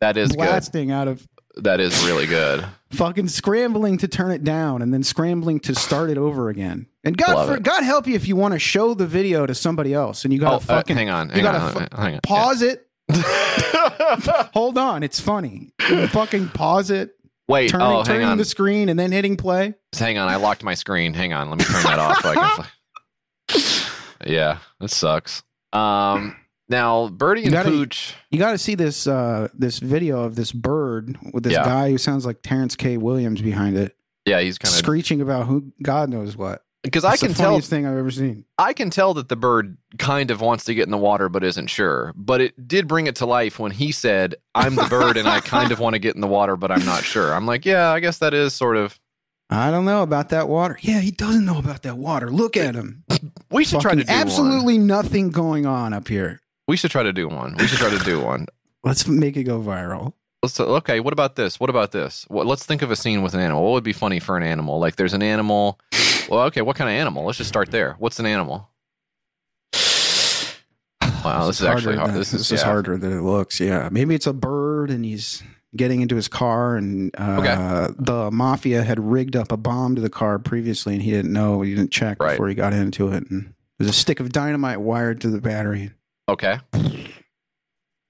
That 0.00 0.16
is 0.16 0.34
blasting 0.34 0.90
out 0.90 1.08
of. 1.08 1.26
That 1.56 1.80
is 1.80 2.04
really 2.06 2.26
good. 2.26 2.64
fucking 2.92 3.26
scrambling 3.28 3.98
to 3.98 4.08
turn 4.08 4.30
it 4.30 4.44
down 4.44 4.82
and 4.82 4.94
then 4.94 5.02
scrambling 5.02 5.58
to 5.60 5.74
start 5.74 6.08
it 6.10 6.16
over 6.16 6.48
again. 6.48 6.86
And 7.02 7.16
God, 7.16 7.34
Love 7.34 7.48
for, 7.48 7.56
it. 7.56 7.62
God 7.64 7.82
help 7.82 8.06
you 8.06 8.14
if 8.14 8.26
you 8.28 8.36
want 8.36 8.52
to 8.54 8.58
show 8.60 8.94
the 8.94 9.06
video 9.06 9.46
to 9.46 9.54
somebody 9.54 9.92
else 9.92 10.24
and 10.24 10.32
you 10.32 10.40
Oh, 10.40 10.44
gotta 10.44 10.56
uh, 10.56 10.60
fucking 10.60 10.96
hang 10.96 11.10
on. 11.10 11.30
you 11.34 11.42
gotta 11.42 11.58
on. 11.58 11.72
fu- 11.72 11.96
hang 11.96 12.14
on. 12.14 12.20
pause 12.22 12.62
it. 12.62 12.86
Hold 14.54 14.78
on, 14.78 15.02
it's 15.02 15.20
funny. 15.20 15.72
You 15.88 16.06
fucking 16.08 16.48
pause 16.48 16.90
it. 16.90 17.16
Wait, 17.48 17.70
turning, 17.70 17.86
oh, 17.86 18.04
turning 18.04 18.26
on. 18.26 18.38
the 18.38 18.44
screen 18.44 18.88
and 18.88 18.98
then 18.98 19.10
hitting 19.10 19.36
play. 19.36 19.74
Hang 19.98 20.18
on. 20.18 20.28
I 20.28 20.36
locked 20.36 20.62
my 20.62 20.74
screen. 20.74 21.14
Hang 21.14 21.32
on. 21.32 21.50
Let 21.50 21.58
me 21.58 21.64
turn 21.64 21.82
that 21.82 21.98
off. 21.98 22.22
So 22.22 22.30
I 22.30 22.66
can... 23.48 24.24
yeah, 24.32 24.58
that 24.78 24.90
sucks. 24.90 25.42
Um, 25.72 26.36
now 26.68 27.08
Birdie 27.08 27.42
and 27.42 27.52
gotta- 27.52 27.70
Pooch. 27.70 28.14
You 28.30 28.38
got 28.38 28.52
to 28.52 28.58
see 28.58 28.76
this 28.76 29.06
uh 29.08 29.48
this 29.52 29.80
video 29.80 30.22
of 30.22 30.36
this 30.36 30.52
bird 30.52 31.18
with 31.32 31.42
this 31.42 31.54
Yeah. 31.54 31.64
guy 31.64 31.90
who 31.90 31.98
sounds 31.98 32.24
like 32.24 32.42
Terrence 32.42 32.76
K. 32.76 32.96
Williams 32.96 33.42
behind 33.42 33.76
it, 33.76 33.96
Yeah, 34.26 34.40
he's 34.40 34.56
kind 34.58 34.72
of 34.72 34.78
screeching 34.78 35.20
about 35.20 35.46
who 35.46 35.72
God 35.82 36.08
knows 36.08 36.36
what. 36.36 36.64
Because 36.82 37.04
I 37.04 37.12
It's 37.12 37.20
the 37.22 37.26
can 37.28 37.34
tell. 37.36 37.60
thing 37.60 37.86
I've 37.86 37.96
ever 37.96 38.10
seen. 38.10 38.44
I 38.58 38.72
can 38.72 38.90
tell 38.90 39.14
that 39.14 39.28
the 39.28 39.36
bird 39.36 39.76
kind 39.98 40.30
of 40.30 40.40
wants 40.40 40.64
to 40.64 40.74
get 40.74 40.84
in 40.84 40.90
the 40.90 40.98
water 40.98 41.28
but 41.28 41.44
isn't 41.44 41.66
sure. 41.68 42.12
But 42.16 42.40
it 42.40 42.68
did 42.68 42.88
bring 42.88 43.06
it 43.06 43.16
to 43.16 43.26
life 43.26 43.58
when 43.58 43.72
he 43.72 43.92
said, 43.92 44.34
"I'm 44.54 44.74
the 44.74 44.86
bird 44.90 45.16
and 45.16 45.28
I 45.28 45.40
kind 45.56 45.72
of 45.72 45.78
want 45.80 45.94
to 45.94 45.98
get 45.98 46.14
in 46.14 46.20
the 46.20 46.26
water 46.26 46.56
but 46.56 46.70
I'm 46.70 46.84
not 46.84 47.04
sure." 47.04 47.34
I'm 47.34 47.46
like, 47.46 47.64
"Yeah, 47.66 47.90
I 47.90 48.00
guess 48.00 48.18
that 48.18 48.34
is 48.34 48.54
sort 48.54 48.76
of 48.76 48.98
I 49.52 49.70
don't 49.72 49.84
know 49.84 50.02
about 50.02 50.28
that 50.28 50.48
water. 50.48 50.78
Yeah, 50.80 51.00
he 51.00 51.10
doesn't 51.10 51.44
know 51.44 51.58
about 51.58 51.82
that 51.82 51.96
water. 51.98 52.30
Look 52.30 52.56
at 52.56 52.74
him. 52.74 53.04
We 53.52 53.64
should 53.64 53.80
try 53.80 53.96
to 53.96 54.04
Fucking 54.04 54.06
do 54.06 54.12
one. 54.12 54.20
absolutely 54.22 54.78
nothing 54.78 55.30
going 55.30 55.66
on 55.66 55.92
up 55.92 56.06
here. 56.06 56.40
We 56.68 56.76
should 56.76 56.92
try 56.92 57.02
to 57.02 57.12
do 57.12 57.26
one. 57.26 57.56
We 57.58 57.66
should 57.66 57.78
try 57.80 57.90
to 57.90 57.98
do 58.04 58.20
one. 58.20 58.46
Let's 58.84 59.08
make 59.08 59.36
it 59.36 59.42
go 59.42 59.60
viral. 59.60 60.12
Let's 60.40 60.60
uh, 60.60 60.66
okay. 60.76 61.00
What 61.00 61.12
about 61.12 61.34
this? 61.34 61.58
What 61.58 61.68
about 61.68 61.90
this? 61.90 62.24
What, 62.28 62.46
let's 62.46 62.64
think 62.64 62.80
of 62.80 62.92
a 62.92 62.96
scene 62.96 63.22
with 63.22 63.34
an 63.34 63.40
animal. 63.40 63.64
What 63.64 63.72
would 63.72 63.82
be 63.84 63.92
funny 63.92 64.20
for 64.20 64.36
an 64.36 64.44
animal? 64.44 64.78
Like, 64.78 64.94
there's 64.96 65.12
an 65.14 65.22
animal. 65.22 65.80
Well, 66.28 66.42
okay. 66.46 66.60
What 66.62 66.76
kind 66.76 66.88
of 66.90 66.94
animal? 66.94 67.24
Let's 67.24 67.38
just 67.38 67.48
start 67.48 67.70
there. 67.70 67.94
What's 67.98 68.18
an 68.20 68.26
animal? 68.26 68.68
Wow, 71.24 71.46
this, 71.48 71.60
is 71.60 71.66
actually 71.66 71.96
harder 71.96 71.98
hard. 71.98 72.10
than- 72.12 72.18
This 72.18 72.32
is, 72.32 72.50
is 72.50 72.60
yeah. 72.60 72.64
harder 72.66 72.96
than 72.96 73.12
it 73.12 73.20
looks. 73.20 73.60
Yeah, 73.60 73.90
maybe 73.92 74.14
it's 74.14 74.26
a 74.26 74.32
bird 74.32 74.90
and 74.90 75.04
he's 75.04 75.42
getting 75.76 76.00
into 76.00 76.16
his 76.16 76.28
car 76.28 76.76
and 76.76 77.14
uh, 77.18 77.36
Okay. 77.40 77.94
the 77.98 78.30
mafia 78.30 78.82
had 78.82 78.98
rigged 78.98 79.36
up 79.36 79.52
a 79.52 79.58
bomb 79.58 79.94
to 79.96 80.00
the 80.00 80.08
car 80.08 80.38
previously 80.38 80.94
and 80.94 81.02
he 81.02 81.10
didn't 81.10 81.30
know. 81.32 81.60
He 81.60 81.74
didn't 81.74 81.90
check 81.92 82.22
Right. 82.22 82.30
before 82.32 82.48
he 82.48 82.54
got 82.54 82.72
into 82.72 83.08
it. 83.12 83.28
And 83.30 83.52
there's 83.78 83.90
a 83.90 83.92
stick 83.94 84.18
of 84.18 84.32
dynamite 84.32 84.80
wired 84.80 85.20
to 85.20 85.28
the 85.28 85.42
battery. 85.42 85.90
Okay. 86.26 86.58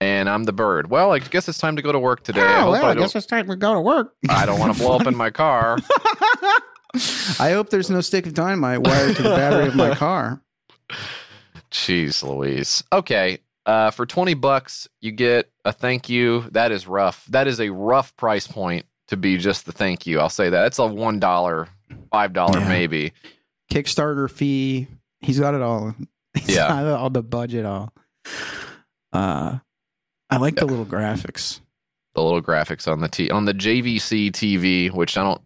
And 0.00 0.30
I'm 0.30 0.44
the 0.44 0.52
bird. 0.52 0.88
Well, 0.88 1.10
I 1.10 1.18
guess 1.18 1.48
it's 1.48 1.58
time 1.58 1.74
to 1.76 1.82
go 1.82 1.90
to 1.90 1.98
work 1.98 2.22
today. 2.22 2.42
I 2.42 2.58
Oh, 2.58 2.62
hope 2.66 2.72
well, 2.74 2.84
I 2.86 2.90
I 2.90 2.94
guess 2.94 3.16
it's 3.16 3.26
time 3.26 3.48
to 3.48 3.56
go 3.56 3.74
to 3.74 3.80
work. 3.80 4.14
I 4.28 4.46
don't 4.46 4.60
want 4.60 4.72
to 4.76 4.80
blow 4.80 4.96
up 4.96 5.06
in 5.08 5.16
my 5.16 5.30
car. 5.30 5.78
I 7.38 7.50
hope 7.52 7.70
there's 7.70 7.90
no 7.90 8.00
stick 8.00 8.26
of 8.26 8.34
dynamite 8.34 8.82
wired 8.82 9.16
to 9.16 9.22
the 9.22 9.28
battery 9.30 9.68
of 9.68 9.76
my 9.76 9.94
car. 9.94 10.42
Jeez, 11.70 12.22
Louise. 12.22 12.82
Okay. 12.92 13.38
Uh, 13.66 13.90
for 13.90 14.06
20 14.06 14.34
bucks, 14.34 14.88
you 15.00 15.12
get 15.12 15.50
a 15.64 15.72
thank 15.72 16.08
you. 16.08 16.44
That 16.50 16.72
is 16.72 16.86
rough. 16.86 17.24
That 17.26 17.46
is 17.46 17.60
a 17.60 17.70
rough 17.70 18.16
price 18.16 18.46
point 18.46 18.86
to 19.08 19.16
be 19.16 19.36
just 19.36 19.66
the 19.66 19.72
thank 19.72 20.06
you. 20.06 20.18
I'll 20.18 20.28
say 20.28 20.50
that. 20.50 20.66
It's 20.66 20.78
a 20.78 20.82
$1, 20.82 21.20
$5 21.20 22.54
Yeah. 22.54 22.68
maybe. 22.68 23.12
Kickstarter 23.70 24.28
fee. 24.30 24.88
He's 25.20 25.38
got 25.38 25.54
it 25.54 25.60
all. 25.62 25.94
He's 26.34 26.56
Yeah. 26.56 26.68
got 26.68 26.86
all 26.86 27.10
the 27.10 27.22
budget 27.22 27.64
all. 27.64 27.92
Uh, 29.12 29.58
I 30.28 30.36
like 30.38 30.56
the 30.56 30.66
little 30.66 30.86
graphics. 30.86 31.60
The 32.14 32.22
little 32.22 32.42
graphics 32.42 32.90
on 32.90 33.00
the 33.00 33.08
T 33.08 33.30
on 33.30 33.44
the 33.44 33.54
JVC 33.54 34.32
TV, 34.32 34.90
which 34.92 35.16
I 35.16 35.22
don't 35.22 35.40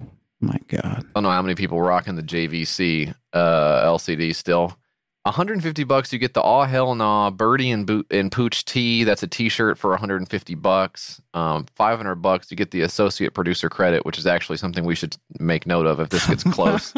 My 0.45 0.59
God. 0.69 0.99
I 0.99 1.11
don't 1.15 1.23
know 1.23 1.31
how 1.31 1.43
many 1.43 1.55
people 1.55 1.81
rocking 1.81 2.17
the 2.17 2.23
JVC 2.23 3.15
uh, 3.33 3.85
LCD 3.85 4.35
still. 4.35 4.77
150 5.23 5.85
bucks, 5.85 6.13
you 6.13 6.19
get 6.19 6.35
the 6.35 6.43
All 6.43 6.65
Hell 6.65 6.95
Nah 6.95 7.31
Birdie 7.31 7.71
and, 7.71 7.87
Boot 7.87 8.07
and 8.11 8.31
Pooch 8.31 8.63
tee. 8.67 9.05
That's 9.05 9.23
a 9.23 9.27
T-shirt 9.27 9.79
for 9.79 9.89
150 9.91 10.55
bucks. 10.57 11.23
Um, 11.33 11.65
500 11.77 12.17
bucks, 12.17 12.51
you 12.51 12.59
get 12.59 12.73
the 12.73 12.83
associate 12.83 13.33
producer 13.33 13.71
credit, 13.71 14.05
which 14.05 14.19
is 14.19 14.27
actually 14.27 14.59
something 14.59 14.85
we 14.85 14.95
should 14.95 15.17
make 15.41 15.67
note 15.67 15.87
of 15.87 15.99
if 15.99 16.11
this 16.11 16.27
gets 16.27 16.45
close. 16.45 16.93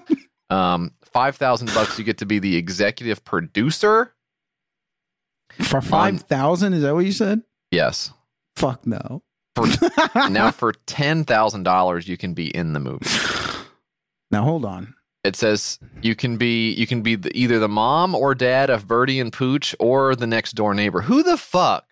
um, 0.50 0.92
5,000 1.12 1.74
bucks, 1.74 1.98
you 1.98 2.04
get 2.04 2.18
to 2.18 2.26
be 2.26 2.38
the 2.38 2.56
executive 2.56 3.24
producer. 3.24 4.14
For 5.60 5.82
five 5.82 6.22
thousand, 6.22 6.72
is 6.72 6.82
that 6.82 6.94
what 6.94 7.04
you 7.04 7.12
said? 7.12 7.42
Yes. 7.70 8.12
Fuck 8.56 8.86
no. 8.86 9.22
For, 9.54 9.66
now 10.30 10.50
for 10.50 10.72
ten 10.86 11.24
thousand 11.24 11.62
dollars, 11.64 12.08
you 12.08 12.16
can 12.16 12.34
be 12.34 12.54
in 12.54 12.72
the 12.72 12.80
movie. 12.80 13.06
Now 14.30 14.44
hold 14.44 14.64
on. 14.64 14.94
It 15.24 15.36
says 15.36 15.78
you 16.00 16.14
can 16.16 16.36
be 16.36 16.72
you 16.72 16.86
can 16.86 17.02
be 17.02 17.14
the, 17.16 17.30
either 17.36 17.58
the 17.58 17.68
mom 17.68 18.14
or 18.14 18.34
dad 18.34 18.70
of 18.70 18.88
Birdie 18.88 19.20
and 19.20 19.32
Pooch 19.32 19.74
or 19.78 20.16
the 20.16 20.26
next 20.26 20.52
door 20.52 20.74
neighbor. 20.74 21.02
Who 21.02 21.22
the 21.22 21.36
fuck? 21.36 21.86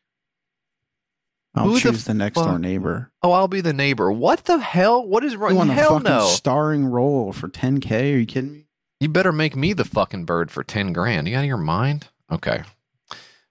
I'll 1.54 1.64
Who 1.66 1.80
choose 1.80 2.04
the, 2.04 2.14
next 2.14 2.36
door 2.36 2.58
neighbor. 2.60 3.10
Oh, 3.24 3.32
I'll 3.32 3.48
be 3.48 3.60
the 3.60 3.72
neighbor. 3.72 4.10
What 4.12 4.44
the 4.44 4.58
hell? 4.58 5.04
What 5.06 5.24
is 5.24 5.32
You 5.32 5.38
wrong? 5.40 5.56
want 5.56 5.70
a 5.70 5.74
Hell 5.74 5.98
fucking 5.98 6.04
no! 6.04 6.26
starring 6.26 6.86
role 6.86 7.32
for 7.32 7.48
10k? 7.48 7.90
Are 8.14 8.18
you 8.18 8.26
kidding 8.26 8.52
me? 8.52 8.66
You 9.00 9.08
better 9.08 9.32
make 9.32 9.56
me 9.56 9.72
the 9.72 9.84
fucking 9.84 10.26
bird 10.26 10.50
for 10.52 10.62
ten 10.62 10.92
grand. 10.92 11.26
You 11.26 11.36
out 11.36 11.40
of 11.40 11.46
your 11.46 11.56
mind? 11.56 12.08
Okay. 12.30 12.62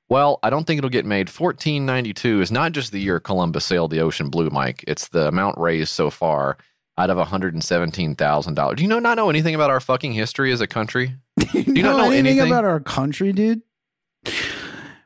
Well, 0.09 0.39
I 0.41 0.49
don't 0.49 0.65
think 0.65 0.79
it'll 0.79 0.89
get 0.89 1.05
made. 1.05 1.29
Fourteen 1.29 1.85
ninety 1.85 2.13
two 2.13 2.41
is 2.41 2.51
not 2.51 2.71
just 2.71 2.91
the 2.91 2.99
year 2.99 3.19
Columbus 3.19 3.63
sailed 3.65 3.91
the 3.91 4.01
ocean 4.01 4.29
blue, 4.29 4.49
Mike. 4.49 4.83
It's 4.87 5.07
the 5.09 5.27
amount 5.27 5.57
raised 5.59 5.89
so 5.91 6.09
far 6.09 6.57
out 6.97 7.09
of 7.09 7.17
one 7.17 7.27
hundred 7.27 7.53
and 7.53 7.63
seventeen 7.63 8.15
thousand 8.15 8.55
dollars. 8.55 8.77
Do 8.77 8.83
you 8.83 8.89
know 8.89 8.99
not 8.99 9.17
know 9.17 9.29
anything 9.29 9.53
about 9.55 9.69
our 9.69 9.79
fucking 9.79 10.13
history 10.13 10.51
as 10.51 10.61
a 10.61 10.67
country? 10.67 11.15
Do 11.39 11.59
you 11.61 11.83
not 11.83 11.97
know 11.97 12.11
anything? 12.11 12.47
about 12.47 12.65
our 12.65 12.79
country, 12.79 13.31
dude? 13.31 13.61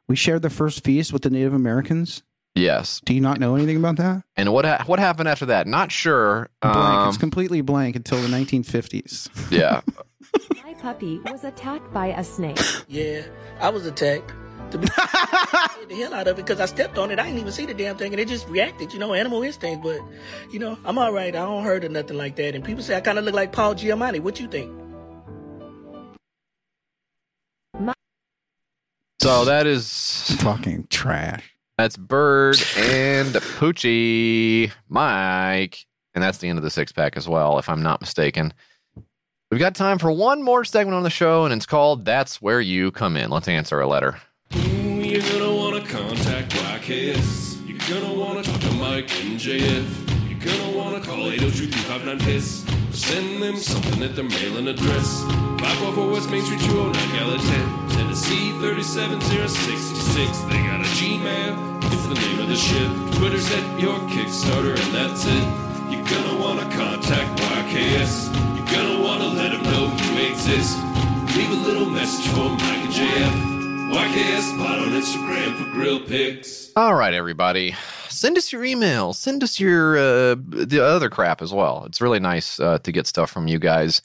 We 0.08 0.16
shared 0.16 0.42
the 0.42 0.50
first 0.50 0.84
feast 0.84 1.12
with 1.14 1.22
the 1.22 1.30
Native 1.30 1.54
Americans. 1.54 2.24
Yes. 2.56 3.02
Do 3.04 3.14
you 3.14 3.22
not 3.22 3.40
know 3.40 3.56
anything 3.56 3.78
about 3.78 3.96
that? 3.98 4.24
And 4.36 4.54
what 4.54 4.64
ha- 4.66 4.84
what 4.86 5.00
happened 5.00 5.28
after 5.28 5.48
that? 5.48 5.66
Not 5.68 5.92
sure. 5.92 6.50
Blank. 6.62 6.78
Um, 6.78 7.10
it's 7.10 7.18
completely 7.18 7.62
blank 7.62 7.96
until 7.96 8.22
the 8.22 8.28
1950s. 8.28 9.30
yeah. 9.52 9.82
My 10.64 10.74
puppy 10.76 11.20
was 11.32 11.44
attacked 11.44 11.92
by 11.94 12.08
a 12.08 12.24
snake. 12.24 12.60
Yeah, 12.88 13.24
I 13.60 13.70
was 13.70 13.86
attacked. 13.86 14.34
To 14.74 14.80
be 14.80 14.88
scared 14.88 15.90
the 15.90 15.96
hell 15.96 16.16
out 16.16 16.28
of 16.28 16.40
it 16.40 16.46
because 16.48 16.60
I 16.60 16.66
stepped 16.66 16.98
on 16.98 17.12
it. 17.12 17.20
I 17.20 17.26
didn't 17.26 17.38
even 17.38 17.52
see 17.52 17.68
the 17.68 17.76
damn 17.76 17.96
thing 17.96 18.12
and 18.12 18.20
it 18.20 18.28
just 18.28 18.48
reacted, 18.48 18.92
you 18.92 18.98
know, 18.98 19.14
animal 19.14 19.44
instinct. 19.44 19.84
But, 19.84 20.02
you 20.52 20.58
know, 20.58 20.80
I'm 20.84 20.98
all 20.98 21.14
right. 21.14 21.36
I 21.36 21.46
don't 21.46 21.64
hurt 21.64 21.84
or 21.84 21.90
nothing 21.90 22.18
like 22.18 22.38
that. 22.38 22.56
And 22.56 22.64
people 22.64 22.82
say 22.82 22.98
I 22.98 23.02
kind 23.02 23.20
of 23.20 23.26
look 23.26 23.36
like 23.36 23.52
Paul 23.52 23.76
Giamatti. 23.76 24.20
What 24.20 24.40
you 24.40 24.48
think? 24.48 24.72
So 29.22 29.46
that 29.46 29.68
is 29.68 30.36
fucking 30.40 30.88
trash. 30.90 31.56
That's 31.78 31.96
Bird 31.96 32.58
and 32.76 33.34
Poochie, 33.36 34.72
Mike, 34.90 35.86
and 36.16 36.24
that's 36.24 36.40
the 36.40 36.50
end 36.50 36.58
of 36.58 36.64
the 36.64 36.72
six 36.72 36.92
pack 36.92 37.16
as 37.16 37.30
well, 37.30 37.60
if 37.60 37.70
I'm 37.70 37.84
not 37.84 38.02
mistaken. 38.02 38.54
We've 39.52 39.60
got 39.60 39.76
time 39.76 40.00
for 40.00 40.12
one 40.12 40.42
more 40.42 40.66
segment 40.66 40.96
on 40.96 41.04
the 41.04 41.12
show, 41.12 41.46
and 41.46 41.54
it's 41.54 41.68
called 41.68 42.06
"That's 42.06 42.42
Where 42.42 42.60
You 42.60 42.92
Come 42.92 43.16
In." 43.16 43.30
Let's 43.30 43.48
answer 43.48 43.80
a 43.80 43.88
letter. 43.88 44.20
You're 44.56 45.22
gonna 45.22 45.52
wanna 45.52 45.82
contact 45.82 46.54
YKS. 46.54 47.58
You're 47.66 47.80
gonna 47.90 48.14
wanna 48.14 48.44
talk 48.44 48.60
to 48.62 48.72
Mike 48.74 49.10
and 49.24 49.40
JF. 49.40 49.88
You're 50.30 50.40
gonna 50.40 50.78
wanna 50.78 51.00
call 51.00 51.32
802 51.32 52.20
piss 52.20 52.64
Send 52.92 53.42
them 53.42 53.58
something 53.58 54.04
at 54.04 54.16
their 54.16 54.26
mailing 54.26 54.68
address. 54.68 55.24
544 55.58 56.12
West 56.12 56.30
Main 56.30 56.44
Street, 56.44 56.62
209 56.62 56.94
Gallatin, 57.18 57.90
Tennessee 57.98 58.52
37066. 58.62 60.38
They 60.46 60.62
got 60.62 60.82
a 60.82 60.90
Gmail, 61.02 61.84
it's 61.90 62.06
the 62.06 62.14
name 62.14 62.40
of 62.40 62.50
the 62.50 62.56
ship. 62.56 62.90
Twitter's 63.18 63.50
at 63.50 63.80
your 63.80 63.98
Kickstarter, 64.14 64.78
and 64.78 64.94
that's 64.94 65.26
it. 65.26 65.46
You're 65.90 66.06
gonna 66.06 66.38
wanna 66.40 66.70
contact 66.78 67.42
YKS. 67.42 68.30
You're 68.56 68.70
gonna 68.70 69.02
wanna 69.02 69.34
let 69.34 69.50
them 69.50 69.64
know 69.64 69.90
you 69.98 70.30
exist. 70.30 70.78
Leave 71.36 71.50
a 71.50 71.62
little 71.66 71.90
message 71.90 72.28
for 72.28 72.52
Mike 72.52 72.86
and 72.86 72.94
JF. 72.94 73.53
YKS 73.94 74.58
Pod 74.58 74.80
on 74.80 74.90
Instagram 74.90 75.56
for 75.56 75.72
grill 75.72 76.00
pics. 76.00 76.72
All 76.76 76.96
right, 76.96 77.14
everybody, 77.14 77.76
send 78.10 78.40
us 78.40 78.52
your 78.52 78.64
email. 78.64 79.14
Send 79.14 79.44
us 79.44 79.60
your 79.60 79.96
uh, 79.96 80.36
the 80.36 80.84
other 80.84 81.12
crap 81.12 81.44
as 81.44 81.54
well. 81.54 81.84
It's 81.86 82.02
really 82.02 82.20
nice 82.20 82.60
uh, 82.60 82.80
to 82.80 82.92
get 82.92 83.06
stuff 83.06 83.30
from 83.30 83.48
you 83.48 83.60
guys. 83.60 84.02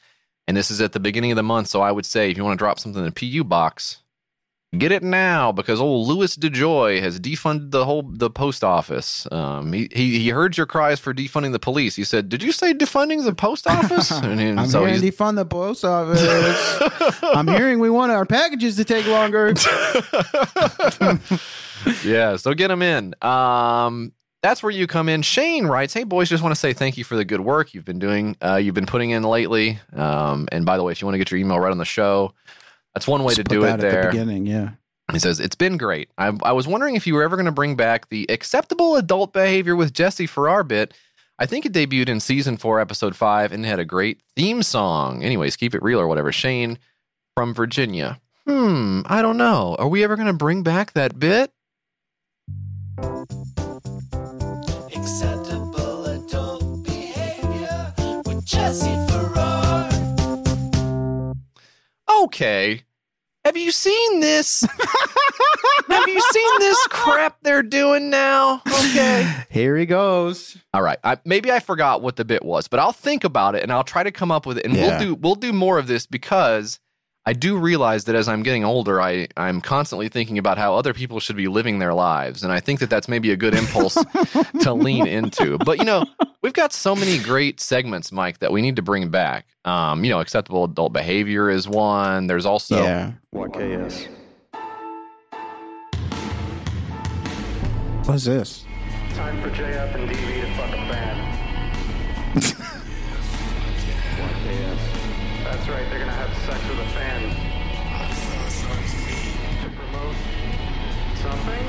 And 0.47 0.55
this 0.55 0.71
is 0.71 0.83
at 0.83 0.93
the 0.93 1.01
beginning 1.01 1.33
of 1.33 1.37
the 1.37 1.43
month, 1.43 1.69
so 1.69 1.81
I 1.81 1.91
would 1.91 2.05
say 2.05 2.31
if 2.31 2.37
you 2.37 2.45
want 2.45 2.59
to 2.59 2.63
drop 2.63 2.79
something 2.79 3.03
in 3.03 3.11
the 3.11 3.31
PU 3.31 3.45
box, 3.45 4.03
get 4.77 4.93
it 4.93 5.03
now 5.03 5.51
because 5.51 5.81
old 5.81 6.09
Louis 6.09 6.37
DeJoy 6.37 7.01
has 7.01 7.19
defunded 7.19 7.71
the 7.71 7.87
whole 7.87 8.03
the 8.03 8.29
post 8.29 8.63
office. 8.63 9.27
Um, 9.33 9.73
he, 9.73 9.89
he 9.93 10.19
he 10.19 10.29
heard 10.29 10.57
your 10.57 10.67
cries 10.67 11.01
for 11.01 11.15
defunding 11.15 11.53
the 11.53 11.59
police. 11.59 11.97
He 11.97 12.05
said, 12.05 12.29
"Did 12.29 12.43
you 12.43 12.53
say 12.53 12.75
defunding 12.75 13.25
the 13.25 13.35
post 13.35 13.67
office?" 13.71 14.11
And, 14.11 14.41
and 14.41 14.61
I'm 14.61 14.69
so 14.69 14.85
hearing 14.85 15.01
defund 15.01 15.37
the 15.37 15.47
post 15.47 15.85
office. 15.85 17.19
I'm 17.23 17.49
hearing 17.49 17.79
we 17.79 17.91
want 17.91 18.13
our 18.13 18.27
packages 18.27 18.77
to 18.77 18.85
take 18.85 19.07
longer. 19.07 19.49
yeah, 22.05 22.37
so 22.37 22.53
get 22.53 22.69
them 22.69 22.83
in. 22.83 23.15
Um, 23.23 24.13
that's 24.43 24.63
where 24.63 24.71
you 24.71 24.87
come 24.87 25.09
in. 25.09 25.23
Shane 25.23 25.67
writes, 25.67 25.95
"Hey 25.95 26.05
boys, 26.05 26.29
just 26.29 26.43
want 26.43 26.55
to 26.55 26.61
say 26.61 26.75
thank 26.75 26.99
you 26.99 27.05
for 27.05 27.17
the 27.17 27.25
good 27.25 27.41
work 27.41 27.73
you've 27.73 27.87
been 27.87 27.99
doing. 27.99 28.37
Uh, 28.45 28.57
you've 28.57 28.75
been 28.75 28.87
putting 28.87 29.11
in 29.11 29.23
lately. 29.23 29.81
Um, 29.95 30.47
and 30.53 30.67
by 30.67 30.77
the 30.77 30.83
way, 30.83 30.93
if 30.93 31.01
you 31.01 31.07
want 31.07 31.15
to 31.15 31.19
get 31.19 31.31
your 31.31 31.41
email 31.41 31.59
right 31.59 31.73
on 31.73 31.79
the 31.79 31.85
show, 31.87 32.35
that's 32.95 33.07
one 33.07 33.23
way 33.25 33.35
Just 33.35 33.49
to 33.49 33.55
do 33.55 33.61
that 33.63 33.81
it. 33.81 33.85
at 33.85 33.93
There, 33.93 34.03
the 34.05 34.09
beginning, 34.11 34.47
yeah. 34.47 34.71
He 35.13 35.19
says, 35.19 35.41
It's 35.41 35.57
been 35.57 35.77
great. 35.79 36.11
I, 36.19 36.33
I 36.43 36.53
was 36.53 36.67
wondering 36.67 36.95
if 36.95 37.07
you 37.07 37.15
were 37.15 37.23
ever 37.23 37.37
going 37.37 37.47
to 37.47 37.53
bring 37.53 37.77
back 37.77 38.09
the 38.11 38.27
acceptable 38.31 38.97
adult 38.97 39.33
behavior 39.33 39.75
with 39.75 39.95
Jesse 39.95 40.27
Farrar 40.27 40.63
bit. 40.65 40.93
I 41.39 41.47
think 41.47 41.65
it 41.65 41.73
debuted 41.73 42.09
in 42.09 42.21
season 42.21 42.57
four, 42.57 42.81
episode 42.81 43.15
five, 43.17 43.53
and 43.53 43.65
it 43.65 43.69
had 43.69 43.79
a 43.79 43.85
great 43.85 44.21
theme 44.37 44.63
song. 44.63 45.23
Anyways, 45.23 45.57
keep 45.57 45.75
it 45.75 45.83
real 45.83 46.01
or 46.01 46.09
whatever. 46.09 46.33
Shane 46.33 46.79
from 47.37 47.55
Virginia. 47.55 48.21
Hmm, 48.47 49.03
I 49.07 49.23
don't 49.23 49.37
know. 49.37 49.77
Are 49.79 49.89
we 49.89 50.03
ever 50.05 50.17
going 50.17 50.27
to 50.27 50.33
bring 50.33 50.63
back 50.63 50.93
that 50.95 51.19
bit? 51.19 51.53
Acceptable 54.95 56.05
adult 56.07 56.83
behavior 56.85 57.95
with 58.27 58.45
Jesse 58.45 58.95
Okay. 62.29 62.83
Have 63.47 63.57
you 63.57 63.73
seen 63.73 64.21
this? 64.21 64.61
Have 65.89 66.07
you 66.09 66.21
seen 66.21 66.59
this 66.59 66.87
crap 66.89 67.39
they're 67.41 67.63
doing 67.63 68.11
now? 68.11 68.61
Okay. 68.67 69.45
Here 69.51 69.75
he 69.79 69.87
goes. 69.87 70.59
All 70.75 70.83
right. 70.83 70.99
I, 71.03 71.17
maybe 71.25 71.51
I 71.51 71.59
forgot 71.61 72.03
what 72.03 72.17
the 72.17 72.27
bit 72.27 72.45
was, 72.45 72.69
but 72.69 72.81
I'll 72.81 72.93
think 72.93 73.25
about 73.25 73.55
it 73.55 73.63
and 73.63 73.73
I'll 73.73 73.85
try 73.85 74.03
to 74.03 74.11
come 74.13 74.31
up 74.31 74.45
with 74.45 74.59
it. 74.59 74.67
And 74.67 74.75
Yeah. 74.75 74.89
we'll 74.89 74.99
do 74.99 75.15
we'll 75.15 75.35
do 75.37 75.53
more 75.55 75.79
of 75.79 75.87
this 75.87 76.05
because 76.05 76.79
I 77.29 77.35
do 77.35 77.59
realize 77.59 78.05
that 78.05 78.15
as 78.17 78.27
I'm 78.27 78.43
getting 78.43 78.65
older, 78.65 79.03
I 79.03 79.29
I'm 79.37 79.61
constantly 79.61 80.09
thinking 80.09 80.39
about 80.39 80.57
how 80.57 80.75
other 80.77 80.95
people 80.95 81.21
should 81.21 81.37
be 81.37 81.47
living 81.47 81.79
their 81.79 81.93
lives, 81.93 82.43
and 82.43 82.51
I 82.51 82.59
think 82.59 82.81
that 82.81 82.89
that's 82.89 83.07
maybe 83.07 83.31
a 83.33 83.37
good 83.37 83.55
impulse 83.55 83.99
to 84.63 84.73
lean 84.73 85.07
into. 85.07 85.59
But 85.59 85.77
you 85.77 85.85
know, 85.85 86.07
we've 86.41 86.55
got 86.55 86.73
so 86.73 86.97
many 86.97 87.19
great 87.19 87.61
segments, 87.61 88.11
Mike, 88.13 88.39
that 88.39 88.51
we 88.51 88.63
need 88.63 88.77
to 88.77 88.83
bring 88.83 89.11
back. 89.11 89.47
Um, 89.67 90.05
you 90.05 90.11
know, 90.11 90.21
acceptable 90.21 90.65
adult 90.65 90.95
behavior 90.95 91.51
is 91.51 91.69
one. 91.69 92.29
There's 92.29 92.47
also 92.47 92.83
Yeah. 92.83 93.13
YKS. 93.35 94.09
What's 98.07 98.25
this? 98.25 98.65
Time 99.17 99.43
for 99.43 99.51
JF 99.51 99.95
and 99.97 100.09
DV 100.09 100.41
to 100.41 100.55
fuck 100.55 100.71
a 100.71 100.79
fan. 100.91 102.75
That's 105.45 105.69
right, 105.69 105.89
they're 105.91 105.99
gonna 105.99 106.08
have 106.08 106.08
sex 106.49 106.67
with 106.67 106.79
a 106.79 106.89
fan. 106.97 107.21
To 109.61 109.69
promote 109.77 110.17
something? 111.21 111.67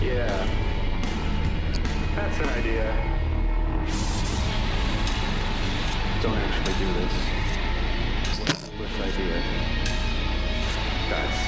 Yeah. 0.00 0.46
That's 2.16 2.38
an 2.40 2.48
idea. 2.48 2.86
Don't 6.22 6.38
actually 6.38 6.74
do 6.78 6.88
this. 6.94 7.14
This 8.78 8.94
idea. 9.02 9.36
That's. 11.10 11.38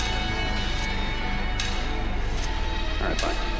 Alright, 3.00 3.22
bye. 3.22 3.55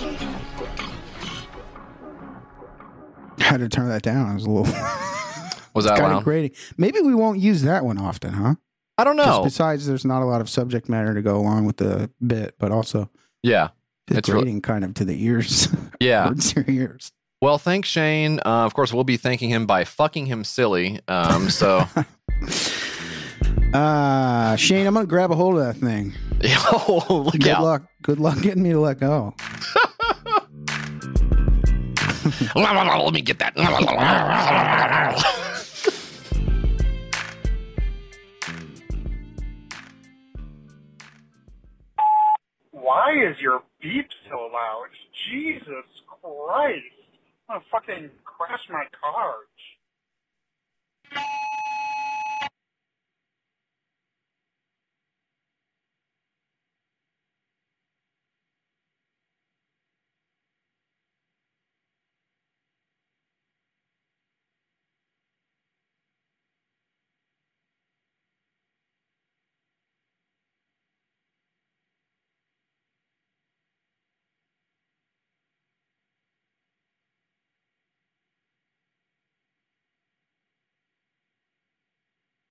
Had 3.38 3.58
to 3.60 3.68
turn 3.68 3.88
that 3.88 4.02
down. 4.02 4.30
It 4.30 4.34
was 4.34 4.44
a 4.44 4.50
little. 4.50 4.72
Was 5.74 5.84
that 5.84 5.98
kind 5.98 6.12
of 6.12 6.24
grating. 6.24 6.50
Maybe 6.76 7.00
we 7.00 7.14
won't 7.14 7.38
use 7.38 7.62
that 7.62 7.84
one 7.84 7.96
often, 7.96 8.32
huh? 8.32 8.56
I 8.98 9.04
don't 9.04 9.16
know. 9.16 9.24
Just 9.24 9.44
besides, 9.44 9.86
there's 9.86 10.04
not 10.04 10.20
a 10.20 10.24
lot 10.24 10.40
of 10.40 10.50
subject 10.50 10.88
matter 10.88 11.14
to 11.14 11.22
go 11.22 11.36
along 11.36 11.64
with 11.64 11.76
the 11.76 12.10
bit, 12.26 12.56
but 12.58 12.72
also 12.72 13.08
Yeah. 13.44 13.68
it's 14.08 14.28
really- 14.28 14.60
kind 14.60 14.82
of 14.84 14.94
to 14.94 15.04
the 15.04 15.24
ears. 15.24 15.68
Yeah. 16.00 16.24
Towards 16.24 16.56
your 16.56 16.64
ears. 16.66 17.12
Well, 17.42 17.58
thanks, 17.58 17.88
Shane. 17.88 18.40
Uh, 18.40 18.64
of 18.64 18.72
course, 18.74 18.92
we'll 18.92 19.04
be 19.04 19.16
thanking 19.18 19.50
him 19.50 19.66
by 19.66 19.84
fucking 19.84 20.26
him 20.26 20.42
silly. 20.44 20.98
Um, 21.08 21.50
so, 21.50 21.86
Uh, 23.74 24.56
Shane, 24.56 24.86
I'm 24.86 24.94
gonna 24.94 25.06
grab 25.06 25.30
a 25.30 25.36
hold 25.36 25.56
of 25.58 25.64
that 25.64 25.76
thing. 25.76 26.14
oh, 26.72 27.22
look 27.26 27.34
Good 27.34 27.48
out. 27.48 27.62
luck. 27.62 27.82
Good 28.02 28.18
luck 28.18 28.40
getting 28.42 28.62
me 28.64 28.70
to 28.70 28.80
let 28.80 28.98
go. 28.98 29.34
Let 32.56 33.12
me 33.12 33.20
get 33.20 33.38
that. 33.40 33.54
Why 42.72 43.12
is 43.12 43.38
your 43.40 43.62
beep 43.82 44.08
so 44.28 44.48
loud? 44.52 44.86
Jesus 45.28 45.84
Christ. 46.06 46.84
I'm 47.48 47.56
gonna 47.56 47.64
fucking 47.70 48.10
crash 48.24 48.68
my 48.70 48.84
car. 49.00 49.34